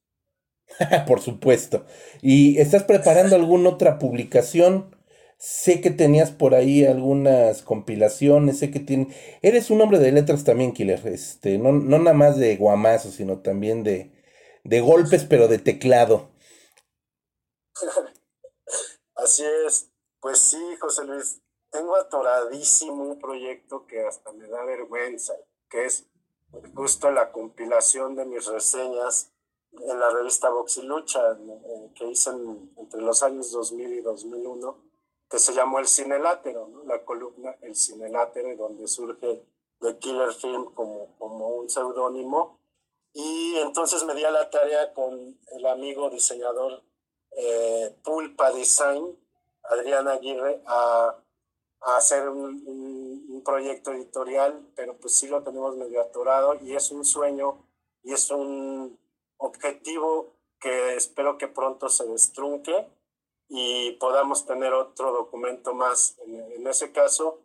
Por 1.07 1.23
supuesto. 1.23 1.87
¿Y 2.21 2.59
estás 2.59 2.85
preparando 2.85 3.35
alguna 3.37 3.71
otra 3.71 3.99
publicación? 3.99 4.95
Sé 5.39 5.81
que 5.81 5.91
tenías 5.91 6.33
por 6.33 6.55
ahí 6.55 6.85
algunas 6.85 7.63
compilaciones, 7.63 8.59
sé 8.59 8.73
que 8.73 8.81
tienes... 8.81 9.17
Eres 9.41 9.71
un 9.71 9.81
hombre 9.81 10.01
de 10.01 10.11
letras 10.11 10.43
también, 10.43 10.73
Killer. 10.73 11.07
Este, 11.07 11.59
no, 11.59 11.73
no 11.73 11.99
nada 11.99 12.17
más 12.17 12.37
de 12.37 12.57
guamazo, 12.57 13.13
sino 13.13 13.41
también 13.41 13.85
de, 13.85 14.13
de 14.65 14.81
golpes, 14.81 15.25
pero 15.25 15.47
de 15.47 15.59
teclado. 15.59 16.31
Así 19.15 19.45
es. 19.67 19.93
Pues 20.21 20.41
sí, 20.41 20.59
José 20.81 21.05
Luis, 21.05 21.41
tengo 21.71 21.95
atoradísimo 21.95 23.05
un 23.05 23.21
proyecto 23.21 23.87
que 23.87 24.05
hasta 24.05 24.33
me 24.33 24.49
da 24.49 24.65
vergüenza, 24.65 25.35
que 25.71 25.85
es 25.85 26.09
justo 26.75 27.11
la 27.13 27.31
compilación 27.31 28.17
de 28.17 28.25
mis 28.25 28.47
reseñas 28.47 29.33
en 29.73 30.01
la 30.01 30.11
revista 30.11 30.51
Boxilucha, 30.51 31.21
eh, 31.33 31.93
que 31.95 32.07
hice 32.09 32.31
entre 32.77 33.03
los 33.03 33.23
años 33.23 33.53
2000 33.53 33.93
y 33.93 34.01
2001, 34.01 34.88
que 35.29 35.39
se 35.39 35.53
llamó 35.53 35.79
El 35.79 35.89
Cinelátero, 35.89 36.69
¿no? 36.69 36.85
la 36.85 37.05
columna 37.05 37.57
El 37.63 37.77
Cinelátero, 37.77 38.57
donde 38.57 38.89
surge 38.89 39.43
The 39.81 39.99
Killer 39.99 40.33
Film 40.33 40.73
como, 40.75 41.15
como 41.19 41.49
un 41.49 41.71
seudónimo 41.71 42.59
y 43.13 43.57
entonces 43.57 44.05
me 44.05 44.15
di 44.15 44.25
a 44.25 44.31
la 44.31 44.49
tarea 44.51 44.93
con 44.95 45.37
el 45.51 45.67
amigo 45.67 46.09
diseñador 46.11 46.83
eh, 47.37 47.95
Pulpa 48.05 48.53
Design, 48.53 49.19
Adrián 49.65 50.09
Aguirre, 50.09 50.63
a, 50.67 51.17
hacer 51.97 52.29
un, 52.29 53.43
proyecto 53.45 53.93
editorial, 53.93 54.61
pero 54.77 54.97
pues 54.99 55.15
sí 55.15 55.27
lo 55.27 55.43
tenemos 55.43 55.75
medio 55.77 56.03
atorado 56.03 56.59
y 56.61 56.75
es 56.75 56.91
un 56.91 57.05
sueño 57.05 57.65
y 58.03 58.13
es 58.13 58.31
un 58.31 58.99
objetivo 59.39 60.35
que 60.61 60.97
espero 60.97 61.39
que 61.39 61.49
pronto 61.49 61.89
se 61.89 62.05
destrunque 62.07 62.87
y 63.49 63.93
podamos 63.93 64.45
tener 64.45 64.73
otro 64.75 65.13
documento 65.13 65.75
más. 65.75 66.19
En, 66.27 66.67
ese 66.67 66.93
caso, 66.93 67.41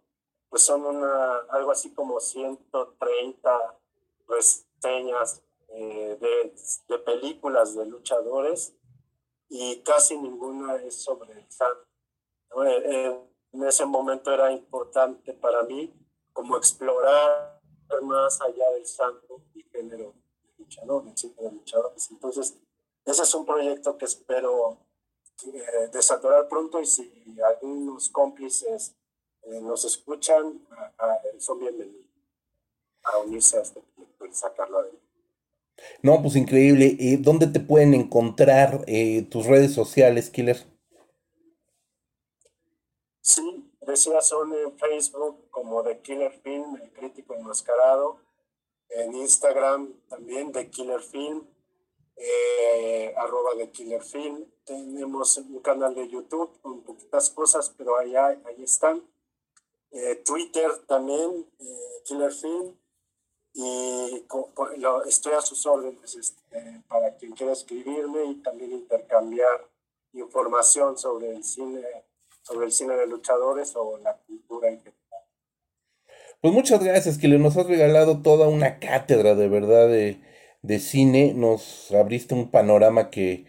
pues 0.49 0.63
son 0.63 0.85
una, 0.85 1.37
algo 1.49 1.71
así 1.71 1.93
como 1.93 2.19
130 2.19 3.79
reseñas 4.27 5.41
eh, 5.69 6.17
de, 6.19 6.99
películas 6.99 7.75
de 7.75 7.85
luchadores 7.85 8.75
y 9.49 9.81
casi 9.81 10.17
ninguna 10.17 10.75
es 10.75 11.01
sobre 11.03 11.33
el 11.33 11.51
santo. 11.51 11.87
Eh, 12.65 13.19
en 13.53 13.63
ese 13.63 13.85
momento 13.85 14.31
era 14.31 14.51
importante 14.51 15.33
para 15.33 15.63
mí 15.63 15.93
como 16.33 16.57
explorar 16.57 17.61
más 18.01 18.41
allá 18.41 18.69
del 18.71 18.85
santo 18.85 19.43
y 19.53 19.63
género 19.63 20.15
de 20.41 20.53
luchadores, 20.57 21.35
de 21.35 21.51
luchadores. 21.51 22.11
Entonces, 22.11 22.57
ese 23.05 23.23
es 23.23 23.35
un 23.35 23.45
proyecto 23.45 23.97
que 23.97 24.05
espero 24.05 24.79
eh, 25.45 25.89
desatorar 25.91 26.47
pronto 26.47 26.81
y 26.81 26.85
si 26.85 27.11
algunos 27.41 28.09
cómplices 28.09 28.95
nos 29.61 29.83
escuchan, 29.83 30.65
son 31.37 31.59
bienvenidos 31.59 32.03
a 33.03 33.17
unirse 33.19 33.57
a 33.57 33.61
este 33.61 33.81
proyecto 33.81 34.25
y 34.25 34.33
sacarlo 34.33 34.79
adelante. 34.79 35.03
No, 36.01 36.21
pues 36.21 36.35
increíble. 36.35 36.95
Eh, 36.99 37.17
¿Dónde 37.19 37.47
te 37.47 37.59
pueden 37.59 37.93
encontrar 37.93 38.83
eh, 38.87 39.23
tus 39.29 39.45
redes 39.45 39.73
sociales, 39.73 40.29
Killer? 40.29 40.57
Sí, 43.21 43.71
decía 43.81 44.21
son 44.21 44.53
en 44.53 44.77
Facebook 44.77 45.49
como 45.49 45.83
The 45.83 45.99
Killer 45.99 46.31
Film, 46.43 46.75
el 46.81 46.91
crítico 46.91 47.33
enmascarado. 47.33 48.19
En 48.89 49.15
Instagram 49.15 49.93
también 50.07 50.51
The 50.51 50.69
Killer 50.69 51.01
Film, 51.01 51.47
eh, 52.15 53.13
arroba 53.17 53.51
The 53.57 53.71
Killer 53.71 54.03
Film. 54.03 54.45
Tenemos 54.65 55.37
un 55.37 55.59
canal 55.59 55.93
de 55.93 56.09
YouTube 56.09 56.59
con 56.61 56.81
poquitas 56.83 57.29
cosas, 57.29 57.73
pero 57.77 57.97
ahí, 57.97 58.15
ahí 58.15 58.63
están. 58.63 59.01
Twitter 60.25 60.71
también, 60.87 61.45
Killer 62.05 62.31
Film 62.31 62.75
y 63.53 64.25
lo, 64.77 65.05
estoy 65.05 65.33
a 65.33 65.41
sus 65.41 65.65
órdenes 65.65 66.15
este, 66.15 66.81
para 66.87 67.15
quien 67.15 67.33
quiera 67.33 67.53
escribirme 67.53 68.25
y 68.25 68.35
también 68.35 68.71
intercambiar 68.71 69.69
información 70.13 70.97
sobre 70.97 71.29
el 71.29 71.43
cine, 71.43 71.81
sobre 72.41 72.65
el 72.65 72.71
cine 72.71 72.95
de 72.95 73.05
luchadores 73.05 73.75
o 73.75 73.99
la 73.99 74.17
cultura 74.17 74.69
en 74.69 74.77
general. 74.79 74.93
Pues 76.41 76.53
muchas 76.53 76.83
gracias, 76.83 77.19
que 77.19 77.27
nos 77.27 77.55
has 77.55 77.67
regalado 77.67 78.21
toda 78.21 78.47
una 78.47 78.79
cátedra 78.79 79.35
de 79.35 79.47
verdad 79.47 79.87
de, 79.87 80.19
de 80.63 80.79
cine, 80.79 81.33
nos 81.35 81.91
abriste 81.91 82.33
un 82.33 82.49
panorama 82.49 83.11
que, 83.11 83.45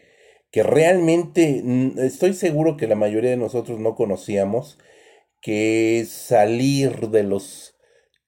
que 0.54 0.62
realmente 0.62 1.64
estoy 1.96 2.32
seguro 2.32 2.76
que 2.76 2.86
la 2.86 2.94
mayoría 2.94 3.30
de 3.30 3.36
nosotros 3.36 3.80
no 3.80 3.96
conocíamos, 3.96 4.78
que 5.40 5.98
es 5.98 6.10
salir 6.10 7.08
de 7.08 7.24
los 7.24 7.74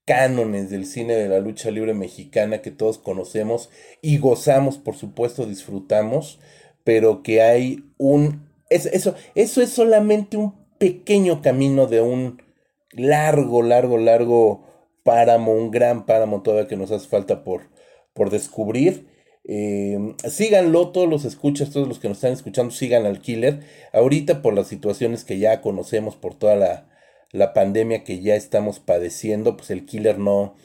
cánones 0.05 0.69
del 0.69 0.86
cine 0.86 1.15
de 1.15 1.28
la 1.28 1.39
lucha 1.39 1.70
libre 1.70 1.94
mexicana 1.94 2.62
que 2.62 2.73
todos 2.73 2.98
conocemos 2.98 3.70
y 4.03 4.19
gozamos, 4.19 4.77
por 4.77 4.97
supuesto, 4.97 5.47
disfrutamos, 5.47 6.40
pero 6.82 7.23
que 7.23 7.43
hay 7.43 7.85
un... 7.97 8.51
eso, 8.70 9.15
eso 9.36 9.62
es 9.62 9.70
solamente 9.70 10.36
un 10.36 10.66
pequeño 10.78 11.43
camino 11.43 11.86
de 11.86 12.01
un 12.01 12.43
largo, 12.90 13.62
largo, 13.62 13.98
largo 13.98 14.66
páramo, 15.05 15.53
un 15.53 15.70
gran 15.70 16.07
páramo 16.07 16.43
todavía 16.43 16.66
que 16.66 16.77
nos 16.77 16.90
hace 16.90 17.07
falta 17.07 17.44
por, 17.44 17.70
por 18.15 18.31
descubrir. 18.31 19.15
Eh, 19.48 20.14
síganlo, 20.28 20.90
todos 20.90 21.09
los 21.09 21.24
escuchas, 21.24 21.70
todos 21.70 21.86
los 21.86 21.98
que 21.98 22.09
nos 22.09 22.18
están 22.18 22.32
escuchando, 22.32 22.73
sigan 22.73 23.06
al 23.06 23.20
killer. 23.20 23.60
Ahorita 23.93 24.43
por 24.43 24.55
las 24.55 24.68
situaciones 24.68 25.24
que 25.24 25.39
ya 25.39 25.60
conocemos, 25.60 26.16
por 26.16 26.35
toda 26.35 26.56
la, 26.56 26.89
la 27.32 27.52
pandemia 27.52 28.05
que 28.05 28.20
ya 28.20 28.35
estamos 28.35 28.81
padeciendo, 28.81 29.56
pues 29.56 29.70
el 29.70 29.86
killer 29.86 30.18
no, 30.18 30.56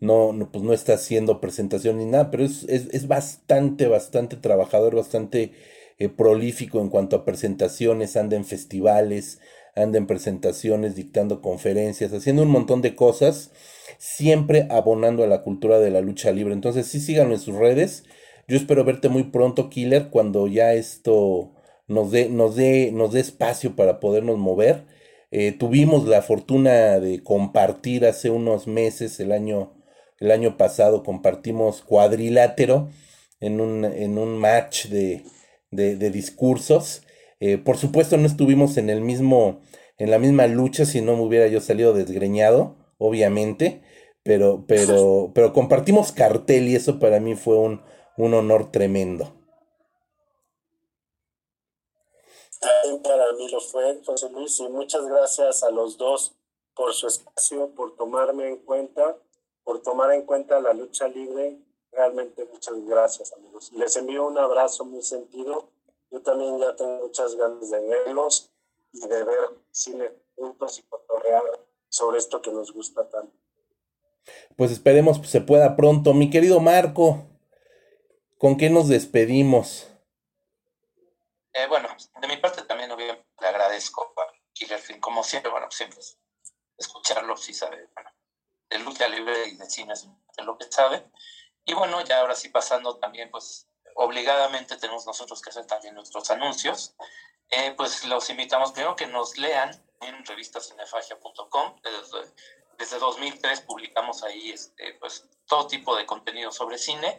no, 0.00 0.32
no, 0.32 0.50
pues 0.52 0.64
no 0.64 0.72
está 0.72 0.94
haciendo 0.94 1.40
presentación 1.40 1.98
ni 1.98 2.04
nada, 2.04 2.30
pero 2.30 2.44
es, 2.44 2.64
es, 2.68 3.08
bastante, 3.08 3.88
bastante 3.88 4.36
trabajador, 4.36 4.94
bastante 4.94 5.52
eh, 5.98 6.08
prolífico 6.08 6.80
en 6.80 6.90
cuanto 6.90 7.16
a 7.16 7.24
presentaciones, 7.24 8.16
anda 8.16 8.36
en 8.36 8.44
festivales, 8.44 9.40
anda 9.74 9.98
en 9.98 10.06
presentaciones, 10.06 10.94
dictando 10.94 11.40
conferencias, 11.40 12.12
haciendo 12.12 12.42
un 12.42 12.50
montón 12.50 12.82
de 12.82 12.94
cosas, 12.94 13.52
siempre 13.98 14.66
abonando 14.70 15.24
a 15.24 15.26
la 15.26 15.42
cultura 15.42 15.78
de 15.78 15.90
la 15.90 16.00
lucha 16.00 16.32
libre. 16.32 16.54
Entonces 16.54 16.86
sí 16.86 17.00
síganlo 17.00 17.34
en 17.34 17.40
sus 17.40 17.54
redes. 17.54 18.04
Yo 18.48 18.56
espero 18.56 18.84
verte 18.84 19.08
muy 19.08 19.24
pronto, 19.24 19.68
Killer, 19.70 20.08
cuando 20.08 20.46
ya 20.46 20.72
esto 20.74 21.52
nos 21.88 22.12
dé, 22.12 22.28
nos 22.28 22.54
dé, 22.54 22.92
nos 22.92 23.12
dé 23.12 23.20
espacio 23.20 23.74
para 23.74 23.98
podernos 23.98 24.38
mover. 24.38 24.84
Eh, 25.32 25.50
tuvimos 25.52 26.06
la 26.06 26.22
fortuna 26.22 27.00
de 27.00 27.22
compartir 27.24 28.06
hace 28.06 28.30
unos 28.30 28.68
meses, 28.68 29.18
el 29.18 29.32
año, 29.32 29.74
el 30.20 30.30
año 30.30 30.56
pasado, 30.56 31.02
compartimos 31.02 31.82
cuadrilátero 31.82 32.88
en 33.40 33.60
un, 33.60 33.84
en 33.84 34.16
un 34.16 34.38
match 34.38 34.86
de, 34.86 35.24
de, 35.72 36.10
discursos. 36.10 37.02
Eh, 37.40 37.58
por 37.58 37.76
supuesto 37.76 38.16
no 38.16 38.26
estuvimos 38.26 38.76
en 38.76 38.90
el 38.90 39.00
mismo, 39.00 39.60
en 39.98 40.10
la 40.10 40.20
misma 40.20 40.46
lucha 40.46 40.84
si 40.86 41.00
no 41.00 41.16
me 41.16 41.22
hubiera 41.22 41.48
yo 41.48 41.60
salido 41.60 41.92
desgreñado, 41.94 42.76
obviamente, 42.98 43.82
pero, 44.22 44.64
pero, 44.68 45.32
pero 45.34 45.52
compartimos 45.52 46.12
cartel 46.12 46.68
y 46.68 46.76
eso 46.76 47.00
para 47.00 47.20
mí 47.20 47.34
fue 47.34 47.58
un, 47.58 47.82
un 48.16 48.34
honor 48.34 48.70
tremendo. 48.70 49.32
para 53.02 53.32
mí 53.32 53.48
lo 53.48 53.60
fue, 53.60 54.00
José 54.04 54.30
Luis, 54.30 54.58
y 54.60 54.68
muchas 54.68 55.06
gracias 55.06 55.62
a 55.62 55.70
los 55.70 55.96
dos 55.96 56.34
por 56.74 56.92
su 56.94 57.06
espacio, 57.06 57.70
por 57.74 57.94
tomarme 57.96 58.48
en 58.48 58.56
cuenta, 58.58 59.16
por 59.62 59.82
tomar 59.82 60.12
en 60.12 60.22
cuenta 60.22 60.60
la 60.60 60.72
lucha 60.72 61.06
libre 61.08 61.58
Realmente 61.96 62.46
muchas 62.52 62.74
gracias, 62.86 63.32
amigos. 63.32 63.72
Les 63.72 63.96
envío 63.96 64.26
un 64.26 64.36
abrazo 64.36 64.84
muy 64.84 65.00
sentido. 65.00 65.70
Yo 66.10 66.20
también 66.20 66.58
ya 66.58 66.76
tengo 66.76 66.98
muchas 66.98 67.34
ganas 67.36 67.70
de 67.70 67.80
verlos 67.80 68.50
y 68.92 69.00
de 69.00 69.24
ver 69.24 69.38
cine 69.70 70.10
juntos 70.36 70.78
y 70.78 70.82
cotorrear 70.82 71.42
sobre 71.88 72.18
esto 72.18 72.42
que 72.42 72.52
nos 72.52 72.70
gusta 72.70 73.08
tanto. 73.08 73.32
Pues 74.56 74.72
esperemos 74.72 75.18
que 75.18 75.26
se 75.26 75.40
pueda 75.40 75.74
pronto. 75.74 76.12
Mi 76.12 76.28
querido 76.28 76.60
Marco, 76.60 77.24
¿con 78.38 78.56
qué 78.56 78.70
nos 78.70 78.88
despedimos? 78.88 79.88
Eh, 81.52 81.66
bueno, 81.68 81.88
de 82.20 82.28
mi 82.28 82.36
parte 82.36 82.62
también 82.62 82.90
obviamente 82.90 83.26
le 83.40 83.48
agradezco 83.48 84.14
a 84.16 84.32
Killer 84.52 84.78
Film, 84.78 85.00
como 85.00 85.22
siempre, 85.24 85.50
bueno, 85.50 85.70
siempre 85.70 85.98
escucharlo, 86.76 87.36
si 87.36 87.54
sabe, 87.54 87.88
bueno, 87.94 88.10
de 88.68 88.78
lucha 88.80 89.08
libre 89.08 89.48
y 89.48 89.56
de 89.56 89.70
cine 89.70 89.92
es 89.92 90.06
lo 90.44 90.58
que 90.58 90.66
sabe. 90.70 91.10
Y 91.64 91.74
bueno, 91.74 92.00
ya 92.02 92.20
ahora 92.20 92.34
sí 92.34 92.48
pasando 92.48 92.98
también, 92.98 93.30
pues 93.30 93.68
obligadamente 93.96 94.76
tenemos 94.76 95.06
nosotros 95.06 95.40
que 95.42 95.50
hacer 95.50 95.66
también 95.66 95.94
nuestros 95.94 96.30
anuncios. 96.30 96.94
Eh, 97.50 97.74
pues 97.76 98.04
los 98.04 98.28
invitamos 98.30 98.72
primero 98.72 98.96
que 98.96 99.06
nos 99.06 99.36
lean 99.38 99.70
en 100.00 100.24
revistacinefagia.com. 100.24 101.80
Desde, 101.82 102.32
desde 102.78 102.98
2003 102.98 103.62
publicamos 103.62 104.22
ahí 104.22 104.50
este, 104.50 104.94
pues, 104.94 105.28
todo 105.46 105.66
tipo 105.66 105.96
de 105.96 106.06
contenido 106.06 106.52
sobre 106.52 106.78
cine. 106.78 107.18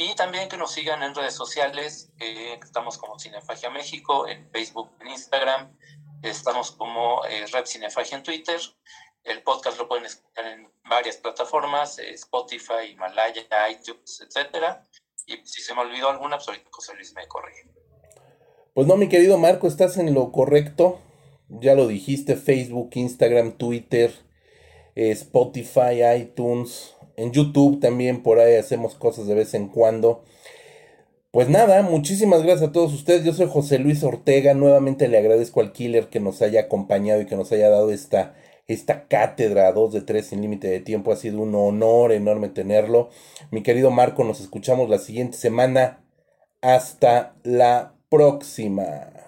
Y 0.00 0.14
también 0.14 0.48
que 0.48 0.56
nos 0.56 0.72
sigan 0.72 1.02
en 1.02 1.14
redes 1.14 1.34
sociales. 1.34 2.10
Eh, 2.18 2.58
estamos 2.64 2.96
como 2.96 3.18
Cinefagia 3.18 3.68
México, 3.68 4.26
en 4.26 4.50
Facebook, 4.50 4.88
en 4.98 5.08
Instagram. 5.08 5.76
Estamos 6.22 6.70
como 6.70 7.22
eh, 7.26 7.44
Cinefagia 7.66 8.16
en 8.16 8.22
Twitter. 8.22 8.58
El 9.24 9.42
podcast 9.42 9.76
lo 9.76 9.88
pueden 9.88 10.06
escuchar 10.06 10.46
en 10.46 10.72
varias 10.88 11.18
plataformas, 11.18 11.98
eh, 11.98 12.14
Spotify, 12.14 12.92
Himalaya, 12.92 13.42
iTunes, 13.70 14.22
etcétera. 14.26 14.88
Y 15.26 15.36
si 15.44 15.60
se 15.60 15.74
me 15.74 15.82
olvidó 15.82 16.08
alguna, 16.08 16.38
pues 16.38 16.48
ahorita 16.48 16.70
José 16.72 16.94
Luis 16.94 17.12
me 17.12 17.28
corrige. 17.28 17.68
Pues 18.72 18.86
no, 18.86 18.96
mi 18.96 19.10
querido 19.10 19.36
Marco, 19.36 19.66
estás 19.66 19.98
en 19.98 20.14
lo 20.14 20.32
correcto. 20.32 20.98
Ya 21.50 21.74
lo 21.74 21.86
dijiste, 21.86 22.36
Facebook, 22.36 22.92
Instagram, 22.94 23.58
Twitter, 23.58 24.14
eh, 24.94 25.10
Spotify, 25.10 26.02
iTunes, 26.16 26.96
en 27.20 27.32
YouTube 27.32 27.80
también 27.80 28.22
por 28.22 28.40
ahí 28.40 28.56
hacemos 28.56 28.94
cosas 28.94 29.26
de 29.26 29.34
vez 29.34 29.54
en 29.54 29.68
cuando. 29.68 30.24
Pues 31.30 31.48
nada, 31.48 31.82
muchísimas 31.82 32.42
gracias 32.42 32.70
a 32.70 32.72
todos 32.72 32.92
ustedes. 32.92 33.24
Yo 33.24 33.32
soy 33.32 33.46
José 33.48 33.78
Luis 33.78 34.02
Ortega. 34.02 34.54
Nuevamente 34.54 35.06
le 35.06 35.18
agradezco 35.18 35.60
al 35.60 35.72
Killer 35.72 36.08
que 36.08 36.18
nos 36.18 36.42
haya 36.42 36.62
acompañado 36.62 37.20
y 37.20 37.26
que 37.26 37.36
nos 37.36 37.52
haya 37.52 37.68
dado 37.70 37.92
esta 37.92 38.34
esta 38.66 39.08
cátedra 39.08 39.72
2 39.72 39.92
de 39.92 40.00
3 40.02 40.26
sin 40.26 40.42
límite 40.42 40.68
de 40.68 40.80
tiempo. 40.80 41.12
Ha 41.12 41.16
sido 41.16 41.40
un 41.40 41.54
honor 41.54 42.12
enorme 42.12 42.48
tenerlo. 42.48 43.10
Mi 43.50 43.62
querido 43.62 43.90
Marco, 43.90 44.24
nos 44.24 44.40
escuchamos 44.40 44.88
la 44.88 44.98
siguiente 44.98 45.36
semana. 45.36 46.04
Hasta 46.62 47.34
la 47.42 47.94
próxima. 48.08 49.19